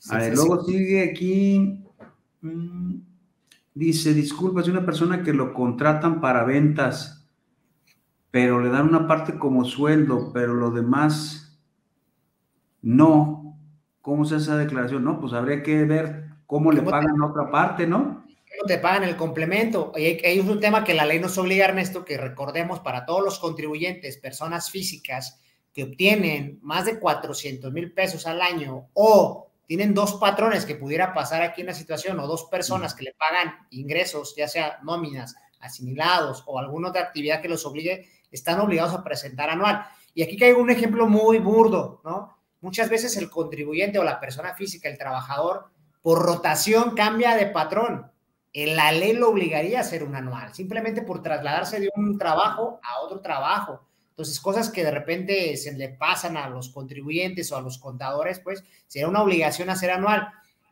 A 0.09 0.17
ver, 0.17 0.36
luego 0.36 0.63
sigue 0.63 1.09
aquí, 1.09 1.84
mm, 2.41 2.95
dice, 3.73 4.13
disculpa, 4.13 4.61
es 4.61 4.67
una 4.67 4.86
persona 4.86 5.23
que 5.23 5.34
lo 5.34 5.53
contratan 5.53 6.21
para 6.21 6.43
ventas 6.43 7.17
pero 8.38 8.61
le 8.61 8.69
dan 8.69 8.89
una 8.89 9.07
parte 9.07 9.39
como 9.39 9.65
sueldo, 9.65 10.32
pero 10.32 10.53
lo 10.53 10.69
demás 10.69 11.59
no. 12.84 13.57
¿Cómo 14.01 14.25
se 14.25 14.36
hace 14.36 14.43
esa 14.43 14.57
declaración? 14.57 15.03
No, 15.03 15.19
pues 15.19 15.34
habría 15.34 15.63
que 15.63 15.86
ver 15.86 16.30
cómo, 16.45 16.71
le 16.71 16.84
pagan 16.84 17.19
otra 17.21 17.49
parte, 17.49 17.88
¿no? 17.88 18.26
¿Cómo 18.68 18.76
te 18.76 18.84
pagan 18.84 19.05
el 19.05 19.15
complemento? 19.15 19.93
Hay, 19.95 20.20
hay 20.26 20.41
un 20.41 20.59
tema 20.59 20.84
que 20.84 20.93
la 20.93 21.05
ley 21.05 21.22
nos 21.22 21.38
obliga, 21.38 21.63
Ernesto, 21.63 22.03
que 22.03 22.18
recordemos 22.18 22.82
para 22.82 23.05
todos 23.05 23.24
los 23.24 23.39
contribuyentes, 23.39 24.18
personas 24.18 24.70
físicas 24.70 25.39
que 25.72 25.84
obtienen 25.84 26.59
más 26.61 26.84
de 26.84 26.99
400 26.99 27.72
mil 27.72 27.93
pesos 27.93 28.28
al 28.28 28.41
año 28.41 28.89
o 28.91 29.47
tienen 29.66 29.93
dos 29.93 30.16
patrones 30.16 30.66
que 30.66 30.75
pudiera 30.75 31.13
pasar 31.13 31.43
aquí 31.43 31.62
en 31.62 31.67
la 31.67 31.74
situación 31.74 32.20
o 32.20 32.28
dos 32.28 32.50
personas 32.51 32.93
que 32.93 33.05
le 33.05 33.13
pagan 33.13 33.55
ingresos, 33.70 34.36
ya 34.36 34.50
sea 34.50 34.79
nóminas, 34.83 35.33
asimilados 35.62 36.43
o 36.46 36.59
alguna 36.59 36.89
otra 36.89 37.04
actividad 37.04 37.42
que 37.42 37.47
los 37.47 37.66
obligue, 37.66 38.09
están 38.32 38.59
obligados 38.59 38.93
a 38.93 39.01
presentar 39.01 39.50
anual. 39.50 39.86
Y 40.13 40.24
aquí 40.24 40.36
caigo 40.36 40.62
un 40.62 40.71
ejemplo 40.71 41.08
muy 41.08 41.39
burdo, 41.39 42.01
¿no? 42.04 42.37
Muchas 42.59 42.89
veces 42.89 43.16
el 43.16 43.29
contribuyente 43.29 43.97
o 43.97 44.04
la 44.04 44.20
persona 44.20 44.55
física, 44.55 44.89
el 44.89 44.97
trabajador, 44.97 45.67
por 46.01 46.21
rotación 46.21 46.96
cambia 46.96 47.33
de 47.37 47.46
patrón. 47.46 48.12
La 48.53 48.91
ley 48.91 49.13
lo 49.13 49.29
obligaría 49.29 49.78
a 49.78 49.82
hacer 49.82 50.03
un 50.03 50.15
anual, 50.15 50.53
simplemente 50.53 51.01
por 51.01 51.21
trasladarse 51.21 51.79
de 51.79 51.89
un 51.95 52.17
trabajo 52.17 52.79
a 52.82 53.01
otro 53.01 53.21
trabajo. 53.21 53.87
Entonces, 54.09 54.39
cosas 54.39 54.71
que 54.71 54.83
de 54.83 54.89
repente 54.89 55.55
se 55.57 55.74
le 55.74 55.89
pasan 55.89 56.37
a 56.37 56.49
los 56.49 56.69
contribuyentes 56.69 57.51
o 57.51 57.57
a 57.57 57.61
los 57.61 57.78
contadores, 57.78 58.39
pues 58.39 58.63
será 58.87 59.07
una 59.07 59.21
obligación 59.21 59.69
hacer 59.69 59.91
anual. 59.91 60.29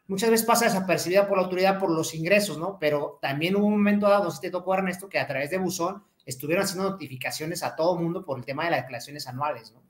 Muchas 0.08 0.32
veces 0.32 0.46
pasa 0.46 0.66
desapercibida 0.66 1.28
por 1.28 1.38
la 1.38 1.44
autoridad 1.44 1.78
por 1.78 1.92
los 1.92 2.16
ingresos, 2.16 2.58
¿no? 2.58 2.78
Pero 2.80 3.20
también 3.22 3.56
hubo 3.56 3.66
un 3.66 3.74
momento 3.74 4.08
dado, 4.08 4.32
si 4.32 4.42
te 4.42 4.50
tocó, 4.50 4.74
Ernesto, 4.74 5.10
que 5.10 5.20
a 5.20 5.28
través 5.28 5.52
de 5.52 5.60
Buzón 5.60 6.04
estuvieron 6.26 6.64
haciendo 6.64 6.90
notificaciones 6.90 7.62
a 7.62 7.76
todo 7.76 7.96
mundo 7.98 8.26
por 8.26 8.40
el 8.40 8.46
tema 8.46 8.66
de 8.66 8.72
las 8.72 8.82
declaraciones 8.82 9.28
anuales, 9.28 9.72
¿no? 9.72 9.84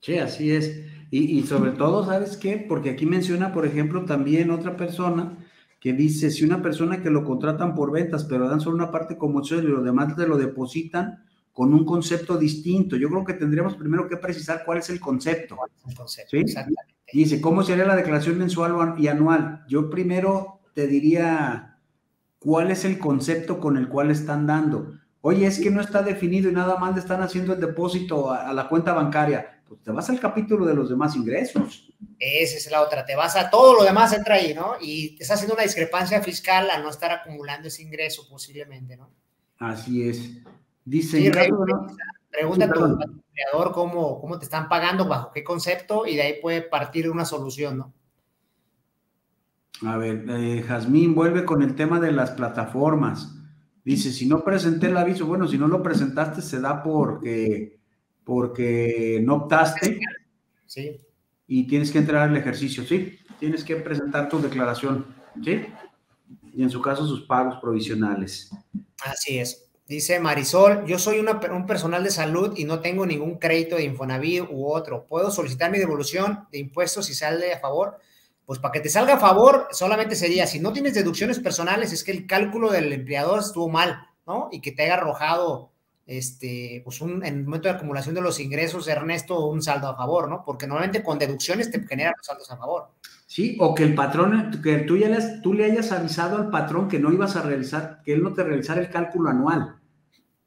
Sí, 0.00 0.18
así 0.18 0.52
es. 0.52 0.84
Y, 1.12 1.42
sobre 1.44 1.72
todo, 1.72 2.04
¿sabes 2.04 2.36
qué? 2.36 2.56
Porque 2.56 2.90
aquí 2.90 3.06
menciona, 3.06 3.52
por 3.52 3.66
ejemplo, 3.66 4.04
también 4.04 4.50
otra 4.50 4.76
persona 4.76 5.36
que 5.82 5.92
dice, 5.92 6.30
si 6.30 6.44
una 6.44 6.62
persona 6.62 7.02
que 7.02 7.10
lo 7.10 7.24
contratan 7.24 7.74
por 7.74 7.90
ventas, 7.90 8.22
pero 8.22 8.48
dan 8.48 8.60
solo 8.60 8.76
una 8.76 8.92
parte 8.92 9.18
como 9.18 9.42
y 9.42 9.62
lo 9.62 9.82
demás 9.82 10.14
te 10.14 10.28
lo 10.28 10.38
depositan 10.38 11.24
con 11.52 11.74
un 11.74 11.84
concepto 11.84 12.38
distinto. 12.38 12.94
Yo 12.94 13.08
creo 13.08 13.24
que 13.24 13.32
tendríamos 13.34 13.74
primero 13.74 14.08
que 14.08 14.16
precisar 14.16 14.62
cuál 14.64 14.78
es 14.78 14.90
el 14.90 15.00
concepto. 15.00 15.56
El 15.88 15.96
concepto 15.96 16.36
¿sí? 16.36 16.44
Dice, 17.12 17.40
¿cómo 17.40 17.64
sería 17.64 17.84
la 17.84 17.96
declaración 17.96 18.38
mensual 18.38 18.94
y 18.96 19.08
anual? 19.08 19.64
Yo 19.68 19.90
primero 19.90 20.60
te 20.72 20.86
diría, 20.86 21.78
¿cuál 22.38 22.70
es 22.70 22.84
el 22.84 23.00
concepto 23.00 23.58
con 23.58 23.76
el 23.76 23.88
cual 23.88 24.12
están 24.12 24.46
dando? 24.46 24.92
Oye, 25.20 25.46
es 25.46 25.58
que 25.58 25.72
no 25.72 25.80
está 25.80 26.04
definido 26.04 26.48
y 26.48 26.52
nada 26.52 26.76
más 26.76 26.94
le 26.94 27.00
están 27.00 27.22
haciendo 27.22 27.54
el 27.54 27.60
depósito 27.60 28.30
a, 28.30 28.52
la 28.52 28.68
cuenta 28.68 28.92
bancaria. 28.92 29.61
Pues 29.72 29.84
te 29.84 29.90
vas 29.90 30.10
al 30.10 30.20
capítulo 30.20 30.66
de 30.66 30.74
los 30.74 30.90
demás 30.90 31.16
ingresos. 31.16 31.90
Esa 32.18 32.56
es 32.58 32.70
la 32.70 32.82
otra, 32.82 33.06
te 33.06 33.16
vas 33.16 33.36
a 33.36 33.48
todo 33.48 33.72
lo 33.72 33.84
demás 33.84 34.12
entra 34.12 34.34
ahí, 34.34 34.52
¿no? 34.52 34.74
Y 34.82 35.16
te 35.16 35.22
está 35.22 35.32
haciendo 35.32 35.54
una 35.54 35.62
discrepancia 35.62 36.20
fiscal 36.20 36.68
al 36.68 36.82
no 36.82 36.90
estar 36.90 37.10
acumulando 37.10 37.68
ese 37.68 37.82
ingreso 37.82 38.28
posiblemente, 38.28 38.98
¿no? 38.98 39.08
Así 39.58 40.06
es. 40.06 40.30
Dice, 40.84 41.22
sí, 41.22 41.30
pregunta, 42.30 42.66
empleador 42.66 43.72
cómo, 43.72 44.20
cómo 44.20 44.38
te 44.38 44.44
están 44.44 44.68
pagando, 44.68 45.08
bajo 45.08 45.30
qué 45.32 45.42
concepto, 45.42 46.06
y 46.06 46.16
de 46.16 46.22
ahí 46.22 46.34
puede 46.42 46.60
partir 46.60 47.08
una 47.08 47.24
solución, 47.24 47.78
¿no? 47.78 47.94
A 49.86 49.96
ver, 49.96 50.26
eh, 50.28 50.62
Jazmín 50.68 51.14
vuelve 51.14 51.46
con 51.46 51.62
el 51.62 51.74
tema 51.74 51.98
de 51.98 52.12
las 52.12 52.32
plataformas. 52.32 53.34
Dice, 53.84 54.12
si 54.12 54.26
no 54.26 54.44
presenté 54.44 54.88
el 54.88 54.98
aviso, 54.98 55.24
bueno, 55.24 55.48
si 55.48 55.56
no 55.56 55.66
lo 55.66 55.82
presentaste, 55.82 56.42
se 56.42 56.60
da 56.60 56.82
porque, 56.82 57.80
porque 58.24 59.20
no 59.22 59.36
optaste. 59.36 60.00
Sí. 60.66 61.00
Y 61.46 61.66
tienes 61.66 61.90
que 61.90 61.98
entrar 61.98 62.28
al 62.28 62.36
ejercicio, 62.36 62.84
sí. 62.84 63.18
Tienes 63.38 63.64
que 63.64 63.76
presentar 63.76 64.28
tu 64.28 64.40
declaración, 64.40 65.06
¿sí? 65.44 65.66
Y 66.54 66.62
en 66.62 66.70
su 66.70 66.80
caso, 66.80 67.06
sus 67.06 67.26
pagos 67.26 67.56
provisionales. 67.60 68.50
Así 69.04 69.38
es. 69.38 69.68
Dice 69.86 70.20
Marisol, 70.20 70.86
yo 70.86 70.98
soy 70.98 71.18
un 71.18 71.66
personal 71.66 72.04
de 72.04 72.10
salud 72.10 72.54
y 72.56 72.64
no 72.64 72.80
tengo 72.80 73.04
ningún 73.04 73.38
crédito 73.38 73.76
de 73.76 73.84
Infonavit 73.84 74.44
u 74.48 74.72
otro. 74.72 75.06
¿Puedo 75.06 75.30
solicitar 75.30 75.70
mi 75.70 75.78
devolución 75.78 76.46
de 76.50 76.58
impuestos 76.58 77.06
si 77.06 77.14
sale 77.14 77.52
a 77.52 77.58
favor? 77.58 77.98
Pues 78.46 78.58
para 78.58 78.72
que 78.72 78.80
te 78.80 78.88
salga 78.88 79.14
a 79.14 79.20
favor, 79.20 79.68
solamente 79.72 80.16
sería, 80.16 80.46
si 80.46 80.60
no 80.60 80.72
tienes 80.72 80.94
deducciones 80.94 81.40
personales, 81.40 81.92
es 81.92 82.04
que 82.04 82.12
el 82.12 82.26
cálculo 82.26 82.70
del 82.70 82.92
empleador 82.92 83.40
estuvo 83.40 83.68
mal, 83.68 84.06
¿no? 84.26 84.48
Y 84.52 84.60
que 84.60 84.72
te 84.72 84.84
haya 84.84 84.94
arrojado, 84.94 85.71
este, 86.18 86.82
pues 86.84 87.00
un, 87.00 87.24
en 87.24 87.38
el 87.38 87.44
momento 87.44 87.68
de 87.68 87.74
acumulación 87.74 88.14
de 88.14 88.20
los 88.20 88.40
ingresos, 88.40 88.88
Ernesto, 88.88 89.46
un 89.46 89.62
saldo 89.62 89.88
a 89.88 89.96
favor, 89.96 90.28
¿no? 90.28 90.44
Porque 90.44 90.66
normalmente 90.66 91.02
con 91.02 91.18
deducciones 91.18 91.70
te 91.70 91.80
generan 91.86 92.14
los 92.16 92.26
saldos 92.26 92.50
a 92.50 92.56
favor. 92.56 92.88
Sí, 93.26 93.56
o 93.60 93.74
que 93.74 93.84
el 93.84 93.94
patrón, 93.94 94.60
que 94.62 94.78
tú, 94.78 94.96
ya 94.96 95.08
les, 95.08 95.40
tú 95.40 95.54
le 95.54 95.64
hayas 95.64 95.90
avisado 95.92 96.36
al 96.36 96.50
patrón 96.50 96.88
que 96.88 96.98
no 96.98 97.12
ibas 97.12 97.34
a 97.36 97.42
realizar, 97.42 98.02
que 98.04 98.12
él 98.12 98.22
no 98.22 98.34
te 98.34 98.42
realizara 98.42 98.80
el 98.80 98.90
cálculo 98.90 99.30
anual 99.30 99.76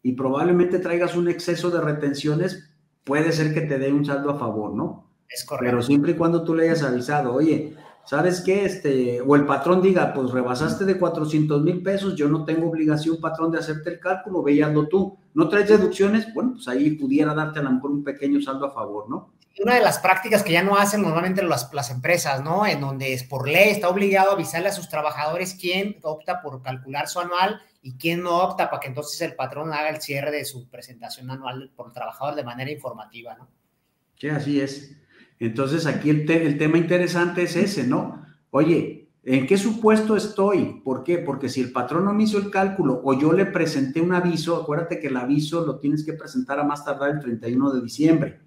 y 0.03 0.11
probablemente 0.11 0.77
traigas 0.77 1.15
un 1.15 1.27
exceso 1.27 1.71
de 1.71 1.81
retenciones, 1.81 2.69
puede 3.03 3.31
ser 3.31 3.53
que 3.55 3.61
te 3.61 3.79
dé 3.79 3.91
un 3.91 4.05
saldo 4.05 4.29
a 4.29 4.37
favor, 4.37 4.75
¿no? 4.75 5.09
Es 5.27 5.43
correcto. 5.45 5.71
Pero 5.71 5.81
siempre 5.81 6.11
y 6.11 6.15
cuando 6.15 6.43
tú 6.43 6.53
le 6.53 6.65
hayas 6.65 6.83
avisado, 6.83 7.33
oye, 7.33 7.75
¿sabes 8.05 8.41
qué? 8.41 8.65
Este, 8.65 9.21
o 9.21 9.35
el 9.35 9.45
patrón 9.45 9.81
diga, 9.81 10.13
pues 10.13 10.31
rebasaste 10.31 10.85
de 10.85 10.97
400 10.97 11.61
mil 11.61 11.81
pesos, 11.81 12.15
yo 12.15 12.27
no 12.27 12.45
tengo 12.45 12.69
obligación, 12.69 13.19
patrón, 13.19 13.51
de 13.51 13.59
hacerte 13.59 13.89
el 13.89 13.99
cálculo, 13.99 14.43
veando 14.43 14.87
tú. 14.87 15.17
¿No 15.33 15.49
traes 15.49 15.69
deducciones? 15.69 16.33
Bueno, 16.33 16.53
pues 16.53 16.67
ahí 16.67 16.91
pudiera 16.91 17.33
darte 17.33 17.59
a 17.59 17.63
lo 17.63 17.71
mejor 17.71 17.91
un 17.91 18.03
pequeño 18.03 18.41
saldo 18.41 18.67
a 18.67 18.71
favor, 18.71 19.09
¿no? 19.09 19.33
Una 19.61 19.75
de 19.75 19.81
las 19.81 19.99
prácticas 19.99 20.43
que 20.43 20.51
ya 20.51 20.63
no 20.63 20.75
hacen 20.75 21.01
normalmente 21.01 21.41
las, 21.41 21.73
las 21.73 21.89
empresas, 21.89 22.43
¿no? 22.43 22.65
En 22.65 22.81
donde 22.81 23.13
es 23.13 23.23
por 23.23 23.47
ley 23.47 23.69
está 23.69 23.87
obligado 23.87 24.31
a 24.31 24.33
avisarle 24.33 24.67
a 24.67 24.73
sus 24.73 24.89
trabajadores 24.89 25.57
quién 25.59 25.97
opta 26.03 26.41
por 26.41 26.61
calcular 26.61 27.07
su 27.07 27.21
anual 27.21 27.61
y 27.81 27.93
quién 27.97 28.21
no 28.21 28.39
opta 28.39 28.69
para 28.69 28.81
que 28.81 28.87
entonces 28.87 29.21
el 29.21 29.35
patrón 29.35 29.71
haga 29.71 29.89
el 29.89 30.01
cierre 30.01 30.31
de 30.31 30.43
su 30.43 30.69
presentación 30.69 31.31
anual 31.31 31.71
por 31.73 31.93
trabajador 31.93 32.35
de 32.35 32.43
manera 32.43 32.69
informativa, 32.69 33.35
¿no? 33.35 33.47
Sí, 34.17 34.27
así 34.27 34.59
es. 34.59 34.95
Entonces 35.45 35.85
aquí 35.85 36.09
el, 36.09 36.57
tema 36.57 36.77
interesante 36.77 37.43
es 37.43 37.55
ese, 37.55 37.85
¿no? 37.85 38.25
Oye, 38.49 39.09
¿en 39.23 39.45
qué 39.45 39.57
supuesto 39.57 40.15
estoy? 40.15 40.81
¿Por 40.83 41.03
qué? 41.03 41.19
Porque 41.19 41.49
si 41.49 41.61
el 41.61 41.71
patrón 41.71 42.05
no 42.05 42.13
me 42.13 42.23
hizo 42.23 42.37
el 42.37 42.49
cálculo 42.49 43.01
o 43.03 43.13
yo 43.19 43.31
le 43.31 43.45
presenté 43.45 44.01
un 44.01 44.13
aviso, 44.13 44.55
acuérdate 44.55 44.99
que 44.99 45.07
el 45.07 45.17
aviso 45.17 45.65
lo 45.65 45.77
tienes 45.77 46.03
que 46.03 46.13
presentar 46.13 46.59
a 46.59 46.63
más 46.63 46.83
tardar 46.83 47.11
el 47.11 47.19
31 47.19 47.73
de 47.73 47.81
diciembre, 47.81 48.39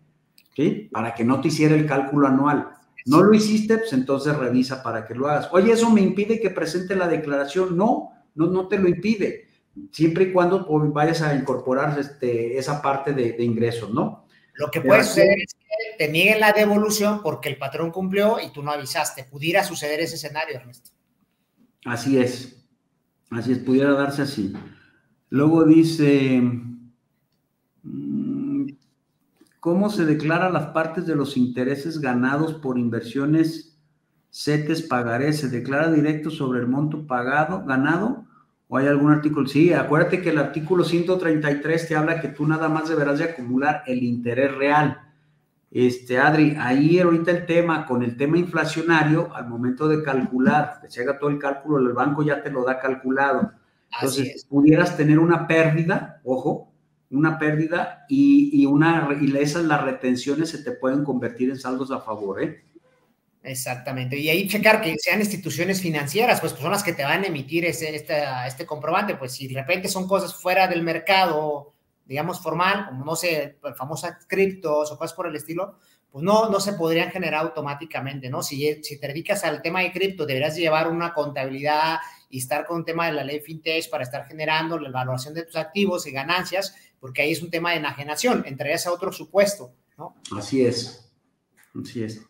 ¿sí? 0.56 0.88
Para 0.90 1.14
que 1.14 1.24
no 1.24 1.40
te 1.40 1.48
hiciera 1.48 1.74
el 1.74 1.86
cálculo 1.86 2.26
anual. 2.26 2.68
No 3.06 3.22
lo 3.22 3.32
hiciste, 3.32 3.78
pues 3.78 3.92
entonces 3.92 4.36
revisa 4.36 4.82
para 4.82 5.06
que 5.06 5.14
lo 5.14 5.28
hagas. 5.28 5.48
Oye, 5.52 5.72
¿eso 5.72 5.90
me 5.90 6.02
impide 6.02 6.40
que 6.40 6.50
presente 6.50 6.96
la 6.96 7.08
declaración? 7.08 7.76
No, 7.76 8.10
no, 8.34 8.48
no 8.48 8.68
te 8.68 8.78
lo 8.78 8.88
impide, 8.88 9.46
siempre 9.92 10.24
y 10.24 10.32
cuando 10.32 10.66
pues, 10.66 10.92
vayas 10.92 11.22
a 11.22 11.34
incorporar 11.34 11.98
este, 11.98 12.58
esa 12.58 12.82
parte 12.82 13.12
de 13.12 13.42
ingresos, 13.42 13.94
¿no? 13.94 14.27
Lo 14.58 14.70
que 14.72 14.80
puede 14.80 15.04
suceder 15.04 15.38
es 15.38 15.54
que 15.54 16.06
te 16.06 16.10
nieguen 16.10 16.40
la 16.40 16.52
devolución 16.52 17.22
porque 17.22 17.48
el 17.48 17.56
patrón 17.56 17.92
cumplió 17.92 18.38
y 18.40 18.52
tú 18.52 18.62
no 18.62 18.72
avisaste. 18.72 19.22
Pudiera 19.24 19.62
suceder 19.62 20.00
ese 20.00 20.16
escenario, 20.16 20.56
Ernesto. 20.56 20.90
Así 21.84 22.18
es. 22.18 22.66
Así 23.30 23.52
es, 23.52 23.58
pudiera 23.58 23.92
darse 23.92 24.22
así. 24.22 24.52
Luego 25.30 25.64
dice, 25.64 26.40
mm, 27.82 28.66
¿cómo 29.60 29.90
se 29.90 30.04
declaran 30.04 30.52
las 30.52 30.68
partes 30.68 31.06
de 31.06 31.14
los 31.14 31.36
intereses 31.36 32.00
ganados 32.00 32.54
por 32.54 32.78
inversiones 32.78 33.78
CETES 34.32 34.82
pagaré? 34.82 35.32
¿Se 35.32 35.48
declara 35.48 35.92
directo 35.92 36.30
sobre 36.30 36.60
el 36.60 36.66
monto 36.66 37.06
pagado, 37.06 37.64
ganado? 37.64 38.26
¿O 38.68 38.76
hay 38.76 38.86
algún 38.86 39.10
artículo? 39.10 39.48
Sí, 39.48 39.72
acuérdate 39.72 40.20
que 40.20 40.30
el 40.30 40.38
artículo 40.38 40.84
133 40.84 41.88
te 41.88 41.96
habla 41.96 42.20
que 42.20 42.28
tú 42.28 42.46
nada 42.46 42.68
más 42.68 42.88
deberás 42.88 43.18
de 43.18 43.24
acumular 43.24 43.82
el 43.86 44.02
interés 44.02 44.54
real. 44.54 45.00
Este, 45.70 46.18
Adri, 46.18 46.54
ahí 46.58 46.98
ahorita 46.98 47.30
el 47.30 47.46
tema, 47.46 47.86
con 47.86 48.02
el 48.02 48.16
tema 48.16 48.38
inflacionario, 48.38 49.34
al 49.34 49.48
momento 49.48 49.88
de 49.88 50.02
calcular, 50.02 50.80
te 50.80 50.88
llega 50.88 51.18
todo 51.18 51.30
el 51.30 51.38
cálculo, 51.38 51.78
el 51.78 51.94
banco 51.94 52.22
ya 52.22 52.42
te 52.42 52.50
lo 52.50 52.64
da 52.64 52.78
calculado. 52.78 53.52
Entonces, 53.92 54.44
pudieras 54.44 54.96
tener 54.96 55.18
una 55.18 55.46
pérdida, 55.46 56.20
ojo, 56.24 56.70
una 57.10 57.38
pérdida 57.38 58.04
y, 58.08 58.50
y, 58.52 58.66
una, 58.66 59.08
y 59.18 59.34
esas 59.36 59.64
las 59.64 59.82
retenciones 59.82 60.50
se 60.50 60.62
te 60.62 60.72
pueden 60.72 61.04
convertir 61.04 61.48
en 61.50 61.58
saldos 61.58 61.90
a 61.90 62.00
favor, 62.00 62.42
¿eh? 62.42 62.64
Exactamente. 63.48 64.18
Y 64.18 64.28
ahí 64.28 64.46
checar 64.46 64.82
que 64.82 64.94
sean 64.98 65.20
instituciones 65.20 65.80
financieras, 65.80 66.40
pues, 66.40 66.52
pues 66.52 66.62
son 66.62 66.70
las 66.70 66.82
que 66.82 66.92
te 66.92 67.02
van 67.02 67.24
a 67.24 67.28
emitir 67.28 67.64
ese, 67.64 67.94
este, 67.94 68.22
este 68.46 68.66
comprobante. 68.66 69.14
Pues 69.14 69.32
si 69.32 69.48
de 69.48 69.54
repente 69.54 69.88
son 69.88 70.06
cosas 70.06 70.34
fuera 70.34 70.68
del 70.68 70.82
mercado, 70.82 71.72
digamos, 72.04 72.40
formal, 72.40 72.86
como 72.88 73.04
no 73.06 73.16
sé, 73.16 73.58
famosas 73.74 74.26
criptos 74.26 74.92
o 74.92 74.98
cosas 74.98 75.14
por 75.14 75.26
el 75.26 75.36
estilo, 75.36 75.78
pues 76.10 76.22
no, 76.22 76.50
no 76.50 76.60
se 76.60 76.74
podrían 76.74 77.10
generar 77.10 77.44
automáticamente, 77.44 78.28
¿no? 78.28 78.42
Si, 78.42 78.80
te 78.82 79.08
dedicas 79.08 79.44
al 79.44 79.62
tema 79.62 79.80
de 79.80 79.92
cripto, 79.92 80.26
deberías 80.26 80.56
llevar 80.56 80.88
una 80.88 81.14
contabilidad 81.14 81.98
y 82.28 82.38
estar 82.38 82.66
con 82.66 82.78
un 82.78 82.84
tema 82.84 83.06
de 83.06 83.12
la 83.12 83.24
ley 83.24 83.40
FinTech 83.40 83.88
para 83.88 84.04
estar 84.04 84.26
generando 84.26 84.78
la 84.78 84.90
evaluación 84.90 85.32
de 85.32 85.44
tus 85.44 85.56
activos 85.56 86.06
y 86.06 86.10
ganancias, 86.10 86.74
porque 87.00 87.22
ahí 87.22 87.32
es 87.32 87.42
un 87.42 87.50
tema 87.50 87.70
de 87.70 87.78
enajenación, 87.78 88.44
entrarías 88.46 88.86
a 88.86 88.92
otro 88.92 89.10
supuesto, 89.10 89.72
¿no? 89.96 90.16
Así 90.36 90.66
es, 90.66 91.10
así 91.74 92.04
es. 92.04 92.28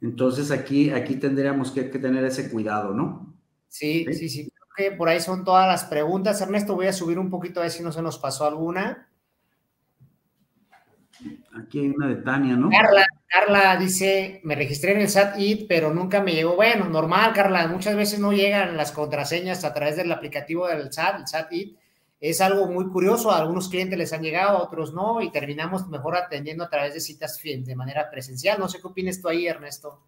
Entonces 0.00 0.50
aquí, 0.50 0.90
aquí 0.90 1.16
tendríamos 1.16 1.72
que, 1.72 1.82
tener 1.84 2.24
ese 2.24 2.50
cuidado, 2.50 2.94
¿no? 2.94 3.34
Sí, 3.68 4.06
sí, 4.12 4.28
sí, 4.28 4.50
Creo 4.74 4.90
que 4.90 4.96
por 4.96 5.08
ahí 5.08 5.20
son 5.20 5.44
todas 5.44 5.66
las 5.66 5.84
preguntas. 5.84 6.40
Ernesto, 6.40 6.74
voy 6.74 6.86
a 6.86 6.92
subir 6.92 7.18
un 7.18 7.30
poquito 7.30 7.60
a 7.60 7.64
ver 7.64 7.72
si 7.72 7.82
no 7.82 7.90
se 7.90 8.02
nos 8.02 8.18
pasó 8.18 8.46
alguna. 8.46 9.08
Aquí 11.60 11.80
hay 11.80 11.88
una 11.88 12.06
de 12.06 12.16
Tania, 12.16 12.54
¿no? 12.54 12.70
Carla, 12.70 13.04
Carla 13.26 13.76
dice, 13.76 14.40
me 14.44 14.54
registré 14.54 14.92
en 14.92 15.00
el 15.00 15.08
SAT-IT, 15.08 15.66
pero 15.68 15.92
nunca 15.92 16.22
me 16.22 16.32
llegó. 16.32 16.54
Bueno, 16.54 16.88
normal, 16.88 17.32
Carla, 17.32 17.66
muchas 17.66 17.96
veces 17.96 18.20
no 18.20 18.32
llegan 18.32 18.76
las 18.76 18.92
contraseñas 18.92 19.64
a 19.64 19.74
través 19.74 19.96
del 19.96 20.12
aplicativo 20.12 20.68
del 20.68 20.92
SAT, 20.92 21.20
el 21.20 21.26
SAT-IT 21.26 21.78
es 22.20 22.40
algo 22.40 22.66
muy 22.66 22.88
curioso, 22.88 23.30
a 23.30 23.38
algunos 23.38 23.68
clientes 23.68 23.98
les 23.98 24.12
han 24.12 24.22
llegado, 24.22 24.58
a 24.58 24.62
otros 24.62 24.92
no, 24.92 25.20
y 25.20 25.30
terminamos 25.30 25.88
mejor 25.88 26.16
atendiendo 26.16 26.64
a 26.64 26.70
través 26.70 26.94
de 26.94 27.00
citas 27.00 27.40
de 27.42 27.76
manera 27.76 28.10
presencial. 28.10 28.58
No 28.58 28.68
sé 28.68 28.80
qué 28.80 28.88
opinas 28.88 29.20
tú 29.20 29.28
ahí, 29.28 29.46
Ernesto. 29.46 30.04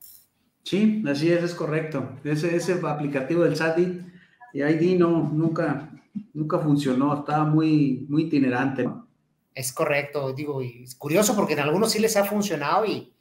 Sí, 0.64 1.02
así 1.08 1.30
es, 1.32 1.42
es 1.42 1.54
correcto. 1.54 2.16
Ese, 2.24 2.54
ese 2.54 2.80
aplicativo 2.84 3.44
del 3.44 3.56
SATI 3.56 4.00
y 4.52 4.62
ID 4.62 4.98
no, 4.98 5.30
nunca, 5.32 5.90
nunca 6.34 6.58
funcionó, 6.58 7.20
estaba 7.20 7.44
muy, 7.44 8.06
muy 8.08 8.24
itinerante. 8.24 8.88
Es 9.54 9.72
correcto, 9.72 10.32
digo, 10.32 10.62
y 10.62 10.82
es 10.84 10.94
curioso 10.96 11.34
porque 11.36 11.54
en 11.54 11.60
algunos 11.60 11.92
sí 11.92 12.00
les 12.00 12.16
ha 12.16 12.24
funcionado 12.24 12.86
y, 12.86 13.12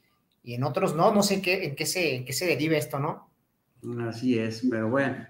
y 0.42 0.54
en 0.54 0.64
otros 0.64 0.94
no, 0.94 1.12
no 1.12 1.22
sé 1.22 1.34
en 1.34 1.42
qué, 1.42 1.64
en 1.64 1.76
qué, 1.76 1.86
se, 1.86 2.16
en 2.16 2.24
qué 2.24 2.32
se 2.32 2.46
deriva 2.46 2.76
esto, 2.76 2.98
¿no? 2.98 3.30
Así 4.06 4.38
es, 4.38 4.66
pero 4.68 4.90
bueno, 4.90 5.26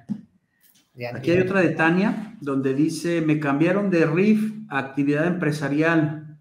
Aquí 1.14 1.30
hay 1.30 1.40
otra 1.40 1.60
de 1.60 1.70
Tania, 1.70 2.36
donde 2.40 2.74
dice, 2.74 3.20
me 3.20 3.38
cambiaron 3.38 3.90
de 3.90 4.06
RIF 4.06 4.52
a 4.68 4.78
actividad 4.78 5.26
empresarial. 5.26 6.38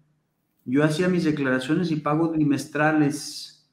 Yo 0.64 0.84
hacía 0.84 1.08
mis 1.08 1.24
declaraciones 1.24 1.90
y 1.90 1.96
pagos 1.96 2.32
trimestrales. 2.32 3.70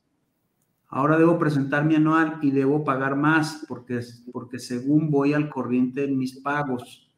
Ahora 0.88 1.18
debo 1.18 1.38
presentar 1.38 1.84
mi 1.84 1.95
anual 1.95 2.38
y 2.41 2.52
debo 2.52 2.84
pagar 2.86 3.16
más 3.16 3.66
porque, 3.68 3.99
porque 4.32 4.60
según 4.60 5.12
voy 5.12 5.34
al 5.34 5.49
corriente 5.49 6.06
en 6.06 6.18
mis 6.18 6.40
pagos. 6.40 7.12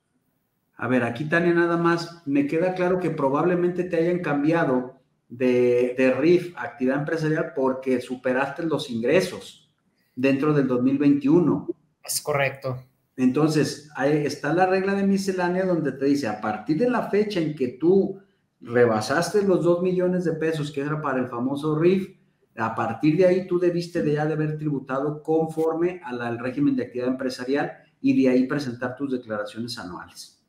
A 0.76 0.88
ver, 0.88 1.04
aquí 1.04 1.26
Tania 1.26 1.54
nada 1.54 1.78
más, 1.78 2.24
me 2.26 2.48
queda 2.48 2.74
claro 2.74 3.00
que 3.00 3.12
probablemente 3.12 3.84
te 3.84 3.98
hayan 3.98 4.20
cambiado 4.20 5.00
de, 5.28 5.94
de 5.98 6.12
RIF 6.14 6.58
a 6.58 6.64
actividad 6.64 7.00
empresarial 7.00 7.52
porque 7.54 8.02
superaste 8.02 8.64
los 8.64 8.90
ingresos 8.90 9.70
dentro 10.16 10.54
del 10.54 10.68
2021. 10.68 11.68
Es 12.04 12.22
correcto. 12.22 12.89
Entonces, 13.20 13.90
ahí 13.98 14.26
está 14.26 14.54
la 14.54 14.66
regla 14.66 14.94
de 14.94 15.06
miscelánea 15.06 15.66
donde 15.66 15.92
te 15.92 16.06
dice, 16.06 16.26
a 16.26 16.40
partir 16.40 16.78
de 16.78 16.90
la 16.90 17.10
fecha 17.10 17.42
en 17.42 17.54
que 17.54 17.68
tú 17.68 18.18
rebasaste 18.62 19.42
los 19.42 19.62
dos 19.62 19.82
millones 19.82 20.24
de 20.24 20.32
pesos 20.32 20.72
que 20.72 20.80
era 20.80 21.02
para 21.02 21.20
el 21.20 21.28
famoso 21.28 21.78
RIF, 21.78 22.16
a 22.56 22.74
partir 22.74 23.18
de 23.18 23.26
ahí 23.26 23.46
tú 23.46 23.60
debiste 23.60 24.04
de 24.04 24.14
ya 24.14 24.26
de 24.26 24.36
haber 24.36 24.58
tributado 24.58 25.22
conforme 25.22 26.00
al 26.06 26.40
régimen 26.40 26.78
de 26.78 26.84
actividad 26.84 27.10
empresarial 27.10 27.74
y 28.00 28.22
de 28.22 28.30
ahí 28.30 28.48
presentar 28.48 28.96
tus 28.96 29.12
declaraciones 29.12 29.78
anuales. 29.78 30.42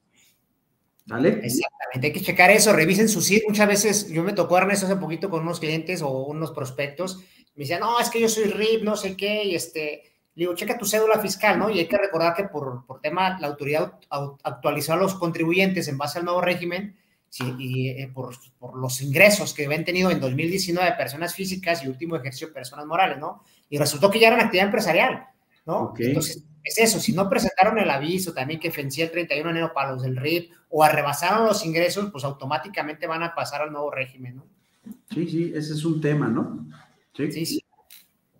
¿Vale? 1.06 1.40
Exactamente, 1.42 2.06
hay 2.06 2.12
que 2.12 2.20
checar 2.20 2.52
eso, 2.52 2.72
revisen 2.72 3.08
su 3.08 3.20
CID. 3.20 3.42
Muchas 3.48 3.66
veces, 3.66 4.08
yo 4.12 4.22
me 4.22 4.32
tocó 4.32 4.56
Ernesto 4.58 4.86
hace 4.86 4.94
poquito 4.94 5.28
con 5.28 5.42
unos 5.42 5.58
clientes 5.58 6.02
o 6.02 6.24
unos 6.24 6.52
prospectos, 6.52 7.24
me 7.56 7.64
decían, 7.64 7.80
no, 7.80 7.98
es 7.98 8.10
que 8.10 8.20
yo 8.20 8.28
soy 8.28 8.44
RIP, 8.44 8.84
no 8.84 8.94
sé 8.96 9.16
qué, 9.16 9.42
y 9.42 9.56
este, 9.56 10.09
le 10.40 10.44
digo, 10.44 10.54
checa 10.54 10.78
tu 10.78 10.86
cédula 10.86 11.18
fiscal, 11.18 11.58
¿no? 11.58 11.68
Y 11.68 11.80
hay 11.80 11.86
que 11.86 11.98
recordar 11.98 12.32
que 12.34 12.44
por, 12.44 12.86
por 12.86 12.98
tema, 13.02 13.38
la 13.40 13.48
autoridad 13.48 13.98
actualizó 14.42 14.94
a 14.94 14.96
los 14.96 15.14
contribuyentes 15.14 15.86
en 15.86 15.98
base 15.98 16.18
al 16.18 16.24
nuevo 16.24 16.40
régimen 16.40 16.96
sí, 17.28 17.44
y 17.58 17.90
eh, 17.90 18.10
por, 18.14 18.34
por, 18.58 18.74
los 18.74 19.02
ingresos 19.02 19.52
que 19.52 19.66
habían 19.66 19.84
tenido 19.84 20.10
en 20.10 20.18
2019 20.18 20.92
personas 20.92 21.34
físicas 21.34 21.84
y 21.84 21.88
último 21.88 22.16
ejercicio 22.16 22.54
personas 22.54 22.86
morales, 22.86 23.18
¿no? 23.18 23.44
Y 23.68 23.76
resultó 23.76 24.10
que 24.10 24.18
ya 24.18 24.28
eran 24.28 24.40
actividad 24.40 24.64
empresarial, 24.64 25.26
¿no? 25.66 25.92
Entonces, 25.98 26.42
es 26.64 26.78
eso, 26.78 27.00
si 27.00 27.12
no 27.12 27.28
presentaron 27.28 27.78
el 27.78 27.90
aviso 27.90 28.32
también 28.32 28.60
que 28.60 28.70
vencía 28.70 29.04
el 29.04 29.10
31 29.10 29.44
de 29.44 29.50
enero 29.50 29.74
para 29.74 29.92
los 29.92 30.02
del 30.02 30.16
RIP 30.16 30.52
o 30.70 30.82
arrebasaron 30.82 31.46
los 31.46 31.66
ingresos, 31.66 32.10
pues 32.10 32.24
automáticamente 32.24 33.06
van 33.06 33.24
a 33.24 33.34
pasar 33.34 33.60
al 33.60 33.72
nuevo 33.72 33.90
régimen, 33.90 34.36
¿no? 34.36 34.46
Sí, 35.12 35.28
sí, 35.28 35.52
ese 35.54 35.74
es 35.74 35.84
un 35.84 36.00
tema, 36.00 36.28
¿no? 36.28 36.66
Sí, 37.14 37.30
sí. 37.30 37.44
sí. 37.44 37.59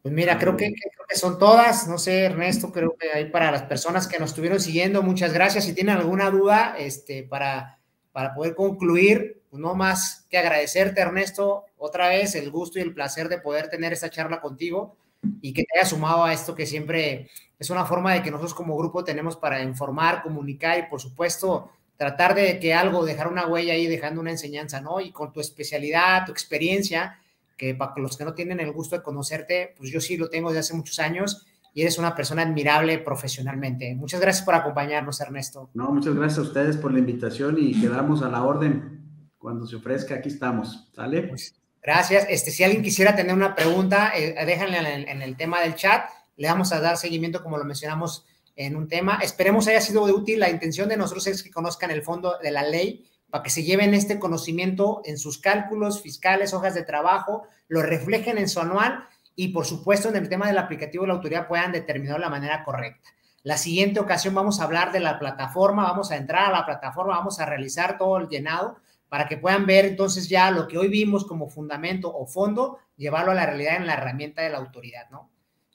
Pues 0.02 0.14
mira, 0.14 0.39
creo 0.39 0.56
que, 0.56 0.72
creo 0.72 1.06
que, 1.09 1.16
son 1.16 1.39
todas, 1.39 1.86
no 1.86 1.98
sé, 1.98 2.24
Ernesto, 2.24 2.72
creo 2.72 2.97
que 2.97 3.12
hay 3.12 3.31
para 3.31 3.51
las 3.51 3.64
personas 3.64 4.06
que 4.06 4.18
nos 4.18 4.31
estuvieron 4.31 4.59
siguiendo, 4.59 5.02
muchas 5.02 5.32
gracias. 5.32 5.64
Si 5.64 5.74
tienen 5.74 5.97
alguna 5.97 6.31
duda, 6.31 6.74
este, 6.78 7.22
para, 7.22 7.78
para 8.12 8.35
poder 8.35 8.55
concluir, 8.55 9.43
pues 9.51 9.60
no 9.60 9.74
más 9.74 10.27
que 10.31 10.39
agradecerte, 10.39 11.01
Ernesto, 11.01 11.64
otra 11.77 12.09
vez 12.09 12.35
el 12.35 12.51
gusto 12.51 12.78
y 12.78 12.82
el 12.82 12.94
placer 12.94 13.28
de 13.28 13.40
poder 13.40 13.68
tener 13.68 13.93
esta 13.93 14.09
charla 14.09 14.40
contigo 14.40 14.97
y 15.43 15.52
que 15.52 15.64
te 15.64 15.78
haya 15.78 15.89
sumado 15.89 16.24
a 16.24 16.32
esto 16.32 16.55
que 16.55 16.66
siempre 16.66 17.28
es 17.59 17.68
una 17.68 17.85
forma 17.85 18.14
de 18.14 18.22
que 18.22 18.31
nosotros 18.31 18.55
como 18.55 18.77
grupo 18.77 19.05
tenemos 19.05 19.36
para 19.36 19.62
informar, 19.62 20.22
comunicar 20.22 20.78
y 20.78 20.82
por 20.85 21.01
supuesto 21.01 21.70
tratar 21.97 22.35
de 22.35 22.59
que 22.59 22.72
algo, 22.72 23.05
dejar 23.05 23.28
una 23.28 23.47
huella 23.47 23.74
ahí, 23.74 23.86
dejando 23.86 24.22
una 24.22 24.31
enseñanza, 24.31 24.81
¿no? 24.81 25.01
Y 25.01 25.12
con 25.12 25.35
tu 25.35 25.40
especialidad, 25.40 26.24
tu 26.24 26.32
experiencia, 26.32 27.19
que 27.60 27.74
para 27.74 27.92
los 27.98 28.16
que 28.16 28.24
no 28.24 28.32
tienen 28.32 28.58
el 28.58 28.72
gusto 28.72 28.96
de 28.96 29.02
conocerte, 29.02 29.74
pues 29.76 29.90
yo 29.90 30.00
sí 30.00 30.16
lo 30.16 30.30
tengo 30.30 30.48
desde 30.48 30.60
hace 30.60 30.74
muchos 30.74 30.98
años 30.98 31.46
y 31.74 31.82
eres 31.82 31.98
una 31.98 32.14
persona 32.14 32.40
admirable 32.40 32.98
profesionalmente. 33.00 33.94
Muchas 33.94 34.18
gracias 34.18 34.46
por 34.46 34.54
acompañarnos, 34.54 35.20
Ernesto. 35.20 35.68
No, 35.74 35.92
muchas 35.92 36.14
gracias 36.14 36.38
a 36.38 36.42
ustedes 36.48 36.78
por 36.78 36.90
la 36.90 37.00
invitación 37.00 37.56
y 37.58 37.78
quedamos 37.78 38.22
a 38.22 38.30
la 38.30 38.44
orden. 38.44 39.02
Cuando 39.36 39.66
se 39.66 39.76
ofrezca, 39.76 40.14
aquí 40.14 40.30
estamos. 40.30 40.88
¿Sale? 40.96 41.24
Pues, 41.24 41.54
gracias. 41.82 42.26
Este, 42.30 42.50
si 42.50 42.64
alguien 42.64 42.82
quisiera 42.82 43.14
tener 43.14 43.34
una 43.34 43.54
pregunta, 43.54 44.12
eh, 44.16 44.34
déjenle 44.46 45.10
en 45.10 45.20
el, 45.20 45.36
tema 45.36 45.60
del 45.60 45.74
chat. 45.74 46.08
Le 46.38 46.48
vamos 46.48 46.72
a 46.72 46.80
dar 46.80 46.96
seguimiento, 46.96 47.42
como 47.42 47.58
lo 47.58 47.64
mencionamos 47.66 48.24
en 48.56 48.74
un 48.74 48.88
tema. 48.88 49.18
Esperemos 49.22 49.68
haya 49.68 49.82
sido 49.82 50.04
útil. 50.04 50.40
La 50.40 50.48
intención 50.48 50.88
de 50.88 50.96
nosotros 50.96 51.26
es 51.26 51.42
que 51.42 51.50
conozcan 51.50 51.90
el 51.90 52.00
fondo 52.00 52.38
de 52.42 52.52
la 52.52 52.62
ley 52.62 53.04
para 53.31 53.43
que 53.43 53.51
se 53.51 53.62
lleven 53.62 53.94
este 53.94 54.19
conocimiento 54.19 55.02
en 55.05 55.19
sus 55.19 55.39
cálculos 55.39 56.02
fiscales, 56.02 56.52
hojas 56.52 56.74
de 56.74 56.82
trabajo, 56.82 57.44
lo 57.69 57.82
reflejen 57.82 58.39
en 58.39 58.48
su 58.48 58.61
anual 58.61 59.05
y 59.36 59.48
por 59.48 59.65
supuesto 59.65 60.09
en 60.09 60.16
el 60.16 60.28
tema 60.28 60.48
del 60.48 60.59
aplicativo 60.59 61.05
de 61.05 61.09
la 61.09 61.15
autoridad 61.15 61.48
puedan 61.48 61.73
determinar 61.73 62.20
la 62.20 62.28
manera 62.28 62.65
correcta. 62.65 63.09
La 63.43 63.57
siguiente 63.57 64.01
ocasión 64.01 64.35
vamos 64.35 64.61
a 64.61 64.65
hablar 64.65 64.93
de 64.93 65.01
la 65.01 65.19
plataforma, 65.19 65.85
vamos 65.85 66.11
a 66.11 66.16
entrar 66.16 66.47
a 66.47 66.59
la 66.59 66.66
plataforma, 66.66 67.16
vamos 67.16 67.40
a 67.40 67.47
realizar 67.47 67.97
todo 67.97 68.19
el 68.19 68.28
llenado 68.28 68.77
para 69.09 69.27
que 69.27 69.39
puedan 69.39 69.65
ver 69.66 69.86
entonces 69.86 70.28
ya 70.28 70.51
lo 70.51 70.69
que 70.69 70.77
hoy 70.77 70.89
vimos 70.89 71.24
como 71.24 71.48
fundamento 71.48 72.15
o 72.15 72.27
fondo, 72.27 72.78
llevarlo 72.97 73.32
a 73.32 73.35
la 73.35 73.47
realidad 73.47 73.77
en 73.77 73.86
la 73.86 73.94
herramienta 73.94 74.43
de 74.43 74.51
la 74.51 74.59
autoridad, 74.59 75.09
¿no? 75.11 75.30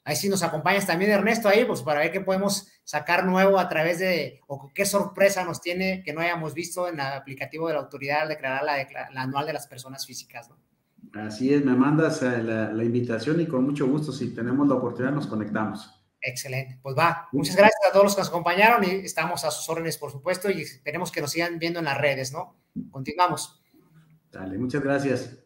Ahí 0.07 0.15
sí 0.15 0.29
nos 0.29 0.43
acompañas 0.43 0.85
también, 0.85 1.09
Ernesto, 1.09 1.49
ahí, 1.49 1.65
pues 1.65 1.81
para 1.81 1.99
ver 1.99 2.11
qué 2.11 2.21
podemos 2.21 2.67
sacar 2.83 3.25
nuevo 3.25 3.57
a 3.57 3.67
través 3.67 3.97
de, 3.97 4.39
o 4.45 4.71
qué 4.71 4.85
sorpresa 4.85 5.43
nos 5.43 5.61
tiene 5.61 6.03
que 6.03 6.13
no 6.13 6.21
hayamos 6.21 6.53
visto 6.53 6.87
en 6.87 6.99
el 6.99 7.07
aplicativo 7.07 7.67
de 7.67 7.73
la 7.73 7.79
autoridad 7.79 8.21
al 8.21 8.27
declarar 8.27 8.63
la, 8.63 9.09
anual 9.19 9.47
de 9.47 9.53
las 9.53 9.65
personas 9.65 10.05
físicas, 10.05 10.47
¿no? 10.47 10.59
Así 11.19 11.51
es, 11.51 11.65
me 11.65 11.75
mandas 11.75 12.21
eh, 12.21 12.43
la, 12.43 12.83
invitación 12.83 13.41
y 13.41 13.47
con 13.47 13.63
mucho 13.63 13.87
gusto, 13.87 14.11
si 14.11 14.31
tenemos 14.31 14.67
la 14.67 14.75
oportunidad, 14.75 15.11
nos 15.11 15.25
conectamos. 15.25 15.91
Excelente, 16.21 16.79
pues 16.83 16.95
va. 16.95 17.27
Muchas 17.31 17.55
gracias 17.55 17.79
a 17.89 17.91
todos 17.91 18.05
los 18.05 18.15
que 18.15 18.21
nos 18.21 18.29
acompañaron 18.29 18.83
y 18.83 19.05
estamos 19.05 19.43
a 19.43 19.49
sus 19.49 19.67
órdenes, 19.69 19.97
por 19.97 20.11
supuesto, 20.11 20.51
y 20.51 20.61
esperemos 20.61 21.11
que 21.11 21.21
nos 21.21 21.31
sigan 21.31 21.57
viendo 21.57 21.79
en 21.79 21.85
las 21.85 21.97
redes, 21.97 22.31
¿no? 22.31 22.55
Continuamos. 22.91 23.63
Dale, 24.31 24.57
muchas 24.59 24.83
gracias. 24.83 25.44